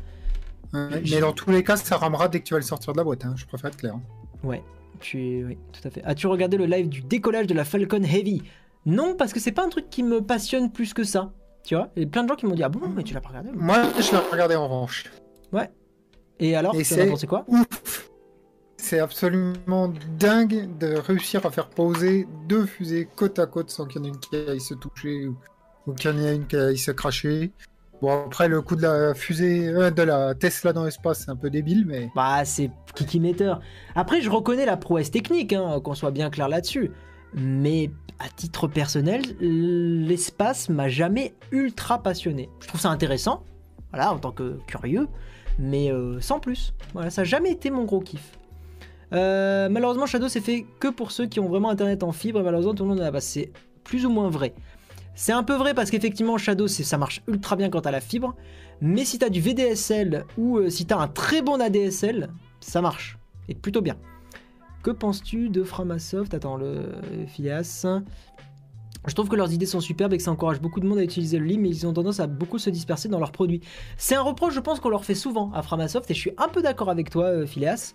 Ouais, 0.74 1.02
Mais 1.12 1.20
dans 1.20 1.34
tous 1.34 1.50
les 1.52 1.64
cas, 1.64 1.76
ça 1.76 1.98
ramera 1.98 2.30
dès 2.30 2.40
que 2.40 2.46
tu 2.46 2.54
vas 2.54 2.60
le 2.60 2.66
sortir 2.66 2.94
de 2.94 2.98
la 3.00 3.04
boîte. 3.04 3.26
hein. 3.26 3.34
Je 3.36 3.46
préfère 3.46 3.70
être 3.70 3.78
clair. 3.78 3.96
Ouais, 4.44 4.64
tu... 5.02 5.44
oui, 5.46 5.58
tout 5.74 5.86
à 5.86 5.92
fait. 5.92 6.02
As-tu 6.06 6.28
regardé 6.28 6.56
le 6.58 6.66
live 6.68 6.88
du 6.88 7.02
décollage 7.02 7.48
de 7.48 7.54
la 7.54 7.66
Falcon 7.66 8.02
Heavy? 8.04 8.44
Non, 8.86 9.16
parce 9.18 9.34
que 9.34 9.40
c'est 9.42 9.52
pas 9.52 9.66
un 9.66 9.70
truc 9.70 9.90
qui 9.90 10.04
me 10.04 10.22
passionne 10.22 10.72
plus 10.72 10.94
que 10.94 11.04
ça. 11.04 11.32
Tu 11.66 11.76
vois 11.76 11.90
Il 11.98 12.04
y 12.04 12.06
a 12.06 12.10
plein 12.10 12.24
de 12.24 12.30
gens 12.30 12.36
qui 12.36 12.46
m'ont 12.46 12.56
dit 12.56 12.64
Ah 12.64 12.70
bon, 12.70 12.88
mais 12.96 13.04
tu 13.04 13.14
l'as 13.14 13.20
pas 13.20 13.30
regardé 13.30 13.50
Moi, 13.54 13.82
je 14.00 14.12
l'ai 14.12 14.18
regardé 14.32 14.56
en 14.56 14.64
revanche. 14.66 15.04
Et 16.40 16.56
alors, 16.56 16.74
Et 16.76 16.84
tu 16.84 16.94
en 16.94 16.98
as 16.98 17.00
c'est- 17.02 17.10
pensé 17.10 17.28
quoi 17.28 17.46
Ouf 17.48 18.10
C'est 18.78 19.00
absolument 19.00 19.92
dingue 20.18 20.70
de 20.80 20.96
réussir 20.96 21.46
à 21.46 21.52
faire 21.52 21.68
poser 21.70 22.28
deux 22.48 22.66
fusées 22.66 23.08
côte 23.16 23.38
à 23.40 23.46
côte 23.46 23.70
sans 23.70 23.86
qu'il 23.86 24.02
y 24.02 24.06
en 24.06 24.08
ait 24.08 24.10
une 24.14 24.20
qui 24.20 24.36
aille 24.36 24.62
se 24.62 24.74
toucher 24.74 25.28
ou, 25.28 25.36
ou 25.88 25.94
qu'il 25.94 26.12
y 26.12 26.14
en 26.14 26.18
ait 26.18 26.36
une 26.36 26.48
qui 26.48 26.56
aille 26.56 26.78
se 26.78 26.92
cracher. 26.92 27.52
Bon, 28.02 28.26
après, 28.28 28.48
le 28.48 28.62
coup 28.62 28.78
de 28.78 28.82
la 28.84 29.14
fusée, 29.14 29.68
euh, 29.68 29.92
de 29.92 30.02
la 30.02 30.34
Tesla 30.34 30.72
dans 30.72 30.86
l'espace, 30.86 31.24
c'est 31.26 31.32
un 31.32 31.36
peu 31.36 31.50
débile, 31.50 31.84
mais 31.86 32.10
Bah, 32.16 32.46
c'est 32.46 32.72
Kiki 32.96 33.20
Meter. 33.20 33.56
Après, 33.96 34.22
je 34.22 34.30
reconnais 34.30 34.66
la 34.66 34.78
prouesse 34.78 35.12
technique, 35.12 35.52
hein, 35.52 35.82
qu'on 35.84 35.96
soit 35.96 36.12
bien 36.12 36.30
clair 36.30 36.48
là-dessus. 36.48 36.92
Mais 37.34 37.92
à 38.18 38.30
titre 38.30 38.68
personnel, 38.68 39.22
l'espace 39.42 40.70
m'a 40.70 40.88
jamais 40.88 41.34
ultra 41.52 42.02
passionné. 42.02 42.50
Je 42.62 42.68
trouve 42.70 42.80
ça 42.80 42.90
intéressant, 42.90 43.44
voilà, 43.92 44.14
en 44.14 44.18
tant 44.20 44.32
que 44.32 44.58
curieux, 44.66 45.08
mais 45.60 45.92
euh, 45.92 46.20
sans 46.22 46.40
plus. 46.40 46.74
Voilà, 46.94 47.10
ça 47.10 47.22
n'a 47.22 47.26
jamais 47.26 47.52
été 47.52 47.70
mon 47.70 47.84
gros 47.84 48.00
kiff. 48.00 48.40
Euh, 49.12 49.70
malheureusement, 49.70 50.06
Shadow 50.06 50.28
c'est 50.28 50.42
fait 50.42 50.66
que 50.80 50.88
pour 50.88 51.12
ceux 51.12 51.26
qui 51.26 51.40
ont 51.40 51.50
vraiment 51.50 51.70
internet 51.70 52.02
en 52.04 52.12
fibre. 52.12 52.40
et 52.40 52.44
Malheureusement, 52.44 52.74
tout 52.74 52.84
le 52.84 52.90
monde 52.90 53.02
en 53.02 53.14
a. 53.14 53.22
C'est 53.22 53.52
plus 53.84 54.06
ou 54.06 54.10
moins 54.10 54.30
vrai. 54.30 54.54
C'est 55.16 55.34
un 55.34 55.44
peu 55.44 55.56
vrai 55.56 55.74
parce 55.74 55.92
qu'effectivement, 55.92 56.38
Shadow 56.38 56.68
ça 56.68 56.98
marche 56.98 57.22
ultra 57.28 57.56
bien 57.56 57.70
quand 57.70 57.82
t'as 57.82 57.92
la 57.92 58.02
fibre. 58.02 58.36
Mais 58.82 59.04
si 59.04 59.20
t'as 59.20 59.30
du 59.30 59.42
VDSL 59.42 60.26
ou 60.38 60.58
euh, 60.58 60.70
si 60.70 60.86
t'as 60.86 60.98
un 60.98 61.10
très 61.10 61.42
bon 61.42 61.60
ADSL, 61.60 62.30
ça 62.62 62.82
marche. 62.82 63.18
Et 63.50 63.56
plutôt 63.56 63.82
bien. 63.82 63.98
Que 64.84 64.92
penses-tu 64.92 65.50
de 65.50 65.64
Framasoft? 65.64 66.34
Attends, 66.34 66.56
le 66.56 66.84
Phileas. 67.28 67.86
Je 69.08 69.14
trouve 69.14 69.30
que 69.30 69.36
leurs 69.36 69.54
idées 69.54 69.66
sont 69.66 69.80
superbes 69.80 70.14
et 70.14 70.18
que 70.18 70.24
ça 70.24 70.32
encourage 70.32 70.62
beaucoup 70.62 70.80
de 70.80 70.88
monde 70.88 71.00
à 71.00 71.04
utiliser 71.04 71.40
le 71.40 71.46
lit, 71.46 71.58
mais 71.58 71.70
ils 71.70 71.88
ont 71.88 71.94
tendance 71.94 72.20
à 72.20 72.28
beaucoup 72.28 72.60
se 72.60 72.70
disperser 72.70 73.08
dans 73.08 73.20
leurs 73.20 73.32
produits. 73.32 73.62
C'est 73.98 74.16
un 74.16 74.22
reproche, 74.22 74.54
je 74.54 74.60
pense, 74.60 74.80
qu'on 74.80 74.90
leur 74.90 75.06
fait 75.06 75.16
souvent 75.16 75.52
à 75.54 75.62
Framasoft, 75.62 76.10
et 76.12 76.14
je 76.14 76.20
suis 76.20 76.34
un 76.38 76.50
peu 76.50 76.62
d'accord 76.62 76.90
avec 76.90 77.10
toi, 77.10 77.26
euh, 77.26 77.46
Phileas. 77.46 77.94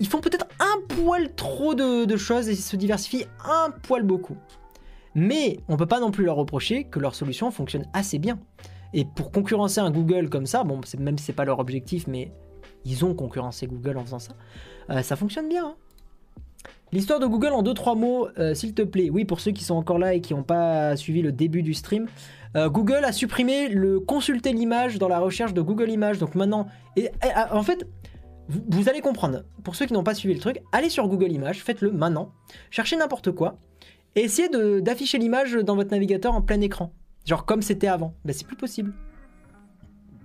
Ils 0.00 0.08
font 0.08 0.20
peut-être 0.20 0.46
un 0.58 0.96
poil 0.96 1.34
trop 1.34 1.74
de, 1.74 2.16
choses 2.16 2.48
et 2.48 2.52
ils 2.52 2.56
se 2.56 2.76
diversifient 2.76 3.26
un 3.44 3.70
poil 3.70 4.02
beaucoup. 4.02 4.36
Mais 5.14 5.60
on 5.68 5.76
peut 5.76 5.86
pas 5.86 6.00
non 6.00 6.10
plus 6.10 6.24
leur 6.24 6.36
reprocher 6.36 6.84
que 6.84 6.98
leur 6.98 7.14
solution 7.14 7.50
fonctionne 7.50 7.86
assez 7.92 8.18
bien. 8.18 8.40
Et 8.94 9.04
pour 9.04 9.30
concurrencer 9.30 9.80
un 9.80 9.90
Google 9.90 10.28
comme 10.28 10.46
ça, 10.46 10.64
bon, 10.64 10.80
même 10.98 11.18
si 11.18 11.26
c'est 11.26 11.32
pas 11.32 11.44
leur 11.44 11.60
objectif, 11.60 12.06
mais 12.08 12.32
ils 12.84 13.04
ont 13.04 13.14
concurrencé 13.14 13.66
Google 13.66 13.98
en 13.98 14.04
faisant 14.04 14.18
ça, 14.18 14.32
euh, 14.90 15.02
ça 15.02 15.14
fonctionne 15.14 15.48
bien. 15.48 15.66
hein. 15.66 15.74
L'histoire 16.92 17.20
de 17.20 17.26
Google 17.26 17.52
en 17.52 17.62
2-3 17.62 17.98
mots, 17.98 18.28
euh, 18.38 18.54
s'il 18.54 18.74
te 18.74 18.82
plaît. 18.82 19.08
Oui, 19.08 19.24
pour 19.24 19.40
ceux 19.40 19.52
qui 19.52 19.64
sont 19.64 19.76
encore 19.76 19.98
là 19.98 20.12
et 20.12 20.20
qui 20.20 20.34
n'ont 20.34 20.42
pas 20.42 20.94
suivi 20.96 21.22
le 21.22 21.32
début 21.32 21.62
du 21.62 21.72
stream, 21.72 22.06
euh, 22.54 22.68
Google 22.68 23.04
a 23.04 23.12
supprimé 23.12 23.68
le 23.68 23.98
consulter 23.98 24.52
l'image 24.52 24.98
dans 24.98 25.08
la 25.08 25.18
recherche 25.18 25.54
de 25.54 25.62
Google 25.62 25.88
Images. 25.90 26.18
Donc 26.18 26.34
maintenant, 26.34 26.66
et, 26.96 27.08
ah, 27.22 27.56
en 27.56 27.62
fait, 27.62 27.86
vous, 28.48 28.90
allez 28.90 29.00
comprendre. 29.00 29.44
Pour 29.64 29.74
ceux 29.74 29.86
qui 29.86 29.94
n'ont 29.94 30.02
pas 30.02 30.14
suivi 30.14 30.34
le 30.34 30.40
truc, 30.40 30.60
allez 30.72 30.90
sur 30.90 31.08
Google 31.08 31.32
Images, 31.32 31.62
faites-le 31.62 31.90
maintenant, 31.90 32.32
cherchez 32.70 32.96
n'importe 32.96 33.32
quoi 33.32 33.56
et 34.14 34.24
essayez 34.24 34.50
d'afficher 34.82 35.16
l'image 35.16 35.54
dans 35.54 35.74
votre 35.74 35.90
navigateur 35.90 36.34
en 36.34 36.42
plein 36.42 36.60
écran. 36.60 36.92
Genre 37.24 37.46
comme 37.46 37.62
c'était 37.62 37.86
avant. 37.86 38.12
Ben, 38.26 38.34
c'est 38.34 38.46
plus 38.46 38.56
possible. 38.56 38.92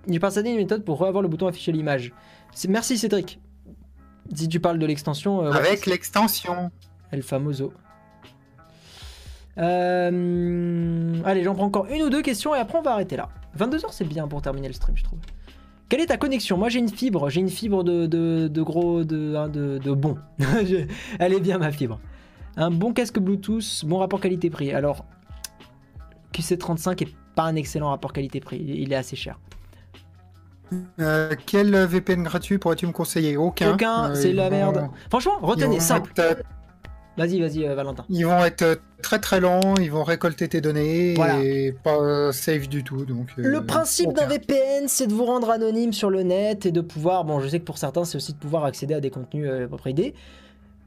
J'ai 0.06 0.20
pensé 0.20 0.40
à 0.40 0.42
une 0.42 0.56
méthode 0.56 0.84
pour 0.84 0.98
revoir 0.98 1.22
le 1.22 1.28
bouton 1.28 1.46
afficher 1.46 1.72
l'image. 1.72 2.12
Merci 2.68 2.98
Cédric. 2.98 3.40
Si 4.34 4.48
tu 4.48 4.60
parles 4.60 4.78
de 4.78 4.86
l'extension. 4.86 5.44
euh, 5.44 5.50
ouais, 5.50 5.56
avec 5.56 5.86
l'extension. 5.86 6.70
El 7.10 7.22
Famoso. 7.22 7.72
Euh, 9.58 11.14
Allez, 11.24 11.42
j'en 11.42 11.54
prends 11.54 11.64
encore 11.66 11.86
une 11.86 12.02
ou 12.02 12.10
deux 12.10 12.22
questions 12.22 12.54
et 12.54 12.58
après 12.58 12.78
on 12.78 12.82
va 12.82 12.92
arrêter 12.92 13.16
là. 13.16 13.28
22h 13.58 13.86
c'est 13.90 14.04
bien 14.06 14.28
pour 14.28 14.42
terminer 14.42 14.68
le 14.68 14.74
stream, 14.74 14.96
je 14.96 15.04
trouve. 15.04 15.18
Quelle 15.88 16.00
est 16.00 16.06
ta 16.06 16.16
connexion? 16.16 16.56
Moi 16.58 16.68
j'ai 16.68 16.78
une 16.78 16.88
fibre, 16.90 17.28
j'ai 17.30 17.40
une 17.40 17.48
fibre 17.48 17.82
de, 17.82 18.06
de, 18.06 18.48
de 18.48 18.62
gros, 18.62 19.04
de, 19.04 19.34
hein, 19.36 19.48
de, 19.48 19.78
de 19.78 19.92
bon. 19.92 20.16
Elle 21.18 21.32
est 21.32 21.40
bien 21.40 21.58
ma 21.58 21.72
fibre. 21.72 21.98
Un 22.56 22.70
bon 22.70 22.92
casque 22.92 23.18
Bluetooth, 23.18 23.84
bon 23.86 23.98
rapport 23.98 24.20
qualité-prix. 24.20 24.72
Alors, 24.72 25.04
QC35 26.34 27.02
est 27.04 27.14
pas 27.34 27.44
un 27.44 27.56
excellent 27.56 27.88
rapport 27.90 28.12
qualité-prix, 28.12 28.58
il 28.60 28.92
est 28.92 28.96
assez 28.96 29.16
cher. 29.16 29.38
Euh, 31.00 31.34
quel 31.46 31.74
VPN 31.74 32.22
gratuit 32.22 32.58
pourrais-tu 32.58 32.86
me 32.86 32.92
conseiller? 32.92 33.36
Aucun. 33.36 33.74
Aucun, 33.74 34.10
Euh, 34.10 34.14
c'est 34.14 34.32
la 34.32 34.44
vont- 34.44 34.50
merde. 34.50 34.88
Franchement, 35.10 35.38
retenez, 35.40 35.80
simple. 35.80 36.10
être, 36.16 36.38
euh, 36.40 36.42
Vas-y, 37.16 37.40
vas-y, 37.40 37.66
Valentin. 37.74 38.04
Ils 38.10 38.24
vont 38.26 38.44
être 38.44 38.80
très 39.02 39.18
très 39.18 39.40
lents, 39.40 39.74
ils 39.80 39.90
vont 39.90 40.04
récolter 40.04 40.46
tes 40.46 40.60
données 40.60 41.14
Voilà. 41.14 41.42
et 41.42 41.74
pas 41.82 42.30
safe 42.32 42.68
du 42.68 42.84
tout. 42.84 43.04
Donc, 43.06 43.26
Le 43.36 43.64
principe 43.66 44.12
d'un 44.12 44.26
VPN, 44.26 44.86
c'est 44.86 45.08
de 45.08 45.12
vous 45.14 45.24
rendre 45.24 45.50
anonyme 45.50 45.92
sur 45.92 46.10
le 46.10 46.22
net 46.22 46.64
et 46.64 46.70
de 46.70 46.80
pouvoir, 46.80 47.24
bon, 47.24 47.40
je 47.40 47.48
sais 47.48 47.58
que 47.58 47.64
pour 47.64 47.76
certains, 47.78 48.04
c'est 48.04 48.16
aussi 48.16 48.34
de 48.34 48.38
pouvoir 48.38 48.64
accéder 48.64 48.94
à 48.94 49.00
des 49.00 49.10
contenus 49.10 49.48
euh, 49.50 49.66
propriétés. 49.66 50.14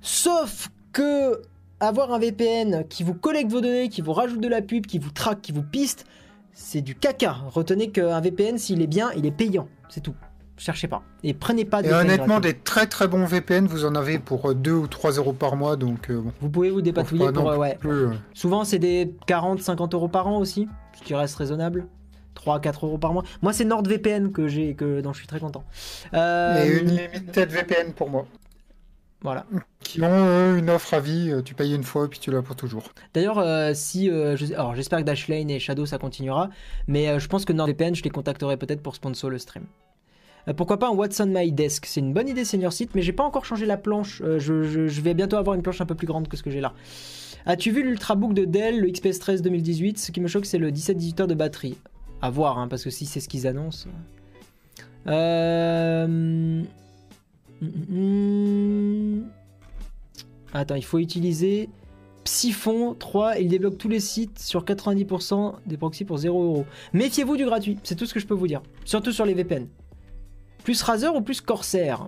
Sauf 0.01 0.69
que 0.93 1.41
avoir 1.79 2.13
un 2.13 2.19
VPN 2.19 2.85
qui 2.87 3.03
vous 3.03 3.13
collecte 3.13 3.51
vos 3.51 3.59
données, 3.61 3.89
qui 3.89 4.01
vous 4.01 4.13
rajoute 4.13 4.39
de 4.39 4.47
la 4.47 4.61
pub, 4.61 4.85
qui 4.85 4.99
vous 4.99 5.11
traque, 5.11 5.41
qui 5.41 5.51
vous 5.51 5.63
piste, 5.63 6.05
c'est 6.53 6.81
du 6.81 6.95
caca. 6.95 7.37
Retenez 7.49 7.89
qu'un 7.91 8.19
VPN, 8.21 8.57
s'il 8.57 8.81
est 8.81 8.87
bien, 8.87 9.11
il 9.15 9.25
est 9.25 9.31
payant. 9.31 9.67
C'est 9.89 10.01
tout. 10.01 10.15
cherchez 10.57 10.87
pas. 10.87 11.01
Et 11.23 11.33
prenez 11.33 11.65
pas 11.65 11.81
de 11.81 11.89
Et 11.89 11.93
honnêtement, 11.93 12.39
des 12.39 12.53
très 12.53 12.85
très 12.87 13.07
bons 13.07 13.25
VPN, 13.25 13.67
vous 13.67 13.85
en 13.85 13.95
avez 13.95 14.19
pour 14.19 14.53
2 14.53 14.71
ou 14.71 14.87
3 14.87 15.13
euros 15.13 15.33
par 15.33 15.55
mois, 15.55 15.75
donc 15.75 16.09
euh, 16.09 16.21
bon. 16.21 16.31
Vous 16.39 16.49
pouvez 16.49 16.69
vous 16.69 16.81
dépatouiller 16.81 17.25
Pas 17.25 17.31
pour. 17.31 17.43
non 17.43 17.51
euh, 17.51 17.57
ouais. 17.57 17.75
plus, 17.79 17.89
euh, 17.89 18.11
Souvent, 18.33 18.63
c'est 18.63 18.79
des 18.79 19.13
40-50 19.27 19.93
euros 19.95 20.07
par 20.07 20.27
an 20.27 20.37
aussi, 20.37 20.67
ce 20.97 21.03
qui 21.03 21.15
reste 21.15 21.35
raisonnable. 21.35 21.87
3-4 22.35 22.85
euros 22.85 22.97
par 22.97 23.13
mois. 23.13 23.23
Moi, 23.41 23.53
c'est 23.53 23.65
NordVPN 23.65 24.31
que 24.31 24.47
j'ai, 24.47 24.73
que, 24.75 25.01
dont 25.01 25.13
je 25.13 25.19
suis 25.19 25.27
très 25.27 25.39
content. 25.39 25.63
Euh, 26.13 26.63
Et 26.63 26.79
Unlimited 26.79 27.49
VPN 27.49 27.93
pour 27.93 28.09
moi. 28.09 28.25
Voilà. 29.23 29.45
Qui 29.81 30.01
ont 30.01 30.25
eux, 30.27 30.57
une 30.57 30.69
offre 30.71 30.95
à 30.95 30.99
vie, 30.99 31.29
euh, 31.31 31.41
tu 31.43 31.53
payes 31.53 31.75
une 31.75 31.83
fois 31.83 32.05
et 32.05 32.07
puis 32.07 32.17
tu 32.19 32.31
l'as 32.31 32.41
pour 32.41 32.55
toujours. 32.55 32.83
D'ailleurs, 33.13 33.37
euh, 33.39 33.71
si. 33.75 34.09
euh, 34.09 34.35
je- 34.35 34.53
alors, 34.53 34.73
j'espère 34.75 34.99
que 34.99 35.03
Dashlane 35.03 35.49
et 35.51 35.59
Shadow 35.59 35.85
ça 35.85 35.97
continuera, 35.99 36.49
mais 36.87 37.07
euh, 37.07 37.19
je 37.19 37.27
pense 37.27 37.45
que 37.45 37.53
NordVPN, 37.53 37.93
je 37.93 38.01
les 38.03 38.09
contacterai 38.09 38.57
peut-être 38.57 38.81
pour 38.81 38.95
sponsor 38.95 39.29
le 39.29 39.37
stream. 39.37 39.65
Euh, 40.47 40.53
pourquoi 40.53 40.79
pas 40.79 40.87
un 40.87 40.91
What's 40.91 41.19
on 41.19 41.27
My 41.27 41.51
Desk? 41.51 41.85
C'est 41.85 41.99
une 41.99 42.13
bonne 42.13 42.27
idée, 42.29 42.45
Senior 42.45 42.73
Site, 42.73 42.95
mais 42.95 43.03
j'ai 43.03 43.13
pas 43.13 43.23
encore 43.23 43.45
changé 43.45 43.67
la 43.67 43.77
planche. 43.77 44.23
Euh, 44.25 44.39
je, 44.39 44.63
je- 44.63 44.87
je 44.87 45.01
vais 45.01 45.13
bientôt 45.13 45.37
avoir 45.37 45.55
une 45.55 45.61
planche 45.61 45.81
un 45.81 45.85
peu 45.85 45.93
plus 45.95 46.07
grande 46.07 46.27
que 46.27 46.35
ce 46.35 46.41
que 46.41 46.49
j'ai 46.49 46.61
là. 46.61 46.73
As-tu 47.45 47.69
vu 47.71 47.83
l'Ultrabook 47.83 48.33
de 48.33 48.45
Dell, 48.45 48.79
le 48.81 48.89
XPS 48.89 49.19
13 49.19 49.41
2018 49.43 49.99
Ce 49.99 50.11
qui 50.11 50.19
me 50.21 50.27
choque, 50.27 50.45
c'est 50.47 50.57
le 50.57 50.71
17-18 50.71 51.21
heures 51.21 51.27
de 51.27 51.35
batterie. 51.35 51.77
À 52.23 52.31
voir, 52.31 52.57
hein, 52.57 52.67
parce 52.67 52.83
que 52.83 52.89
si 52.89 53.05
c'est 53.05 53.19
ce 53.19 53.29
qu'ils 53.29 53.45
annoncent. 53.45 53.87
Euh... 55.07 56.63
hum, 57.61 57.71
hum, 57.91 59.25
Attends, 60.53 60.75
il 60.75 60.83
faut 60.83 60.99
utiliser 60.99 61.69
Psyphon 62.23 62.93
3 62.93 63.39
il 63.39 63.47
débloque 63.47 63.77
tous 63.77 63.87
les 63.89 63.99
sites 63.99 64.37
sur 64.39 64.63
90% 64.63 65.55
des 65.65 65.77
proxys 65.77 66.05
pour 66.05 66.17
0€. 66.17 66.65
Méfiez-vous 66.93 67.37
du 67.37 67.45
gratuit, 67.45 67.77
c'est 67.83 67.95
tout 67.95 68.05
ce 68.05 68.13
que 68.13 68.19
je 68.19 68.27
peux 68.27 68.33
vous 68.33 68.47
dire. 68.47 68.61
Surtout 68.85 69.11
sur 69.11 69.25
les 69.25 69.33
VPN. 69.33 69.67
Plus 70.63 70.81
Razer 70.83 71.15
ou 71.15 71.21
plus 71.21 71.41
Corsair? 71.41 72.07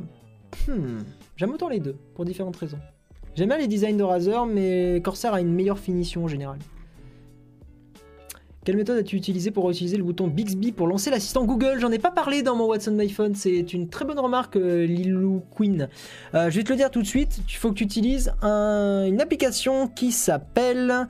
Hmm, 0.68 1.00
J'aime 1.36 1.52
autant 1.52 1.70
les 1.70 1.80
deux, 1.80 1.96
pour 2.14 2.26
différentes 2.26 2.58
raisons. 2.58 2.78
J'aime 3.36 3.48
bien 3.50 3.58
les 3.58 3.68
designs 3.68 3.98
de 3.98 4.04
Razer, 4.04 4.46
mais 4.46 5.02
Corsair 5.04 5.34
a 5.34 5.42
une 5.42 5.52
meilleure 5.52 5.80
finition 5.80 6.26
en 6.26 6.28
général. 6.28 6.60
Quelle 8.66 8.78
méthode 8.78 8.98
as-tu 8.98 9.18
utilisé 9.18 9.52
pour 9.52 9.70
utiliser 9.70 9.98
le 9.98 10.04
bouton 10.04 10.28
Bixby 10.28 10.72
pour 10.72 10.88
lancer 10.88 11.10
l'assistant 11.12 11.44
Google? 11.44 11.80
J'en 11.82 11.92
ai 11.92 12.00
pas 12.00 12.12
parlé 12.12 12.44
dans 12.44 12.56
mon 12.56 12.66
What's 12.66 12.88
on 12.88 12.92
My 12.94 13.10
Phone, 13.10 13.36
c'est 13.36 13.74
une 13.74 13.90
très 13.90 14.06
bonne 14.06 14.20
remarque, 14.20 14.56
euh, 14.56 14.86
Lilou 14.86 15.44
Queen. 15.54 15.90
Euh, 16.34 16.50
je 16.50 16.56
vais 16.58 16.64
te 16.64 16.70
le 16.70 16.78
dire 16.78 16.90
tout 16.90 17.02
de 17.02 17.08
suite, 17.08 17.42
il 17.50 17.56
faut 17.56 17.70
que 17.72 17.76
tu 17.76 17.84
utilises 17.84 18.34
un- 18.42 19.06
une 19.06 19.20
application 19.22 19.90
qui 19.90 20.14
s'appelle... 20.14 21.08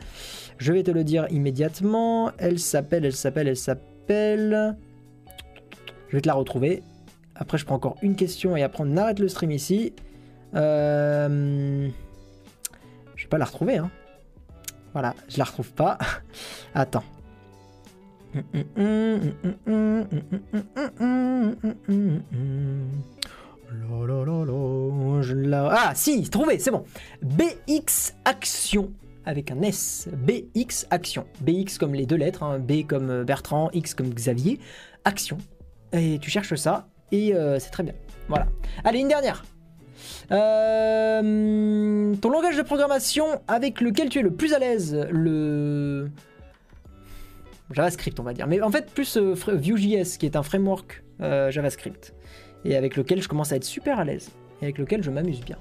Je 0.58 0.74
vais 0.74 0.82
te 0.82 0.90
le 0.90 1.04
dire 1.04 1.28
immédiatement, 1.30 2.32
elle 2.40 2.58
s'appelle, 2.58 3.06
elle 3.06 3.14
s'appelle, 3.16 3.48
elle 3.48 3.58
s'appelle... 3.58 4.76
Je 6.10 6.16
vais 6.18 6.22
te 6.22 6.28
la 6.28 6.34
retrouver. 6.34 6.82
Après 7.36 7.60
je 7.60 7.66
prends 7.66 7.76
encore 7.76 7.98
une 8.02 8.16
question 8.16 8.58
et 8.58 8.64
après 8.64 8.84
on 8.86 8.98
arrête 8.98 9.20
le 9.20 9.28
stream 9.28 9.52
ici. 9.52 9.94
Euh... 10.56 11.88
Je 13.16 13.24
vais 13.24 13.30
pas 13.30 13.38
la 13.38 13.46
retrouver, 13.46 13.78
hein. 13.78 13.92
Voilà, 14.94 15.14
je 15.28 15.38
la 15.38 15.44
retrouve 15.44 15.72
pas. 15.72 15.98
Attends. 16.76 17.04
Ah 25.56 25.92
si, 25.96 26.30
trouvé, 26.30 26.60
c'est 26.60 26.72
bon. 26.72 26.84
BX 27.22 28.14
Action 28.26 28.92
avec 29.26 29.52
un 29.52 29.62
S. 29.62 30.08
BX 30.12 30.86
Action. 30.90 31.26
BX 31.42 31.78
comme 31.80 31.94
les 31.94 32.06
deux 32.06 32.16
lettres, 32.16 32.44
hein, 32.44 32.60
B 32.60 32.86
comme 32.88 33.24
Bertrand, 33.24 33.70
X 33.74 33.94
comme 33.94 34.10
Xavier. 34.10 34.60
Action. 35.06 35.38
Et 35.92 36.20
tu 36.20 36.30
cherches 36.30 36.56
ça 36.56 36.88
et 37.12 37.36
euh, 37.36 37.60
c'est 37.60 37.70
très 37.70 37.84
bien. 37.84 37.94
Voilà. 38.28 38.48
Allez, 38.84 39.00
une 39.00 39.08
dernière. 39.08 39.46
Euh, 40.32 42.16
ton 42.16 42.30
langage 42.30 42.58
de 42.58 42.64
programmation 42.64 43.26
avec 43.48 43.82
lequel 43.82 44.10
tu 44.10 44.20
es 44.20 44.22
le 44.22 44.32
plus 44.32 44.54
à 44.54 44.60
l'aise, 44.60 44.98
le 45.12 46.10
JavaScript, 47.74 48.20
on 48.20 48.24
va 48.24 48.34
dire. 48.34 48.48
Mais 48.48 48.62
en 48.62 48.72
fait, 48.72 48.92
plus 48.92 49.18
euh, 49.18 49.36
Vue.js, 49.48 50.18
qui 50.18 50.26
est 50.26 50.36
un 50.36 50.44
framework 50.44 51.04
euh, 51.22 51.52
JavaScript, 51.52 52.14
et 52.66 52.76
avec 52.76 52.96
lequel 52.96 53.22
je 53.22 53.28
commence 53.28 53.52
à 53.52 53.56
être 53.56 53.64
super 53.64 54.00
à 54.00 54.04
l'aise, 54.04 54.30
et 54.62 54.66
avec 54.66 54.78
lequel 54.78 55.04
je 55.04 55.10
m'amuse 55.10 55.42
bien. 55.42 55.58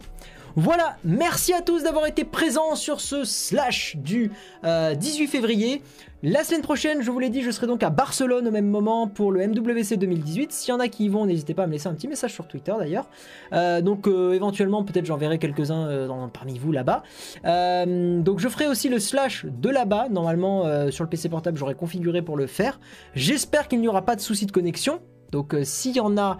Voilà, 0.57 0.97
merci 1.03 1.55
à 1.55 1.63
tous 1.63 1.85
d'avoir 1.85 2.07
été 2.07 2.25
présents 2.25 2.75
sur 2.75 3.01
ce 3.01 3.25
slash 3.25 3.97
du 3.97 4.31
euh, 4.65 4.95
18 4.95 5.27
février. 5.27 5.83
La 6.23 6.45
semaine 6.45 6.61
prochaine, 6.61 7.01
je 7.01 7.11
vous 7.11 7.19
l'ai 7.19 7.31
dit, 7.31 7.41
je 7.41 7.51
serai 7.51 7.67
donc 7.67 7.83
à 7.83 7.89
Barcelone 7.89 8.47
au 8.47 8.51
même 8.51 8.69
moment 8.69 9.09
pour 9.09 9.33
le 9.33 9.47
MWC 9.47 9.97
2018. 9.97 10.53
S'il 10.53 10.69
y 10.69 10.77
en 10.77 10.79
a 10.79 10.89
qui 10.89 11.07
y 11.07 11.09
vont, 11.09 11.25
n'hésitez 11.25 11.55
pas 11.55 11.65
à 11.65 11.67
me 11.67 11.73
laisser 11.73 11.89
un 11.89 11.95
petit 11.95 12.07
message 12.07 12.35
sur 12.35 12.47
Twitter 12.47 12.75
d'ailleurs. 12.79 13.09
Euh, 13.55 13.81
donc 13.81 14.07
euh, 14.07 14.35
éventuellement, 14.35 14.85
peut-être 14.85 15.07
j'enverrai 15.07 15.39
quelques-uns 15.39 15.89
euh, 15.89 16.09
parmi 16.33 16.59
vous 16.59 16.71
là-bas. 16.71 17.03
Euh, 17.47 18.21
donc 18.21 18.39
je 18.39 18.49
ferai 18.49 18.67
aussi 18.67 18.91
le 18.91 18.99
slash 18.99 19.47
de 19.47 19.71
là-bas. 19.71 20.09
Normalement, 20.11 20.67
euh, 20.67 20.91
sur 20.91 21.03
le 21.03 21.09
PC 21.09 21.31
portable, 21.31 21.57
j'aurai 21.57 21.75
configuré 21.75 22.21
pour 22.21 22.37
le 22.37 22.47
faire. 22.47 22.79
J'espère 23.15 23.69
qu'il 23.69 23.81
n'y 23.81 23.89
aura 23.89 24.03
pas 24.03 24.17
de 24.17 24.21
soucis 24.21 24.45
de 24.45 24.53
connexion. 24.53 25.01
Donc 25.33 25.55
euh, 25.55 25.65
s'il 25.65 25.97
y 25.97 26.01
en 26.01 26.17
a, 26.19 26.39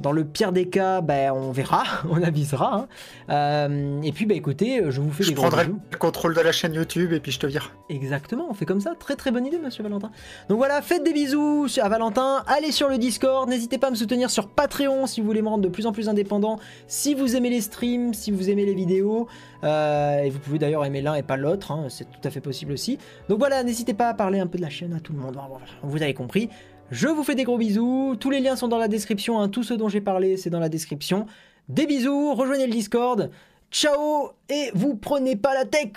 dans 0.00 0.12
le 0.12 0.24
pire 0.24 0.52
des 0.52 0.68
cas, 0.68 1.00
ben, 1.00 1.32
on 1.32 1.52
verra, 1.52 1.84
on 2.10 2.22
avisera. 2.22 2.74
hein. 2.74 2.88
Euh, 3.30 4.00
et 4.02 4.12
puis, 4.12 4.26
bah, 4.26 4.34
écoutez, 4.34 4.82
je 4.90 5.00
vous 5.00 5.10
fais 5.10 5.22
Je 5.22 5.28
des 5.30 5.34
prendrai 5.34 5.64
le 5.66 5.98
contrôle 5.98 6.34
de 6.34 6.40
la 6.40 6.52
chaîne 6.52 6.74
YouTube 6.74 7.12
et 7.12 7.20
puis 7.20 7.32
je 7.32 7.38
te 7.38 7.46
vire. 7.46 7.74
Exactement, 7.88 8.46
on 8.50 8.54
fait 8.54 8.66
comme 8.66 8.80
ça. 8.80 8.94
Très 8.98 9.16
très 9.16 9.30
bonne 9.30 9.46
idée, 9.46 9.58
monsieur 9.58 9.82
Valentin. 9.82 10.10
Donc 10.48 10.58
voilà, 10.58 10.82
faites 10.82 11.04
des 11.04 11.12
bisous 11.12 11.66
à 11.80 11.88
Valentin. 11.88 12.42
Allez 12.46 12.72
sur 12.72 12.88
le 12.88 12.98
Discord. 12.98 13.48
N'hésitez 13.48 13.78
pas 13.78 13.88
à 13.88 13.90
me 13.90 13.96
soutenir 13.96 14.30
sur 14.30 14.48
Patreon 14.48 15.06
si 15.06 15.20
vous 15.20 15.26
voulez 15.26 15.42
me 15.42 15.48
rendre 15.48 15.62
de 15.64 15.68
plus 15.68 15.86
en 15.86 15.92
plus 15.92 16.08
indépendant. 16.08 16.58
Si 16.86 17.14
vous 17.14 17.36
aimez 17.36 17.50
les 17.50 17.60
streams, 17.60 18.14
si 18.14 18.30
vous 18.30 18.50
aimez 18.50 18.64
les 18.66 18.74
vidéos. 18.74 19.28
Euh, 19.64 20.22
et 20.22 20.30
vous 20.30 20.40
pouvez 20.40 20.58
d'ailleurs 20.58 20.84
aimer 20.84 21.02
l'un 21.02 21.14
et 21.14 21.22
pas 21.22 21.36
l'autre. 21.36 21.70
hein, 21.70 21.86
c'est 21.88 22.04
tout 22.04 22.20
à 22.24 22.30
fait 22.30 22.40
possible 22.40 22.72
aussi. 22.72 22.98
Donc 23.28 23.38
voilà, 23.38 23.62
n'hésitez 23.62 23.94
pas 23.94 24.08
à 24.08 24.14
parler 24.14 24.40
un 24.40 24.46
peu 24.46 24.58
de 24.58 24.62
la 24.62 24.70
chaîne 24.70 24.92
à 24.94 25.00
tout 25.00 25.12
le 25.12 25.18
monde. 25.20 25.36
Vous 25.82 26.02
avez 26.02 26.14
compris. 26.14 26.48
Je 26.92 27.08
vous 27.08 27.24
fais 27.24 27.34
des 27.34 27.44
gros 27.44 27.56
bisous. 27.56 28.16
Tous 28.20 28.28
les 28.28 28.40
liens 28.40 28.54
sont 28.54 28.68
dans 28.68 28.76
la 28.76 28.86
description. 28.86 29.40
hein. 29.40 29.48
Tout 29.48 29.62
ce 29.62 29.72
dont 29.72 29.88
j'ai 29.88 30.02
parlé, 30.02 30.36
c'est 30.36 30.50
dans 30.50 30.60
la 30.60 30.68
description. 30.68 31.24
Des 31.70 31.86
bisous. 31.86 32.34
Rejoignez 32.34 32.66
le 32.66 32.72
Discord. 32.72 33.30
Ciao 33.70 34.32
et 34.50 34.70
vous 34.74 34.94
prenez 34.96 35.34
pas 35.34 35.54
la 35.54 35.64
tech. 35.64 35.92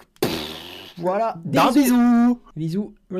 Voilà. 0.98 1.36
Des 1.44 1.60
Un 1.60 1.72
bisou 1.74 2.40
Bisous. 2.56 2.94